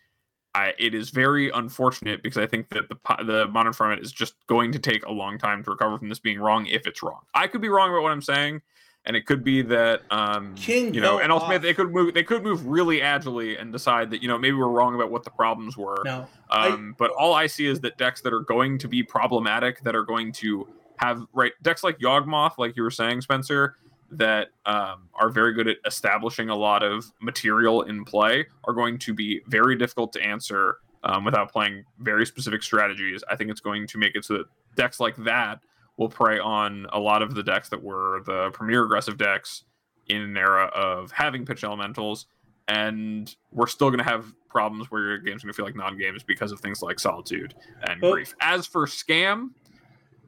I, 0.55 0.75
it 0.79 0.95
is 0.95 1.11
very 1.11 1.51
unfortunate 1.51 2.23
because 2.23 2.39
I 2.39 2.47
think 2.47 2.71
that 2.71 2.89
the 2.89 2.97
the 3.25 3.47
modern 3.49 3.73
format 3.73 4.01
is 4.01 4.11
just 4.11 4.35
going 4.49 4.73
to 4.73 4.79
take 4.79 5.05
a 5.07 5.13
long 5.13 5.39
time 5.39 5.63
to 5.63 5.71
recover 5.71 5.99
from 5.99 6.09
this 6.09 6.19
being 6.19 6.41
wrong 6.41 6.67
if 6.67 6.87
it's 6.87 7.03
wrong. 7.03 7.21
I 7.35 7.47
could 7.47 7.61
be 7.61 7.69
wrong 7.69 7.91
about 7.91 8.03
what 8.03 8.13
I'm 8.13 8.23
saying, 8.23 8.63
and 9.05 9.17
it 9.17 9.27
could 9.27 9.43
be 9.45 9.63
that 9.63 10.03
um 10.11 10.55
King, 10.55 10.93
you 10.95 11.01
know, 11.01 11.19
and 11.19 11.33
also 11.33 11.47
off. 11.47 11.63
they 11.63 11.73
could 11.75 11.91
move 11.93 12.15
they 12.15 12.23
could 12.23 12.43
move 12.43 12.67
really 12.67 13.01
agilely 13.01 13.57
and 13.57 13.73
decide 13.73 14.11
that 14.11 14.23
you 14.23 14.29
know 14.29 14.39
maybe 14.39 14.57
we're 14.57 14.69
wrong 14.69 14.95
about 14.95 15.11
what 15.11 15.25
the 15.25 15.31
problems 15.31 15.77
were. 15.77 16.03
No, 16.05 16.27
I- 16.51 16.69
Um, 16.69 16.95
but 16.99 17.11
all 17.13 17.35
I 17.35 17.47
see 17.47 17.67
is 17.67 17.81
that 17.81 17.97
decks 17.97 18.21
that 18.23 18.33
are 18.33 18.41
going 18.41 18.79
to 18.79 18.89
be 18.89 19.03
problematic, 19.03 19.83
that 19.85 19.95
are 19.97 20.05
going 20.05 20.33
to 20.33 20.69
have 20.99 21.23
right 21.33 21.53
decks 21.63 21.83
like 21.85 21.99
Yawgmoth, 21.99 22.59
like 22.59 22.77
you 22.77 22.83
were 22.83 22.91
saying, 22.91 23.21
Spencer, 23.23 23.77
that 24.11 24.49
um, 24.67 25.09
are 25.15 25.29
very 25.31 25.53
good 25.55 25.69
at 25.69 25.77
establishing 25.87 26.49
a 26.49 26.57
lot 26.57 26.83
of 26.83 27.05
material 27.21 27.83
in 27.83 28.05
play, 28.05 28.47
are 28.65 28.73
going 28.75 28.99
to 28.99 29.15
be 29.15 29.41
very 29.47 29.77
difficult 29.77 30.13
to 30.15 30.23
answer 30.23 30.79
um, 31.05 31.25
without 31.25 31.53
playing 31.53 31.85
very 32.01 32.27
specific 32.27 32.63
strategies. 32.63 33.23
I 33.31 33.37
think 33.37 33.51
it's 33.51 33.61
going 33.61 33.87
to 33.87 33.99
make 33.99 34.17
it 34.17 34.25
so 34.25 34.39
that 34.39 34.47
decks 34.75 34.99
like 34.99 35.15
that 35.19 35.61
will 35.99 36.09
prey 36.09 36.39
on 36.39 36.87
a 36.93 36.99
lot 36.99 37.21
of 37.21 37.35
the 37.35 37.43
decks 37.43 37.69
that 37.69 37.83
were 37.83 38.23
the 38.25 38.51
premier 38.53 38.85
aggressive 38.85 39.19
decks 39.19 39.65
in 40.07 40.23
an 40.23 40.37
era 40.37 40.71
of 40.75 41.13
having 41.13 41.45
pitch 41.45 41.65
elementals. 41.65 42.27
And 42.69 43.35
we're 43.51 43.67
still 43.67 43.89
going 43.89 43.99
to 43.99 44.05
have 44.05 44.33
problems 44.49 44.91
where 44.91 45.03
your 45.03 45.19
game's 45.19 45.43
going 45.43 45.53
to 45.53 45.57
feel 45.57 45.65
like 45.65 45.77
non-games 45.77 46.23
because 46.23 46.53
of 46.53 46.61
things 46.61 46.81
like 46.83 46.99
solitude 46.99 47.55
and 47.83 48.01
grief. 48.01 48.35
As 48.41 48.67
for 48.67 48.87
scam 48.87 49.51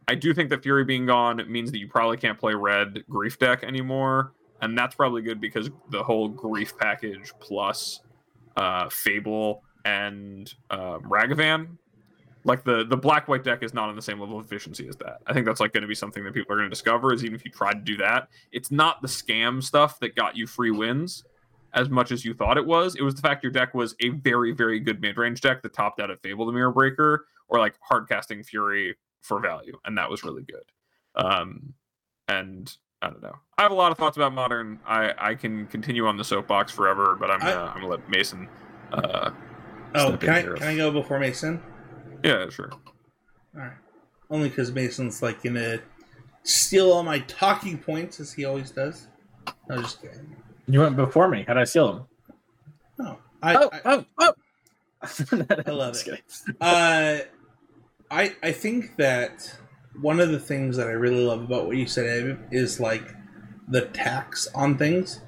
i 0.08 0.14
do 0.14 0.34
think 0.34 0.50
that 0.50 0.60
fury 0.62 0.84
being 0.84 1.06
gone 1.06 1.40
means 1.50 1.70
that 1.70 1.78
you 1.78 1.86
probably 1.86 2.16
can't 2.16 2.38
play 2.38 2.52
red 2.52 3.04
grief 3.08 3.38
deck 3.38 3.62
anymore. 3.62 4.32
And 4.60 4.76
that's 4.76 4.94
probably 4.94 5.22
good 5.22 5.40
because 5.40 5.70
the 5.90 6.02
whole 6.02 6.28
grief 6.28 6.76
package 6.76 7.32
plus 7.38 8.00
uh 8.56 8.88
fable 8.90 9.62
and 9.84 10.52
uh, 10.70 10.98
ragavan 10.98 11.78
like 12.44 12.64
the 12.64 12.84
the 12.84 12.96
black 12.96 13.28
white 13.28 13.44
deck 13.44 13.62
is 13.62 13.74
not 13.74 13.88
on 13.88 13.96
the 13.96 14.02
same 14.02 14.20
level 14.20 14.38
of 14.38 14.44
efficiency 14.44 14.88
as 14.88 14.96
that. 14.96 15.18
I 15.26 15.32
think 15.32 15.46
that's 15.46 15.60
like 15.60 15.72
going 15.72 15.82
to 15.82 15.88
be 15.88 15.94
something 15.94 16.24
that 16.24 16.34
people 16.34 16.52
are 16.52 16.56
going 16.56 16.66
to 16.66 16.70
discover. 16.70 17.12
Is 17.12 17.24
even 17.24 17.34
if 17.34 17.44
you 17.44 17.50
try 17.50 17.72
to 17.72 17.80
do 17.80 17.96
that, 17.98 18.28
it's 18.52 18.70
not 18.70 19.02
the 19.02 19.08
scam 19.08 19.62
stuff 19.62 20.00
that 20.00 20.14
got 20.14 20.36
you 20.36 20.46
free 20.46 20.70
wins 20.70 21.24
as 21.72 21.88
much 21.88 22.10
as 22.10 22.24
you 22.24 22.34
thought 22.34 22.56
it 22.56 22.66
was. 22.66 22.96
It 22.96 23.02
was 23.02 23.14
the 23.14 23.22
fact 23.22 23.42
your 23.42 23.52
deck 23.52 23.74
was 23.74 23.94
a 24.00 24.08
very 24.10 24.52
very 24.52 24.80
good 24.80 25.00
mid 25.00 25.16
range 25.16 25.40
deck 25.40 25.62
that 25.62 25.72
topped 25.72 26.00
out 26.00 26.10
at 26.10 26.20
Fable 26.22 26.46
the 26.46 26.52
Mirror 26.52 26.72
Breaker 26.72 27.26
or 27.48 27.58
like 27.58 27.74
hard 27.82 28.08
casting 28.08 28.42
Fury 28.42 28.96
for 29.20 29.40
value, 29.40 29.78
and 29.84 29.98
that 29.98 30.08
was 30.08 30.24
really 30.24 30.42
good. 30.42 30.64
Um, 31.14 31.74
and 32.28 32.74
I 33.02 33.08
don't 33.08 33.22
know. 33.22 33.36
I 33.58 33.62
have 33.62 33.72
a 33.72 33.74
lot 33.74 33.92
of 33.92 33.98
thoughts 33.98 34.16
about 34.16 34.32
modern. 34.32 34.78
I 34.86 35.12
I 35.18 35.34
can 35.34 35.66
continue 35.66 36.06
on 36.06 36.16
the 36.16 36.24
soapbox 36.24 36.72
forever, 36.72 37.16
but 37.18 37.30
I'm 37.30 37.40
gonna 37.40 37.52
I, 37.52 37.66
am 37.66 37.72
going 37.72 37.82
to 37.82 37.88
let 37.88 38.08
Mason. 38.08 38.48
Uh, 38.92 39.30
oh, 39.94 40.16
can 40.16 40.30
I 40.30 40.42
can 40.42 40.62
I 40.62 40.76
go 40.76 40.90
before 40.90 41.18
Mason? 41.18 41.62
Yeah, 42.22 42.48
sure. 42.50 42.70
All 42.72 43.62
right. 43.62 43.72
Only 44.30 44.48
because 44.48 44.72
Mason's 44.72 45.22
like 45.22 45.42
gonna 45.42 45.80
steal 46.42 46.92
all 46.92 47.02
my 47.02 47.20
talking 47.20 47.78
points 47.78 48.20
as 48.20 48.32
he 48.32 48.44
always 48.44 48.70
does. 48.70 49.08
No, 49.68 49.80
just 49.82 50.00
kidding. 50.00 50.36
You 50.66 50.80
went 50.80 50.96
before 50.96 51.28
me. 51.28 51.44
How 51.46 51.54
did 51.54 51.60
I 51.60 51.64
steal 51.64 51.92
them? 51.92 52.04
No. 52.98 53.18
I, 53.42 53.56
oh, 53.56 53.70
I, 53.72 53.80
oh, 53.84 54.04
oh. 54.18 54.34
I 55.66 55.70
love 55.70 55.96
it. 56.06 56.22
Uh, 56.60 57.18
I 58.10 58.34
I 58.42 58.52
think 58.52 58.96
that 58.96 59.56
one 60.00 60.20
of 60.20 60.30
the 60.30 60.38
things 60.38 60.76
that 60.76 60.86
I 60.86 60.92
really 60.92 61.24
love 61.24 61.42
about 61.42 61.66
what 61.66 61.76
you 61.76 61.86
said 61.86 62.38
is 62.50 62.80
like 62.80 63.14
the 63.68 63.82
tax 63.82 64.48
on 64.54 64.76
things. 64.76 65.22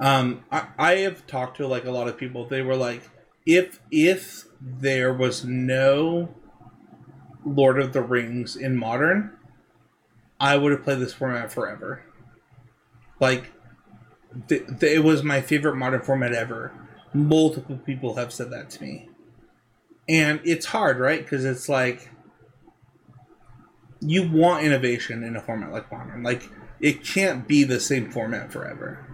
Um, 0.00 0.44
I, 0.52 0.68
I 0.78 0.94
have 0.96 1.26
talked 1.26 1.56
to 1.56 1.66
like 1.66 1.84
a 1.84 1.90
lot 1.90 2.08
of 2.08 2.16
people. 2.16 2.46
They 2.46 2.62
were 2.62 2.76
like, 2.76 3.02
if 3.48 3.80
if 3.90 4.44
there 4.60 5.12
was 5.12 5.42
no 5.42 6.34
Lord 7.46 7.80
of 7.80 7.94
the 7.94 8.02
Rings 8.02 8.54
in 8.54 8.76
modern, 8.76 9.32
I 10.38 10.58
would 10.58 10.70
have 10.70 10.84
played 10.84 10.98
this 10.98 11.14
format 11.14 11.50
forever. 11.50 12.04
Like, 13.18 13.50
th- 14.48 14.66
th- 14.78 14.92
it 14.92 15.02
was 15.02 15.22
my 15.22 15.40
favorite 15.40 15.76
modern 15.76 16.02
format 16.02 16.34
ever. 16.34 16.72
Multiple 17.14 17.78
people 17.78 18.16
have 18.16 18.34
said 18.34 18.50
that 18.50 18.68
to 18.70 18.82
me. 18.82 19.08
And 20.06 20.40
it's 20.44 20.66
hard, 20.66 20.98
right? 20.98 21.22
Because 21.22 21.46
it's 21.46 21.70
like, 21.70 22.10
you 24.00 24.30
want 24.30 24.64
innovation 24.64 25.24
in 25.24 25.36
a 25.36 25.40
format 25.40 25.72
like 25.72 25.90
modern. 25.90 26.22
Like, 26.22 26.50
it 26.80 27.02
can't 27.02 27.48
be 27.48 27.64
the 27.64 27.80
same 27.80 28.10
format 28.10 28.52
forever. 28.52 29.06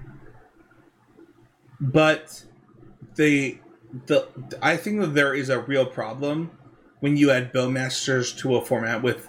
But 1.81 2.45
they 3.15 3.61
the 4.07 4.29
I 4.61 4.77
think 4.77 5.01
that 5.01 5.15
there 5.15 5.35
is 5.35 5.49
a 5.49 5.61
real 5.61 5.87
problem 5.87 6.51
when 7.01 7.17
you 7.17 7.31
add 7.31 7.53
Bowmasters 7.53 8.37
to 8.39 8.57
a 8.57 8.65
format 8.65 9.03
with 9.03 9.29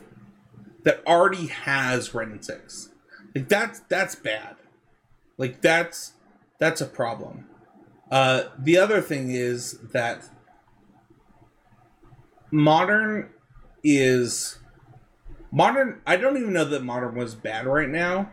that 0.83 1.05
already 1.05 1.47
has 1.47 2.13
Wrenn 2.13 2.31
and 2.31 2.43
Six. 2.43 2.89
Like 3.35 3.47
that's 3.49 3.81
that's 3.81 4.15
bad. 4.15 4.55
Like 5.37 5.61
that's 5.61 6.13
that's 6.59 6.81
a 6.81 6.85
problem. 6.85 7.47
Uh, 8.09 8.45
the 8.57 8.77
other 8.77 9.01
thing 9.01 9.31
is 9.31 9.79
that 9.91 10.29
modern 12.51 13.29
is 13.83 14.59
modern. 15.51 16.01
I 16.07 16.15
don't 16.15 16.37
even 16.37 16.53
know 16.53 16.65
that 16.65 16.83
modern 16.83 17.15
was 17.15 17.35
bad 17.35 17.65
right 17.65 17.89
now. 17.89 18.31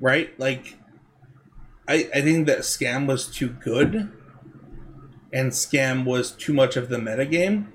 Right? 0.00 0.38
Like, 0.38 0.76
I 1.86 2.08
I 2.14 2.20
think 2.20 2.46
that 2.46 2.60
scam 2.60 3.06
was 3.06 3.26
too 3.26 3.48
good 3.48 4.12
and 5.32 5.52
Scam 5.52 6.04
was 6.04 6.32
too 6.32 6.52
much 6.52 6.76
of 6.76 6.88
the 6.88 6.98
metagame. 6.98 7.68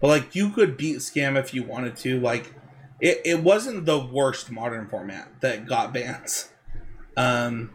But 0.00 0.08
like 0.08 0.34
you 0.34 0.50
could 0.50 0.76
beat 0.76 0.98
Scam 0.98 1.38
if 1.38 1.54
you 1.54 1.62
wanted 1.62 1.96
to. 1.98 2.18
Like 2.18 2.54
it, 3.00 3.20
it 3.24 3.42
wasn't 3.42 3.86
the 3.86 3.98
worst 3.98 4.50
modern 4.50 4.88
format 4.88 5.40
that 5.40 5.66
got 5.66 5.92
bans. 5.92 6.50
Um 7.16 7.70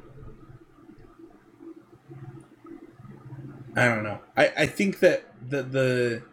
I 3.76 3.86
don't 3.86 4.04
know. 4.04 4.20
I, 4.36 4.52
I 4.58 4.66
think 4.66 5.00
that 5.00 5.26
the 5.48 5.62
the 5.62 6.24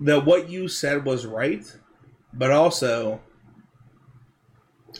that 0.00 0.24
what 0.24 0.48
you 0.48 0.66
said 0.68 1.04
was 1.04 1.24
right, 1.24 1.64
but 2.32 2.50
also 2.50 3.20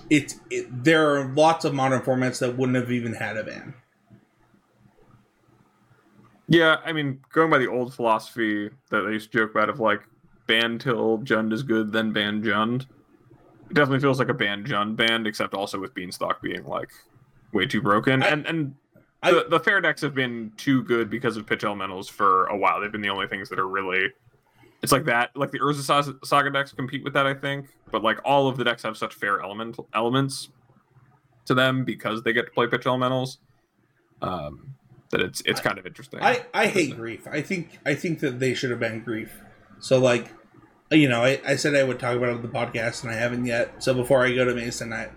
it, 0.08 0.34
it 0.50 0.84
there 0.84 1.14
are 1.14 1.24
lots 1.34 1.64
of 1.64 1.74
modern 1.74 2.02
formats 2.02 2.38
that 2.38 2.56
wouldn't 2.56 2.76
have 2.76 2.92
even 2.92 3.14
had 3.14 3.36
a 3.36 3.44
ban. 3.44 3.74
Yeah, 6.48 6.76
I 6.84 6.92
mean, 6.92 7.20
going 7.30 7.50
by 7.50 7.58
the 7.58 7.68
old 7.68 7.94
philosophy 7.94 8.70
that 8.90 9.02
they 9.02 9.12
used 9.12 9.30
to 9.32 9.38
joke 9.38 9.50
about 9.50 9.68
of 9.68 9.80
like 9.80 10.00
ban 10.46 10.78
till 10.78 11.18
Jund 11.18 11.52
is 11.52 11.62
good, 11.62 11.92
then 11.92 12.12
ban 12.12 12.42
Jund. 12.42 12.86
It 13.70 13.74
definitely 13.74 14.00
feels 14.00 14.18
like 14.18 14.30
a 14.30 14.34
ban 14.34 14.64
Jund 14.64 14.96
band, 14.96 15.26
except 15.26 15.52
also 15.52 15.78
with 15.78 15.92
Beanstalk 15.94 16.40
being 16.40 16.64
like 16.64 16.90
way 17.52 17.66
too 17.66 17.82
broken. 17.82 18.22
I, 18.22 18.28
and 18.28 18.46
and 18.46 18.74
I, 19.22 19.32
the, 19.32 19.46
the 19.50 19.60
fair 19.60 19.80
decks 19.82 20.00
have 20.00 20.14
been 20.14 20.52
too 20.56 20.82
good 20.84 21.10
because 21.10 21.36
of 21.36 21.46
pitch 21.46 21.64
elementals 21.64 22.08
for 22.08 22.46
a 22.46 22.56
while. 22.56 22.80
They've 22.80 22.90
been 22.90 23.02
the 23.02 23.10
only 23.10 23.26
things 23.26 23.50
that 23.50 23.58
are 23.58 23.68
really 23.68 24.08
it's 24.82 24.92
like 24.92 25.04
that. 25.06 25.36
Like 25.36 25.50
the 25.50 25.58
Urza 25.58 26.24
Saga 26.24 26.50
decks 26.50 26.72
compete 26.72 27.02
with 27.02 27.12
that, 27.14 27.26
I 27.26 27.34
think. 27.34 27.66
But 27.90 28.02
like 28.02 28.20
all 28.24 28.48
of 28.48 28.56
the 28.56 28.64
decks 28.64 28.82
have 28.84 28.96
such 28.96 29.14
fair 29.14 29.40
element 29.40 29.76
elements 29.92 30.50
to 31.46 31.54
them 31.54 31.84
because 31.84 32.22
they 32.22 32.32
get 32.32 32.46
to 32.46 32.52
play 32.52 32.66
pitch 32.68 32.86
elementals. 32.86 33.38
Um, 34.22 34.74
that 35.10 35.20
it's 35.20 35.42
it's 35.44 35.60
kind 35.60 35.78
of 35.78 35.86
interesting. 35.86 36.20
I 36.22 36.44
I 36.52 36.66
hate 36.66 36.96
grief. 36.96 37.26
I 37.30 37.40
think 37.40 37.78
I 37.86 37.94
think 37.94 38.20
that 38.20 38.40
they 38.40 38.54
should 38.54 38.70
have 38.70 38.80
been 38.80 39.00
grief. 39.00 39.40
So 39.80 39.98
like, 39.98 40.30
you 40.90 41.08
know, 41.08 41.24
I, 41.24 41.40
I 41.46 41.56
said 41.56 41.74
I 41.74 41.84
would 41.84 41.98
talk 41.98 42.16
about 42.16 42.30
it 42.30 42.36
on 42.36 42.42
the 42.42 42.48
podcast, 42.48 43.02
and 43.02 43.12
I 43.12 43.14
haven't 43.14 43.46
yet. 43.46 43.82
So 43.82 43.94
before 43.94 44.24
I 44.24 44.34
go 44.34 44.44
to 44.44 44.54
Mason, 44.54 44.92
I 44.92 45.10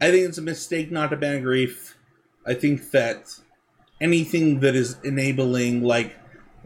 I 0.00 0.10
think 0.10 0.28
it's 0.28 0.38
a 0.38 0.42
mistake 0.42 0.90
not 0.90 1.10
to 1.10 1.16
ban 1.16 1.42
grief. 1.42 1.96
I 2.46 2.54
think 2.54 2.90
that 2.92 3.40
anything 4.00 4.60
that 4.60 4.74
is 4.74 4.96
enabling 5.04 5.82
like 5.82 6.16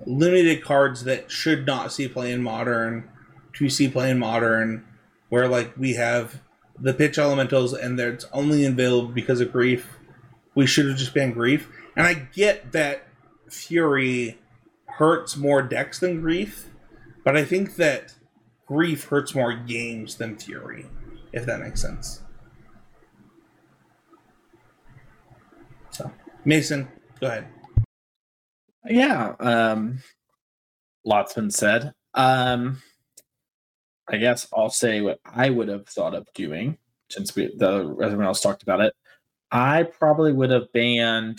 limited 0.06 0.62
cards 0.62 1.04
that 1.04 1.30
should 1.30 1.66
not 1.66 1.92
see 1.92 2.08
play 2.08 2.32
in 2.32 2.42
modern 2.42 3.08
to 3.54 3.68
see 3.68 3.88
play 3.88 4.10
in 4.10 4.18
modern, 4.18 4.86
where 5.28 5.48
like 5.48 5.76
we 5.76 5.94
have 5.94 6.40
the 6.80 6.94
pitch 6.94 7.18
elementals 7.18 7.74
and 7.74 7.98
it's 7.98 8.26
only 8.32 8.64
available 8.64 9.08
because 9.08 9.40
of 9.40 9.50
grief. 9.50 9.96
We 10.54 10.66
should 10.66 10.86
have 10.86 10.96
just 10.96 11.14
banned 11.14 11.34
grief 11.34 11.68
and 11.98 12.06
I 12.06 12.14
get 12.14 12.72
that 12.72 13.08
Fury 13.50 14.38
hurts 14.86 15.36
more 15.36 15.60
decks 15.62 15.98
than 15.98 16.20
Grief, 16.20 16.70
but 17.24 17.36
I 17.36 17.44
think 17.44 17.74
that 17.76 18.14
Grief 18.66 19.04
hurts 19.04 19.34
more 19.34 19.52
games 19.52 20.14
than 20.14 20.36
Fury, 20.36 20.86
if 21.32 21.44
that 21.46 21.60
makes 21.60 21.82
sense. 21.82 22.22
So, 25.90 26.10
Mason, 26.44 26.86
go 27.20 27.26
ahead. 27.26 27.48
Yeah, 28.88 29.34
um, 29.40 29.98
lots 31.04 31.34
been 31.34 31.50
said. 31.50 31.92
Um, 32.14 32.80
I 34.08 34.18
guess 34.18 34.46
I'll 34.54 34.70
say 34.70 35.00
what 35.00 35.18
I 35.24 35.50
would 35.50 35.68
have 35.68 35.88
thought 35.88 36.14
of 36.14 36.28
doing 36.32 36.78
since 37.10 37.34
we 37.34 37.52
the 37.56 37.96
everyone 38.00 38.26
else 38.26 38.40
talked 38.40 38.62
about 38.62 38.80
it. 38.80 38.94
I 39.50 39.82
probably 39.82 40.32
would 40.32 40.50
have 40.50 40.72
banned 40.72 41.38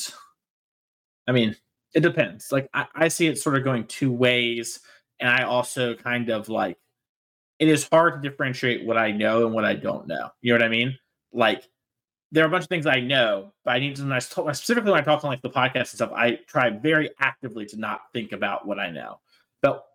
I 1.30 1.32
mean, 1.32 1.55
it 1.93 1.99
depends. 1.99 2.51
Like 2.51 2.69
I, 2.73 2.88
I 2.95 3.07
see 3.07 3.27
it 3.27 3.38
sort 3.38 3.55
of 3.55 3.63
going 3.63 3.86
two 3.86 4.11
ways, 4.11 4.80
and 5.19 5.30
I 5.30 5.43
also 5.43 5.93
kind 5.93 6.30
of 6.30 6.49
like 6.49 6.77
it 7.59 7.67
is 7.67 7.88
hard 7.88 8.15
to 8.15 8.30
differentiate 8.30 8.84
what 8.84 8.97
I 8.97 9.11
know 9.11 9.45
and 9.45 9.53
what 9.53 9.63
I 9.63 9.75
don't 9.75 10.07
know. 10.07 10.30
You 10.41 10.53
know 10.53 10.59
what 10.59 10.65
I 10.65 10.69
mean? 10.69 10.97
Like 11.32 11.69
there 12.32 12.43
are 12.43 12.47
a 12.47 12.49
bunch 12.49 12.63
of 12.63 12.69
things 12.69 12.88
I 12.88 12.99
know, 12.99 13.53
but 13.63 13.71
I 13.75 13.80
need 13.80 13.95
to. 13.97 14.03
When 14.03 14.11
I 14.11 14.19
talk, 14.19 14.55
specifically 14.55 14.91
when 14.91 15.01
I 15.01 15.03
talk 15.03 15.23
on 15.23 15.30
like 15.30 15.43
the 15.43 15.51
podcast 15.51 15.75
and 15.75 15.88
stuff, 15.89 16.11
I 16.15 16.39
try 16.47 16.71
very 16.71 17.11
actively 17.19 17.67
to 17.67 17.77
not 17.77 18.01
think 18.11 18.32
about 18.32 18.67
what 18.67 18.80
I 18.80 18.89
know. 18.89 19.19
But 19.61 19.86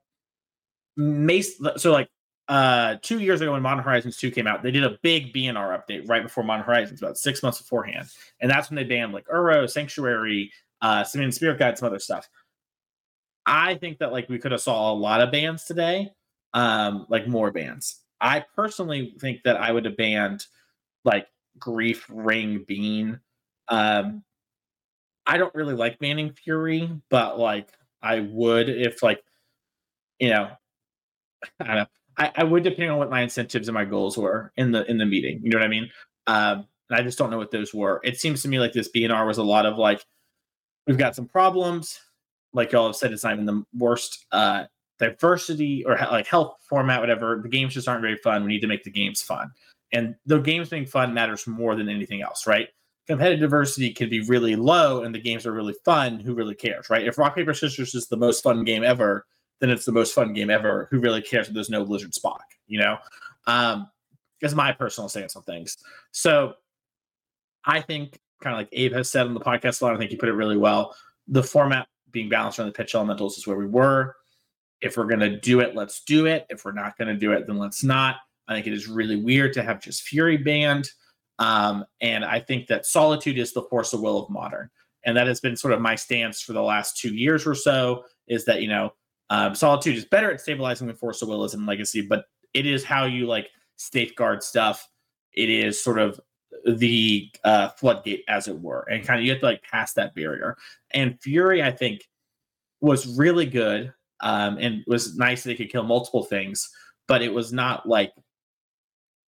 Mace, 0.96 1.60
so 1.78 1.90
like 1.90 2.08
uh 2.46 2.96
two 3.02 3.18
years 3.18 3.40
ago 3.40 3.52
when 3.52 3.62
Modern 3.62 3.82
Horizons 3.82 4.18
2 4.18 4.30
came 4.30 4.46
out, 4.46 4.62
they 4.62 4.70
did 4.70 4.84
a 4.84 4.98
big 5.02 5.32
BNR 5.32 5.82
update 5.82 6.08
right 6.08 6.22
before 6.22 6.44
Modern 6.44 6.64
Horizons, 6.64 7.02
about 7.02 7.18
six 7.18 7.42
months 7.42 7.58
beforehand. 7.58 8.06
And 8.40 8.48
that's 8.48 8.70
when 8.70 8.76
they 8.76 8.84
banned 8.84 9.12
like 9.12 9.26
Uro, 9.26 9.68
Sanctuary, 9.68 10.52
uh, 10.84 11.02
Simian 11.02 11.32
Spirit 11.32 11.58
Guide, 11.58 11.78
some 11.78 11.86
other 11.86 11.98
stuff. 11.98 12.28
I 13.46 13.76
think 13.76 13.98
that 13.98 14.12
like 14.12 14.28
we 14.28 14.38
could 14.38 14.52
have 14.52 14.60
saw 14.60 14.92
a 14.92 14.94
lot 14.94 15.22
of 15.22 15.32
bands 15.32 15.64
today, 15.64 16.10
um, 16.52 17.06
like 17.08 17.26
more 17.26 17.50
bands. 17.50 18.02
I 18.20 18.44
personally 18.54 19.14
think 19.18 19.40
that 19.44 19.56
I 19.56 19.72
would 19.72 19.86
have 19.86 19.96
banned 19.96 20.44
like 21.02 21.26
Grief, 21.58 22.04
Ring, 22.10 22.64
Bean. 22.68 23.18
Um, 23.68 24.24
I 25.26 25.38
don't 25.38 25.54
really 25.54 25.74
like 25.74 25.98
banning 25.98 26.34
Fury, 26.34 26.90
but 27.08 27.38
like 27.38 27.70
I 28.02 28.20
would 28.20 28.68
if 28.68 29.02
like 29.02 29.24
you 30.20 30.28
know, 30.28 30.50
I 31.60 31.64
don't 31.64 31.76
know. 31.76 31.86
I, 32.18 32.30
I 32.36 32.44
would 32.44 32.62
depending 32.62 32.90
on 32.90 32.98
what 32.98 33.10
my 33.10 33.22
incentives 33.22 33.68
and 33.68 33.74
my 33.74 33.86
goals 33.86 34.18
were 34.18 34.52
in 34.58 34.70
the 34.70 34.88
in 34.90 34.98
the 34.98 35.06
meeting. 35.06 35.40
You 35.42 35.50
know 35.50 35.58
what 35.58 35.64
I 35.64 35.68
mean? 35.68 35.90
Um, 36.26 36.66
and 36.90 37.00
I 37.00 37.02
just 37.02 37.16
don't 37.16 37.30
know 37.30 37.38
what 37.38 37.50
those 37.50 37.72
were. 37.72 38.02
It 38.04 38.20
seems 38.20 38.42
to 38.42 38.48
me 38.48 38.60
like 38.60 38.74
this 38.74 38.90
BNR 38.94 39.26
was 39.26 39.38
a 39.38 39.42
lot 39.42 39.64
of 39.64 39.78
like 39.78 40.04
we've 40.86 40.98
got 40.98 41.16
some 41.16 41.26
problems. 41.26 42.00
like 42.52 42.72
y'all 42.72 42.86
have 42.86 42.96
said, 42.96 43.12
it's 43.12 43.24
not 43.24 43.32
even 43.34 43.46
the 43.46 43.64
worst 43.76 44.26
uh, 44.32 44.64
diversity 44.98 45.84
or 45.84 45.96
like 46.10 46.26
health 46.26 46.56
format, 46.68 47.00
whatever. 47.00 47.40
The 47.42 47.48
games 47.48 47.74
just 47.74 47.88
aren't 47.88 48.02
very 48.02 48.16
fun. 48.18 48.44
We 48.44 48.52
need 48.52 48.60
to 48.60 48.66
make 48.66 48.84
the 48.84 48.90
games 48.90 49.22
fun, 49.22 49.50
and 49.92 50.14
the 50.26 50.38
games 50.38 50.68
being 50.68 50.86
fun 50.86 51.14
matters 51.14 51.46
more 51.46 51.74
than 51.74 51.88
anything 51.88 52.22
else, 52.22 52.46
right? 52.46 52.68
Competitive 53.06 53.40
diversity 53.40 53.92
can 53.92 54.08
be 54.08 54.20
really 54.22 54.56
low, 54.56 55.02
and 55.02 55.14
the 55.14 55.20
games 55.20 55.46
are 55.46 55.52
really 55.52 55.74
fun. 55.84 56.20
Who 56.20 56.34
really 56.34 56.54
cares, 56.54 56.88
right? 56.88 57.06
If 57.06 57.18
Rock 57.18 57.34
Paper 57.34 57.52
Scissors 57.54 57.94
is 57.94 58.06
the 58.06 58.16
most 58.16 58.42
fun 58.42 58.64
game 58.64 58.82
ever, 58.82 59.26
then 59.60 59.70
it's 59.70 59.84
the 59.84 59.92
most 59.92 60.14
fun 60.14 60.32
game 60.32 60.50
ever. 60.50 60.88
Who 60.90 61.00
really 61.00 61.22
cares 61.22 61.48
if 61.48 61.54
there's 61.54 61.70
no 61.70 61.82
Lizard 61.82 62.12
Spock? 62.12 62.40
You 62.66 62.80
know, 62.80 62.96
um, 63.46 63.90
is 64.40 64.54
my 64.54 64.72
personal 64.72 65.08
stance 65.08 65.36
on 65.36 65.42
things. 65.42 65.76
So, 66.12 66.54
I 67.66 67.80
think 67.80 68.18
kind 68.44 68.54
of 68.54 68.60
like 68.60 68.68
Abe 68.72 68.92
has 68.92 69.10
said 69.10 69.26
on 69.26 69.34
the 69.34 69.40
podcast 69.40 69.80
a 69.80 69.84
lot. 69.84 69.94
I 69.94 69.98
think 69.98 70.10
he 70.10 70.16
put 70.16 70.28
it 70.28 70.34
really 70.34 70.56
well. 70.56 70.94
The 71.26 71.42
format 71.42 71.88
being 72.10 72.28
balanced 72.28 72.58
around 72.58 72.68
the 72.68 72.74
pitch 72.74 72.94
elementals 72.94 73.38
is 73.38 73.46
where 73.46 73.56
we 73.56 73.66
were. 73.66 74.14
If 74.80 74.96
we're 74.96 75.06
going 75.06 75.20
to 75.20 75.40
do 75.40 75.60
it, 75.60 75.74
let's 75.74 76.02
do 76.04 76.26
it. 76.26 76.46
If 76.50 76.64
we're 76.64 76.72
not 76.72 76.96
going 76.98 77.08
to 77.08 77.18
do 77.18 77.32
it, 77.32 77.46
then 77.46 77.58
let's 77.58 77.82
not. 77.82 78.16
I 78.46 78.54
think 78.54 78.66
it 78.66 78.74
is 78.74 78.86
really 78.86 79.16
weird 79.16 79.54
to 79.54 79.62
have 79.62 79.80
just 79.80 80.02
Fury 80.02 80.36
banned. 80.36 80.90
Um, 81.38 81.84
and 82.00 82.24
I 82.24 82.38
think 82.38 82.68
that 82.68 82.86
Solitude 82.86 83.38
is 83.38 83.52
the 83.52 83.62
force 83.62 83.92
of 83.92 84.00
will 84.00 84.22
of 84.22 84.30
modern. 84.30 84.70
And 85.04 85.16
that 85.16 85.26
has 85.26 85.40
been 85.40 85.56
sort 85.56 85.72
of 85.72 85.80
my 85.80 85.94
stance 85.94 86.42
for 86.42 86.52
the 86.52 86.62
last 86.62 86.98
two 86.98 87.14
years 87.14 87.46
or 87.46 87.54
so 87.54 88.04
is 88.26 88.44
that, 88.44 88.62
you 88.62 88.68
know, 88.68 88.92
um, 89.30 89.54
Solitude 89.54 89.96
is 89.96 90.04
better 90.04 90.30
at 90.30 90.40
stabilizing 90.40 90.86
the 90.86 90.94
Force 90.94 91.22
of 91.22 91.28
Will 91.28 91.44
is 91.44 91.54
in 91.54 91.66
Legacy, 91.66 92.02
but 92.02 92.26
it 92.52 92.66
is 92.66 92.84
how 92.84 93.04
you 93.04 93.26
like 93.26 93.48
safeguard 93.76 94.42
stuff. 94.42 94.88
It 95.32 95.48
is 95.48 95.82
sort 95.82 95.98
of 95.98 96.20
the 96.66 97.30
uh, 97.44 97.68
floodgate, 97.70 98.24
as 98.28 98.48
it 98.48 98.60
were, 98.60 98.86
and 98.90 99.04
kind 99.04 99.20
of 99.20 99.24
you 99.24 99.32
have 99.32 99.40
to 99.40 99.46
like 99.46 99.62
pass 99.62 99.92
that 99.94 100.14
barrier. 100.14 100.56
And 100.92 101.20
Fury, 101.20 101.62
I 101.62 101.70
think, 101.70 102.02
was 102.80 103.16
really 103.16 103.46
good, 103.46 103.92
um, 104.20 104.58
and 104.58 104.84
was 104.86 105.16
nice 105.16 105.42
that 105.42 105.52
it 105.52 105.56
could 105.56 105.70
kill 105.70 105.82
multiple 105.82 106.24
things, 106.24 106.70
but 107.08 107.22
it 107.22 107.32
was 107.32 107.52
not 107.52 107.88
like 107.88 108.12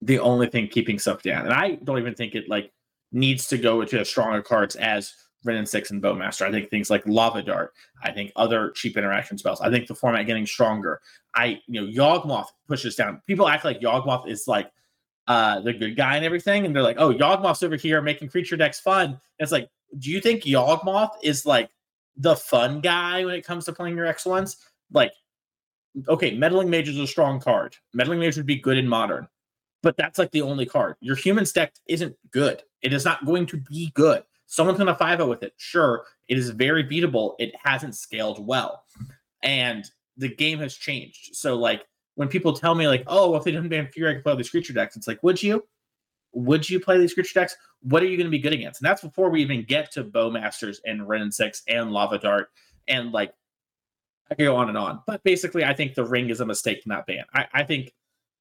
the 0.02 0.18
only 0.18 0.48
thing 0.48 0.68
keeping 0.68 0.98
stuff 0.98 1.22
down. 1.22 1.46
And 1.46 1.54
I 1.54 1.76
don't 1.76 1.98
even 1.98 2.14
think 2.14 2.34
it 2.34 2.48
like 2.48 2.72
needs 3.12 3.46
to 3.48 3.58
go 3.58 3.80
into 3.80 3.98
as 3.98 4.08
stronger 4.08 4.42
cards 4.42 4.76
as 4.76 5.14
Wrenn 5.44 5.56
and 5.56 5.68
Six 5.68 5.90
and 5.90 6.02
Bowmaster. 6.02 6.46
I 6.46 6.50
think 6.50 6.68
things 6.68 6.90
like 6.90 7.06
Lava 7.06 7.42
Dart. 7.42 7.72
I 8.02 8.10
think 8.10 8.32
other 8.36 8.70
cheap 8.70 8.96
interaction 8.96 9.38
spells. 9.38 9.60
I 9.60 9.70
think 9.70 9.86
the 9.86 9.94
format 9.94 10.26
getting 10.26 10.46
stronger. 10.46 11.00
I 11.34 11.60
you 11.66 11.80
know 11.80 11.86
Yawgmoth 11.86 12.48
pushes 12.66 12.96
down. 12.96 13.22
People 13.26 13.48
act 13.48 13.64
like 13.64 13.80
Yawgmoth 13.80 14.28
is 14.28 14.48
like 14.48 14.70
uh 15.26 15.60
the 15.60 15.72
good 15.72 15.96
guy 15.96 16.16
and 16.16 16.24
everything, 16.24 16.66
and 16.66 16.74
they're 16.74 16.82
like, 16.82 16.98
oh, 16.98 17.12
Yawgmoth's 17.12 17.62
over 17.62 17.76
here 17.76 18.02
making 18.02 18.28
creature 18.28 18.56
decks 18.56 18.80
fun. 18.80 19.06
And 19.10 19.18
it's 19.38 19.52
like, 19.52 19.68
do 19.98 20.10
you 20.10 20.20
think 20.20 20.42
Yawgmoth 20.42 21.12
is 21.22 21.46
like 21.46 21.70
the 22.16 22.36
fun 22.36 22.80
guy 22.80 23.24
when 23.24 23.34
it 23.34 23.46
comes 23.46 23.64
to 23.66 23.72
playing 23.72 23.96
your 23.96 24.06
X 24.06 24.26
ones? 24.26 24.56
Like, 24.92 25.12
okay, 26.08 26.36
Meddling 26.36 26.70
Mage 26.70 26.88
is 26.88 26.98
a 26.98 27.06
strong 27.06 27.40
card. 27.40 27.76
Meddling 27.92 28.20
Mage 28.20 28.36
would 28.36 28.46
be 28.46 28.56
good 28.56 28.78
in 28.78 28.88
modern, 28.88 29.28
but 29.82 29.96
that's 29.96 30.18
like 30.18 30.30
the 30.30 30.42
only 30.42 30.66
card. 30.66 30.96
Your 31.00 31.16
human 31.16 31.44
deck 31.54 31.74
isn't 31.86 32.16
good. 32.30 32.62
It 32.82 32.92
is 32.92 33.04
not 33.04 33.24
going 33.24 33.46
to 33.46 33.56
be 33.56 33.90
good. 33.94 34.24
Someone's 34.46 34.78
going 34.78 34.88
to 34.88 34.94
5 34.94 35.26
with 35.26 35.42
it. 35.42 35.54
Sure, 35.56 36.04
it 36.28 36.38
is 36.38 36.50
very 36.50 36.84
beatable. 36.84 37.34
It 37.38 37.54
hasn't 37.62 37.96
scaled 37.96 38.44
well. 38.46 38.84
And 39.42 39.84
the 40.16 40.28
game 40.28 40.58
has 40.58 40.76
changed. 40.76 41.34
So, 41.34 41.56
like, 41.56 41.86
when 42.14 42.28
people 42.28 42.52
tell 42.52 42.74
me, 42.74 42.88
like, 42.88 43.04
oh, 43.06 43.30
well, 43.30 43.38
if 43.38 43.44
they 43.44 43.50
didn't 43.50 43.68
ban 43.68 43.88
Fury, 43.88 44.10
I 44.10 44.14
could 44.14 44.22
play 44.22 44.32
all 44.32 44.36
these 44.36 44.50
creature 44.50 44.72
decks, 44.72 44.96
it's 44.96 45.08
like, 45.08 45.22
would 45.22 45.42
you? 45.42 45.64
Would 46.32 46.68
you 46.68 46.80
play 46.80 46.98
these 46.98 47.14
creature 47.14 47.40
decks? 47.40 47.56
What 47.82 48.02
are 48.02 48.06
you 48.06 48.16
going 48.16 48.26
to 48.26 48.30
be 48.30 48.40
good 48.40 48.52
against? 48.52 48.80
And 48.80 48.88
that's 48.88 49.02
before 49.02 49.30
we 49.30 49.40
even 49.40 49.62
get 49.64 49.92
to 49.92 50.04
Bowmasters 50.04 50.78
and 50.84 51.08
Wrenn 51.08 51.22
and 51.22 51.32
Six 51.32 51.62
and 51.68 51.92
Lava 51.92 52.18
Dart. 52.18 52.50
And, 52.88 53.12
like, 53.12 53.32
I 54.30 54.34
could 54.34 54.44
go 54.44 54.56
on 54.56 54.68
and 54.68 54.78
on. 54.78 55.00
But 55.06 55.22
basically, 55.22 55.64
I 55.64 55.74
think 55.74 55.94
the 55.94 56.04
ring 56.04 56.30
is 56.30 56.40
a 56.40 56.46
mistake 56.46 56.82
to 56.82 56.88
not 56.88 57.06
ban. 57.06 57.24
I, 57.34 57.46
I 57.52 57.62
think 57.62 57.92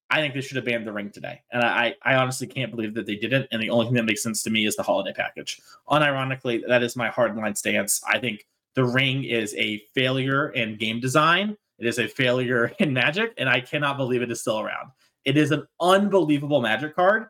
I 0.09 0.17
think 0.17 0.35
they 0.35 0.41
should 0.41 0.57
have 0.57 0.65
banned 0.65 0.85
the 0.85 0.93
ring 0.93 1.09
today. 1.09 1.41
And 1.51 1.63
I, 1.63 1.95
I 2.03 2.15
honestly 2.15 2.45
can't 2.45 2.69
believe 2.69 2.93
that 2.93 3.07
they 3.07 3.15
didn't. 3.15 3.47
And 3.51 3.59
the 3.59 3.71
only 3.71 3.87
thing 3.87 3.95
that 3.95 4.03
makes 4.03 4.21
sense 4.21 4.43
to 4.43 4.51
me 4.51 4.67
is 4.67 4.75
the 4.75 4.83
holiday 4.83 5.11
package. 5.11 5.59
Unironically, 5.89 6.61
that 6.67 6.83
is 6.83 6.95
my 6.95 7.09
hardline 7.09 7.57
stance. 7.57 7.99
I 8.07 8.19
think 8.19 8.45
the 8.75 8.85
ring 8.85 9.23
is 9.23 9.55
a 9.55 9.79
failure 9.95 10.49
in 10.49 10.77
game 10.77 10.99
design. 10.99 11.57
It 11.83 11.89
is 11.89 11.99
a 11.99 12.07
failure 12.07 12.71
in 12.79 12.93
magic, 12.93 13.33
and 13.37 13.49
I 13.49 13.61
cannot 13.61 13.97
believe 13.97 14.21
it 14.21 14.31
is 14.31 14.41
still 14.41 14.59
around. 14.59 14.91
It 15.25 15.37
is 15.37 15.51
an 15.51 15.65
unbelievable 15.79 16.61
magic 16.61 16.95
card, 16.95 17.27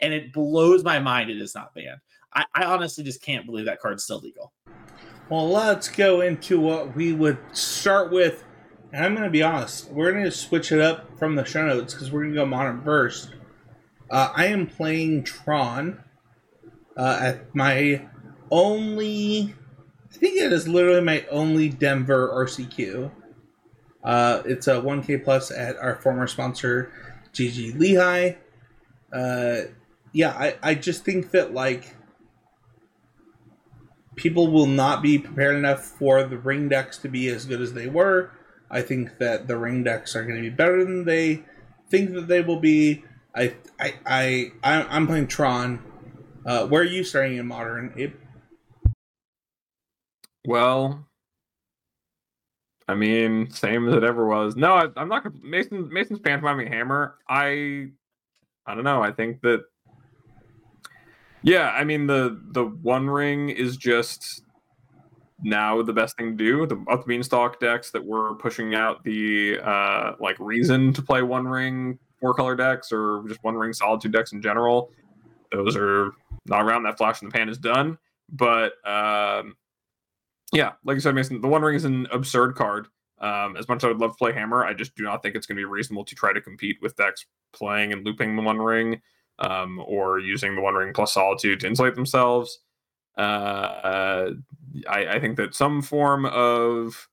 and 0.00 0.12
it 0.12 0.32
blows 0.32 0.84
my 0.84 0.98
mind 0.98 1.30
it 1.30 1.40
is 1.40 1.54
not 1.54 1.74
banned. 1.74 2.00
I, 2.34 2.44
I 2.54 2.64
honestly 2.64 3.04
just 3.04 3.22
can't 3.22 3.46
believe 3.46 3.64
that 3.66 3.80
card's 3.80 4.04
still 4.04 4.20
legal. 4.20 4.52
Well, 5.28 5.48
let's 5.48 5.88
go 5.88 6.20
into 6.20 6.60
what 6.60 6.94
we 6.94 7.12
would 7.12 7.38
start 7.52 8.10
with 8.10 8.44
and 8.92 9.04
I'm 9.04 9.14
going 9.14 9.24
to 9.24 9.30
be 9.30 9.42
honest, 9.42 9.90
we're 9.90 10.12
going 10.12 10.24
to 10.24 10.32
switch 10.32 10.72
it 10.72 10.80
up 10.80 11.16
from 11.18 11.36
the 11.36 11.44
show 11.44 11.64
notes 11.66 11.94
because 11.94 12.10
we're 12.10 12.22
going 12.22 12.34
to 12.34 12.40
go 12.40 12.46
modern 12.46 12.82
first. 12.82 13.34
Uh, 14.10 14.32
I 14.34 14.46
am 14.46 14.66
playing 14.66 15.22
Tron 15.22 16.02
uh, 16.96 17.18
at 17.20 17.54
my 17.54 18.08
only, 18.50 19.54
I 20.12 20.16
think 20.16 20.38
it 20.38 20.52
is 20.52 20.66
literally 20.66 21.02
my 21.02 21.24
only 21.30 21.68
Denver 21.68 22.28
RCQ. 22.34 23.12
Uh, 24.02 24.42
it's 24.44 24.66
a 24.66 24.80
1K 24.80 25.22
plus 25.22 25.50
at 25.50 25.76
our 25.76 25.96
former 25.96 26.26
sponsor, 26.26 26.92
GG 27.34 27.78
Lehigh. 27.78 28.36
Uh, 29.12 29.68
yeah, 30.12 30.30
I, 30.30 30.56
I 30.62 30.74
just 30.74 31.04
think 31.04 31.30
that, 31.32 31.52
like, 31.52 31.94
people 34.16 34.48
will 34.48 34.66
not 34.66 35.02
be 35.02 35.18
prepared 35.18 35.56
enough 35.56 35.84
for 35.84 36.22
the 36.24 36.38
ring 36.38 36.68
decks 36.68 36.98
to 36.98 37.08
be 37.08 37.28
as 37.28 37.44
good 37.44 37.60
as 37.60 37.74
they 37.74 37.86
were 37.86 38.32
I 38.70 38.82
think 38.82 39.18
that 39.18 39.48
the 39.48 39.58
ring 39.58 39.82
decks 39.82 40.14
are 40.14 40.22
going 40.22 40.36
to 40.36 40.42
be 40.42 40.54
better 40.54 40.84
than 40.84 41.04
they 41.04 41.42
think 41.88 42.12
that 42.12 42.28
they 42.28 42.40
will 42.40 42.60
be. 42.60 43.04
I 43.34 43.54
I 43.78 43.94
I 44.04 44.52
I'm 44.64 45.06
playing 45.06 45.26
Tron. 45.26 45.82
Uh, 46.46 46.66
where 46.66 46.82
are 46.82 46.86
you 46.86 47.02
starting 47.02 47.36
in 47.36 47.46
modern? 47.46 47.92
Abe? 47.96 48.14
Well, 50.46 51.06
I 52.90 52.94
mean, 52.96 53.48
same 53.52 53.88
as 53.88 53.94
it 53.94 54.02
ever 54.02 54.26
was. 54.26 54.56
No, 54.56 54.74
I, 54.74 54.88
am 55.00 55.08
not. 55.08 55.24
Mason 55.44 55.88
Mason's 55.92 56.18
pantomiming 56.18 56.66
hammer. 56.66 57.14
I 57.28 57.90
I 58.66 58.74
don't 58.74 58.82
know. 58.82 59.00
I 59.00 59.12
think 59.12 59.40
that. 59.42 59.62
Yeah, 61.42 61.70
I 61.70 61.84
mean 61.84 62.08
the 62.08 62.40
the 62.50 62.64
one 62.64 63.08
ring 63.08 63.48
is 63.48 63.76
just 63.76 64.42
now 65.40 65.80
the 65.82 65.92
best 65.92 66.16
thing 66.16 66.36
to 66.36 66.44
do. 66.44 66.66
The 66.66 66.84
up 66.90 67.02
the 67.02 67.06
beanstalk 67.06 67.60
decks 67.60 67.92
that 67.92 68.04
were 68.04 68.34
pushing 68.34 68.74
out 68.74 69.04
the 69.04 69.60
uh, 69.60 70.14
like 70.18 70.36
reason 70.40 70.92
to 70.94 71.00
play 71.00 71.22
one 71.22 71.46
ring 71.46 71.96
four 72.20 72.34
color 72.34 72.56
decks 72.56 72.90
or 72.90 73.22
just 73.28 73.42
one 73.44 73.54
ring 73.54 73.72
solitude 73.72 74.12
decks 74.12 74.32
in 74.32 74.42
general. 74.42 74.90
Those 75.52 75.76
are 75.76 76.10
not 76.46 76.62
around. 76.62 76.82
That 76.82 76.98
flash 76.98 77.22
in 77.22 77.28
the 77.28 77.32
pan 77.32 77.48
is 77.48 77.56
done. 77.56 77.98
But 78.32 78.72
um, 78.84 79.54
yeah, 80.52 80.72
like 80.84 80.96
I 80.96 81.00
said, 81.00 81.14
Mason, 81.14 81.40
the 81.40 81.48
one 81.48 81.62
ring 81.62 81.76
is 81.76 81.84
an 81.84 82.06
absurd 82.12 82.54
card. 82.54 82.88
Um, 83.20 83.56
as 83.56 83.68
much 83.68 83.78
as 83.78 83.84
I 83.84 83.88
would 83.88 83.98
love 83.98 84.12
to 84.12 84.16
play 84.16 84.32
Hammer, 84.32 84.64
I 84.64 84.72
just 84.72 84.94
do 84.96 85.02
not 85.02 85.22
think 85.22 85.34
it's 85.36 85.46
going 85.46 85.56
to 85.56 85.60
be 85.60 85.66
reasonable 85.66 86.04
to 86.06 86.14
try 86.14 86.32
to 86.32 86.40
compete 86.40 86.78
with 86.80 86.96
decks 86.96 87.26
playing 87.52 87.92
and 87.92 88.04
looping 88.04 88.34
the 88.34 88.42
one 88.42 88.58
ring 88.58 89.02
um, 89.38 89.82
or 89.84 90.18
using 90.18 90.54
the 90.54 90.62
one 90.62 90.74
ring 90.74 90.92
plus 90.94 91.12
solitude 91.12 91.60
to 91.60 91.66
insulate 91.66 91.94
themselves. 91.94 92.60
Uh, 93.18 94.30
I, 94.88 95.06
I, 95.06 95.20
think 95.20 95.36
that 95.36 95.54
some 95.54 95.82
form 95.82 96.24
of 96.26 97.08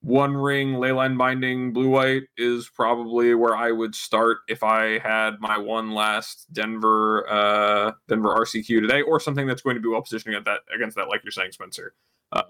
one 0.00 0.36
ring 0.36 0.74
leyline 0.74 1.18
binding 1.18 1.72
blue 1.72 1.88
white 1.88 2.24
is 2.36 2.70
probably 2.74 3.34
where 3.34 3.54
I 3.54 3.70
would 3.70 3.94
start 3.94 4.38
if 4.48 4.62
I 4.62 4.98
had 4.98 5.40
my 5.40 5.58
one 5.58 5.92
last 5.92 6.46
Denver 6.52 7.28
uh, 7.28 7.92
Denver 8.08 8.34
RCQ 8.34 8.80
today, 8.80 9.02
or 9.02 9.20
something 9.20 9.46
that's 9.46 9.62
going 9.62 9.76
to 9.76 9.82
be 9.82 9.88
well 9.88 10.02
positioned 10.02 10.34
at 10.34 10.44
that 10.46 10.60
against 10.74 10.96
that, 10.96 11.08
like 11.08 11.22
you're 11.22 11.30
saying, 11.30 11.52
Spencer, 11.52 11.94
uh, 12.32 12.42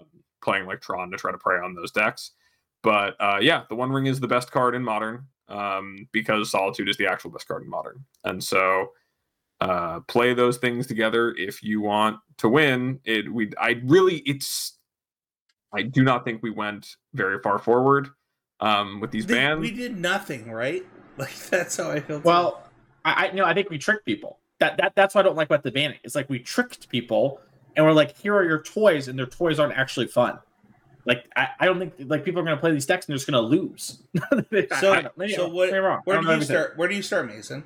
playing 0.47 0.65
like 0.65 0.81
Tron 0.81 1.11
to 1.11 1.17
try 1.17 1.31
to 1.31 1.37
prey 1.37 1.57
on 1.57 1.75
those 1.75 1.91
decks. 1.91 2.31
But 2.83 3.15
uh, 3.19 3.39
yeah, 3.41 3.63
the 3.67 3.75
One 3.75 3.91
Ring 3.91 4.05
is 4.05 4.19
the 4.19 4.27
best 4.27 4.51
card 4.51 4.75
in 4.75 4.83
Modern 4.83 5.25
um, 5.49 6.07
because 6.13 6.49
Solitude 6.49 6.87
is 6.87 6.95
the 6.95 7.07
actual 7.07 7.31
best 7.31 7.47
card 7.47 7.63
in 7.63 7.69
Modern, 7.69 8.05
and 8.23 8.41
so 8.41 8.91
uh, 9.59 9.99
play 10.01 10.33
those 10.33 10.57
things 10.57 10.87
together 10.87 11.35
if 11.37 11.61
you 11.61 11.81
want 11.81 12.19
to 12.37 12.47
win. 12.47 12.99
It 13.03 13.31
we 13.31 13.51
I 13.59 13.81
really 13.83 14.17
it's 14.19 14.77
I 15.73 15.81
do 15.81 16.03
not 16.03 16.23
think 16.23 16.41
we 16.41 16.51
went 16.51 16.95
very 17.13 17.39
far 17.41 17.59
forward 17.59 18.09
um, 18.61 19.01
with 19.01 19.11
these 19.11 19.25
they, 19.25 19.33
bands. 19.33 19.61
We 19.61 19.71
did 19.71 19.97
nothing, 19.97 20.51
right? 20.51 20.85
Like 21.17 21.35
that's 21.49 21.75
how 21.75 21.89
I 21.89 21.99
feel. 21.99 22.19
Well, 22.19 22.61
I, 23.03 23.29
I 23.29 23.31
know 23.31 23.43
I 23.43 23.55
think 23.55 23.71
we 23.71 23.79
tricked 23.79 24.05
people. 24.05 24.37
That 24.59 24.77
that 24.77 24.93
that's 24.95 25.15
why 25.15 25.21
I 25.21 25.23
don't 25.23 25.35
like 25.35 25.47
about 25.47 25.63
the 25.63 25.71
banning. 25.71 25.97
It's 26.03 26.13
like 26.13 26.29
we 26.29 26.37
tricked 26.37 26.89
people 26.89 27.41
and 27.77 27.85
we're 27.85 27.93
like, 27.93 28.17
here 28.17 28.35
are 28.35 28.43
your 28.43 28.61
toys, 28.61 29.07
and 29.07 29.17
their 29.17 29.27
toys 29.27 29.59
aren't 29.59 29.77
actually 29.77 30.07
fun. 30.07 30.39
Like 31.05 31.25
I, 31.37 31.47
I 31.61 31.65
don't 31.65 31.79
think 31.79 31.93
like 31.99 32.25
people 32.25 32.41
are 32.41 32.43
gonna 32.43 32.57
play 32.57 32.71
these 32.73 32.85
decks 32.85 33.05
and 33.05 33.13
they're 33.13 33.17
just 33.17 33.27
gonna 33.27 33.39
lose. 33.39 34.03
so, 34.81 35.09
so 35.29 35.47
what? 35.47 35.69
Where 36.05 36.21
do 36.21 36.35
you 36.35 36.41
start? 36.41 36.73
Where 36.75 36.89
do 36.89 36.95
you 36.95 37.01
start, 37.01 37.27
Mason? 37.27 37.63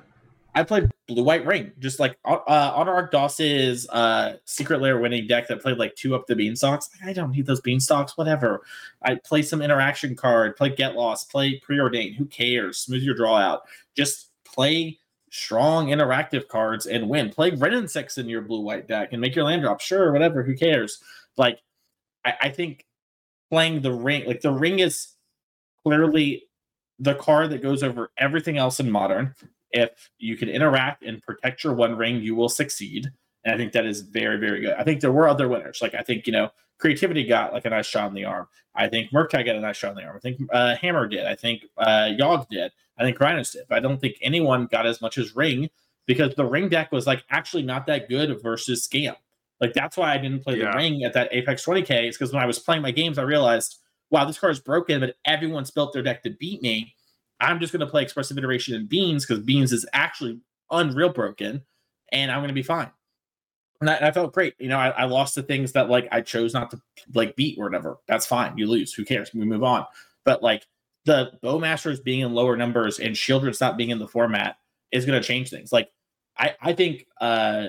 I 0.54 0.62
played 0.62 0.90
blue 1.08 1.24
white 1.24 1.46
ring, 1.46 1.72
just 1.78 1.98
like 1.98 2.16
uh, 2.24 2.36
Honor 2.46 2.92
Arc 2.92 3.10
Doss's 3.10 3.88
uh, 3.88 4.34
Secret 4.44 4.80
Lair 4.80 5.00
winning 5.00 5.26
deck 5.26 5.48
that 5.48 5.62
played 5.62 5.78
like 5.78 5.96
two 5.96 6.14
up 6.14 6.26
the 6.26 6.36
beanstalks. 6.36 6.90
I 7.02 7.12
don't 7.14 7.32
need 7.32 7.46
those 7.46 7.62
beanstalks, 7.62 8.18
whatever. 8.18 8.60
I 9.02 9.14
play 9.14 9.42
some 9.42 9.62
interaction 9.62 10.14
card, 10.14 10.56
play 10.56 10.68
Get 10.68 10.94
Lost, 10.94 11.30
play 11.30 11.58
Preordain. 11.58 12.14
Who 12.14 12.26
cares? 12.26 12.78
Smooth 12.78 13.02
your 13.02 13.14
draw 13.14 13.36
out. 13.38 13.62
Just 13.96 14.28
play 14.44 14.98
strong 15.32 15.86
interactive 15.86 16.46
cards 16.46 16.84
and 16.84 17.08
win. 17.08 17.30
Play 17.30 17.50
Wrenn 17.50 17.88
Six 17.88 18.18
in 18.18 18.28
your 18.28 18.42
blue 18.42 18.60
white 18.60 18.86
deck 18.86 19.08
and 19.12 19.20
make 19.20 19.34
your 19.34 19.46
land 19.46 19.62
drop. 19.62 19.80
Sure, 19.80 20.12
whatever. 20.12 20.42
Who 20.42 20.54
cares? 20.54 21.02
Like, 21.38 21.58
I, 22.24 22.34
I 22.42 22.48
think 22.50 22.84
playing 23.50 23.80
the 23.80 23.92
ring, 23.92 24.26
like 24.26 24.42
the 24.42 24.52
ring 24.52 24.78
is 24.78 25.14
clearly 25.84 26.44
the 26.98 27.14
card 27.14 27.50
that 27.50 27.62
goes 27.62 27.82
over 27.82 28.12
everything 28.18 28.58
else 28.58 28.78
in 28.78 28.90
modern. 28.90 29.34
If 29.70 30.10
you 30.18 30.36
can 30.36 30.50
interact 30.50 31.02
and 31.02 31.22
protect 31.22 31.64
your 31.64 31.72
one 31.72 31.96
ring, 31.96 32.20
you 32.20 32.36
will 32.36 32.50
succeed. 32.50 33.10
And 33.44 33.54
I 33.54 33.56
think 33.56 33.72
that 33.72 33.86
is 33.86 34.02
very, 34.02 34.38
very 34.38 34.60
good. 34.60 34.74
I 34.74 34.84
think 34.84 35.00
there 35.00 35.12
were 35.12 35.28
other 35.28 35.48
winners. 35.48 35.80
Like 35.80 35.94
I 35.94 36.02
think, 36.02 36.26
you 36.26 36.32
know, 36.34 36.50
creativity 36.78 37.24
got 37.24 37.52
like 37.52 37.64
a 37.64 37.70
nice 37.70 37.86
shot 37.86 38.08
in 38.08 38.14
the 38.14 38.24
arm. 38.24 38.48
I 38.74 38.88
think 38.88 39.10
Murktide 39.12 39.46
got 39.46 39.56
a 39.56 39.60
nice 39.60 39.76
shot 39.76 39.90
in 39.90 39.96
the 39.96 40.04
arm. 40.04 40.16
I 40.16 40.20
think 40.20 40.40
uh, 40.52 40.76
Hammer 40.76 41.06
did. 41.06 41.26
I 41.26 41.34
think 41.34 41.66
uh, 41.76 42.10
Yawg 42.18 42.48
did. 42.48 42.72
I 42.98 43.04
think 43.04 43.20
Rhinos 43.20 43.50
did. 43.50 43.64
But 43.68 43.78
I 43.78 43.80
don't 43.80 44.00
think 44.00 44.16
anyone 44.22 44.66
got 44.66 44.86
as 44.86 45.00
much 45.00 45.18
as 45.18 45.36
Ring 45.36 45.70
because 46.06 46.34
the 46.34 46.44
Ring 46.44 46.68
deck 46.68 46.92
was 46.92 47.06
like 47.06 47.24
actually 47.30 47.62
not 47.62 47.86
that 47.86 48.08
good 48.08 48.42
versus 48.42 48.86
Scam. 48.86 49.16
Like 49.60 49.74
that's 49.74 49.96
why 49.96 50.12
I 50.12 50.18
didn't 50.18 50.40
play 50.40 50.58
yeah. 50.58 50.70
the 50.70 50.76
Ring 50.76 51.04
at 51.04 51.12
that 51.12 51.28
Apex 51.32 51.64
20K. 51.64 52.08
Is 52.08 52.16
because 52.16 52.32
when 52.32 52.42
I 52.42 52.46
was 52.46 52.58
playing 52.58 52.82
my 52.82 52.90
games, 52.90 53.18
I 53.18 53.22
realized 53.22 53.78
wow, 54.12 54.26
this 54.26 54.38
card 54.38 54.52
is 54.52 54.60
broken, 54.60 55.00
but 55.00 55.16
everyone's 55.24 55.70
built 55.70 55.92
their 55.92 56.02
deck 56.02 56.22
to 56.22 56.30
beat 56.30 56.62
me. 56.62 56.94
I'm 57.40 57.58
just 57.58 57.72
going 57.72 57.80
to 57.80 57.86
play 57.86 58.02
Expressive 58.02 58.38
Iteration 58.38 58.74
and 58.74 58.88
Beans 58.88 59.26
because 59.26 59.42
Beans 59.42 59.72
is 59.72 59.86
actually 59.94 60.38
unreal 60.70 61.08
broken, 61.08 61.62
and 62.12 62.30
I'm 62.30 62.38
going 62.38 62.48
to 62.48 62.54
be 62.54 62.62
fine. 62.62 62.90
And 63.82 63.90
I, 63.90 64.08
I, 64.08 64.12
felt 64.12 64.32
great. 64.32 64.54
You 64.60 64.68
know, 64.68 64.78
I, 64.78 64.90
I, 64.90 65.04
lost 65.06 65.34
the 65.34 65.42
things 65.42 65.72
that 65.72 65.90
like 65.90 66.06
I 66.12 66.20
chose 66.20 66.54
not 66.54 66.70
to 66.70 66.80
like 67.14 67.34
beat 67.34 67.58
or 67.58 67.64
whatever. 67.64 67.98
That's 68.06 68.24
fine. 68.26 68.56
You 68.56 68.68
lose. 68.68 68.94
Who 68.94 69.04
cares? 69.04 69.34
We 69.34 69.44
move 69.44 69.64
on. 69.64 69.84
But 70.24 70.40
like 70.40 70.66
the 71.04 71.32
Bowmasters 71.42 72.02
being 72.02 72.20
in 72.20 72.32
lower 72.32 72.56
numbers 72.56 73.00
and 73.00 73.16
Sheoldred's 73.16 73.60
not 73.60 73.76
being 73.76 73.90
in 73.90 73.98
the 73.98 74.06
format 74.06 74.56
is 74.92 75.04
going 75.04 75.20
to 75.20 75.26
change 75.26 75.50
things. 75.50 75.72
Like 75.72 75.90
I, 76.38 76.54
I 76.60 76.72
think 76.74 77.06
uh 77.20 77.68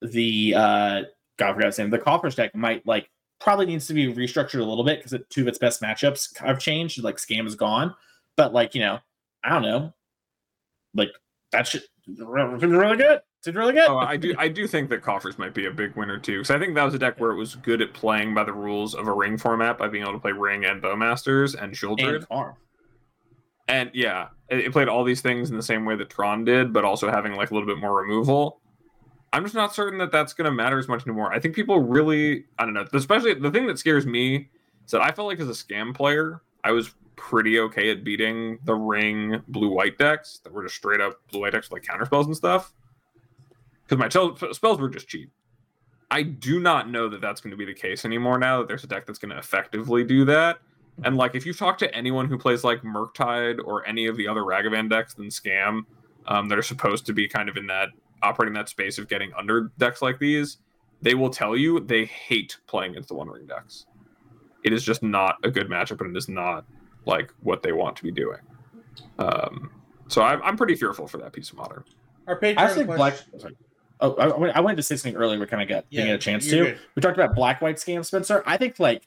the 0.00 0.54
uh 0.56 1.02
God, 1.38 1.50
I 1.50 1.52
forgot 1.52 1.66
his 1.66 1.78
name. 1.78 1.90
The 1.90 1.98
Coffers 1.98 2.36
deck 2.36 2.54
might 2.54 2.86
like 2.86 3.10
probably 3.38 3.66
needs 3.66 3.86
to 3.88 3.94
be 3.94 4.12
restructured 4.12 4.60
a 4.60 4.64
little 4.64 4.84
bit 4.84 5.02
because 5.02 5.18
two 5.28 5.42
of 5.42 5.48
its 5.48 5.58
best 5.58 5.82
matchups 5.82 6.38
have 6.38 6.58
changed. 6.58 7.02
Like 7.02 7.16
Scam 7.16 7.46
is 7.46 7.54
gone, 7.54 7.94
but 8.36 8.54
like 8.54 8.74
you 8.74 8.80
know, 8.80 8.98
I 9.44 9.50
don't 9.50 9.62
know, 9.62 9.92
like 10.94 11.10
that 11.52 11.66
shit 11.66 11.84
really 12.06 12.96
good. 12.96 13.20
It's 13.46 13.56
really 13.56 13.72
good. 13.72 13.88
Oh, 13.88 13.96
I 13.96 14.18
do. 14.18 14.34
I 14.36 14.48
do 14.48 14.66
think 14.66 14.90
that 14.90 15.00
coffers 15.00 15.38
might 15.38 15.54
be 15.54 15.64
a 15.64 15.70
big 15.70 15.96
winner 15.96 16.18
too, 16.18 16.40
because 16.40 16.50
I 16.50 16.58
think 16.58 16.74
that 16.74 16.84
was 16.84 16.92
a 16.92 16.98
deck 16.98 17.18
where 17.18 17.30
it 17.30 17.36
was 17.36 17.54
good 17.54 17.80
at 17.80 17.94
playing 17.94 18.34
by 18.34 18.44
the 18.44 18.52
rules 18.52 18.94
of 18.94 19.08
a 19.08 19.12
ring 19.12 19.38
format 19.38 19.78
by 19.78 19.88
being 19.88 20.02
able 20.02 20.12
to 20.12 20.18
play 20.18 20.32
ring 20.32 20.66
and 20.66 20.82
bowmasters 20.82 21.54
and 21.60 21.72
Sheoldred. 21.72 22.26
And, 22.30 22.54
and 23.68 23.90
yeah, 23.94 24.28
it, 24.50 24.58
it, 24.58 24.72
played 24.72 24.88
all 24.88 25.04
these 25.04 25.22
things 25.22 25.48
in 25.48 25.56
the 25.56 25.62
same 25.62 25.86
way 25.86 25.96
that 25.96 26.10
Tron 26.10 26.44
did, 26.44 26.70
but 26.70 26.84
also 26.84 27.10
having 27.10 27.32
like 27.32 27.50
a 27.50 27.54
little 27.54 27.66
bit 27.66 27.78
more 27.78 27.96
removal. 27.96 28.60
I'm 29.32 29.42
just 29.42 29.54
not 29.54 29.74
certain 29.74 29.98
that 30.00 30.12
that's 30.12 30.34
going 30.34 30.44
to 30.44 30.52
matter 30.52 30.78
as 30.78 30.86
much 30.86 31.06
anymore. 31.06 31.32
I 31.32 31.40
think 31.40 31.54
people 31.54 31.78
really, 31.78 32.44
I 32.58 32.66
don't 32.66 32.74
know, 32.74 32.86
especially 32.92 33.32
the 33.32 33.50
thing 33.50 33.66
that 33.68 33.78
scares 33.78 34.04
me 34.04 34.50
is 34.84 34.90
that 34.90 35.00
I 35.00 35.12
felt 35.12 35.28
like 35.28 35.40
as 35.40 35.48
a 35.48 35.52
scam 35.52 35.94
player, 35.94 36.42
I 36.62 36.72
was 36.72 36.92
pretty 37.16 37.58
okay 37.58 37.90
at 37.90 38.04
beating 38.04 38.58
the 38.64 38.74
ring 38.74 39.42
blue 39.48 39.70
white 39.70 39.96
decks 39.96 40.40
that 40.44 40.52
were 40.52 40.64
just 40.64 40.74
straight 40.74 41.00
up 41.00 41.20
blue 41.30 41.40
white 41.40 41.52
decks 41.52 41.70
with 41.70 41.78
like 41.80 41.88
counter 41.88 42.04
spells 42.04 42.26
and 42.26 42.36
stuff 42.36 42.74
because 43.90 44.40
my 44.40 44.52
spells 44.52 44.80
were 44.80 44.88
just 44.88 45.08
cheap. 45.08 45.30
I 46.10 46.22
do 46.22 46.60
not 46.60 46.90
know 46.90 47.08
that 47.08 47.20
that's 47.20 47.40
going 47.40 47.50
to 47.50 47.56
be 47.56 47.64
the 47.64 47.74
case 47.74 48.04
anymore 48.04 48.38
now 48.38 48.58
that 48.58 48.68
there's 48.68 48.84
a 48.84 48.86
deck 48.86 49.06
that's 49.06 49.18
going 49.18 49.30
to 49.30 49.38
effectively 49.38 50.04
do 50.04 50.24
that. 50.26 50.58
And 51.04 51.16
like, 51.16 51.34
if 51.34 51.46
you 51.46 51.52
talk 51.52 51.78
to 51.78 51.94
anyone 51.94 52.28
who 52.28 52.36
plays 52.36 52.64
like 52.64 52.82
Murktide 52.82 53.58
or 53.64 53.86
any 53.86 54.06
of 54.06 54.16
the 54.16 54.28
other 54.28 54.42
Ragavan 54.42 54.90
decks 54.90 55.14
than 55.14 55.26
Scam, 55.26 55.82
um, 56.26 56.48
that 56.48 56.58
are 56.58 56.62
supposed 56.62 57.06
to 57.06 57.12
be 57.12 57.26
kind 57.26 57.48
of 57.48 57.56
in 57.56 57.66
that 57.68 57.88
operating 58.22 58.54
that 58.54 58.68
space 58.68 58.98
of 58.98 59.08
getting 59.08 59.32
under 59.36 59.72
decks 59.78 60.02
like 60.02 60.18
these, 60.18 60.58
they 61.00 61.14
will 61.14 61.30
tell 61.30 61.56
you 61.56 61.80
they 61.80 62.04
hate 62.04 62.58
playing 62.66 62.92
against 62.92 63.08
the 63.08 63.14
one 63.14 63.28
ring 63.28 63.46
decks. 63.46 63.86
It 64.62 64.72
is 64.72 64.84
just 64.84 65.02
not 65.02 65.36
a 65.42 65.50
good 65.50 65.68
matchup, 65.68 66.00
and 66.02 66.14
it 66.14 66.18
is 66.18 66.28
not 66.28 66.66
like 67.06 67.32
what 67.40 67.62
they 67.62 67.72
want 67.72 67.96
to 67.96 68.02
be 68.02 68.10
doing. 68.10 68.40
Um, 69.18 69.70
so 70.08 70.22
I'm, 70.22 70.42
I'm 70.42 70.56
pretty 70.56 70.74
fearful 70.74 71.06
for 71.06 71.18
that 71.18 71.32
piece 71.32 71.50
of 71.50 71.56
modern. 71.56 71.84
Our 72.26 72.38
Patreon 72.38 72.58
I 72.58 72.74
think 72.74 72.86
Black. 72.88 73.14
Sorry. 73.38 73.56
Oh, 74.00 74.14
I, 74.14 74.48
I 74.50 74.60
wanted 74.60 74.76
to 74.76 74.82
say 74.82 74.96
something 74.96 75.16
earlier. 75.16 75.38
We 75.38 75.46
kind 75.46 75.62
of 75.62 75.68
got 75.68 75.84
yeah, 75.90 76.02
didn't 76.02 76.12
get 76.12 76.14
a 76.14 76.18
chance 76.18 76.46
to. 76.46 76.64
Good. 76.64 76.78
We 76.94 77.02
talked 77.02 77.16
about 77.18 77.34
black 77.34 77.60
white 77.60 77.76
scam, 77.76 78.04
Spencer. 78.04 78.42
I 78.46 78.56
think 78.56 78.78
like 78.78 79.06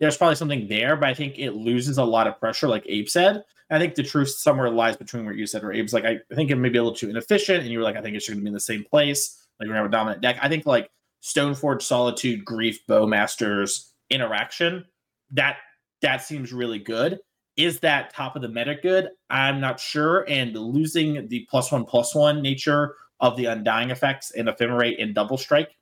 there's 0.00 0.16
probably 0.16 0.36
something 0.36 0.68
there, 0.68 0.96
but 0.96 1.08
I 1.08 1.14
think 1.14 1.38
it 1.38 1.52
loses 1.52 1.98
a 1.98 2.04
lot 2.04 2.26
of 2.26 2.38
pressure, 2.38 2.68
like 2.68 2.84
Abe 2.86 3.08
said. 3.08 3.42
I 3.70 3.78
think 3.78 3.94
the 3.94 4.02
truth 4.02 4.30
somewhere 4.30 4.70
lies 4.70 4.96
between 4.96 5.26
what 5.26 5.36
you 5.36 5.46
said, 5.46 5.62
where 5.62 5.72
Abe's 5.72 5.92
like, 5.92 6.06
I, 6.06 6.20
think 6.34 6.50
it 6.50 6.56
may 6.56 6.70
be 6.70 6.78
a 6.78 6.82
little 6.82 6.96
too 6.96 7.10
inefficient, 7.10 7.60
and 7.60 7.68
you 7.68 7.78
were 7.78 7.84
like, 7.84 7.96
I 7.96 8.00
think 8.00 8.16
it 8.16 8.22
should 8.22 8.40
be 8.40 8.46
in 8.46 8.54
the 8.54 8.60
same 8.60 8.84
place. 8.84 9.46
Like 9.60 9.66
we're 9.66 9.74
gonna 9.74 9.82
have 9.82 9.90
a 9.90 9.92
dominant 9.92 10.22
deck. 10.22 10.38
I 10.40 10.48
think 10.48 10.64
like 10.64 10.90
Stoneforge, 11.22 11.82
Solitude, 11.82 12.44
Grief, 12.44 12.86
Bowmasters 12.86 13.90
interaction 14.10 14.84
that 15.32 15.58
that 16.02 16.22
seems 16.22 16.52
really 16.52 16.78
good. 16.78 17.18
Is 17.56 17.80
that 17.80 18.14
top 18.14 18.36
of 18.36 18.42
the 18.42 18.48
meta 18.48 18.76
good? 18.76 19.08
I'm 19.30 19.60
not 19.60 19.80
sure. 19.80 20.24
And 20.28 20.56
losing 20.56 21.26
the 21.28 21.46
plus 21.50 21.72
one 21.72 21.84
plus 21.84 22.14
one 22.14 22.40
nature 22.40 22.94
of 23.20 23.36
the 23.36 23.46
undying 23.46 23.90
effects 23.90 24.30
and 24.30 24.48
ephemerate 24.48 25.02
and 25.02 25.14
double 25.14 25.36
strike 25.36 25.76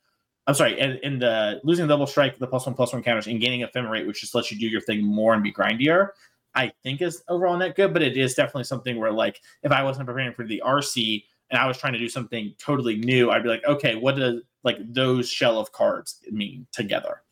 I'm 0.47 0.53
sorry, 0.53 0.79
and 0.79 0.97
in 0.99 1.19
the 1.19 1.59
losing 1.65 1.87
double 1.87 2.07
strike, 2.07 2.39
the 2.39 2.47
plus 2.47 2.65
one 2.65 2.73
plus 2.73 2.93
one 2.93 3.03
counters, 3.03 3.27
and 3.27 3.39
gaining 3.41 3.67
ephemerate, 3.67 4.07
which 4.07 4.21
just 4.21 4.33
lets 4.33 4.49
you 4.49 4.57
do 4.57 4.67
your 4.67 4.79
thing 4.79 5.03
more 5.03 5.33
and 5.33 5.43
be 5.43 5.51
grindier, 5.51 6.09
I 6.55 6.71
think 6.83 7.01
is 7.01 7.21
overall 7.27 7.57
net 7.57 7.75
good. 7.75 7.91
But 7.91 8.01
it 8.01 8.15
is 8.15 8.33
definitely 8.33 8.63
something 8.63 8.97
where, 8.97 9.11
like, 9.11 9.41
if 9.63 9.73
I 9.73 9.83
wasn't 9.83 10.07
preparing 10.07 10.33
for 10.33 10.47
the 10.47 10.63
RC 10.65 11.25
and 11.51 11.59
I 11.59 11.67
was 11.67 11.77
trying 11.77 11.93
to 11.93 11.99
do 11.99 12.07
something 12.07 12.55
totally 12.59 12.95
new, 12.95 13.29
I'd 13.29 13.43
be 13.43 13.49
like, 13.49 13.65
okay, 13.65 13.95
what 13.95 14.15
does 14.15 14.41
like 14.63 14.77
those 14.93 15.29
shell 15.29 15.59
of 15.59 15.73
cards 15.73 16.21
mean 16.31 16.65
together? 16.71 17.23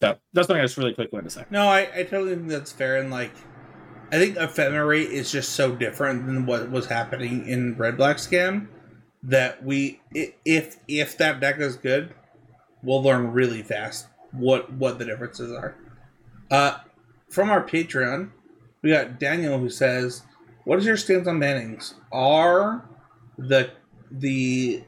So 0.00 0.16
that's 0.32 0.46
something 0.46 0.62
I 0.62 0.64
just 0.64 0.78
really 0.78 0.94
quickly 0.94 1.18
want 1.18 1.26
to 1.26 1.30
say. 1.30 1.44
No, 1.50 1.68
I, 1.68 1.88
I 1.94 2.02
totally 2.04 2.36
think 2.36 2.48
that's 2.48 2.72
fair. 2.72 2.96
And 2.96 3.10
like, 3.10 3.32
I 4.12 4.16
think 4.16 4.36
ephemerate 4.36 5.10
is 5.10 5.30
just 5.30 5.52
so 5.52 5.74
different 5.74 6.26
than 6.26 6.46
what 6.46 6.70
was 6.70 6.86
happening 6.86 7.46
in 7.46 7.76
Red 7.76 7.98
Black 7.98 8.16
Scam 8.16 8.68
that 9.24 9.64
we 9.64 10.00
if 10.12 10.76
if 10.86 11.16
that 11.18 11.40
deck 11.40 11.58
is 11.58 11.76
good, 11.76 12.14
we'll 12.82 13.02
learn 13.02 13.32
really 13.32 13.62
fast 13.62 14.06
what 14.32 14.72
what 14.72 14.98
the 14.98 15.04
differences 15.04 15.50
are. 15.50 15.76
Uh, 16.50 16.78
from 17.30 17.50
our 17.50 17.64
Patreon, 17.64 18.30
we 18.82 18.90
got 18.90 19.18
Daniel 19.18 19.58
who 19.58 19.70
says, 19.70 20.22
"What 20.64 20.78
is 20.78 20.84
your 20.84 20.98
stance 20.98 21.26
on 21.26 21.40
bannings? 21.40 21.94
Are 22.12 22.88
the 23.38 23.70
the 24.10 24.84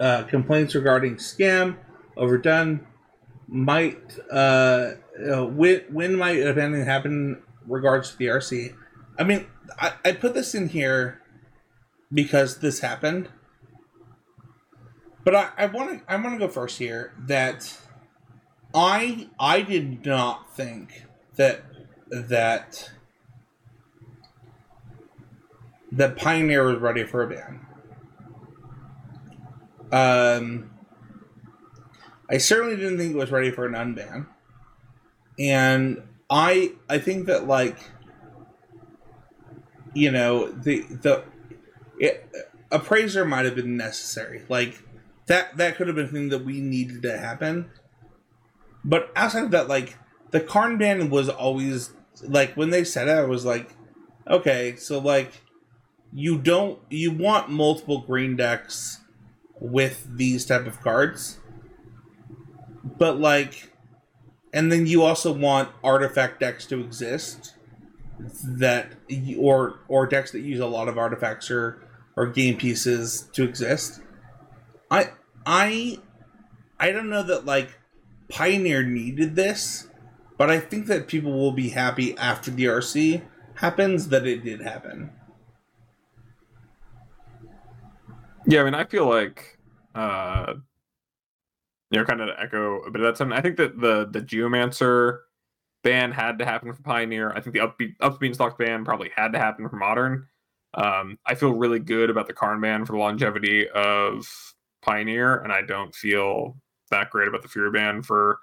uh, 0.00 0.24
complaints 0.24 0.74
regarding 0.74 1.16
scam 1.16 1.76
overdone? 2.16 2.86
Might 3.46 4.18
uh, 4.32 4.94
uh, 5.32 5.46
when 5.46 5.82
when 5.90 6.16
might 6.16 6.40
a 6.40 6.84
happen 6.84 7.42
regards 7.68 8.10
to 8.10 8.16
the 8.16 8.26
RC? 8.26 8.74
I 9.16 9.22
mean, 9.22 9.46
I, 9.78 9.92
I 10.04 10.12
put 10.12 10.34
this 10.34 10.56
in 10.56 10.70
here 10.70 11.20
because 12.12 12.58
this 12.58 12.80
happened 12.80 13.28
but 15.24 15.34
I 15.34 15.66
want 15.66 16.06
to 16.06 16.12
I 16.12 16.16
want 16.16 16.38
to 16.38 16.46
go 16.46 16.48
first 16.48 16.78
here. 16.78 17.12
That 17.18 17.78
I 18.74 19.28
I 19.40 19.62
did 19.62 20.04
not 20.04 20.54
think 20.54 21.04
that 21.36 21.64
that 22.10 22.90
that 25.92 26.16
Pioneer 26.16 26.64
was 26.64 26.78
ready 26.78 27.04
for 27.04 27.22
a 27.22 27.28
ban. 27.28 27.60
Um, 29.92 30.70
I 32.28 32.38
certainly 32.38 32.76
didn't 32.76 32.98
think 32.98 33.14
it 33.14 33.18
was 33.18 33.30
ready 33.30 33.50
for 33.50 33.64
an 33.64 33.72
unban, 33.72 34.26
and 35.38 36.02
I 36.28 36.72
I 36.88 36.98
think 36.98 37.26
that 37.26 37.46
like 37.46 37.78
you 39.94 40.10
know 40.10 40.50
the 40.50 40.80
the 40.80 41.24
it, 41.98 42.28
appraiser 42.72 43.24
might 43.24 43.44
have 43.44 43.54
been 43.54 43.76
necessary. 43.76 44.42
Like 44.48 44.82
that 45.26 45.56
that 45.56 45.76
could 45.76 45.86
have 45.86 45.96
been 45.96 46.08
thing 46.08 46.28
that 46.30 46.44
we 46.44 46.60
needed 46.60 47.02
to 47.02 47.18
happen. 47.18 47.70
But 48.84 49.10
outside 49.16 49.44
of 49.44 49.50
that, 49.52 49.68
like 49.68 49.96
the 50.30 50.40
Karn 50.40 50.78
ban 50.78 51.10
was 51.10 51.28
always 51.28 51.92
like 52.22 52.54
when 52.54 52.70
they 52.70 52.84
said 52.84 53.08
it, 53.08 53.12
I 53.12 53.24
was 53.24 53.44
like, 53.44 53.70
okay, 54.28 54.76
so 54.76 54.98
like 54.98 55.42
you 56.12 56.38
don't 56.38 56.78
you 56.90 57.12
want 57.12 57.50
multiple 57.50 58.00
green 58.00 58.36
decks 58.36 59.00
with 59.58 60.06
these 60.16 60.44
type 60.44 60.66
of 60.66 60.80
cards, 60.80 61.38
but 62.98 63.18
like, 63.18 63.72
and 64.52 64.70
then 64.70 64.86
you 64.86 65.02
also 65.02 65.32
want 65.32 65.70
artifact 65.82 66.40
decks 66.40 66.66
to 66.66 66.80
exist 66.80 67.54
that 68.44 68.92
or 69.38 69.80
or 69.88 70.06
decks 70.06 70.30
that 70.32 70.40
use 70.40 70.60
a 70.60 70.66
lot 70.66 70.88
of 70.88 70.98
artifacts 70.98 71.50
or 71.50 71.82
or 72.16 72.26
game 72.26 72.56
pieces 72.56 73.28
to 73.32 73.42
exist. 73.42 74.00
I 74.90 75.10
I 75.46 75.98
I 76.78 76.90
don't 76.90 77.08
know 77.08 77.22
that 77.22 77.44
like 77.44 77.78
Pioneer 78.28 78.82
needed 78.82 79.36
this, 79.36 79.88
but 80.38 80.50
I 80.50 80.58
think 80.58 80.86
that 80.86 81.08
people 81.08 81.32
will 81.32 81.52
be 81.52 81.70
happy 81.70 82.16
after 82.18 82.50
the 82.50 82.64
RC 82.64 83.22
happens 83.56 84.08
that 84.08 84.26
it 84.26 84.42
did 84.44 84.60
happen. 84.60 85.10
Yeah, 88.46 88.60
I 88.60 88.64
mean, 88.64 88.74
I 88.74 88.84
feel 88.84 89.08
like, 89.08 89.58
uh, 89.94 90.54
you 91.90 91.98
know, 91.98 92.04
kind 92.04 92.20
of 92.20 92.28
echo 92.38 92.80
a 92.82 92.90
bit 92.90 93.00
of 93.00 93.06
that 93.06 93.16
sentiment. 93.16 93.38
I 93.38 93.42
think 93.42 93.56
that 93.56 93.80
the 93.80 94.06
the 94.10 94.20
Geomancer 94.20 95.20
ban 95.82 96.12
had 96.12 96.38
to 96.38 96.44
happen 96.44 96.72
for 96.72 96.82
Pioneer. 96.82 97.30
I 97.30 97.40
think 97.40 97.54
the 97.54 97.60
Upbeat 97.60 97.94
Up 98.00 98.18
Beanstalk 98.18 98.58
ban 98.58 98.84
probably 98.84 99.10
had 99.14 99.32
to 99.32 99.38
happen 99.38 99.68
for 99.68 99.76
Modern. 99.76 100.26
Um, 100.74 101.18
I 101.24 101.36
feel 101.36 101.54
really 101.54 101.78
good 101.78 102.10
about 102.10 102.26
the 102.26 102.32
Karn 102.32 102.60
ban 102.60 102.84
for 102.84 102.92
the 102.92 102.98
longevity 102.98 103.68
of 103.68 104.26
Pioneer, 104.84 105.38
and 105.38 105.52
I 105.52 105.62
don't 105.62 105.94
feel 105.94 106.56
that 106.90 107.10
great 107.10 107.28
about 107.28 107.42
the 107.42 107.48
Fury 107.48 107.70
ban 107.70 108.02
for 108.02 108.38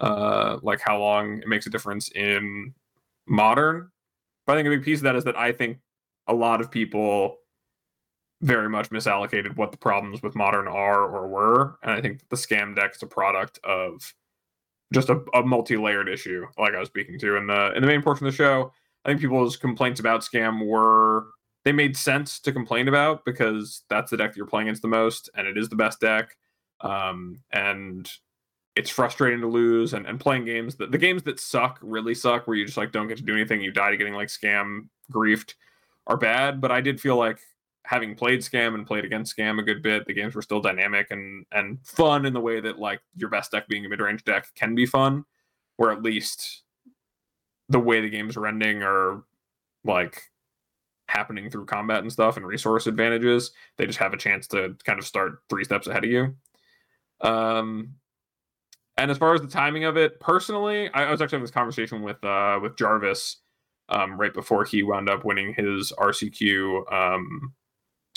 uh, 0.00 0.58
like 0.62 0.80
how 0.80 0.98
long 0.98 1.38
it 1.38 1.48
makes 1.48 1.66
a 1.66 1.70
difference 1.70 2.10
in 2.12 2.74
Modern. 3.26 3.90
But 4.46 4.54
I 4.54 4.56
think 4.56 4.66
a 4.66 4.76
big 4.76 4.84
piece 4.84 4.98
of 4.98 5.04
that 5.04 5.16
is 5.16 5.24
that 5.24 5.36
I 5.36 5.52
think 5.52 5.78
a 6.26 6.34
lot 6.34 6.60
of 6.60 6.70
people 6.70 7.36
very 8.40 8.68
much 8.68 8.90
misallocated 8.90 9.56
what 9.56 9.70
the 9.70 9.78
problems 9.78 10.20
with 10.22 10.34
modern 10.34 10.66
are 10.66 11.04
or 11.04 11.28
were 11.28 11.78
and 11.82 11.92
i 11.92 12.00
think 12.00 12.20
the 12.28 12.36
scam 12.36 12.74
deck 12.74 12.92
is 12.94 13.02
a 13.02 13.06
product 13.06 13.60
of 13.62 14.14
just 14.92 15.08
a, 15.08 15.22
a, 15.32 15.42
multi-layered 15.42 16.08
issue 16.08 16.44
like 16.58 16.74
i 16.74 16.78
was 16.80 16.88
speaking 16.88 17.18
to 17.18 17.36
in 17.36 17.46
the 17.46 17.72
in 17.74 17.80
the 17.80 17.86
main 17.86 18.02
portion 18.02 18.26
of 18.26 18.32
the 18.32 18.36
show 18.36 18.72
i 19.04 19.08
think 19.08 19.20
people's 19.20 19.56
complaints 19.56 20.00
about 20.00 20.22
scam 20.22 20.66
were 20.66 21.26
they 21.64 21.72
made 21.72 21.96
sense 21.96 22.40
to 22.40 22.52
complain 22.52 22.88
about 22.88 23.24
because 23.24 23.84
that's 23.88 24.10
the 24.10 24.16
deck 24.16 24.32
that 24.32 24.36
you're 24.36 24.46
playing 24.46 24.68
against 24.68 24.82
the 24.82 24.88
most 24.88 25.30
and 25.34 25.46
it 25.46 25.56
is 25.56 25.68
the 25.68 25.76
best 25.76 26.00
deck. 26.00 26.36
Um, 26.80 27.40
and 27.52 28.10
it's 28.74 28.90
frustrating 28.90 29.40
to 29.40 29.46
lose 29.46 29.92
and, 29.92 30.06
and 30.06 30.18
playing 30.18 30.44
games 30.44 30.76
that 30.76 30.90
the 30.90 30.98
games 30.98 31.22
that 31.24 31.38
suck 31.38 31.78
really 31.82 32.14
suck 32.14 32.46
where 32.46 32.56
you 32.56 32.64
just 32.64 32.78
like 32.78 32.90
don't 32.90 33.06
get 33.06 33.18
to 33.18 33.22
do 33.22 33.34
anything 33.34 33.60
you 33.60 33.70
die 33.70 33.90
to 33.90 33.96
getting 33.96 34.14
like 34.14 34.28
scam 34.28 34.88
griefed 35.12 35.54
are 36.06 36.16
bad. 36.16 36.60
But 36.60 36.72
i 36.72 36.80
did 36.80 37.00
feel 37.00 37.16
like 37.16 37.38
having 37.84 38.14
played 38.14 38.40
Scam 38.40 38.74
and 38.74 38.86
played 38.86 39.04
against 39.04 39.36
Scam 39.36 39.58
a 39.58 39.62
good 39.62 39.82
bit, 39.82 40.06
the 40.06 40.14
games 40.14 40.34
were 40.34 40.42
still 40.42 40.60
dynamic 40.60 41.08
and 41.10 41.44
and 41.52 41.78
fun 41.84 42.24
in 42.26 42.32
the 42.32 42.40
way 42.40 42.60
that 42.60 42.78
like 42.78 43.00
your 43.16 43.28
best 43.28 43.52
deck 43.52 43.68
being 43.68 43.84
a 43.84 43.88
mid 43.88 44.00
range 44.00 44.24
deck 44.24 44.46
can 44.54 44.74
be 44.74 44.86
fun, 44.86 45.24
where 45.76 45.90
at 45.90 46.02
least 46.02 46.62
the 47.68 47.80
way 47.80 48.00
the 48.00 48.10
games 48.10 48.36
are 48.36 48.46
ending 48.46 48.82
are 48.82 49.24
like 49.84 50.30
happening 51.12 51.50
through 51.50 51.66
combat 51.66 52.02
and 52.02 52.12
stuff 52.12 52.36
and 52.36 52.46
resource 52.46 52.86
advantages. 52.86 53.52
They 53.76 53.86
just 53.86 53.98
have 53.98 54.14
a 54.14 54.18
chance 54.18 54.46
to 54.48 54.76
kind 54.84 54.98
of 54.98 55.06
start 55.06 55.40
three 55.48 55.64
steps 55.64 55.86
ahead 55.86 56.04
of 56.04 56.10
you. 56.10 56.34
Um, 57.20 57.94
and 58.96 59.10
as 59.10 59.18
far 59.18 59.34
as 59.34 59.40
the 59.40 59.48
timing 59.48 59.84
of 59.84 59.96
it, 59.96 60.20
personally, 60.20 60.90
I, 60.92 61.04
I 61.04 61.10
was 61.10 61.20
actually 61.20 61.36
having 61.36 61.44
this 61.44 61.50
conversation 61.50 62.02
with 62.02 62.22
uh 62.24 62.58
with 62.62 62.76
Jarvis 62.76 63.38
um, 63.88 64.18
right 64.18 64.32
before 64.32 64.64
he 64.64 64.82
wound 64.82 65.08
up 65.08 65.24
winning 65.24 65.54
his 65.54 65.92
RCQ 65.98 66.92
um, 66.92 67.52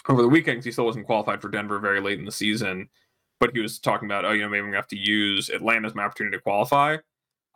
over 0.08 0.22
the 0.22 0.28
weekend 0.28 0.64
he 0.64 0.72
still 0.72 0.86
wasn't 0.86 1.06
qualified 1.06 1.42
for 1.42 1.50
Denver 1.50 1.80
very 1.80 2.02
late 2.02 2.20
in 2.20 2.26
the 2.26 2.32
season. 2.32 2.88
But 3.40 3.52
he 3.54 3.60
was 3.60 3.80
talking 3.80 4.08
about, 4.08 4.24
oh, 4.24 4.32
you 4.32 4.42
know, 4.42 4.50
maybe 4.50 4.64
gonna 4.64 4.78
have 4.78 4.88
to 4.88 4.98
use 4.98 5.50
Atlanta 5.50 5.88
as 5.88 5.96
my 5.96 6.04
opportunity 6.04 6.38
to 6.38 6.42
qualify. 6.42 6.98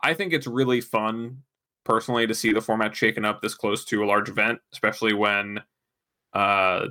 I 0.02 0.14
think 0.14 0.32
it's 0.32 0.46
really 0.46 0.80
fun, 0.80 1.38
personally, 1.90 2.24
to 2.24 2.34
see 2.34 2.52
the 2.52 2.60
format 2.60 2.94
shaken 2.94 3.24
up 3.24 3.42
this 3.42 3.54
close 3.54 3.84
to 3.84 4.04
a 4.04 4.06
large 4.06 4.28
event, 4.28 4.60
especially 4.72 5.12
when, 5.12 5.60
uh, 6.34 6.86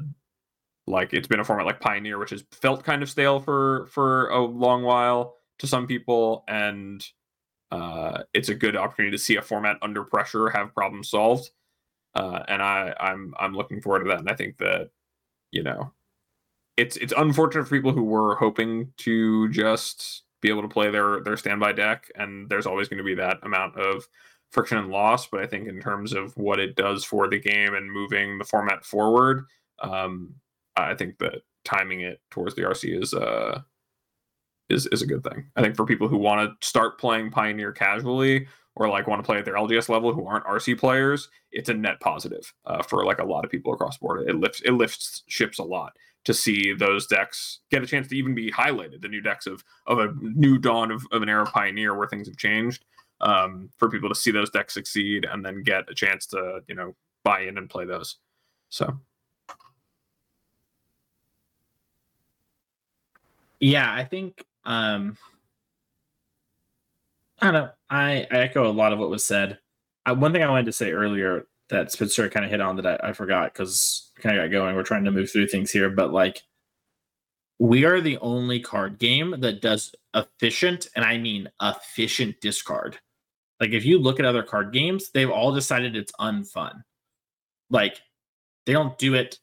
like 0.88 1.14
it's 1.14 1.28
been 1.28 1.40
a 1.40 1.44
format 1.46 1.66
like 1.66 1.80
Pioneer, 1.80 2.18
which 2.18 2.32
has 2.32 2.44
felt 2.52 2.84
kind 2.84 3.02
of 3.02 3.10
stale 3.10 3.40
for 3.40 3.88
for 3.88 4.28
a 4.30 4.44
long 4.44 4.84
while 4.84 5.36
to 5.60 5.68
some 5.68 5.88
people, 5.88 6.44
and 6.50 7.06
uh, 7.72 8.24
it's 8.34 8.50
a 8.50 8.56
good 8.56 8.76
opportunity 8.76 9.16
to 9.16 9.24
see 9.24 9.38
a 9.38 9.42
format 9.42 9.78
under 9.82 10.04
pressure 10.04 10.50
have 10.50 10.74
problems 10.76 11.10
solved. 11.10 11.52
Uh, 12.14 12.44
and 12.50 12.62
I, 12.62 12.94
I'm 13.00 13.34
I'm 13.40 13.54
looking 13.56 13.82
forward 13.82 14.04
to 14.04 14.10
that, 14.10 14.20
and 14.20 14.30
I 14.30 14.36
think 14.36 14.58
that 14.58 14.90
you 15.52 15.64
know, 15.64 15.94
it's 16.76 16.98
it's 16.98 17.14
unfortunate 17.16 17.66
for 17.66 17.76
people 17.76 17.94
who 17.94 18.04
were 18.04 18.36
hoping 18.36 18.92
to 18.98 19.48
just 19.50 20.24
be 20.42 20.50
able 20.50 20.64
to 20.64 20.68
play 20.68 20.90
their 20.90 21.22
their 21.22 21.38
standby 21.38 21.72
deck, 21.74 22.12
and 22.16 22.50
there's 22.50 22.66
always 22.66 22.90
going 22.90 22.98
to 22.98 23.04
be 23.04 23.16
that 23.16 23.38
amount 23.44 23.78
of 23.78 24.08
friction 24.52 24.78
and 24.78 24.90
loss. 24.90 25.28
But 25.28 25.42
I 25.42 25.48
think 25.48 25.68
in 25.68 25.82
terms 25.82 26.14
of 26.14 26.36
what 26.38 26.60
it 26.60 26.76
does 26.76 27.04
for 27.04 27.28
the 27.28 27.40
game 27.40 27.74
and 27.74 27.92
moving 27.92 28.38
the 28.38 28.46
format 28.46 28.86
forward, 28.86 29.46
um, 29.82 30.36
I 30.76 30.96
think 30.96 31.18
that 31.20 31.44
timing 31.66 32.02
it 32.02 32.22
towards 32.32 32.56
the 32.56 32.62
RC 32.62 33.02
is 33.02 33.14
uh 33.14 33.62
is 34.70 34.88
is 34.88 35.02
a 35.02 35.08
good 35.08 35.24
thing. 35.24 35.46
I 35.56 35.62
think 35.62 35.76
for 35.76 35.86
people 35.86 36.08
who 36.08 36.18
want 36.18 36.60
to 36.62 36.68
start 36.68 37.00
playing 37.00 37.32
Pioneer 37.32 37.72
casually 37.72 38.48
or 38.76 38.88
like 38.88 39.08
want 39.08 39.20
to 39.20 39.26
play 39.26 39.38
at 39.38 39.46
their 39.46 39.56
LGS 39.56 39.90
level 39.90 40.14
who 40.14 40.26
aren't 40.26 40.46
RC 40.46 40.80
players, 40.80 41.28
it's 41.52 41.70
a 41.70 41.74
net 41.74 42.00
positive 42.00 42.54
uh, 42.66 42.82
for 42.84 43.04
like 43.06 43.20
a 43.20 43.26
lot 43.26 43.44
of 43.44 43.52
people 43.52 43.74
across 43.74 43.98
the 43.98 44.02
board. 44.02 44.30
It 44.30 44.36
lifts 44.36 44.62
it 44.62 44.72
lifts 44.72 45.24
ships 45.28 45.60
a 45.60 45.64
lot 45.64 45.94
to 46.26 46.34
see 46.34 46.74
those 46.74 47.08
decks 47.08 47.60
get 47.72 47.84
a 47.84 47.88
chance 47.88 48.08
to 48.08 48.16
even 48.16 48.36
be 48.36 48.52
highlighted. 48.52 49.02
The 49.02 49.08
new 49.08 49.22
decks 49.22 49.48
of 49.48 49.64
of 49.88 50.00
a 50.00 50.14
new 50.22 50.58
dawn 50.58 50.92
of, 50.92 51.06
of 51.12 51.22
an 51.22 51.30
era 51.30 51.44
of 51.44 51.52
Pioneer 51.52 51.96
where 51.96 52.08
things 52.08 52.28
have 52.28 52.38
changed. 52.38 52.86
Um, 53.22 53.70
for 53.78 53.90
people 53.90 54.08
to 54.10 54.16
see 54.16 54.32
those 54.32 54.50
decks 54.50 54.74
succeed 54.74 55.26
and 55.30 55.46
then 55.46 55.62
get 55.62 55.90
a 55.90 55.94
chance 55.94 56.26
to 56.28 56.62
you 56.68 56.76
know 56.76 56.96
buy 57.24 57.42
in 57.42 57.58
and 57.58 57.70
play 57.70 57.86
those. 57.86 58.18
So. 58.70 59.00
Yeah, 63.60 63.94
I 63.94 64.06
think 64.06 64.46
um 64.66 65.18
I 67.42 67.52
don't 67.52 67.54
know. 67.54 67.70
I, 67.90 68.28
I 68.32 68.38
echo 68.38 68.70
a 68.70 68.72
lot 68.72 68.94
of 68.94 69.00
what 69.00 69.10
was 69.10 69.24
said. 69.24 69.60
I, 70.06 70.12
one 70.12 70.34
thing 70.34 70.44
I 70.44 70.50
wanted 70.50 70.66
to 70.66 70.72
say 70.74 70.92
earlier 70.92 71.48
that 71.70 71.92
Spencer 71.92 72.30
kind 72.30 72.46
of 72.46 72.52
hit 72.52 72.62
on 72.62 72.76
that 72.78 72.86
I, 72.86 73.10
I 73.10 73.14
forgot 73.14 73.54
because 73.54 74.12
kind 74.20 74.38
of 74.38 74.44
got 74.44 74.52
going. 74.52 74.76
We're 74.76 74.84
trying 74.84 75.06
to 75.06 75.12
move 75.12 75.32
through 75.32 75.48
things 75.48 75.72
here, 75.72 75.90
but 75.90 76.12
like 76.12 76.42
we 77.60 77.86
are 77.86 78.02
the 78.02 78.18
only 78.20 78.60
card 78.60 79.00
game 79.00 79.36
that 79.40 79.62
does 79.62 79.94
efficient, 80.14 80.88
and 80.96 81.06
I 81.06 81.18
mean 81.18 81.50
efficient 81.62 82.42
discard. 82.42 82.98
Like 83.60 83.72
if 83.72 83.86
you 83.86 84.00
look 84.00 84.20
at 84.20 84.26
other 84.26 84.44
card 84.44 84.72
games, 84.72 85.12
they've 85.12 85.30
all 85.30 85.52
decided 85.52 85.96
it's 85.96 86.14
unfun. 86.20 86.82
Like 87.70 88.00
they 88.66 88.74
don't 88.74 88.98
do 88.98 89.16
it 89.16 89.38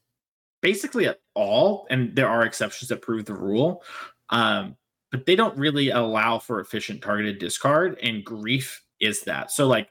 basically 0.62 1.06
at 1.06 1.20
all, 1.34 1.86
and 1.90 2.16
there 2.16 2.28
are 2.28 2.42
exceptions 2.44 2.88
that 2.88 3.02
prove 3.02 3.24
the 3.24 3.34
rule. 3.34 3.82
Um, 4.30 4.76
but 5.12 5.26
they 5.26 5.36
don't 5.36 5.56
really 5.56 5.90
allow 5.90 6.38
for 6.38 6.60
efficient 6.60 7.02
targeted 7.02 7.38
discard, 7.38 7.98
and 8.02 8.24
grief 8.24 8.82
is 9.00 9.22
that. 9.22 9.50
So 9.50 9.66
like 9.66 9.88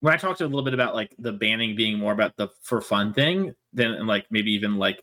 when 0.00 0.14
I 0.14 0.16
talked 0.16 0.40
a 0.40 0.46
little 0.46 0.62
bit 0.62 0.74
about 0.74 0.94
like 0.94 1.14
the 1.18 1.32
banning 1.32 1.76
being 1.76 1.98
more 1.98 2.12
about 2.12 2.36
the 2.36 2.48
for 2.62 2.80
fun 2.80 3.12
thing 3.12 3.54
than 3.72 4.06
like 4.06 4.26
maybe 4.30 4.52
even 4.52 4.76
like 4.76 5.02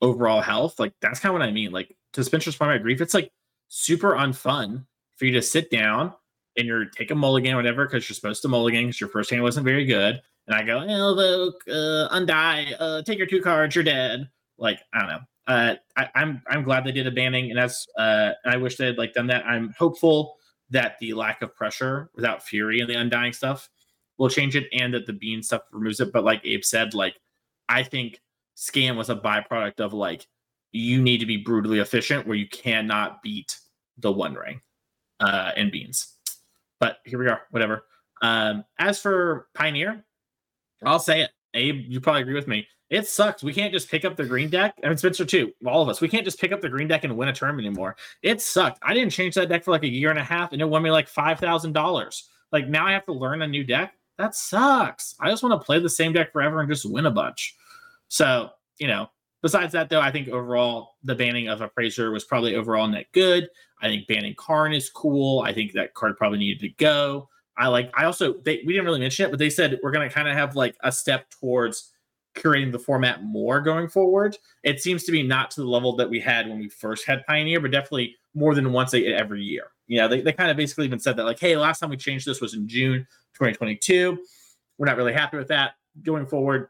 overall 0.00 0.40
health, 0.40 0.78
like 0.78 0.92
that's 1.00 1.20
kind 1.20 1.34
of 1.34 1.40
what 1.40 1.48
I 1.48 1.52
mean. 1.52 1.72
Like 1.72 1.94
to 2.14 2.24
Spencer's 2.24 2.56
point 2.56 2.72
about 2.72 2.82
grief, 2.82 3.00
it's 3.00 3.14
like 3.14 3.30
super 3.68 4.12
unfun 4.12 4.86
for 5.16 5.26
you 5.26 5.32
to 5.32 5.42
sit 5.42 5.70
down 5.70 6.12
and 6.60 6.68
you're 6.68 6.84
take 6.84 7.10
a 7.10 7.14
mulligan 7.14 7.56
whatever 7.56 7.86
because 7.86 8.08
you're 8.08 8.14
supposed 8.14 8.42
to 8.42 8.48
mulligan 8.48 8.86
because 8.86 9.00
your 9.00 9.10
first 9.10 9.30
hand 9.30 9.42
wasn't 9.42 9.64
very 9.64 9.84
good. 9.84 10.20
And 10.46 10.56
I 10.56 10.62
go, 10.62 10.80
Evoke, 10.82 11.62
uh, 11.68 12.08
undie, 12.12 12.74
uh, 12.78 13.02
take 13.02 13.18
your 13.18 13.26
two 13.26 13.42
cards, 13.42 13.74
you're 13.74 13.84
dead. 13.84 14.28
Like 14.58 14.80
I 14.92 15.00
don't 15.00 15.08
know 15.08 15.20
uh, 15.50 15.74
I, 15.96 16.02
am 16.02 16.10
I'm, 16.14 16.42
I'm 16.48 16.62
glad 16.62 16.84
they 16.84 16.92
did 16.92 17.08
a 17.08 17.10
banning, 17.10 17.50
and 17.50 17.58
that's 17.58 17.86
uh, 17.98 18.32
I 18.44 18.56
wish 18.56 18.76
they 18.76 18.86
had 18.86 18.98
like 18.98 19.14
done 19.14 19.26
that. 19.28 19.44
I'm 19.44 19.74
hopeful 19.76 20.36
that 20.70 20.96
the 21.00 21.12
lack 21.14 21.42
of 21.42 21.56
pressure 21.56 22.08
without 22.14 22.44
fury 22.44 22.78
and 22.78 22.88
the 22.88 22.94
undying 22.94 23.32
stuff 23.32 23.68
will 24.16 24.28
change 24.28 24.54
it, 24.54 24.68
and 24.72 24.94
that 24.94 25.06
the 25.06 25.12
bean 25.12 25.42
stuff 25.42 25.62
removes 25.72 25.98
it. 25.98 26.12
But 26.12 26.22
like 26.22 26.40
Abe 26.44 26.62
said, 26.62 26.94
like 26.94 27.16
I 27.68 27.82
think 27.82 28.20
scam 28.56 28.96
was 28.96 29.10
a 29.10 29.16
byproduct 29.16 29.80
of 29.80 29.92
like 29.92 30.26
you 30.70 31.02
need 31.02 31.18
to 31.18 31.26
be 31.26 31.38
brutally 31.38 31.80
efficient, 31.80 32.28
where 32.28 32.36
you 32.36 32.48
cannot 32.48 33.20
beat 33.20 33.58
the 33.98 34.12
one 34.12 34.34
ring 34.34 34.60
uh, 35.18 35.50
and 35.56 35.72
beans. 35.72 36.16
But 36.80 36.98
here 37.04 37.18
we 37.18 37.28
are, 37.28 37.42
whatever. 37.50 37.84
Um, 38.22 38.64
as 38.78 39.00
for 39.00 39.48
Pioneer, 39.54 40.04
I'll 40.84 40.98
say 40.98 41.22
it. 41.22 41.30
Abe, 41.54 41.84
you 41.86 42.00
probably 42.00 42.22
agree 42.22 42.34
with 42.34 42.48
me. 42.48 42.66
It 42.90 43.06
sucks. 43.06 43.42
We 43.42 43.52
can't 43.52 43.72
just 43.72 43.88
pick 43.88 44.04
up 44.04 44.16
the 44.16 44.24
green 44.24 44.50
deck. 44.50 44.74
I 44.82 44.88
mean, 44.88 44.96
Spencer 44.96 45.24
too. 45.24 45.52
All 45.64 45.80
of 45.80 45.88
us. 45.88 46.00
We 46.00 46.08
can't 46.08 46.24
just 46.24 46.40
pick 46.40 46.50
up 46.50 46.60
the 46.60 46.68
green 46.68 46.88
deck 46.88 47.04
and 47.04 47.16
win 47.16 47.28
a 47.28 47.32
tournament 47.32 47.66
anymore. 47.66 47.96
It 48.22 48.40
sucked. 48.40 48.80
I 48.82 48.94
didn't 48.94 49.12
change 49.12 49.36
that 49.36 49.48
deck 49.48 49.62
for 49.62 49.70
like 49.70 49.84
a 49.84 49.88
year 49.88 50.10
and 50.10 50.18
a 50.18 50.24
half, 50.24 50.52
and 50.52 50.60
it 50.60 50.64
won 50.64 50.82
me 50.82 50.90
like 50.90 51.08
five 51.08 51.38
thousand 51.38 51.72
dollars. 51.72 52.28
Like 52.50 52.68
now 52.68 52.86
I 52.86 52.92
have 52.92 53.06
to 53.06 53.12
learn 53.12 53.42
a 53.42 53.46
new 53.46 53.62
deck. 53.62 53.94
That 54.18 54.34
sucks. 54.34 55.14
I 55.20 55.30
just 55.30 55.42
want 55.42 55.60
to 55.60 55.64
play 55.64 55.78
the 55.78 55.88
same 55.88 56.12
deck 56.12 56.32
forever 56.32 56.60
and 56.60 56.68
just 56.68 56.90
win 56.90 57.06
a 57.06 57.10
bunch. 57.10 57.54
So 58.08 58.50
you 58.78 58.88
know. 58.88 59.08
Besides 59.42 59.72
that, 59.72 59.88
though, 59.88 60.02
I 60.02 60.10
think 60.10 60.28
overall 60.28 60.96
the 61.02 61.14
banning 61.14 61.48
of 61.48 61.62
Appraiser 61.62 62.10
was 62.10 62.24
probably 62.24 62.56
overall 62.56 62.86
net 62.86 63.06
good. 63.12 63.48
I 63.82 63.88
think 63.88 64.06
banning 64.06 64.34
Karn 64.36 64.72
is 64.72 64.90
cool. 64.90 65.40
I 65.40 65.52
think 65.52 65.72
that 65.72 65.94
card 65.94 66.16
probably 66.16 66.38
needed 66.38 66.60
to 66.60 66.68
go. 66.84 67.28
I 67.56 67.68
like. 67.68 67.90
I 67.94 68.04
also 68.04 68.34
they 68.44 68.62
we 68.66 68.72
didn't 68.72 68.86
really 68.86 69.00
mention 69.00 69.26
it, 69.26 69.30
but 69.30 69.38
they 69.38 69.50
said 69.50 69.78
we're 69.82 69.90
gonna 69.90 70.10
kind 70.10 70.28
of 70.28 70.34
have 70.34 70.56
like 70.56 70.76
a 70.82 70.92
step 70.92 71.30
towards 71.30 71.92
curating 72.34 72.72
the 72.72 72.78
format 72.78 73.22
more 73.22 73.60
going 73.60 73.88
forward. 73.88 74.36
It 74.62 74.80
seems 74.80 75.04
to 75.04 75.12
be 75.12 75.22
not 75.22 75.50
to 75.52 75.60
the 75.60 75.66
level 75.66 75.96
that 75.96 76.08
we 76.08 76.20
had 76.20 76.48
when 76.48 76.58
we 76.58 76.68
first 76.68 77.06
had 77.06 77.26
Pioneer, 77.26 77.60
but 77.60 77.72
definitely 77.72 78.16
more 78.34 78.54
than 78.54 78.72
once 78.72 78.94
a, 78.94 79.04
every 79.06 79.42
year. 79.42 79.72
You 79.88 79.98
know, 79.98 80.08
they, 80.08 80.20
they 80.20 80.32
kind 80.32 80.50
of 80.50 80.56
basically 80.56 80.84
even 80.84 81.00
said 81.00 81.16
that, 81.16 81.24
like, 81.24 81.40
hey, 81.40 81.56
last 81.56 81.80
time 81.80 81.90
we 81.90 81.96
changed 81.96 82.26
this 82.26 82.40
was 82.40 82.54
in 82.54 82.68
June 82.68 83.00
2022. 83.34 84.18
We're 84.78 84.86
not 84.86 84.96
really 84.96 85.12
happy 85.12 85.36
with 85.36 85.48
that. 85.48 85.72
Going 86.04 86.26
forward, 86.26 86.68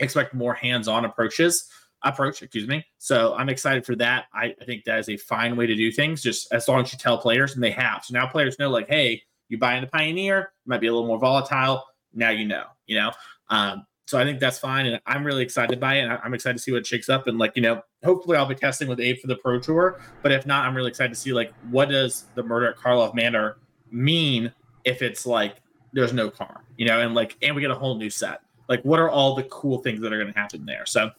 expect 0.00 0.34
more 0.34 0.54
hands-on 0.54 1.04
approaches 1.04 1.68
approach 2.04 2.42
excuse 2.42 2.68
me 2.68 2.84
so 2.98 3.34
i'm 3.34 3.48
excited 3.48 3.84
for 3.84 3.96
that 3.96 4.26
I, 4.32 4.54
I 4.60 4.64
think 4.64 4.84
that 4.84 5.00
is 5.00 5.08
a 5.08 5.16
fine 5.16 5.56
way 5.56 5.66
to 5.66 5.74
do 5.74 5.90
things 5.90 6.22
just 6.22 6.52
as 6.52 6.68
long 6.68 6.82
as 6.82 6.92
you 6.92 6.98
tell 6.98 7.18
players 7.18 7.54
and 7.54 7.62
they 7.62 7.72
have 7.72 8.04
so 8.04 8.14
now 8.14 8.26
players 8.26 8.58
know 8.58 8.70
like 8.70 8.88
hey 8.88 9.22
you 9.48 9.58
buy 9.58 9.74
into 9.74 9.88
pioneer 9.88 10.38
it 10.38 10.48
might 10.66 10.80
be 10.80 10.86
a 10.86 10.92
little 10.92 11.08
more 11.08 11.18
volatile 11.18 11.84
now 12.14 12.30
you 12.30 12.46
know 12.46 12.64
you 12.86 12.96
know 12.96 13.10
um, 13.50 13.84
so 14.08 14.18
I 14.18 14.24
think 14.24 14.40
that's 14.40 14.58
fine, 14.58 14.86
and 14.86 14.98
I'm 15.04 15.22
really 15.22 15.42
excited 15.42 15.78
by 15.78 15.96
it. 15.96 16.04
And 16.04 16.18
I'm 16.24 16.32
excited 16.32 16.56
to 16.56 16.62
see 16.62 16.72
what 16.72 16.86
shakes 16.86 17.10
up. 17.10 17.26
And 17.26 17.36
like 17.36 17.52
you 17.56 17.60
know, 17.60 17.82
hopefully 18.02 18.38
I'll 18.38 18.46
be 18.46 18.54
testing 18.54 18.88
with 18.88 19.00
Abe 19.00 19.18
for 19.18 19.26
the 19.26 19.36
Pro 19.36 19.60
Tour. 19.60 20.00
But 20.22 20.32
if 20.32 20.46
not, 20.46 20.64
I'm 20.64 20.74
really 20.74 20.88
excited 20.88 21.10
to 21.10 21.14
see 21.14 21.34
like 21.34 21.52
what 21.68 21.90
does 21.90 22.24
the 22.34 22.42
murder 22.42 22.70
at 22.70 22.78
Karlov 22.78 23.14
Manor 23.14 23.58
mean 23.90 24.50
if 24.84 25.02
it's 25.02 25.26
like 25.26 25.56
there's 25.92 26.14
no 26.14 26.30
car, 26.30 26.64
you 26.78 26.86
know, 26.86 27.00
and 27.00 27.14
like 27.14 27.36
and 27.42 27.54
we 27.54 27.60
get 27.60 27.70
a 27.70 27.74
whole 27.74 27.96
new 27.96 28.08
set. 28.08 28.40
Like, 28.66 28.82
what 28.82 28.98
are 28.98 29.10
all 29.10 29.34
the 29.34 29.42
cool 29.44 29.78
things 29.82 30.00
that 30.00 30.10
are 30.10 30.18
going 30.18 30.32
to 30.32 30.38
happen 30.38 30.64
there? 30.64 30.86
So 30.86 31.10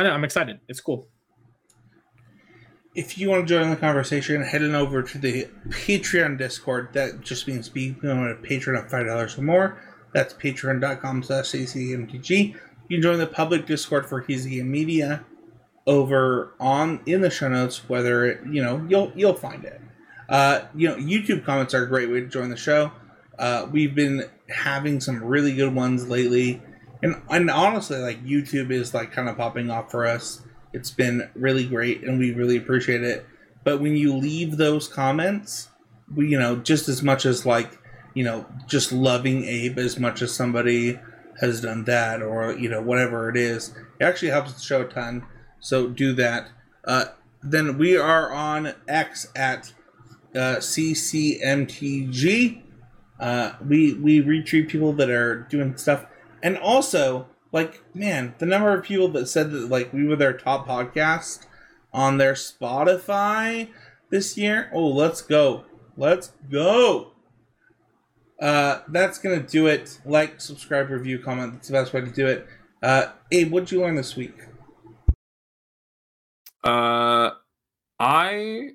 I 0.00 0.02
know 0.02 0.12
I'm 0.12 0.24
excited. 0.24 0.60
It's 0.66 0.80
cool. 0.80 1.08
If 2.94 3.18
you 3.18 3.28
want 3.28 3.46
to 3.46 3.54
join 3.54 3.70
the 3.70 3.76
conversation, 3.76 4.42
head 4.42 4.62
on 4.62 4.74
over 4.74 5.02
to 5.02 5.18
the 5.18 5.48
Patreon 5.68 6.38
Discord. 6.38 6.88
That 6.94 7.20
just 7.20 7.46
means 7.46 7.68
being 7.68 7.96
a 8.02 8.34
patron 8.42 8.76
of 8.76 8.90
five 8.90 9.06
dollars 9.06 9.38
or 9.38 9.42
more 9.42 9.78
that's 10.12 10.34
patreon.com 10.34 11.22
slash 11.22 11.46
CCMTG. 11.46 12.54
You 12.88 12.96
can 12.96 13.02
join 13.02 13.18
the 13.18 13.26
public 13.26 13.66
Discord 13.66 14.08
for 14.08 14.22
Heezy 14.22 14.64
Media 14.64 15.24
over 15.86 16.54
on 16.58 17.00
in 17.06 17.20
the 17.20 17.30
show 17.30 17.48
notes, 17.48 17.88
whether 17.88 18.24
it, 18.24 18.40
you 18.50 18.62
know, 18.62 18.84
you'll 18.88 19.12
you'll 19.14 19.34
find 19.34 19.64
it. 19.64 19.80
Uh, 20.28 20.62
you 20.74 20.88
know, 20.88 20.96
YouTube 20.96 21.44
comments 21.44 21.74
are 21.74 21.84
a 21.84 21.88
great 21.88 22.10
way 22.10 22.20
to 22.20 22.26
join 22.26 22.50
the 22.50 22.56
show. 22.56 22.90
Uh, 23.38 23.66
we've 23.70 23.94
been 23.94 24.24
having 24.48 25.00
some 25.00 25.22
really 25.22 25.54
good 25.54 25.74
ones 25.74 26.08
lately. 26.08 26.62
And, 27.02 27.20
and 27.30 27.50
honestly, 27.50 27.98
like 27.98 28.24
YouTube 28.24 28.70
is 28.70 28.94
like 28.94 29.12
kind 29.12 29.28
of 29.28 29.36
popping 29.36 29.70
off 29.70 29.90
for 29.90 30.06
us. 30.06 30.42
It's 30.72 30.90
been 30.90 31.30
really 31.34 31.66
great 31.66 32.02
and 32.02 32.18
we 32.18 32.32
really 32.32 32.56
appreciate 32.56 33.02
it. 33.02 33.26
But 33.64 33.80
when 33.80 33.96
you 33.96 34.14
leave 34.14 34.56
those 34.56 34.88
comments, 34.88 35.68
we, 36.14 36.28
you 36.28 36.38
know, 36.38 36.56
just 36.56 36.88
as 36.88 37.02
much 37.02 37.26
as 37.26 37.44
like 37.44 37.80
you 38.14 38.24
know, 38.24 38.46
just 38.66 38.92
loving 38.92 39.44
Abe 39.44 39.78
as 39.78 39.98
much 39.98 40.22
as 40.22 40.34
somebody 40.34 40.98
has 41.40 41.60
done 41.60 41.84
that 41.84 42.22
or, 42.22 42.52
you 42.52 42.68
know, 42.68 42.82
whatever 42.82 43.30
it 43.30 43.36
is. 43.36 43.72
It 43.98 44.04
actually 44.04 44.30
helps 44.30 44.54
the 44.54 44.60
show 44.60 44.82
a 44.82 44.84
ton. 44.84 45.26
So 45.60 45.88
do 45.88 46.12
that. 46.14 46.50
Uh, 46.84 47.06
then 47.42 47.78
we 47.78 47.96
are 47.96 48.32
on 48.32 48.74
X 48.88 49.28
at 49.34 49.72
uh, 50.34 50.58
CCMTG. 50.58 52.62
Uh, 53.18 53.52
we 53.66 53.94
we 53.94 54.22
retweet 54.22 54.68
people 54.68 54.92
that 54.94 55.10
are 55.10 55.46
doing 55.50 55.76
stuff, 55.76 56.06
and 56.42 56.56
also 56.58 57.26
like 57.52 57.82
man, 57.94 58.34
the 58.38 58.46
number 58.46 58.72
of 58.76 58.84
people 58.84 59.08
that 59.08 59.26
said 59.26 59.50
that 59.50 59.68
like 59.68 59.92
we 59.92 60.06
were 60.06 60.16
their 60.16 60.32
top 60.32 60.66
podcast 60.66 61.46
on 61.92 62.18
their 62.18 62.34
Spotify 62.34 63.68
this 64.10 64.36
year. 64.36 64.70
Oh, 64.72 64.88
let's 64.88 65.22
go, 65.22 65.64
let's 65.96 66.32
go. 66.50 67.12
Uh, 68.40 68.80
that's 68.88 69.18
gonna 69.18 69.42
do 69.42 69.66
it. 69.66 70.00
Like, 70.04 70.40
subscribe, 70.40 70.88
review, 70.90 71.18
comment. 71.18 71.52
That's 71.54 71.68
the 71.68 71.72
best 71.72 71.92
way 71.92 72.00
to 72.00 72.10
do 72.10 72.26
it. 72.26 72.46
Uh, 72.82 73.06
Abe, 73.30 73.52
what'd 73.52 73.70
you 73.70 73.80
learn 73.80 73.96
this 73.96 74.16
week? 74.16 74.34
Uh, 76.64 77.30
I 77.98 78.70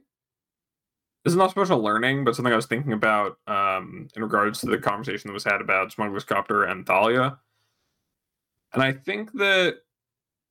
this 1.24 1.34
is 1.34 1.38
not 1.38 1.50
special 1.50 1.82
learning, 1.82 2.24
but 2.24 2.36
something 2.36 2.54
I 2.54 2.56
was 2.56 2.68
thinking 2.68 2.94
about 2.94 3.40
um, 3.48 4.08
in 4.16 4.22
regards 4.22 4.60
to 4.60 4.68
the 4.68 4.78
conversation 4.78 5.28
that 5.28 5.34
was 5.34 5.44
had 5.44 5.60
about 5.60 5.92
Smuggler's 5.92 6.24
Copter 6.24 6.64
and 6.64 6.86
Thalia. 6.86 7.40
And 8.76 8.84
I 8.84 8.93
think 8.93 9.31
that 9.34 9.77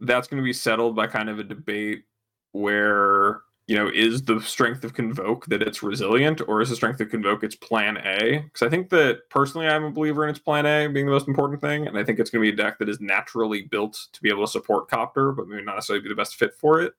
that's 0.01 0.27
going 0.27 0.43
to 0.43 0.45
be 0.45 0.53
settled 0.53 0.97
by 0.97 1.07
kind 1.07 1.29
of 1.29 1.39
a 1.39 1.45
debate 1.45 2.05
where 2.53 3.43
you 3.67 3.77
know, 3.77 3.89
is 3.89 4.23
the 4.23 4.41
strength 4.41 4.85
of 4.85 4.93
Convoke 4.93 5.47
that 5.47 5.63
it's 5.63 5.83
resilient, 5.83 6.43
or 6.47 6.61
is 6.61 6.69
the 6.69 6.77
strength 6.77 7.01
of 7.01 7.09
Convoke 7.09 7.43
its 7.43 7.55
plan 7.55 7.97
A? 8.05 8.41
Because 8.41 8.63
I 8.63 8.69
think 8.69 8.91
that 8.91 9.31
personally, 9.31 9.67
I'm 9.67 9.85
a 9.85 9.91
believer 9.91 10.25
in 10.25 10.31
its 10.31 10.39
plan 10.39 10.67
A 10.67 10.87
being 10.87 11.07
the 11.07 11.13
most 11.13 11.29
important 11.29 11.63
thing, 11.63 11.87
and 11.87 11.97
I 11.97 12.05
think 12.05 12.19
it's 12.19 12.29
going 12.29 12.45
to 12.45 12.53
be 12.53 12.55
a 12.55 12.65
deck 12.65 12.79
that 12.79 12.91
is 12.91 13.01
naturally 13.01 13.63
built 13.63 13.99
to 14.13 14.21
be 14.21 14.29
able 14.29 14.45
to 14.45 14.53
support 14.53 14.89
Copter, 14.91 15.33
but 15.33 15.49
maybe 15.49 15.65
not 15.65 15.77
necessarily 15.77 16.03
be 16.03 16.11
the 16.11 16.15
best 16.15 16.37
fit 16.37 16.53
for 16.55 16.83
it. 16.83 16.93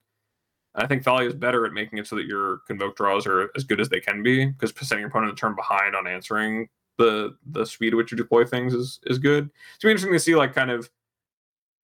I 0.74 0.88
think 0.88 1.04
Thalia 1.04 1.30
is 1.30 1.36
better 1.36 1.66
at 1.66 1.72
making 1.72 2.00
it 2.00 2.08
so 2.08 2.16
that 2.16 2.26
your 2.26 2.62
Convoke 2.68 2.98
draws 2.98 3.28
are 3.28 3.52
as 3.56 3.64
good 3.64 3.80
as 3.80 3.90
they 3.90 4.00
can 4.00 4.24
be, 4.24 4.48
because 4.48 4.74
setting 4.76 5.02
your 5.02 5.10
opponent 5.10 5.34
a 5.34 5.36
turn 5.36 5.56
behind 5.56 5.96
on 5.96 6.08
answering 6.08 6.68
the 6.98 7.36
the 7.52 7.66
speed 7.66 7.94
at 7.94 7.98
which 7.98 8.12
you 8.12 8.18
deploy 8.18 8.44
things 8.44 8.74
is 8.74 9.00
is 9.04 9.20
good. 9.20 9.52
It's 9.76 9.84
be 9.84 9.92
interesting 9.92 10.14
to 10.14 10.20
see 10.20 10.36
like 10.36 10.56
kind 10.56 10.72
of 10.72 10.90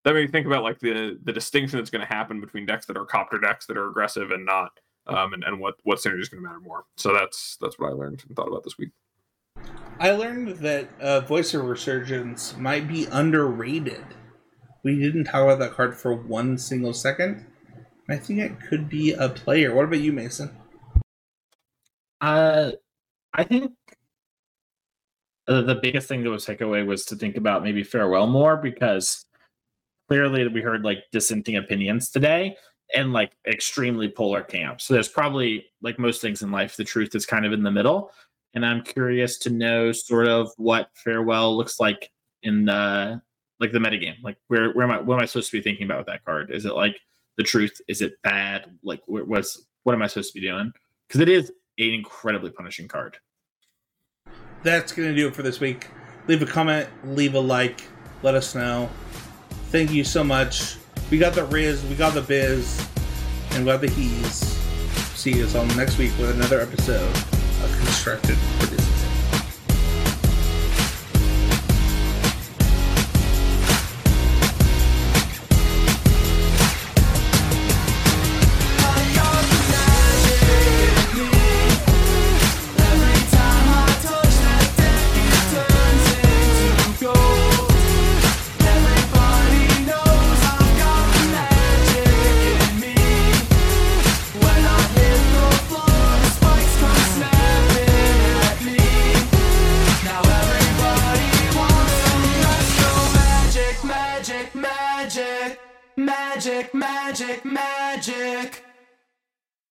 that 0.03 0.13
made 0.13 0.25
me 0.25 0.31
think 0.31 0.47
about 0.47 0.63
like 0.63 0.79
the 0.79 1.19
the 1.23 1.33
distinction 1.33 1.77
that's 1.77 1.89
going 1.89 2.05
to 2.05 2.13
happen 2.13 2.41
between 2.41 2.65
decks 2.65 2.85
that 2.87 2.97
are 2.97 3.05
copter 3.05 3.39
decks 3.39 3.65
that 3.67 3.77
are 3.77 3.89
aggressive 3.89 4.31
and 4.31 4.45
not, 4.45 4.79
um, 5.07 5.33
and, 5.33 5.43
and 5.43 5.59
what 5.59 5.75
what 5.83 5.99
synergy 5.99 6.21
is 6.21 6.29
going 6.29 6.43
to 6.43 6.49
matter 6.49 6.59
more. 6.59 6.85
So 6.97 7.13
that's 7.13 7.57
that's 7.61 7.77
what 7.77 7.89
I 7.89 7.93
learned 7.93 8.23
and 8.27 8.35
thought 8.35 8.47
about 8.47 8.63
this 8.63 8.77
week. 8.77 8.89
I 9.99 10.11
learned 10.11 10.57
that 10.59 10.89
uh, 10.99 11.19
Voice 11.21 11.53
of 11.53 11.63
Resurgence 11.63 12.57
might 12.57 12.87
be 12.87 13.05
underrated. 13.11 14.03
We 14.83 14.99
didn't 14.99 15.25
talk 15.25 15.43
about 15.43 15.59
that 15.59 15.73
card 15.73 15.95
for 15.95 16.15
one 16.15 16.57
single 16.57 16.93
second. 16.93 17.45
I 18.09 18.17
think 18.17 18.39
it 18.39 18.59
could 18.67 18.89
be 18.89 19.11
a 19.11 19.29
player. 19.29 19.75
What 19.75 19.85
about 19.85 19.99
you, 19.99 20.11
Mason? 20.11 20.57
Uh, 22.19 22.71
I 23.33 23.43
think 23.43 23.73
the 25.47 25.79
biggest 25.81 26.07
thing 26.07 26.23
that 26.23 26.29
was 26.29 26.45
takeaway 26.45 26.85
was 26.85 27.05
to 27.05 27.15
think 27.15 27.37
about 27.37 27.63
maybe 27.63 27.83
farewell 27.83 28.27
more 28.27 28.57
because 28.57 29.25
clearly 30.11 30.45
we 30.49 30.61
heard 30.61 30.83
like 30.83 31.05
dissenting 31.13 31.55
opinions 31.55 32.09
today 32.09 32.53
and 32.93 33.13
like 33.13 33.31
extremely 33.47 34.09
polar 34.09 34.41
camps. 34.41 34.83
So 34.83 34.93
there's 34.93 35.07
probably 35.07 35.67
like 35.81 35.97
most 35.97 36.19
things 36.19 36.41
in 36.41 36.51
life, 36.51 36.75
the 36.75 36.83
truth 36.83 37.15
is 37.15 37.25
kind 37.25 37.45
of 37.45 37.53
in 37.53 37.63
the 37.63 37.71
middle. 37.71 38.11
And 38.53 38.65
I'm 38.65 38.83
curious 38.83 39.37
to 39.39 39.49
know 39.49 39.93
sort 39.93 40.27
of 40.27 40.51
what 40.57 40.89
farewell 40.95 41.55
looks 41.55 41.79
like 41.79 42.11
in 42.43 42.65
the 42.65 43.21
like 43.61 43.71
the 43.71 43.79
metagame. 43.79 44.21
Like 44.21 44.35
where 44.49 44.73
where 44.73 44.83
am 44.83 44.91
I 44.91 44.99
what 44.99 45.15
am 45.15 45.21
I 45.21 45.25
supposed 45.25 45.49
to 45.51 45.57
be 45.57 45.63
thinking 45.63 45.85
about 45.85 45.99
with 45.99 46.07
that 46.07 46.25
card? 46.25 46.51
Is 46.51 46.65
it 46.65 46.75
like 46.75 46.99
the 47.37 47.43
truth? 47.43 47.79
Is 47.87 48.01
it 48.01 48.21
bad? 48.21 48.65
Like 48.83 48.99
what's 49.05 49.65
what 49.83 49.95
am 49.95 50.01
I 50.01 50.07
supposed 50.07 50.33
to 50.33 50.41
be 50.41 50.45
doing? 50.45 50.73
Because 51.07 51.21
it 51.21 51.29
is 51.29 51.53
an 51.77 51.93
incredibly 51.93 52.49
punishing 52.49 52.89
card. 52.89 53.15
That's 54.61 54.91
gonna 54.91 55.15
do 55.15 55.29
it 55.29 55.35
for 55.37 55.43
this 55.43 55.61
week. 55.61 55.87
Leave 56.27 56.41
a 56.41 56.45
comment, 56.45 56.89
leave 57.05 57.33
a 57.33 57.39
like, 57.39 57.87
let 58.23 58.35
us 58.35 58.53
know. 58.55 58.89
Thank 59.71 59.91
you 59.91 60.03
so 60.03 60.21
much. 60.21 60.75
We 61.09 61.17
got 61.17 61.31
the 61.33 61.45
Riz, 61.45 61.81
we 61.85 61.95
got 61.95 62.13
the 62.13 62.21
Biz, 62.21 62.85
and 63.51 63.63
we 63.63 63.71
got 63.71 63.79
the 63.79 63.89
He's. 63.89 64.35
See 65.15 65.31
you 65.31 65.47
all 65.55 65.65
next 65.77 65.97
week 65.97 66.11
with 66.19 66.35
another 66.35 66.59
episode 66.59 67.07
of 67.09 67.77
Constructed 67.77 68.37